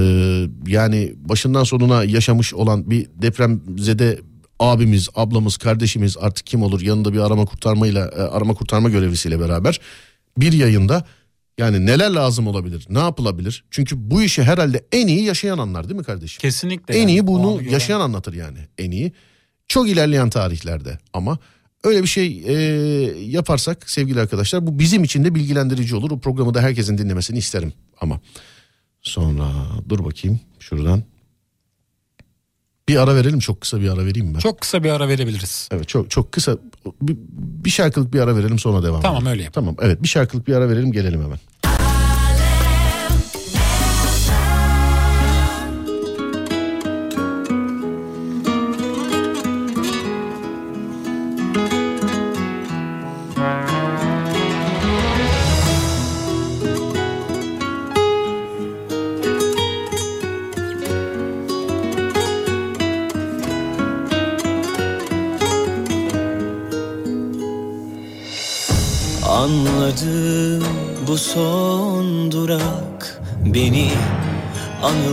yani 0.67 1.13
başından 1.17 1.63
sonuna 1.63 2.03
yaşamış 2.03 2.53
olan 2.53 2.89
bir 2.89 3.07
depremzede 3.15 4.19
abimiz, 4.59 5.09
ablamız, 5.15 5.57
kardeşimiz 5.57 6.17
artık 6.17 6.45
kim 6.45 6.63
olur 6.63 6.81
yanında 6.81 7.13
bir 7.13 7.19
arama 7.19 7.45
kurtarmayla 7.45 8.07
e, 8.07 8.21
arama 8.21 8.53
kurtarma 8.53 8.89
görevlisiyle 8.89 9.39
beraber 9.39 9.79
bir 10.37 10.53
yayında 10.53 11.05
yani 11.57 11.85
neler 11.85 12.09
lazım 12.09 12.47
olabilir, 12.47 12.85
ne 12.89 12.99
yapılabilir? 12.99 13.63
Çünkü 13.71 14.11
bu 14.11 14.21
işi 14.21 14.43
herhalde 14.43 14.85
en 14.91 15.07
iyi 15.07 15.23
yaşayan 15.23 15.57
anlar 15.57 15.89
değil 15.89 15.99
mi 15.99 16.05
kardeşim? 16.05 16.41
Kesinlikle. 16.41 16.93
En 16.93 16.99
yani. 16.99 17.11
iyi 17.11 17.27
bunu 17.27 17.61
yaşayan 17.63 17.99
anlatır 17.99 18.33
yani 18.33 18.57
en 18.77 18.91
iyi. 18.91 19.11
Çok 19.67 19.89
ilerleyen 19.89 20.29
tarihlerde 20.29 20.97
ama 21.13 21.37
öyle 21.83 22.01
bir 22.03 22.07
şey 22.07 22.43
e, 22.45 22.53
yaparsak 23.21 23.89
sevgili 23.89 24.19
arkadaşlar 24.21 24.67
bu 24.67 24.79
bizim 24.79 25.03
için 25.03 25.23
de 25.23 25.35
bilgilendirici 25.35 25.95
olur. 25.95 26.11
O 26.11 26.19
programı 26.19 26.53
da 26.53 26.61
herkesin 26.61 26.97
dinlemesini 26.97 27.37
isterim 27.37 27.73
ama 28.01 28.19
sonra 29.01 29.51
dur 29.89 30.05
bakayım 30.05 30.39
şuradan. 30.59 31.03
Bir 32.89 32.95
ara 33.03 33.15
verelim 33.15 33.39
çok 33.39 33.61
kısa 33.61 33.81
bir 33.81 33.89
ara 33.89 34.05
vereyim 34.05 34.33
ben. 34.33 34.39
Çok 34.39 34.61
kısa 34.61 34.83
bir 34.83 34.89
ara 34.89 35.07
verebiliriz. 35.07 35.69
Evet 35.71 35.87
çok 35.87 36.11
çok 36.11 36.31
kısa 36.31 36.57
bir, 37.01 37.17
bir 37.65 37.69
şarkılık 37.69 38.13
bir 38.13 38.19
ara 38.19 38.35
verelim 38.37 38.59
sonra 38.59 38.83
devam 38.83 39.01
Tamam, 39.01 39.17
edelim. 39.17 39.31
öyle 39.31 39.43
yap. 39.43 39.53
Tamam 39.53 39.75
evet 39.81 40.03
bir 40.03 40.07
şarkılık 40.07 40.47
bir 40.47 40.53
ara 40.53 40.69
verelim 40.69 40.91
gelelim 40.91 41.23
hemen. 41.23 41.39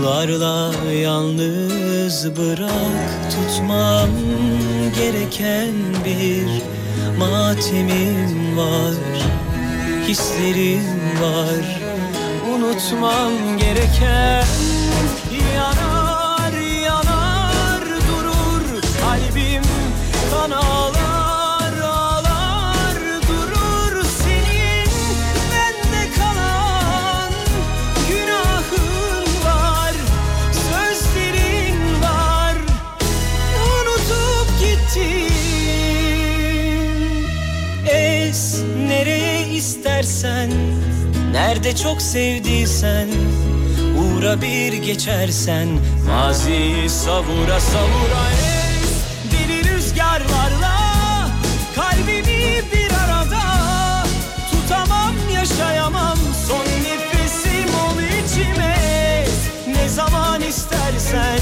Anılarla 0.00 0.72
yalnız 0.92 2.36
bırak 2.36 3.30
Tutmam 3.30 4.08
gereken 4.96 5.74
bir 6.04 6.62
matemim 7.18 8.56
var 8.56 8.94
Hislerim 10.08 11.20
var. 11.22 11.80
Unutmam 12.54 13.58
gereken 13.58 14.39
nerede 41.50 41.76
çok 41.76 42.02
sevdiysen 42.02 43.08
uğra 43.98 44.42
bir 44.42 44.72
geçersen. 44.72 45.68
Maziyi 46.06 46.90
savura 46.90 47.60
savura 47.60 48.24
es 48.32 48.90
deli 49.32 49.74
rüzgarlarla 49.74 50.76
kalbimi 51.74 52.62
bir 52.72 52.90
arada. 53.04 53.42
Tutamam 54.50 55.14
yaşayamam 55.34 56.18
son 56.48 56.64
nefesim 56.64 57.74
ol 57.74 58.24
içime. 58.24 58.76
Ne 59.66 59.88
zaman 59.88 60.40
istersen 60.42 61.40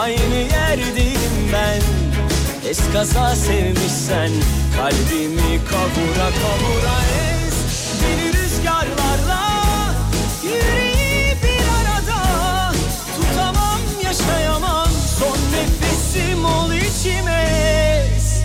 aynı 0.00 0.34
yerdeyim 0.52 1.52
ben. 1.52 1.82
Eskaza 2.70 3.36
sevmişsen 3.36 4.30
kalbimi 4.76 5.60
kavura 5.70 6.28
kavura 6.42 6.96
ez 7.26 7.31
ol 17.02 17.08
içime 17.08 17.32
ez 18.16 18.42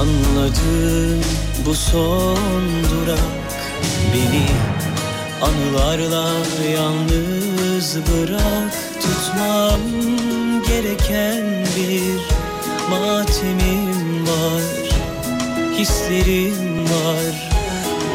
Anladım 0.00 1.24
bu 1.66 1.74
son 1.74 2.66
durak 2.90 3.18
Beni 4.12 4.73
anılarla 5.42 6.32
yalnız 6.74 7.96
bırak 7.96 8.74
Tutmam 9.02 9.80
gereken 10.68 11.66
bir 11.76 12.20
matemim 12.90 14.26
var 14.26 14.84
Hislerim 15.78 16.84
var. 16.84 17.50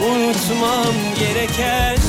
Unutmam 0.05 0.93
gereken 1.19 2.09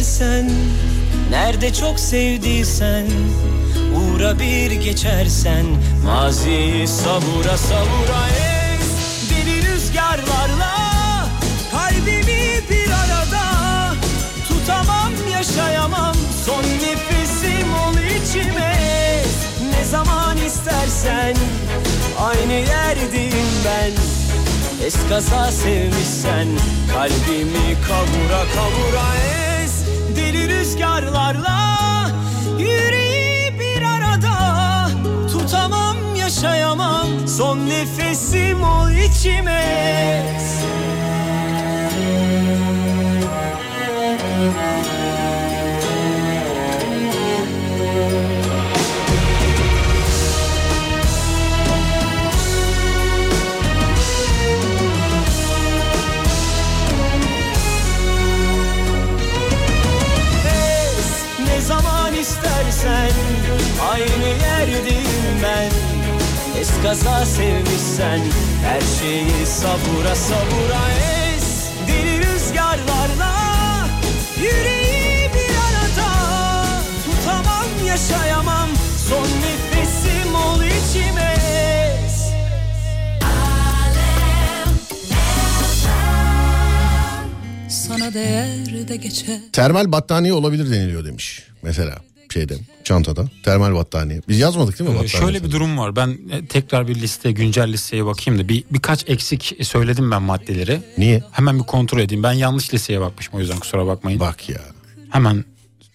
istersen 0.00 0.50
Nerede 1.30 1.72
çok 1.72 2.00
sevdiysen 2.00 3.06
Uğra 3.96 4.38
bir 4.38 4.70
geçersen. 4.70 5.66
Maziyi 6.04 6.88
savura 6.88 7.56
savura 7.56 8.28
ez 8.28 8.88
Deli 9.30 9.72
rüzgarlarla 9.72 10.74
Kalbimi 11.70 12.60
bir 12.70 12.90
arada 12.90 13.44
Tutamam 14.48 15.12
yaşayamam. 15.32 16.16
Son 16.46 16.62
nefesim 16.62 17.74
ol 17.74 17.94
içime 17.94 18.76
Ne 19.70 19.84
zaman 19.84 20.36
istersen 20.36 21.36
Aynı 22.20 22.52
yerdeyim 22.52 23.48
ben. 23.64 23.92
Eskaza 24.86 25.50
sevmişsen 25.50 26.48
Kalbimi 26.92 27.76
kavura 27.88 28.44
kavura 28.54 29.06
ez 29.36 29.51
Deli 30.16 30.48
rüzgarlarla 30.48 32.08
Yüreği 32.58 33.60
bir 33.60 33.82
arada 33.82 34.88
Tutamam 35.32 35.96
yaşayamam. 36.16 37.28
Son 37.28 37.58
nefesim 37.58 38.62
ol 38.62 38.90
içime 38.90 39.62
şeyi 69.62 69.74
sabura 69.74 70.14
sabura 70.14 70.90
ez 71.34 71.68
Deli 71.88 72.18
rüzgarlarla 72.18 73.32
Yüreği 74.40 75.30
bir 75.34 75.54
arada. 75.54 76.08
Tutamam 77.04 77.86
yaşayamam. 77.86 78.68
Son 79.08 79.26
nefesim 79.26 80.34
ol 80.34 80.62
içime. 80.62 81.36
Sana 87.68 88.14
değer 88.14 88.88
de 88.88 88.96
geçer. 88.96 89.38
Termal 89.52 89.92
battaniye 89.92 90.32
olabilir 90.32 90.70
deniliyor 90.70 91.04
demiş. 91.04 91.42
Mesela 91.62 91.98
şeyde 92.32 92.54
çantada 92.84 93.24
termal 93.42 93.74
battaniye. 93.74 94.20
Biz 94.28 94.38
yazmadık 94.38 94.78
değil 94.78 94.90
mi 94.90 94.94
Ee, 94.96 94.98
battaniye? 94.98 95.20
Şöyle 95.20 95.44
bir 95.44 95.50
durum 95.50 95.78
var. 95.78 95.96
Ben 95.96 96.18
e, 96.30 96.46
tekrar 96.46 96.88
bir 96.88 96.94
liste, 96.94 97.32
güncel 97.32 97.72
listeye 97.72 98.06
bakayım 98.06 98.40
da 98.40 98.48
bir 98.48 98.64
birkaç 98.70 99.08
eksik 99.10 99.56
söyledim 99.62 100.10
ben 100.10 100.22
maddeleri. 100.22 100.80
Niye? 100.98 101.22
Hemen 101.32 101.58
bir 101.58 101.64
kontrol 101.64 101.98
edeyim. 101.98 102.22
Ben 102.22 102.32
yanlış 102.32 102.74
listeye 102.74 103.00
bakmışım 103.00 103.34
o 103.34 103.40
yüzden 103.40 103.58
kusura 103.58 103.86
bakmayın. 103.86 104.20
Bak 104.20 104.48
ya. 104.48 104.60
Hemen 105.10 105.44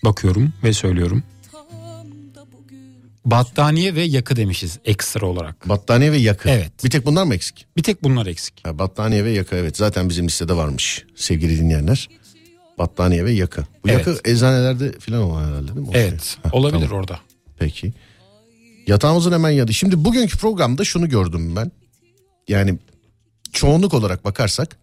bakıyorum 0.04 0.54
ve 0.64 0.74
söylüyorum. 0.74 1.24
Battaniye 3.26 3.96
ve 3.96 4.02
yakı 4.04 4.36
demişiz 4.36 4.80
ekstra 4.86 5.26
olarak. 5.26 5.70
Battaniye 5.70 6.12
ve 6.12 6.18
yakı. 6.18 6.50
Evet. 6.50 6.84
Bir 6.84 6.90
tek 6.90 7.06
bunlar 7.06 7.24
mı 7.24 7.36
eksik? 7.36 7.66
Bir 7.78 7.84
tek 7.84 8.04
bunlar 8.04 8.26
eksik. 8.26 8.54
Ha, 8.64 8.80
battaniye 8.80 9.26
ve 9.26 9.32
yakı 9.32 9.56
evet 9.56 9.78
zaten 9.78 10.10
bizim 10.10 10.26
listede 10.28 10.56
varmış 10.56 11.06
sevgili 11.16 11.58
dinleyenler. 11.58 12.10
Battaniye 12.78 13.26
ve 13.26 13.32
yakı. 13.32 13.62
Bu 13.62 13.90
Evet. 13.90 14.08
yakı 14.08 14.30
eczanelerde 14.30 14.92
falan 15.00 15.22
olan 15.22 15.48
herhalde 15.48 15.68
değil 15.68 15.80
mi? 15.80 15.88
O 15.90 15.92
Evet 15.98 16.24
şey. 16.24 16.44
Ha, 16.44 16.50
olabilir 16.52 16.82
tamam. 16.88 17.00
orada. 17.00 17.20
Peki. 17.60 17.94
Yatağımızın 18.88 19.32
hemen 19.32 19.50
yanı. 19.50 19.74
Şimdi 19.74 20.06
bugünkü 20.06 20.38
programda 20.38 20.84
şunu 20.84 21.10
gördüm 21.10 21.56
ben. 21.56 21.72
Yani 22.48 22.78
çoğunluk 23.54 23.94
olarak 23.94 24.26
bakarsak 24.26 24.78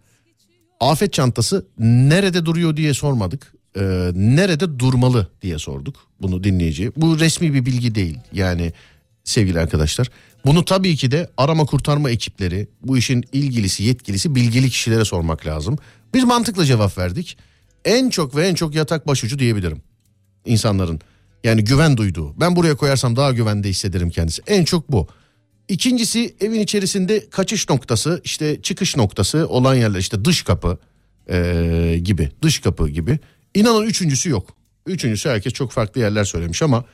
afet 0.80 1.12
çantası 1.12 1.66
nerede 1.78 2.44
duruyor 2.44 2.76
diye 2.76 2.94
sormadık. 2.94 3.54
Ee, 3.76 4.10
nerede 4.14 4.78
durmalı 4.78 5.28
diye 5.42 5.58
sorduk 5.58 5.96
bunu 6.22 6.44
dinleyiciye. 6.44 6.90
Bu 6.96 7.20
resmi 7.20 7.54
bir 7.54 7.66
bilgi 7.66 7.94
değil 7.94 8.18
yani 8.32 8.72
sevgili 9.24 9.60
arkadaşlar. 9.60 10.10
Bunu 10.46 10.64
tabii 10.64 10.96
ki 10.96 11.10
de 11.10 11.30
arama 11.36 11.64
kurtarma 11.66 12.10
ekipleri 12.10 12.68
bu 12.82 12.98
işin 12.98 13.24
ilgilisi 13.32 13.82
yetkilisi 13.82 14.34
bilgili 14.34 14.70
kişilere 14.70 15.04
sormak 15.04 15.46
lazım. 15.46 15.78
Biz 16.14 16.24
mantıklı 16.24 16.64
cevap 16.64 16.98
verdik. 16.98 17.36
En 17.84 18.10
çok 18.10 18.36
ve 18.36 18.48
en 18.48 18.54
çok 18.54 18.74
yatak 18.74 19.06
başucu 19.06 19.38
diyebilirim 19.38 19.82
insanların. 20.44 21.00
Yani 21.44 21.64
güven 21.64 21.96
duyduğu. 21.96 22.40
Ben 22.40 22.56
buraya 22.56 22.76
koyarsam 22.76 23.16
daha 23.16 23.32
güvende 23.32 23.68
hissederim 23.68 24.10
kendisi. 24.10 24.42
En 24.46 24.64
çok 24.64 24.92
bu. 24.92 25.08
İkincisi 25.68 26.34
evin 26.40 26.60
içerisinde 26.60 27.30
kaçış 27.30 27.68
noktası 27.68 28.20
işte 28.24 28.62
çıkış 28.62 28.96
noktası 28.96 29.48
olan 29.48 29.74
yerler 29.74 29.98
işte 29.98 30.24
dış 30.24 30.42
kapı 30.42 30.78
eee, 31.28 31.98
gibi 31.98 32.30
dış 32.42 32.58
kapı 32.58 32.88
gibi. 32.88 33.18
İnanın 33.54 33.86
üçüncüsü 33.86 34.30
yok. 34.30 34.56
Üçüncüsü 34.86 35.28
herkes 35.28 35.52
çok 35.52 35.72
farklı 35.72 36.00
yerler 36.00 36.24
söylemiş 36.24 36.62
ama 36.62 36.84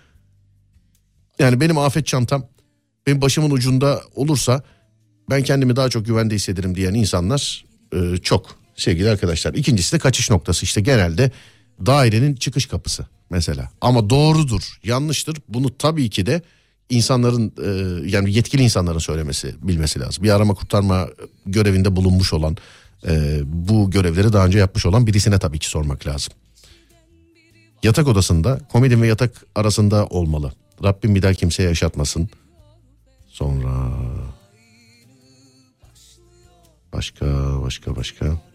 yani 1.38 1.60
benim 1.60 1.78
afet 1.78 2.06
çantam 2.06 2.46
benim 3.06 3.22
başımın 3.22 3.50
ucunda 3.50 4.02
olursa 4.14 4.62
ben 5.30 5.42
kendimi 5.42 5.76
daha 5.76 5.88
çok 5.88 6.06
güvende 6.06 6.34
hissederim 6.34 6.74
diyen 6.74 6.94
insanlar 6.94 7.64
e, 7.94 8.16
çok 8.16 8.59
sevgili 8.82 9.10
arkadaşlar. 9.10 9.54
İkincisi 9.54 9.92
de 9.92 9.98
kaçış 9.98 10.30
noktası 10.30 10.64
işte 10.64 10.80
genelde 10.80 11.30
dairenin 11.86 12.34
çıkış 12.34 12.66
kapısı 12.66 13.06
mesela. 13.30 13.70
Ama 13.80 14.10
doğrudur 14.10 14.78
yanlıştır 14.84 15.36
bunu 15.48 15.78
tabii 15.78 16.10
ki 16.10 16.26
de 16.26 16.42
insanların 16.90 17.52
e, 17.64 18.10
yani 18.10 18.34
yetkili 18.34 18.62
insanların 18.62 18.98
söylemesi 18.98 19.54
bilmesi 19.62 20.00
lazım. 20.00 20.24
Bir 20.24 20.30
arama 20.30 20.54
kurtarma 20.54 21.08
görevinde 21.46 21.96
bulunmuş 21.96 22.32
olan 22.32 22.56
e, 23.08 23.40
bu 23.44 23.90
görevleri 23.90 24.32
daha 24.32 24.46
önce 24.46 24.58
yapmış 24.58 24.86
olan 24.86 25.06
birisine 25.06 25.38
tabii 25.38 25.58
ki 25.58 25.66
sormak 25.66 26.06
lazım. 26.06 26.32
Yatak 27.82 28.08
odasında 28.08 28.60
komodin 28.72 29.02
ve 29.02 29.06
yatak 29.06 29.44
arasında 29.54 30.06
olmalı. 30.06 30.52
Rabbim 30.84 31.14
bir 31.14 31.22
daha 31.22 31.34
kimseye 31.34 31.68
yaşatmasın. 31.68 32.28
Sonra 33.28 33.90
başka 36.92 37.26
başka 37.62 37.96
başka 37.96 38.49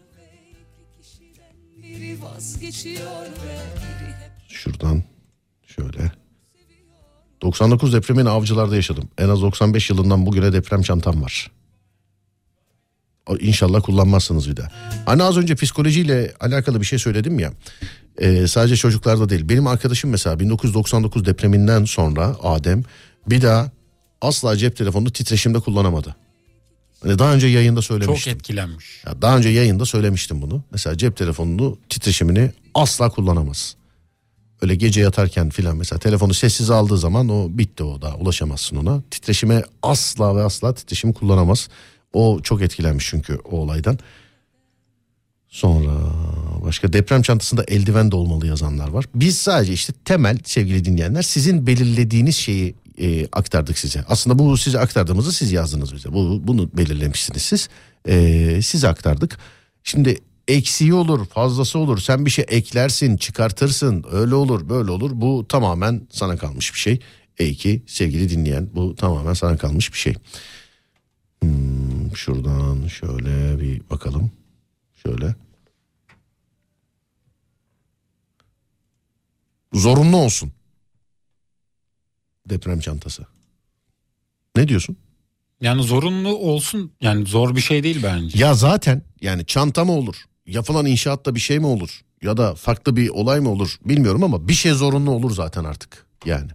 Biri 1.96 2.18
vazgeçiyor 2.22 3.22
ve 3.22 3.58
biri 3.80 4.08
hep 4.08 4.32
şuradan 4.48 5.04
şöyle 5.68 6.12
99 7.42 7.94
depremini 7.94 8.30
avcılarda 8.30 8.76
yaşadım. 8.76 9.10
En 9.18 9.30
az 9.30 9.42
95 9.42 9.90
yılından 9.90 10.26
bugüne 10.26 10.54
deprem 10.54 10.82
çantam 10.82 11.22
var. 11.24 11.52
İnşallah 13.40 13.82
kullanmazsınız 13.82 14.50
bir 14.50 14.58
daha. 14.58 14.72
Hani 15.06 15.24
az 15.24 15.38
önce 15.38 15.56
psikolojiyle 15.56 16.34
alakalı 16.40 16.82
bir 16.82 16.86
şey 16.86 17.00
söyledim 17.00 17.40
ya. 17.40 17.54
Ee, 18.18 18.48
sadece 18.48 18.76
çocuklarda 18.76 19.30
değil. 19.30 19.50
Benim 19.50 19.68
arkadaşım 19.68 20.10
mesela 20.10 20.40
1999 20.40 21.26
depreminden 21.26 21.86
sonra 21.86 22.36
Adem 22.44 22.84
bir 23.28 23.42
daha 23.42 23.72
asla 24.22 24.58
cep 24.58 24.78
telefonunu 24.78 25.12
titreşimde 25.12 25.60
kullanamadı. 25.60 26.16
Daha 27.04 27.34
önce 27.34 27.48
yayında 27.48 27.82
Çok 27.82 27.86
söylemiştim. 27.86 28.34
etkilenmiş. 28.34 29.04
Ya 29.06 29.22
daha 29.22 29.38
önce 29.38 29.50
yayında 29.50 29.86
söylemiştim 29.86 30.42
bunu. 30.42 30.64
Mesela 30.72 30.98
cep 30.98 31.18
telefonunu 31.18 31.78
titreşimini 31.90 32.52
asla 32.74 33.10
kullanamaz. 33.10 33.76
Öyle 34.62 34.76
gece 34.76 35.02
yatarken 35.02 35.50
filan 35.50 35.78
mesela 35.78 36.00
telefonu 36.00 36.34
sessiz 36.34 36.70
aldığı 36.70 36.98
zaman 36.98 37.30
o 37.30 37.48
bitti 37.50 37.84
o 37.84 38.02
da 38.02 38.16
ulaşamazsın 38.16 38.76
ona. 38.76 39.02
Titreşime 39.12 39.64
asla 39.84 40.36
ve 40.36 40.42
asla 40.44 40.74
titreşimi 40.74 41.14
kullanamaz. 41.14 41.68
O 42.14 42.40
çok 42.44 42.62
etkilenmiş 42.62 43.08
çünkü 43.10 43.36
o 43.36 43.58
olaydan. 43.58 44.00
Sonra 45.48 45.92
başka 46.66 46.94
deprem 46.94 47.22
çantasında 47.22 47.64
eldiven 47.68 48.12
de 48.12 48.16
olmalı 48.16 48.48
yazanlar 48.48 48.88
var. 48.90 49.06
Biz 49.16 49.38
sadece 49.38 49.74
işte 49.74 49.94
temel 50.06 50.38
sevgili 50.46 50.86
dinleyenler 50.86 51.22
sizin 51.22 51.68
belirlediğiniz 51.68 52.36
şeyi 52.36 52.76
e, 53.00 53.28
aktardık 53.32 53.78
size. 53.78 54.04
Aslında 54.08 54.40
bu 54.40 54.58
size 54.58 54.80
aktardığımızı 54.80 55.32
siz 55.34 55.52
yazdınız 55.52 55.96
bize. 55.96 56.14
Bu, 56.14 56.42
bunu 56.44 56.70
belirlemişsiniz 56.78 57.42
siz. 57.42 57.70
E, 58.08 58.62
size 58.62 58.88
aktardık. 58.88 59.38
Şimdi 59.84 60.20
eksiği 60.48 60.94
olur 60.94 61.26
fazlası 61.26 61.80
olur 61.80 61.98
sen 61.98 62.26
bir 62.26 62.32
şey 62.32 62.46
eklersin 62.48 63.18
çıkartırsın 63.18 64.06
öyle 64.12 64.36
olur 64.36 64.70
böyle 64.70 64.92
olur 64.92 65.12
bu 65.14 65.46
tamamen 65.50 66.08
sana 66.12 66.38
kalmış 66.38 66.74
bir 66.74 66.80
şey. 66.80 67.00
Ey 67.38 67.56
ki 67.56 67.84
sevgili 67.88 68.30
dinleyen 68.30 68.70
bu 68.74 68.96
tamamen 68.96 69.34
sana 69.34 69.58
kalmış 69.58 69.94
bir 69.94 69.98
şey. 69.98 70.16
Hmm, 71.42 72.16
şuradan 72.16 72.88
şöyle 72.88 73.60
bir 73.60 73.90
bakalım. 73.90 74.32
Şöyle. 74.96 75.36
Zorunlu 79.74 80.18
olsun. 80.18 80.52
Deprem 82.50 82.80
çantası. 82.80 83.26
Ne 84.56 84.68
diyorsun? 84.68 84.98
Yani 85.62 85.84
zorunlu 85.84 86.36
olsun 86.36 86.92
yani 87.02 87.26
zor 87.26 87.56
bir 87.56 87.62
şey 87.62 87.84
değil 87.84 88.00
bence. 88.04 88.40
Ya 88.40 88.54
zaten 88.54 89.02
yani 89.22 89.46
çanta 89.46 89.86
mı 89.86 89.92
olur? 89.92 90.26
yapılan 90.48 90.86
inşaatta 90.86 91.36
bir 91.36 91.40
şey 91.40 91.60
mi 91.60 91.66
olur? 91.66 92.02
Ya 92.22 92.38
da 92.38 92.56
farklı 92.56 92.96
bir 92.96 93.10
olay 93.10 93.40
mı 93.40 93.50
olur 93.50 93.78
bilmiyorum 93.86 94.24
ama 94.24 94.48
bir 94.48 94.54
şey 94.54 94.72
zorunlu 94.72 95.12
olur 95.12 95.32
zaten 95.32 95.64
artık 95.64 96.06
yani. 96.26 96.52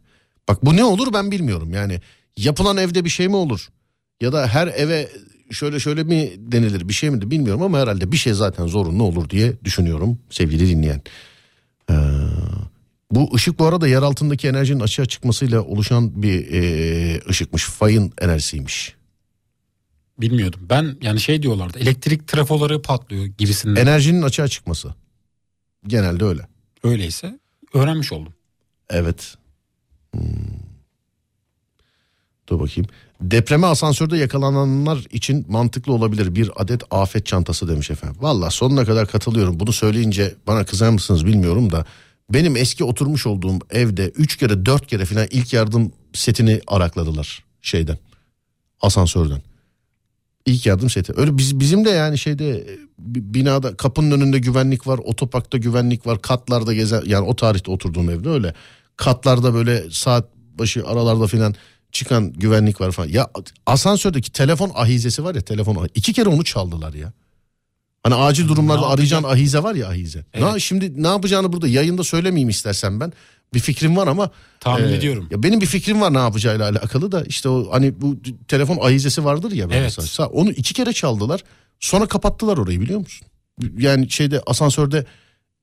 Bak 0.48 0.64
bu 0.64 0.76
ne 0.76 0.84
olur 0.84 1.12
ben 1.12 1.30
bilmiyorum 1.30 1.72
yani 1.74 2.00
yapılan 2.36 2.76
evde 2.76 3.04
bir 3.04 3.10
şey 3.10 3.28
mi 3.28 3.36
olur? 3.36 3.68
Ya 4.20 4.32
da 4.32 4.46
her 4.46 4.66
eve 4.66 5.08
şöyle 5.50 5.80
şöyle 5.80 6.02
mi 6.04 6.30
denilir 6.38 6.88
bir 6.88 6.92
şey 6.92 7.10
mi 7.10 7.30
bilmiyorum 7.30 7.62
ama 7.62 7.78
herhalde 7.78 8.12
bir 8.12 8.16
şey 8.16 8.32
zaten 8.32 8.66
zorunlu 8.66 9.02
olur 9.02 9.30
diye 9.30 9.52
düşünüyorum 9.64 10.18
sevgili 10.30 10.68
dinleyen. 10.68 11.02
Ee, 11.90 11.94
bu 13.10 13.34
ışık 13.34 13.58
bu 13.58 13.66
arada 13.66 13.88
yer 13.88 14.02
altındaki 14.02 14.48
enerjinin 14.48 14.80
açığa 14.80 15.06
çıkmasıyla 15.06 15.62
oluşan 15.62 16.22
bir 16.22 16.52
e, 16.52 17.20
ışıkmış 17.28 17.64
fayın 17.64 18.12
enerjisiymiş. 18.20 18.94
Bilmiyordum. 20.18 20.60
Ben 20.70 20.96
yani 21.02 21.20
şey 21.20 21.42
diyorlardı 21.42 21.78
elektrik 21.78 22.28
trafoları 22.28 22.82
patlıyor 22.82 23.24
gibisinden. 23.24 23.82
Enerjinin 23.82 24.22
açığa 24.22 24.48
çıkması. 24.48 24.94
Genelde 25.86 26.24
öyle. 26.24 26.42
Öyleyse 26.84 27.38
öğrenmiş 27.74 28.12
oldum. 28.12 28.34
Evet. 28.90 29.34
Hmm. 30.14 30.22
Dur 32.48 32.60
bakayım. 32.60 32.90
Depreme 33.20 33.66
asansörde 33.66 34.16
yakalananlar 34.16 35.06
için 35.10 35.46
mantıklı 35.48 35.92
olabilir 35.92 36.34
bir 36.34 36.50
adet 36.56 36.82
afet 36.90 37.26
çantası 37.26 37.68
demiş 37.68 37.90
efendim. 37.90 38.16
Valla 38.20 38.50
sonuna 38.50 38.84
kadar 38.84 39.08
katılıyorum. 39.08 39.60
Bunu 39.60 39.72
söyleyince 39.72 40.34
bana 40.46 40.64
kızar 40.64 40.90
mısınız 40.90 41.26
bilmiyorum 41.26 41.72
da. 41.72 41.84
Benim 42.30 42.56
eski 42.56 42.84
oturmuş 42.84 43.26
olduğum 43.26 43.58
evde 43.70 44.08
3 44.08 44.36
kere 44.36 44.66
4 44.66 44.86
kere 44.86 45.04
falan 45.04 45.26
ilk 45.30 45.52
yardım 45.52 45.92
setini 46.12 46.60
arakladılar 46.66 47.44
şeyden. 47.62 47.98
Asansörden. 48.80 49.42
İlk 50.46 50.66
yardım 50.66 50.90
seti. 50.90 51.12
Öyle 51.16 51.38
biz, 51.38 51.60
bizim 51.60 51.84
de 51.84 51.90
yani 51.90 52.18
şeyde 52.18 52.50
e, 52.50 52.66
bi- 52.98 53.34
binada 53.34 53.76
kapının 53.76 54.10
önünde 54.10 54.38
güvenlik 54.38 54.86
var, 54.86 55.00
otoparkta 55.04 55.58
güvenlik 55.58 56.06
var, 56.06 56.22
katlarda 56.22 56.74
gezen 56.74 57.02
yani 57.06 57.26
o 57.26 57.36
tarihte 57.36 57.70
oturduğum 57.70 58.10
evde 58.10 58.28
öyle. 58.28 58.54
Katlarda 58.96 59.54
böyle 59.54 59.90
saat 59.90 60.28
başı 60.58 60.86
aralarda 60.86 61.26
filan 61.26 61.54
çıkan 61.92 62.32
güvenlik 62.32 62.80
var 62.80 62.90
falan. 62.92 63.08
Ya 63.08 63.30
asansördeki 63.66 64.32
telefon 64.32 64.70
ahizesi 64.74 65.24
var 65.24 65.34
ya 65.34 65.40
telefon 65.40 65.88
iki 65.94 66.12
kere 66.12 66.28
onu 66.28 66.44
çaldılar 66.44 66.94
ya. 66.94 67.12
Hani 68.02 68.14
acil 68.14 68.48
durumlarda 68.48 68.86
arayacağın 68.86 69.22
ahize 69.22 69.62
var 69.62 69.74
ya 69.74 69.88
ahize. 69.88 70.24
Evet. 70.34 70.52
Ne, 70.52 70.60
şimdi 70.60 71.02
ne 71.02 71.06
yapacağını 71.06 71.52
burada 71.52 71.68
yayında 71.68 72.04
söylemeyeyim 72.04 72.48
istersen 72.48 73.00
ben. 73.00 73.12
Bir 73.54 73.60
fikrim 73.60 73.96
var 73.96 74.06
ama 74.06 74.30
Tahmin 74.60 74.88
ee, 74.88 74.94
ediyorum. 74.94 75.28
Ya 75.30 75.42
benim 75.42 75.60
bir 75.60 75.66
fikrim 75.66 76.00
var 76.00 76.14
ne 76.14 76.18
yapacağıyla 76.18 76.70
alakalı 76.70 77.12
da 77.12 77.24
işte 77.24 77.48
o 77.48 77.72
hani 77.72 78.00
bu 78.00 78.16
telefon 78.48 78.78
ahizesi 78.86 79.24
vardır 79.24 79.52
ya. 79.52 79.66
Evet. 79.72 79.94
mesela. 79.98 80.28
Onu 80.28 80.50
iki 80.50 80.74
kere 80.74 80.92
çaldılar. 80.92 81.44
Sonra 81.80 82.06
kapattılar 82.06 82.58
orayı 82.58 82.80
biliyor 82.80 83.00
musun? 83.00 83.26
Yani 83.78 84.10
şeyde 84.10 84.40
asansörde 84.46 85.06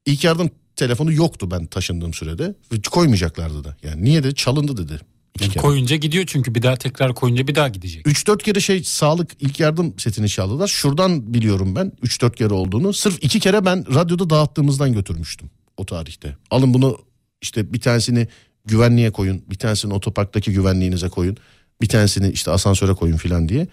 ilk 0.05 0.23
yardım 0.23 0.49
telefonu 0.75 1.13
yoktu 1.13 1.51
ben 1.51 1.65
taşındığım 1.65 2.13
sürede. 2.13 2.55
Koymayacaklardı 2.91 3.63
da. 3.63 3.77
Yani 3.83 4.03
niye 4.03 4.23
de 4.23 4.35
çalındı 4.35 4.77
dedi. 4.77 4.99
Yani 5.45 5.53
kere. 5.53 5.61
koyunca 5.61 5.95
gidiyor 5.95 6.23
çünkü 6.27 6.55
bir 6.55 6.61
daha 6.61 6.75
tekrar 6.75 7.15
koyunca 7.15 7.47
bir 7.47 7.55
daha 7.55 7.67
gidecek. 7.67 8.05
3-4 8.05 8.37
kere 8.37 8.59
şey 8.59 8.83
sağlık 8.83 9.31
ilk 9.39 9.59
yardım 9.59 9.99
setini 9.99 10.29
çaldılar. 10.29 10.67
Şuradan 10.67 11.33
biliyorum 11.33 11.75
ben 11.75 11.91
3-4 12.03 12.35
kere 12.35 12.53
olduğunu. 12.53 12.93
Sırf 12.93 13.23
iki 13.23 13.39
kere 13.39 13.65
ben 13.65 13.95
radyoda 13.95 14.29
dağıttığımızdan 14.29 14.93
götürmüştüm 14.93 15.49
o 15.77 15.85
tarihte. 15.85 16.37
Alın 16.51 16.73
bunu 16.73 16.97
işte 17.41 17.73
bir 17.73 17.79
tanesini 17.81 18.27
güvenliğe 18.65 19.11
koyun. 19.11 19.43
Bir 19.49 19.55
tanesini 19.55 19.93
otoparktaki 19.93 20.51
güvenliğinize 20.51 21.09
koyun. 21.09 21.37
Bir 21.81 21.87
tanesini 21.87 22.31
işte 22.31 22.51
asansöre 22.51 22.93
koyun 22.93 23.17
filan 23.17 23.49
diye. 23.49 23.67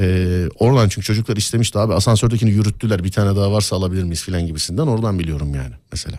Ee, 0.00 0.48
oradan 0.58 0.88
çünkü 0.88 1.06
çocuklar 1.06 1.36
istemişti 1.36 1.78
abi 1.78 1.94
asansördekini 1.94 2.50
yürüttüler 2.50 3.04
bir 3.04 3.10
tane 3.10 3.36
daha 3.36 3.52
varsa 3.52 3.76
alabilir 3.76 4.02
miyiz 4.02 4.22
filan 4.22 4.46
gibisinden 4.46 4.86
oradan 4.86 5.18
biliyorum 5.18 5.54
yani 5.54 5.74
mesela. 5.92 6.18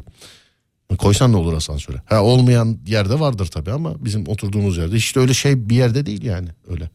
Koysan 0.98 1.32
ne 1.32 1.38
olur 1.38 1.53
asansöre? 1.53 1.98
Ha 2.06 2.24
olmayan 2.24 2.80
yerde 2.88 3.20
vardır 3.20 3.45
tabii 3.45 3.72
ama 3.72 4.06
bizim 4.06 4.28
oturduğumuz 4.28 4.78
yerde 4.78 4.95
işte 4.95 5.20
öyle 5.20 5.34
şey 5.34 5.70
bir 5.70 5.76
yerde 5.76 6.06
değil 6.06 6.24
yani 6.24 6.49
öyle. 6.68 6.90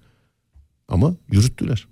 Ama 0.89 1.15
yürüttüler. 1.33 1.87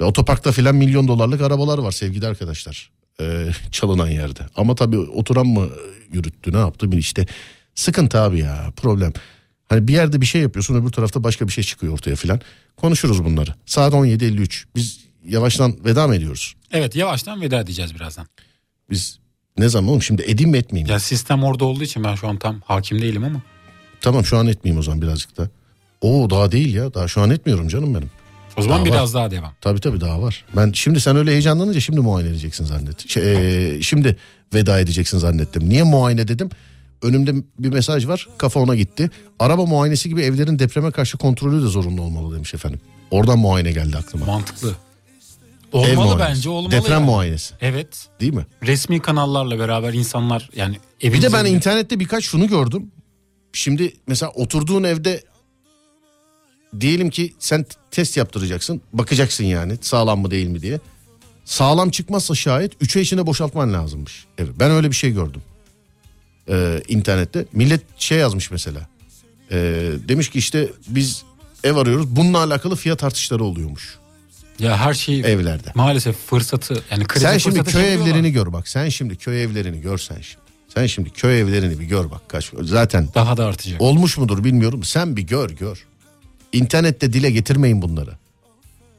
Ve 0.00 0.04
otoparkta 0.04 0.52
filan 0.52 0.74
milyon 0.74 1.08
dolarlık 1.08 1.40
arabalar 1.40 1.78
var 1.78 1.92
sevgili 1.92 2.26
arkadaşlar. 2.26 2.90
Ee, 3.20 3.50
çalınan 3.70 4.08
yerde. 4.08 4.40
Ama 4.56 4.74
tabii 4.74 4.98
oturan 4.98 5.46
mı 5.46 5.68
yürüttü 6.12 6.52
ne 6.52 6.58
yaptı 6.58 6.92
bir 6.92 6.98
işte 6.98 7.26
sıkıntı 7.74 8.20
abi 8.20 8.38
ya 8.38 8.72
problem. 8.76 9.12
Hani 9.68 9.88
bir 9.88 9.92
yerde 9.92 10.20
bir 10.20 10.26
şey 10.26 10.42
yapıyorsun 10.42 10.74
öbür 10.74 10.90
tarafta 10.90 11.24
başka 11.24 11.46
bir 11.46 11.52
şey 11.52 11.64
çıkıyor 11.64 11.92
ortaya 11.92 12.16
filan. 12.16 12.40
Konuşuruz 12.76 13.24
bunları. 13.24 13.54
Saat 13.66 13.92
17.53 13.92 14.64
biz 14.76 15.00
yavaştan 15.24 15.84
veda 15.84 16.06
mı 16.06 16.14
ediyoruz? 16.16 16.54
Evet 16.70 16.96
yavaştan 16.96 17.40
veda 17.40 17.60
edeceğiz 17.60 17.94
birazdan. 17.94 18.26
Biz 18.90 19.18
ne 19.58 19.68
zaman 19.68 19.90
oğlum 19.90 20.02
şimdi 20.02 20.22
edeyim 20.22 20.50
mi 20.50 20.58
etmeyeyim 20.58 20.86
mi? 20.88 20.92
Ya 20.92 21.00
sistem 21.00 21.44
orada 21.44 21.64
olduğu 21.64 21.82
için 21.84 22.04
ben 22.04 22.14
şu 22.14 22.28
an 22.28 22.36
tam 22.38 22.60
hakim 22.64 23.02
değilim 23.02 23.24
ama. 23.24 23.42
Tamam 24.00 24.24
şu 24.24 24.36
an 24.38 24.46
etmeyeyim 24.46 24.80
o 24.80 24.82
zaman 24.82 25.02
birazcık 25.02 25.36
da. 25.38 25.48
Oo 26.00 26.30
daha 26.30 26.52
değil 26.52 26.74
ya 26.74 26.94
daha 26.94 27.08
şu 27.08 27.20
an 27.20 27.30
etmiyorum 27.30 27.68
canım 27.68 27.94
benim. 27.94 28.10
O 28.56 28.62
zaman 28.62 28.78
Daha 28.78 28.94
biraz 28.94 29.14
daha 29.14 29.30
devam. 29.30 29.52
Tabii 29.60 29.80
tabii 29.80 30.00
daha 30.00 30.22
var. 30.22 30.44
Ben 30.56 30.72
şimdi 30.72 31.00
sen 31.00 31.16
öyle 31.16 31.30
heyecanlanınca 31.30 31.80
şimdi 31.80 32.00
muayene 32.00 32.30
edeceksin 32.30 32.64
zannettim. 32.64 33.08
Şey, 33.08 33.22
eee, 33.22 33.82
şimdi 33.82 34.16
veda 34.54 34.80
edeceksin 34.80 35.18
zannettim. 35.18 35.68
Niye 35.68 35.82
muayene 35.82 36.28
dedim? 36.28 36.50
Önümde 37.02 37.34
bir 37.58 37.68
mesaj 37.72 38.06
var. 38.06 38.28
Kafa 38.38 38.60
ona 38.60 38.74
gitti. 38.74 39.10
Araba 39.38 39.66
muayenesi 39.66 40.08
gibi 40.08 40.22
evlerin 40.22 40.58
depreme 40.58 40.90
karşı 40.90 41.18
kontrolü 41.18 41.62
de 41.62 41.66
zorunlu 41.66 42.02
olmalı 42.02 42.34
demiş 42.36 42.54
efendim. 42.54 42.80
Oradan 43.10 43.38
muayene 43.38 43.72
geldi 43.72 43.96
aklıma. 43.96 44.26
Mantıklı. 44.26 44.72
Ev 45.72 45.78
Olmalı 45.78 45.94
muayenesi. 45.94 46.18
bence 46.36 46.48
olmalı. 46.50 46.70
Deprem 46.72 46.92
yani. 46.92 47.04
muayenesi 47.04 47.54
Evet. 47.60 48.08
değil 48.20 48.32
mi? 48.34 48.46
Resmi 48.62 49.00
kanallarla 49.00 49.58
beraber 49.58 49.92
insanlar 49.92 50.50
yani 50.56 50.76
evin 51.00 51.12
Bir 51.18 51.22
de 51.22 51.26
ben 51.26 51.38
üzerinde- 51.44 51.50
internette 51.56 52.00
birkaç 52.00 52.24
şunu 52.24 52.48
gördüm. 52.48 52.90
Şimdi 53.52 53.96
mesela 54.06 54.32
oturduğun 54.32 54.82
evde 54.84 55.22
diyelim 56.80 57.10
ki 57.10 57.34
sen 57.38 57.66
test 57.90 58.16
yaptıracaksın. 58.16 58.80
Bakacaksın 58.92 59.44
yani 59.44 59.78
sağlam 59.80 60.20
mı 60.20 60.30
değil 60.30 60.46
mi 60.46 60.62
diye. 60.62 60.80
Sağlam 61.44 61.90
çıkmazsa 61.90 62.34
şayet 62.34 62.82
3'e 62.82 63.00
içine 63.02 63.26
boşaltman 63.26 63.72
lazımmış. 63.72 64.24
Evet, 64.38 64.50
ben 64.58 64.70
öyle 64.70 64.90
bir 64.90 64.96
şey 64.96 65.12
gördüm. 65.12 65.42
Ee, 66.48 66.82
internette. 66.88 67.46
Millet 67.52 67.80
şey 67.98 68.18
yazmış 68.18 68.50
mesela. 68.50 68.88
Ee, 69.50 69.92
demiş 70.08 70.30
ki 70.30 70.38
işte 70.38 70.68
biz 70.88 71.24
ev 71.64 71.76
arıyoruz. 71.76 72.16
Bununla 72.16 72.38
alakalı 72.38 72.76
fiyat 72.76 73.04
artışları 73.04 73.44
oluyormuş 73.44 73.98
ya 74.58 74.76
her 74.78 74.94
şey 74.94 75.20
evlerde. 75.20 75.72
maalesef 75.74 76.16
fırsatı 76.16 76.84
yani 76.90 77.04
kredi 77.04 77.24
Sen 77.24 77.38
şimdi 77.38 77.64
köy 77.64 77.94
evlerini 77.94 78.32
gör 78.32 78.52
bak. 78.52 78.68
Sen 78.68 78.88
şimdi 78.88 79.16
köy 79.16 79.42
evlerini 79.42 79.80
gör 79.80 79.98
sen 79.98 80.20
şimdi. 80.20 80.46
Sen 80.74 80.86
şimdi 80.86 81.10
köy 81.10 81.40
evlerini 81.40 81.80
bir 81.80 81.84
gör 81.84 82.10
bak 82.10 82.28
kaç. 82.28 82.52
Zaten 82.62 83.08
daha 83.14 83.36
da 83.36 83.46
artacak. 83.46 83.82
Olmuş 83.82 84.18
mudur 84.18 84.44
bilmiyorum. 84.44 84.84
Sen 84.84 85.16
bir 85.16 85.22
gör 85.22 85.50
gör. 85.50 85.86
İnternette 86.52 87.12
dile 87.12 87.30
getirmeyin 87.30 87.82
bunları. 87.82 88.10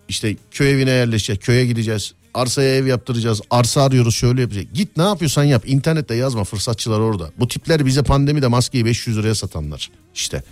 İşte 0.09 0.35
köy 0.51 0.71
evine 0.71 0.91
yerleşeceğiz, 0.91 1.39
köye 1.39 1.65
gideceğiz. 1.65 2.13
Arsaya 2.34 2.75
ev 2.75 2.85
yaptıracağız. 2.85 3.41
Arsa 3.49 3.84
arıyoruz 3.84 4.15
şöyle 4.15 4.41
yapacağız. 4.41 4.67
Git 4.73 4.97
ne 4.97 5.03
yapıyorsan 5.03 5.43
yap. 5.43 5.63
İnternette 5.65 6.15
yazma 6.15 6.43
fırsatçılar 6.43 6.99
orada. 6.99 7.31
Bu 7.39 7.47
tipler 7.47 7.85
bize 7.85 8.03
pandemide 8.03 8.47
maskeyi 8.47 8.85
500 8.85 9.17
liraya 9.17 9.35
satanlar. 9.35 9.89
İşte 10.15 10.43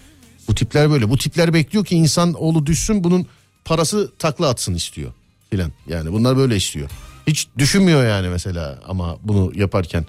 bu 0.47 0.55
tipler 0.55 0.91
böyle. 0.91 1.09
Bu 1.09 1.17
tipler 1.17 1.53
bekliyor 1.53 1.85
ki 1.85 1.95
insan 1.95 2.33
oğlu 2.33 2.65
düşsün 2.65 3.03
bunun 3.03 3.27
parası 3.65 4.11
takla 4.19 4.49
atsın 4.49 4.73
istiyor 4.73 5.11
filan. 5.49 5.71
Yani 5.87 6.11
bunlar 6.11 6.37
böyle 6.37 6.55
istiyor. 6.55 6.89
Hiç 7.27 7.47
düşünmüyor 7.57 8.05
yani 8.07 8.29
mesela 8.29 8.79
ama 8.87 9.17
bunu 9.23 9.51
yaparken. 9.55 10.05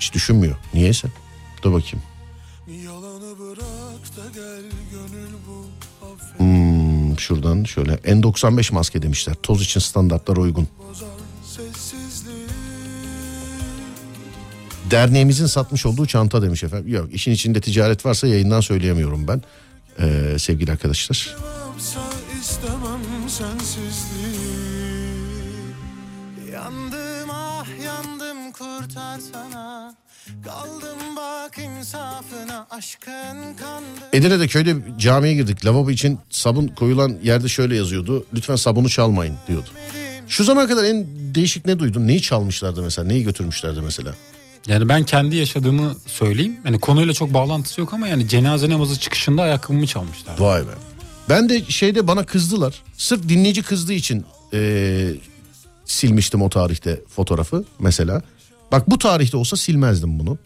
Hiç 0.00 0.14
düşünmüyor. 0.14 0.56
Niyeyse. 0.74 1.08
Dur 1.62 1.72
bakayım. 1.72 2.02
Hmm, 6.36 7.18
şuradan 7.18 7.64
şöyle 7.64 7.92
N95 7.94 8.74
maske 8.74 9.02
demişler. 9.02 9.34
Toz 9.42 9.62
için 9.62 9.80
standartlara 9.80 10.40
uygun. 10.40 10.68
Derneğimizin 14.90 15.46
satmış 15.46 15.86
olduğu 15.86 16.06
çanta 16.06 16.42
demiş 16.42 16.64
efendim. 16.64 16.94
Yok 16.94 17.14
işin 17.14 17.32
içinde 17.32 17.60
ticaret 17.60 18.06
varsa 18.06 18.26
yayından 18.26 18.60
söyleyemiyorum 18.60 19.28
ben. 19.28 19.42
Ee, 20.00 20.38
sevgili 20.38 20.72
arkadaşlar. 20.72 21.36
Yandım 26.52 27.30
ah 27.30 27.66
yandım 27.84 28.52
kurtarsana 28.52 29.94
Kaldım 30.44 31.16
bak 31.16 31.58
insafına 31.58 32.66
aşkın 32.70 33.54
kandı 33.60 34.00
Edirne'de 34.12 34.48
köyde 34.48 34.76
camiye 34.98 35.34
girdik. 35.34 35.66
Lavabo 35.66 35.90
için 35.90 36.18
sabun 36.30 36.68
koyulan 36.68 37.18
yerde 37.22 37.48
şöyle 37.48 37.76
yazıyordu. 37.76 38.26
Lütfen 38.34 38.56
sabunu 38.56 38.88
çalmayın 38.88 39.34
diyordu. 39.48 39.68
Şu 40.28 40.44
zamana 40.44 40.68
kadar 40.68 40.84
en 40.84 41.06
değişik 41.34 41.66
ne 41.66 41.78
duydun? 41.78 42.06
Neyi 42.06 42.22
çalmışlardı 42.22 42.82
mesela? 42.82 43.08
Neyi 43.08 43.24
götürmüşlerdi 43.24 43.80
mesela? 43.80 44.14
Yani 44.66 44.88
ben 44.88 45.02
kendi 45.04 45.36
yaşadığımı 45.36 45.96
söyleyeyim. 46.06 46.56
Yani 46.64 46.78
konuyla 46.78 47.14
çok 47.14 47.34
bağlantısı 47.34 47.80
yok 47.80 47.94
ama 47.94 48.08
yani 48.08 48.28
cenaze 48.28 48.70
namazı 48.70 49.00
çıkışında 49.00 49.42
ayakkabımı 49.42 49.86
çalmışlar. 49.86 50.38
Vay 50.38 50.62
be. 50.62 50.70
Ben 51.28 51.48
de 51.48 51.64
şeyde 51.64 52.06
bana 52.06 52.26
kızdılar. 52.26 52.82
Sırf 52.96 53.28
dinleyici 53.28 53.62
kızdığı 53.62 53.92
için 53.92 54.24
ee, 54.52 55.14
silmiştim 55.84 56.42
o 56.42 56.50
tarihte 56.50 57.00
fotoğrafı 57.08 57.64
mesela. 57.78 58.22
Bak 58.72 58.90
bu 58.90 58.98
tarihte 58.98 59.36
olsa 59.36 59.56
silmezdim 59.56 60.18
bunu. 60.18 60.38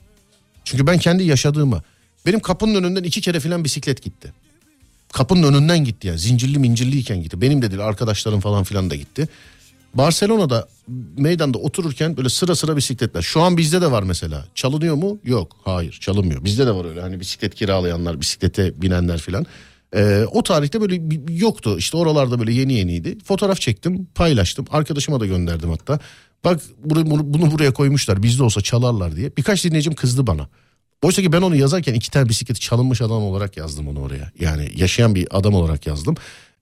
Çünkü 0.64 0.86
ben 0.86 0.98
kendi 0.98 1.24
yaşadığımı 1.24 1.82
benim 2.26 2.40
kapının 2.40 2.74
önünden 2.74 3.02
iki 3.02 3.20
kere 3.20 3.40
filan 3.40 3.64
bisiklet 3.64 4.02
gitti. 4.02 4.32
Kapının 5.12 5.42
önünden 5.42 5.84
gitti 5.84 6.06
yani 6.06 6.18
zincirli 6.18 6.58
mincirliyken 6.58 7.22
gitti. 7.22 7.40
Benim 7.40 7.62
de 7.62 7.82
arkadaşlarım 7.82 8.40
falan 8.40 8.64
filan 8.64 8.90
da 8.90 8.94
gitti. 8.94 9.28
Barcelona'da 9.94 10.68
meydanda 11.16 11.58
otururken 11.58 12.16
böyle 12.16 12.28
sıra 12.28 12.54
sıra 12.56 12.76
bisikletler. 12.76 13.22
Şu 13.22 13.40
an 13.40 13.56
bizde 13.56 13.80
de 13.80 13.90
var 13.90 14.02
mesela. 14.02 14.44
Çalınıyor 14.54 14.94
mu? 14.94 15.18
Yok. 15.24 15.56
Hayır 15.64 15.98
çalınmıyor. 16.00 16.44
Bizde 16.44 16.66
de 16.66 16.74
var 16.74 16.84
öyle 16.84 17.00
hani 17.00 17.20
bisiklet 17.20 17.54
kiralayanlar, 17.54 18.20
bisiklete 18.20 18.82
binenler 18.82 19.18
filan. 19.18 19.46
Ee, 19.96 20.24
o 20.32 20.42
tarihte 20.42 20.80
böyle 20.80 21.02
yoktu. 21.32 21.78
İşte 21.78 21.96
oralarda 21.96 22.38
böyle 22.38 22.52
yeni 22.52 22.72
yeniydi. 22.72 23.18
Fotoğraf 23.24 23.60
çektim, 23.60 24.06
paylaştım. 24.14 24.66
Arkadaşıma 24.70 25.20
da 25.20 25.26
gönderdim 25.26 25.70
hatta. 25.70 25.98
Bak 26.44 26.60
bunu, 26.84 27.34
bunu 27.34 27.50
buraya 27.50 27.72
koymuşlar. 27.72 28.22
Bizde 28.22 28.42
olsa 28.42 28.60
çalarlar 28.60 29.16
diye. 29.16 29.36
Birkaç 29.36 29.64
dinleyicim 29.64 29.94
kızdı 29.94 30.26
bana. 30.26 30.48
Oysa 31.02 31.22
ki 31.22 31.32
ben 31.32 31.42
onu 31.42 31.56
yazarken 31.56 31.94
iki 31.94 32.10
tane 32.10 32.28
bisikleti 32.28 32.60
çalınmış 32.60 33.00
adam 33.00 33.22
olarak 33.22 33.56
yazdım 33.56 33.88
onu 33.88 34.00
oraya. 34.00 34.30
Yani 34.40 34.70
yaşayan 34.76 35.14
bir 35.14 35.28
adam 35.30 35.54
olarak 35.54 35.86
yazdım. 35.86 36.14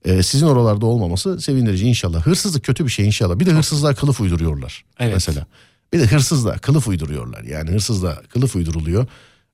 Ee, 0.05 0.23
sizin 0.23 0.45
oralarda 0.45 0.85
olmaması 0.85 1.41
sevindirici 1.41 1.87
inşallah. 1.87 2.25
Hırsızlık 2.25 2.63
kötü 2.63 2.85
bir 2.85 2.91
şey 2.91 3.05
inşallah. 3.05 3.39
Bir 3.39 3.45
de 3.45 3.51
hırsızlığa 3.51 3.93
kılıf 3.93 4.21
uyduruyorlar. 4.21 4.85
Evet. 4.99 5.13
Mesela. 5.13 5.45
Bir 5.93 5.99
de 5.99 6.05
hırsızlığa 6.05 6.57
kılıf 6.57 6.87
uyduruyorlar. 6.87 7.43
Yani 7.43 7.71
hırsızlığa 7.71 8.21
kılıf 8.21 8.55
uyduruluyor. 8.55 9.07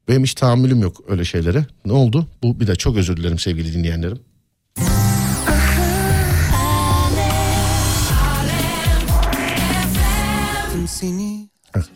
Benim 0.08 0.24
hiç 0.24 0.34
tahammülüm 0.34 0.82
yok 0.82 0.98
öyle 1.08 1.26
şeylere. 1.26 1.66
Ne 1.86 1.92
oldu? 1.92 2.28
Bu 2.44 2.60
bir 2.60 2.68
de 2.68 2.76
çok 2.76 2.98
özür 2.98 3.18
dilerim 3.18 3.40
sevgili 3.40 3.74
dinleyenlerim. 3.74 4.20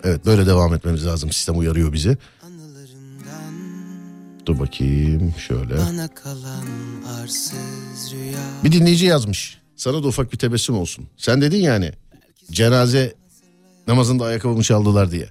Evet 0.03 0.26
böyle 0.26 0.45
devam 0.45 0.73
etmemiz 0.73 1.05
lazım. 1.05 1.31
Sistem 1.31 1.59
uyarıyor 1.59 1.93
bizi. 1.93 2.17
Dur 4.49 4.59
bakayım 4.59 5.34
şöyle. 5.38 5.77
bana 5.77 6.07
kalan 6.07 6.65
arsız 7.21 8.13
rüya. 8.13 8.39
Bir 8.63 8.71
dinleyici 8.71 9.05
yazmış. 9.05 9.57
Sana 9.76 10.03
da 10.03 10.07
ufak 10.07 10.34
bir 10.34 10.38
tebessüm 10.38 10.76
olsun. 10.76 11.07
Sen 11.17 11.41
dedin 11.41 11.57
yani 11.57 11.91
cenaze 12.51 13.15
namazında 13.88 14.26
ayakkabımı 14.26 14.63
çaldılar 14.63 15.11
diye. 15.11 15.30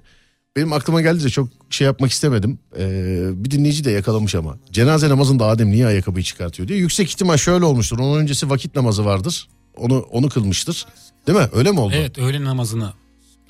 Benim 0.55 0.73
aklıma 0.73 1.01
geldi 1.01 1.23
de 1.23 1.29
çok 1.29 1.49
şey 1.69 1.85
yapmak 1.85 2.11
istemedim. 2.11 2.59
Ee, 2.77 3.29
bir 3.33 3.51
dinleyici 3.51 3.83
de 3.83 3.91
yakalamış 3.91 4.35
ama. 4.35 4.57
Cenaze 4.71 5.09
namazında 5.09 5.45
Adem 5.45 5.71
niye 5.71 5.87
ayakkabıyı 5.87 6.23
çıkartıyor 6.23 6.67
diye. 6.67 6.79
Yüksek 6.79 7.09
ihtimal 7.09 7.37
şöyle 7.37 7.65
olmuştur. 7.65 7.99
Onun 7.99 8.19
öncesi 8.19 8.49
vakit 8.49 8.75
namazı 8.75 9.05
vardır. 9.05 9.47
Onu 9.77 9.99
onu 9.99 10.29
kılmıştır. 10.29 10.85
Değil 11.27 11.37
mi? 11.37 11.47
Öyle 11.53 11.71
mi 11.71 11.79
oldu? 11.79 11.93
Evet 11.95 12.17
öğle 12.17 12.43
namazını. 12.43 12.93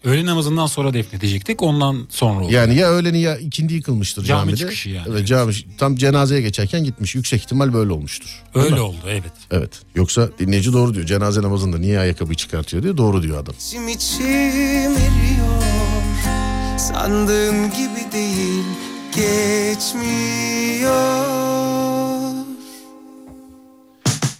Öğle 0.03 0.25
namazından 0.25 0.65
sonra 0.67 0.93
defnedecektik 0.93 1.61
ondan 1.63 2.07
sonra 2.09 2.43
oldu. 2.45 2.53
Yani 2.53 2.75
ya 2.75 2.89
öğleni 2.89 3.21
ya 3.21 3.37
ikindiyi 3.37 3.81
kılmıştır 3.81 4.23
Cami 4.23 4.39
camide. 4.39 4.57
çıkışı 4.57 4.89
yani. 4.89 5.07
Evet 5.11 5.27
cami 5.27 5.53
tam 5.77 5.95
cenazeye 5.95 6.41
geçerken 6.41 6.83
gitmiş. 6.83 7.15
Yüksek 7.15 7.41
ihtimal 7.41 7.73
böyle 7.73 7.91
olmuştur. 7.91 8.43
Öyle 8.55 8.81
oldu 8.81 8.97
evet. 9.07 9.31
Evet. 9.51 9.71
Yoksa 9.95 10.29
dinleyici 10.39 10.73
doğru 10.73 10.93
diyor. 10.93 11.05
Cenaze 11.05 11.41
namazında 11.41 11.77
niye 11.77 11.99
ayakkabıyı 11.99 12.35
çıkartıyor 12.35 12.83
diyor. 12.83 12.97
Doğru 12.97 13.23
diyor 13.23 13.43
adam. 13.43 13.55
İçim 13.59 13.87
içim 13.87 14.25
eriyor 14.97 15.63
Sandığım 16.77 17.65
gibi 17.65 18.11
değil 18.11 18.63
Geçmiyor 19.15 21.09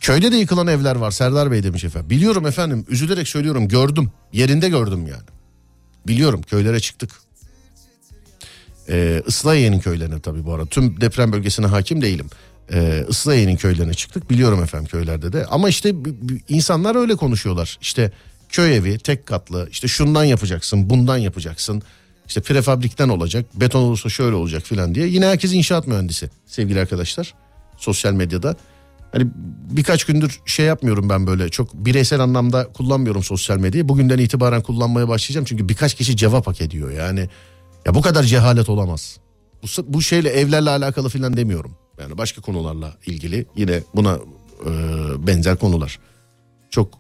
Köyde 0.02 0.32
de 0.32 0.36
yıkılan 0.36 0.68
evler 0.68 0.96
var 0.96 1.12
Serdar 1.12 1.52
Bey 1.52 1.64
demiş 1.64 1.84
efendim. 1.84 2.10
Biliyorum 2.10 2.48
efendim 2.48 2.86
üzülerek 2.90 3.28
söylüyorum 3.28 3.68
gördüm. 3.68 4.12
Yerinde 4.34 4.70
gördüm 4.70 5.08
yani. 5.08 5.39
Biliyorum 6.10 6.42
köylere 6.42 6.80
çıktık. 6.80 7.12
Ee, 8.90 9.24
Islahiye'nin 9.28 9.80
köylerine 9.80 10.20
tabii 10.20 10.46
bu 10.46 10.54
arada. 10.54 10.66
Tüm 10.66 11.02
deprem 11.02 11.32
bölgesine 11.32 11.66
hakim 11.66 12.02
değilim. 12.02 12.30
Ee, 12.74 13.06
Islahiye'nin 13.10 13.56
köylerine 13.56 13.94
çıktık. 13.94 14.30
Biliyorum 14.30 14.64
efendim 14.64 14.88
köylerde 14.88 15.34
de. 15.34 15.46
Ama 15.46 15.70
işte 15.70 15.94
insanlar 16.50 16.96
öyle 16.96 17.16
konuşuyorlar. 17.16 17.78
İşte 17.82 18.12
köy 18.50 18.76
evi 18.78 18.98
tek 18.98 19.26
katlı 19.26 19.68
işte 19.72 19.88
şundan 19.88 20.24
yapacaksın 20.24 20.90
bundan 20.90 21.18
yapacaksın. 21.18 21.82
İşte 22.28 22.42
prefabrikten 22.42 23.10
olacak 23.10 23.46
beton 23.54 23.82
olursa 23.82 24.10
şöyle 24.10 24.36
olacak 24.36 24.64
filan 24.64 24.96
diye. 24.96 25.08
Yine 25.08 25.26
herkes 25.26 25.54
inşaat 25.54 25.88
mühendisi 25.88 26.30
sevgili 26.46 26.80
arkadaşlar. 26.80 27.34
Sosyal 27.78 28.14
medyada. 28.14 28.56
Hani 29.12 29.28
birkaç 29.72 30.04
gündür 30.04 30.40
şey 30.46 30.66
yapmıyorum 30.66 31.10
ben 31.10 31.28
böyle 31.28 31.50
çok 31.50 31.74
bireysel 31.74 32.20
anlamda 32.20 32.68
kullanmıyorum 32.74 33.24
sosyal 33.24 33.58
medyayı. 33.58 33.90
Bugünden 33.90 34.18
itibaren 34.18 34.62
kullanmaya 34.62 35.08
başlayacağım 35.08 35.46
çünkü 35.46 35.70
birkaç 35.70 35.94
kişi 35.94 36.18
cevap 36.18 36.48
hak 36.48 36.62
ediyor. 36.62 36.92
Yani 36.92 37.30
ya 37.86 37.96
bu 37.96 38.02
kadar 38.02 38.24
cehalet 38.24 38.70
olamaz. 38.70 39.18
Bu, 39.64 39.94
bu 39.94 40.02
şeyle 40.02 40.30
evlerle 40.30 40.70
alakalı 40.70 41.10
filan 41.10 41.38
demiyorum. 41.38 41.76
Yani 42.02 42.18
başka 42.18 42.42
konularla 42.42 42.94
ilgili 43.06 43.46
yine 43.56 43.84
buna 43.96 44.20
e, 44.66 44.72
benzer 45.28 45.58
konular. 45.58 46.00
Çok 46.70 46.94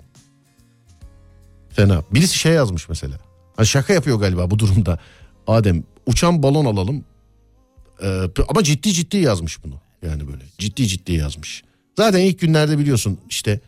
fena. 1.69 2.03
Birisi 2.11 2.37
şey 2.37 2.53
yazmış 2.53 2.89
mesela. 2.89 3.17
Ha 3.55 3.65
şaka 3.65 3.93
yapıyor 3.93 4.19
galiba 4.19 4.51
bu 4.51 4.59
durumda. 4.59 4.99
Adem 5.47 5.83
uçan 6.05 6.43
balon 6.43 6.65
alalım. 6.65 7.05
E, 8.03 8.23
ama 8.47 8.63
ciddi 8.63 8.93
ciddi 8.93 9.17
yazmış 9.17 9.63
bunu. 9.63 9.75
Yani 10.03 10.27
böyle 10.27 10.43
ciddi 10.57 10.87
ciddi 10.87 11.11
yazmış. 11.13 11.63
Zaten 11.99 12.19
ilk 12.19 12.39
günlerde 12.39 12.77
biliyorsun 12.77 13.17
işte 13.29 13.59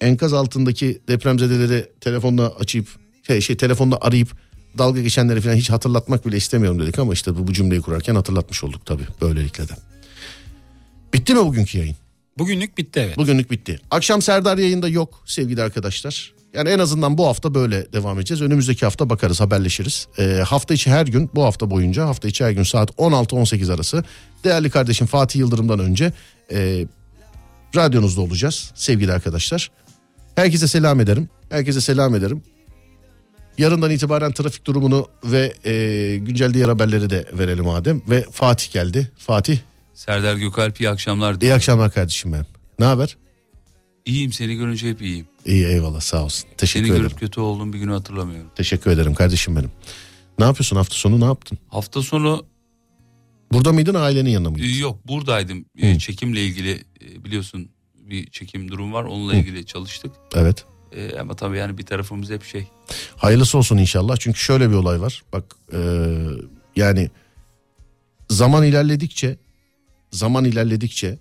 enkaz 0.00 0.32
altındaki 0.32 1.00
depremzedeleri 1.08 1.86
telefonla 2.00 2.52
açıp 2.60 2.88
şey, 3.26 3.40
şey 3.40 3.56
telefonla 3.56 3.98
arayıp 4.00 4.28
dalga 4.78 5.00
geçenleri 5.02 5.40
falan 5.40 5.54
hiç 5.54 5.70
hatırlatmak 5.70 6.26
bile 6.26 6.36
istemiyorum 6.36 6.80
dedik 6.80 6.98
ama 6.98 7.12
işte 7.12 7.34
bu, 7.34 7.46
bu 7.46 7.52
cümleyi 7.52 7.80
kurarken 7.80 8.14
hatırlatmış 8.14 8.64
olduk 8.64 8.86
tabii 8.86 9.06
böylelikle 9.20 9.68
de. 9.68 9.72
Bitti 11.14 11.34
mi 11.34 11.40
bugünkü 11.40 11.78
yayın? 11.78 11.96
Bugünlük 12.38 12.78
bitti 12.78 13.00
evet. 13.00 13.16
Bugünlük 13.16 13.50
bitti. 13.50 13.80
Akşam 13.90 14.22
Serdar 14.22 14.58
yayında 14.58 14.88
yok 14.88 15.22
sevgili 15.26 15.62
arkadaşlar. 15.62 16.34
Yani 16.54 16.68
en 16.68 16.78
azından 16.78 17.18
bu 17.18 17.26
hafta 17.26 17.54
böyle 17.54 17.92
devam 17.92 18.18
edeceğiz. 18.18 18.42
Önümüzdeki 18.42 18.84
hafta 18.84 19.10
bakarız 19.10 19.40
haberleşiriz. 19.40 20.08
Ee, 20.18 20.24
hafta 20.24 20.74
içi 20.74 20.90
her 20.90 21.06
gün 21.06 21.30
bu 21.34 21.44
hafta 21.44 21.70
boyunca 21.70 22.06
hafta 22.06 22.28
içi 22.28 22.44
her 22.44 22.50
gün 22.50 22.62
saat 22.62 22.90
16-18 22.90 23.74
arası 23.74 24.04
değerli 24.44 24.70
kardeşim 24.70 25.06
Fatih 25.06 25.40
Yıldırım'dan 25.40 25.78
önce 25.78 26.12
e, 26.52 26.86
radyonuzda 27.76 28.20
olacağız 28.20 28.72
sevgili 28.74 29.12
arkadaşlar. 29.12 29.70
Herkese 30.36 30.68
selam 30.68 31.00
ederim. 31.00 31.28
Herkese 31.50 31.80
selam 31.80 32.14
ederim. 32.14 32.42
Yarından 33.58 33.90
itibaren 33.90 34.32
trafik 34.32 34.66
durumunu 34.66 35.06
ve 35.24 35.52
e, 35.64 36.16
güncel 36.16 36.54
diğer 36.54 36.68
haberleri 36.68 37.10
de 37.10 37.26
verelim 37.32 37.68
Adem. 37.68 38.02
Ve 38.10 38.24
Fatih 38.32 38.72
geldi. 38.72 39.10
Fatih 39.18 39.58
Serdar 39.94 40.36
Gökalp 40.36 40.80
iyi 40.80 40.90
akşamlar. 40.90 41.36
iyi 41.40 41.54
akşamlar 41.54 41.92
kardeşim 41.92 42.32
ben. 42.32 42.46
Ne 42.78 42.84
haber? 42.84 43.16
İyiyim 44.04 44.32
seni 44.32 44.54
görünce 44.56 44.90
hep 44.90 45.02
iyiyim. 45.02 45.26
İyi 45.46 45.66
eyvallah 45.66 46.00
sağ 46.00 46.24
olsun. 46.24 46.48
Teşekkür 46.56 46.86
Seni 46.86 46.92
ederim. 46.96 47.08
görüp 47.08 47.20
kötü 47.20 47.40
olduğum 47.40 47.72
bir 47.72 47.78
günü 47.78 47.92
hatırlamıyorum. 47.92 48.50
Teşekkür 48.56 48.90
ederim 48.90 49.14
kardeşim 49.14 49.56
benim. 49.56 49.70
Ne 50.38 50.44
yapıyorsun 50.44 50.76
hafta 50.76 50.94
sonu 50.94 51.20
ne 51.20 51.24
yaptın? 51.24 51.58
Hafta 51.68 52.02
sonu 52.02 52.46
Burada 53.52 53.72
mıydın 53.72 53.94
ailenin 53.94 54.30
yanında 54.30 54.50
mıydın? 54.50 54.78
yok 54.78 55.08
buradaydım. 55.08 55.64
E, 55.78 55.98
çekimle 55.98 56.44
ilgili 56.44 56.84
e, 57.02 57.24
biliyorsun 57.24 57.68
bir 57.94 58.30
çekim 58.30 58.70
durum 58.70 58.92
var. 58.92 59.04
Onunla 59.04 59.34
ilgili 59.34 59.66
çalıştık. 59.66 60.12
Evet. 60.34 60.64
E, 60.92 61.18
ama 61.18 61.36
tabii 61.36 61.58
yani 61.58 61.78
bir 61.78 61.86
tarafımız 61.86 62.30
hep 62.30 62.44
şey. 62.44 62.66
Hayırlısı 63.16 63.58
olsun 63.58 63.76
inşallah. 63.76 64.16
Çünkü 64.16 64.38
şöyle 64.38 64.70
bir 64.70 64.74
olay 64.74 65.00
var. 65.00 65.22
Bak 65.32 65.56
e, 65.72 65.78
yani 66.76 67.10
zaman 68.30 68.64
ilerledikçe 68.64 69.36
zaman 70.10 70.44
ilerledikçe 70.44 71.18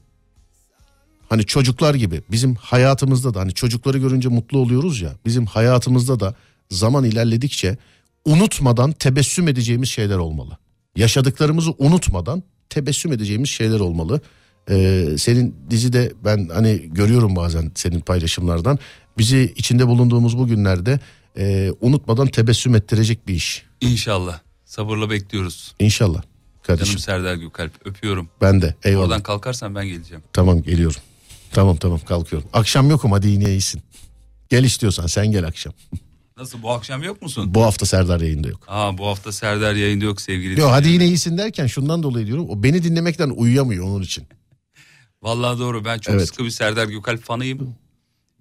hani 1.29 1.45
çocuklar 1.45 1.95
gibi 1.95 2.21
bizim 2.31 2.55
hayatımızda 2.55 3.33
da 3.33 3.39
hani 3.39 3.53
çocukları 3.53 3.97
görünce 3.97 4.29
mutlu 4.29 4.57
oluyoruz 4.57 5.01
ya 5.01 5.13
bizim 5.25 5.45
hayatımızda 5.45 6.19
da 6.19 6.35
zaman 6.71 7.03
ilerledikçe 7.03 7.77
unutmadan 8.25 8.91
tebessüm 8.91 9.47
edeceğimiz 9.47 9.89
şeyler 9.89 10.17
olmalı. 10.17 10.57
Yaşadıklarımızı 10.97 11.73
unutmadan 11.77 12.43
tebessüm 12.69 13.11
edeceğimiz 13.13 13.49
şeyler 13.49 13.79
olmalı. 13.79 14.21
Ee, 14.69 15.05
senin 15.17 15.55
dizide 15.69 16.13
ben 16.25 16.49
hani 16.53 16.89
görüyorum 16.93 17.35
bazen 17.35 17.71
senin 17.75 17.99
paylaşımlardan 17.99 18.79
bizi 19.17 19.53
içinde 19.55 19.87
bulunduğumuz 19.87 20.37
bu 20.37 20.47
günlerde 20.47 20.99
e, 21.37 21.71
unutmadan 21.81 22.27
tebessüm 22.27 22.75
ettirecek 22.75 23.27
bir 23.27 23.33
iş. 23.33 23.65
İnşallah. 23.81 24.39
Sabırla 24.65 25.09
bekliyoruz. 25.09 25.75
İnşallah 25.79 26.21
kardeşim. 26.63 26.85
Canım 26.85 26.99
Serdar 26.99 27.35
Gökalp 27.35 27.71
öpüyorum. 27.85 28.29
Ben 28.41 28.61
de 28.61 28.75
eyvallah. 28.83 29.03
Oradan 29.05 29.23
kalkarsan 29.23 29.75
ben 29.75 29.87
geleceğim. 29.87 30.23
Tamam 30.33 30.61
geliyorum. 30.61 31.01
Tamam 31.51 31.75
tamam 31.75 31.99
kalkıyorum. 32.07 32.49
Akşam 32.53 32.89
yokum 32.89 33.11
hadi 33.11 33.27
yine 33.27 33.49
iyisin. 33.49 33.81
Gel 34.49 34.63
istiyorsan 34.63 35.07
sen 35.07 35.31
gel 35.31 35.47
akşam. 35.47 35.73
Nasıl 36.37 36.61
bu 36.61 36.71
akşam 36.71 37.03
yok 37.03 37.21
musun? 37.21 37.53
Bu 37.55 37.63
hafta 37.63 37.85
Serdar 37.85 38.21
yayında 38.21 38.47
yok. 38.47 38.63
Aa 38.67 38.97
bu 38.97 39.07
hafta 39.07 39.31
Serdar 39.31 39.75
yayında 39.75 40.05
yok 40.05 40.21
sevgili. 40.21 40.59
Yok 40.59 40.71
hadi 40.71 40.89
yine 40.89 41.05
iyisin 41.07 41.37
derken 41.37 41.67
şundan 41.67 42.03
dolayı 42.03 42.25
diyorum. 42.27 42.49
O 42.49 42.63
beni 42.63 42.83
dinlemekten 42.83 43.29
uyuyamıyor 43.29 43.85
onun 43.85 44.01
için. 44.03 44.27
Vallahi 45.21 45.59
doğru 45.59 45.85
ben 45.85 45.99
çok 45.99 46.15
Evet. 46.15 46.27
sıkı 46.27 46.43
bir 46.45 46.49
Serdar 46.49 46.87
Gökalp 46.87 47.23
fanıyım. 47.23 47.75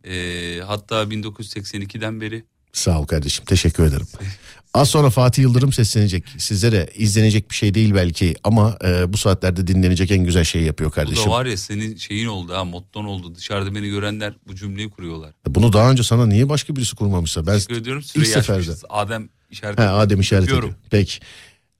Ee, 0.05 0.61
hatta 0.67 1.03
1982'den 1.03 2.21
beri 2.21 2.45
Sağ 2.73 3.01
ol 3.01 3.07
kardeşim 3.07 3.45
teşekkür 3.45 3.85
ederim. 3.85 4.07
Az 4.77 4.89
sonra 4.89 5.11
Fatih 5.11 5.43
Yıldırım 5.43 5.73
seslenecek. 5.73 6.25
Sizlere 6.39 6.89
izlenecek 6.97 7.51
bir 7.51 7.55
şey 7.55 7.75
değil 7.75 7.95
belki 7.95 8.35
ama 8.45 8.79
e, 8.85 9.13
bu 9.13 9.17
saatlerde 9.17 9.67
dinlenecek 9.67 10.11
en 10.11 10.25
güzel 10.25 10.45
şeyi 10.45 10.65
yapıyor 10.65 10.91
Bu 10.91 10.95
kardeşim. 10.95 11.25
da 11.27 11.31
var 11.31 11.47
ya 11.47 11.57
senin 11.57 11.97
şeyin 11.97 12.27
oldu 12.27 12.55
ha 12.55 12.65
motton 12.65 13.05
oldu. 13.05 13.35
Dışarıda 13.35 13.75
beni 13.75 13.89
görenler 13.89 14.35
bu 14.49 14.55
cümleyi 14.55 14.91
kuruyorlar. 14.91 15.31
Bunu 15.49 15.73
daha 15.73 15.91
önce 15.91 16.03
sana 16.03 16.27
niye 16.27 16.49
başka 16.49 16.77
birisi 16.77 16.97
kurmamışsa? 16.97 17.47
Ben 17.47 17.55
Teşekkür 17.55 17.77
ediyorum. 17.77 18.03
Süreyi 18.03 18.27
ilk 18.29 18.35
seferde. 18.35 18.71
Adem 18.89 19.29
işaret 19.51 19.79
He, 19.79 19.83
Adem 19.83 20.21
işaret 20.21 20.45
ediyor. 20.45 20.75
Peki. 20.91 21.19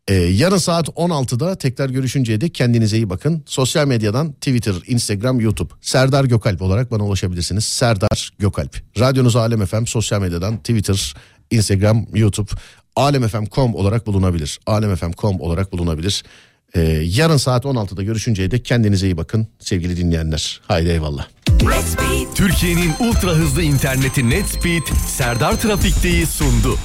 Ee, 0.09 0.15
yarın 0.15 0.57
saat 0.57 0.89
16'da 0.89 1.55
tekrar 1.59 1.91
görüşünceye 1.91 2.41
dek 2.41 2.55
kendinize 2.55 2.97
iyi 2.97 3.11
bakın. 3.11 3.43
Sosyal 3.47 3.87
medyadan 3.87 4.33
Twitter, 4.33 4.75
Instagram, 4.87 5.41
YouTube. 5.41 5.73
Serdar 5.81 6.25
Gökalp 6.25 6.63
olarak 6.63 6.91
bana 6.91 7.05
ulaşabilirsiniz. 7.05 7.65
Serdar 7.65 8.31
Gökalp. 8.39 8.83
Radyonuz 8.99 9.37
Alem 9.37 9.67
FM 9.67 9.85
sosyal 9.87 10.21
medyadan 10.21 10.57
Twitter, 10.59 11.15
Instagram, 11.51 12.07
YouTube. 12.15 12.51
alemfm.com 12.97 13.75
olarak 13.75 14.07
bulunabilir. 14.07 14.61
alemfm.com 14.67 15.41
olarak 15.41 15.73
bulunabilir. 15.73 16.23
Ee, 16.75 16.81
yarın 17.05 17.37
saat 17.37 17.65
16'da 17.65 18.03
görüşünceye 18.03 18.51
dek 18.51 18.65
kendinize 18.65 19.07
iyi 19.07 19.17
bakın 19.17 19.47
sevgili 19.59 19.97
dinleyenler. 19.97 20.61
Haydi 20.69 20.89
eyvallah. 20.89 21.27
Türkiye'nin 22.35 22.93
ultra 23.01 23.31
hızlı 23.31 23.63
interneti 23.63 24.31
NetSpeed 24.31 24.83
Serdar 25.07 25.61
Trafik'teyi 25.61 26.27
sundu. 26.27 26.79